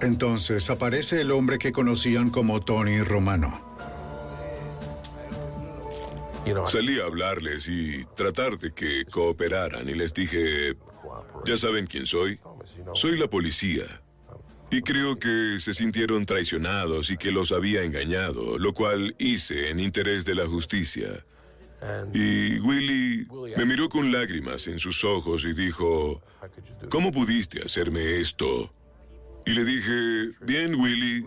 Entonces 0.00 0.68
aparece 0.70 1.20
el 1.20 1.30
hombre 1.30 1.58
que 1.58 1.72
conocían 1.72 2.30
como 2.30 2.60
Tony 2.60 3.00
Romano. 3.00 3.74
Salí 6.66 7.00
a 7.00 7.04
hablarles 7.04 7.68
y 7.68 8.04
tratar 8.14 8.58
de 8.58 8.72
que 8.72 9.06
cooperaran 9.06 9.88
y 9.88 9.94
les 9.94 10.12
dije, 10.12 10.74
ya 11.46 11.56
saben 11.56 11.86
quién 11.86 12.06
soy. 12.06 12.38
Soy 12.92 13.16
la 13.18 13.28
policía. 13.28 14.03
Y 14.74 14.82
creo 14.82 15.20
que 15.20 15.60
se 15.60 15.72
sintieron 15.72 16.26
traicionados 16.26 17.08
y 17.08 17.16
que 17.16 17.30
los 17.30 17.52
había 17.52 17.84
engañado, 17.84 18.58
lo 18.58 18.74
cual 18.74 19.14
hice 19.20 19.70
en 19.70 19.78
interés 19.78 20.24
de 20.24 20.34
la 20.34 20.48
justicia. 20.48 21.24
Y 22.12 22.58
Willy 22.58 23.24
me 23.56 23.66
miró 23.66 23.88
con 23.88 24.10
lágrimas 24.10 24.66
en 24.66 24.80
sus 24.80 25.04
ojos 25.04 25.44
y 25.44 25.52
dijo, 25.52 26.20
¿cómo 26.88 27.12
pudiste 27.12 27.62
hacerme 27.62 28.16
esto? 28.16 28.74
Y 29.46 29.52
le 29.52 29.64
dije, 29.64 30.32
bien 30.40 30.74
Willy, 30.74 31.24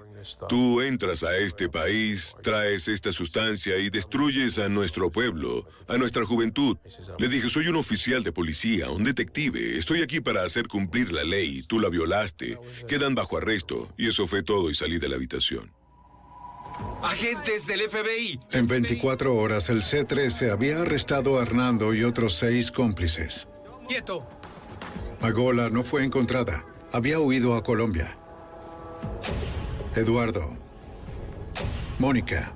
tú 0.49 0.81
entras 0.81 1.23
a 1.23 1.37
este 1.37 1.69
país, 1.69 2.35
traes 2.41 2.87
esta 2.87 3.11
sustancia 3.11 3.77
y 3.77 3.89
destruyes 3.89 4.59
a 4.59 4.69
nuestro 4.69 5.11
pueblo, 5.11 5.67
a 5.87 5.97
nuestra 5.97 6.25
juventud. 6.25 6.77
Le 7.17 7.27
dije, 7.27 7.49
soy 7.49 7.67
un 7.67 7.75
oficial 7.75 8.23
de 8.23 8.31
policía, 8.31 8.89
un 8.89 9.03
detective, 9.03 9.77
estoy 9.77 10.01
aquí 10.01 10.19
para 10.19 10.43
hacer 10.43 10.67
cumplir 10.67 11.11
la 11.11 11.23
ley, 11.23 11.63
tú 11.63 11.79
la 11.79 11.89
violaste, 11.89 12.57
quedan 12.87 13.15
bajo 13.15 13.37
arresto. 13.37 13.91
Y 13.97 14.07
eso 14.07 14.27
fue 14.27 14.43
todo 14.43 14.69
y 14.69 14.75
salí 14.75 14.99
de 14.99 15.09
la 15.09 15.15
habitación. 15.15 15.71
Agentes 17.01 17.67
del 17.67 17.81
FBI. 17.81 18.39
En 18.51 18.67
24 18.67 19.35
horas, 19.35 19.69
el 19.69 19.83
C-13 19.83 20.51
había 20.51 20.81
arrestado 20.81 21.39
a 21.39 21.43
Hernando 21.43 21.93
y 21.93 22.03
otros 22.03 22.33
seis 22.35 22.71
cómplices. 22.71 23.47
Quieto. 23.87 24.27
Magola 25.21 25.69
no 25.69 25.83
fue 25.83 26.03
encontrada. 26.03 26.65
Había 26.91 27.19
huido 27.19 27.55
a 27.55 27.63
Colombia. 27.63 28.17
Eduardo. 29.97 30.55
Mónica. 31.97 32.53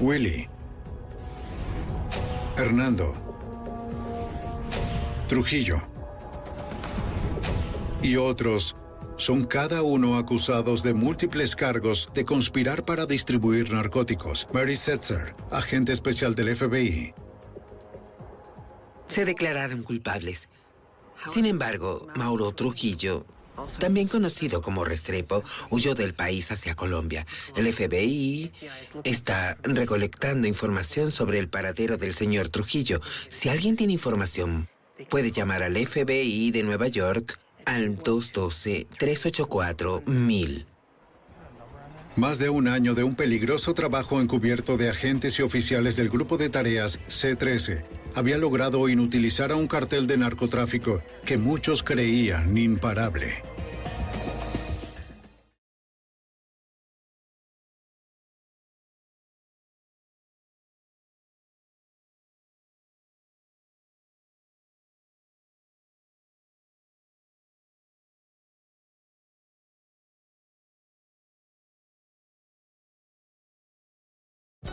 Willy. 0.00 0.48
Hernando. 2.56 3.12
Trujillo. 5.26 5.76
Y 8.02 8.16
otros 8.16 8.76
son 9.18 9.44
cada 9.44 9.82
uno 9.82 10.16
acusados 10.16 10.82
de 10.82 10.94
múltiples 10.94 11.54
cargos 11.54 12.08
de 12.14 12.24
conspirar 12.24 12.86
para 12.86 13.04
distribuir 13.04 13.70
narcóticos. 13.70 14.48
Mary 14.54 14.74
Setzer, 14.74 15.34
agente 15.50 15.92
especial 15.92 16.34
del 16.34 16.56
FBI. 16.56 17.12
Se 19.08 19.26
declararon 19.26 19.82
culpables. 19.82 20.48
Sin 21.26 21.44
embargo, 21.44 22.06
Mauro 22.14 22.52
Trujillo, 22.52 23.26
también 23.78 24.08
conocido 24.08 24.60
como 24.60 24.84
Restrepo, 24.84 25.42
huyó 25.70 25.94
del 25.94 26.14
país 26.14 26.50
hacia 26.50 26.74
Colombia. 26.74 27.26
El 27.56 27.72
FBI 27.72 28.52
está 29.04 29.56
recolectando 29.62 30.46
información 30.46 31.10
sobre 31.10 31.38
el 31.38 31.48
paradero 31.48 31.96
del 31.96 32.14
señor 32.14 32.48
Trujillo. 32.48 33.00
Si 33.28 33.48
alguien 33.48 33.76
tiene 33.76 33.92
información, 33.92 34.68
puede 35.08 35.32
llamar 35.32 35.62
al 35.62 35.76
FBI 35.76 36.50
de 36.50 36.62
Nueva 36.62 36.88
York 36.88 37.38
al 37.64 37.98
212-384-1000. 37.98 40.64
Más 42.16 42.38
de 42.40 42.48
un 42.48 42.66
año 42.66 42.96
de 42.96 43.04
un 43.04 43.14
peligroso 43.14 43.74
trabajo 43.74 44.20
encubierto 44.20 44.76
de 44.76 44.88
agentes 44.88 45.38
y 45.38 45.42
oficiales 45.42 45.94
del 45.94 46.08
grupo 46.08 46.36
de 46.36 46.50
tareas 46.50 46.98
C-13 47.06 47.84
había 48.14 48.38
logrado 48.38 48.88
inutilizar 48.88 49.52
a 49.52 49.56
un 49.56 49.68
cartel 49.68 50.08
de 50.08 50.16
narcotráfico 50.16 51.00
que 51.24 51.38
muchos 51.38 51.84
creían 51.84 52.58
imparable. 52.58 53.47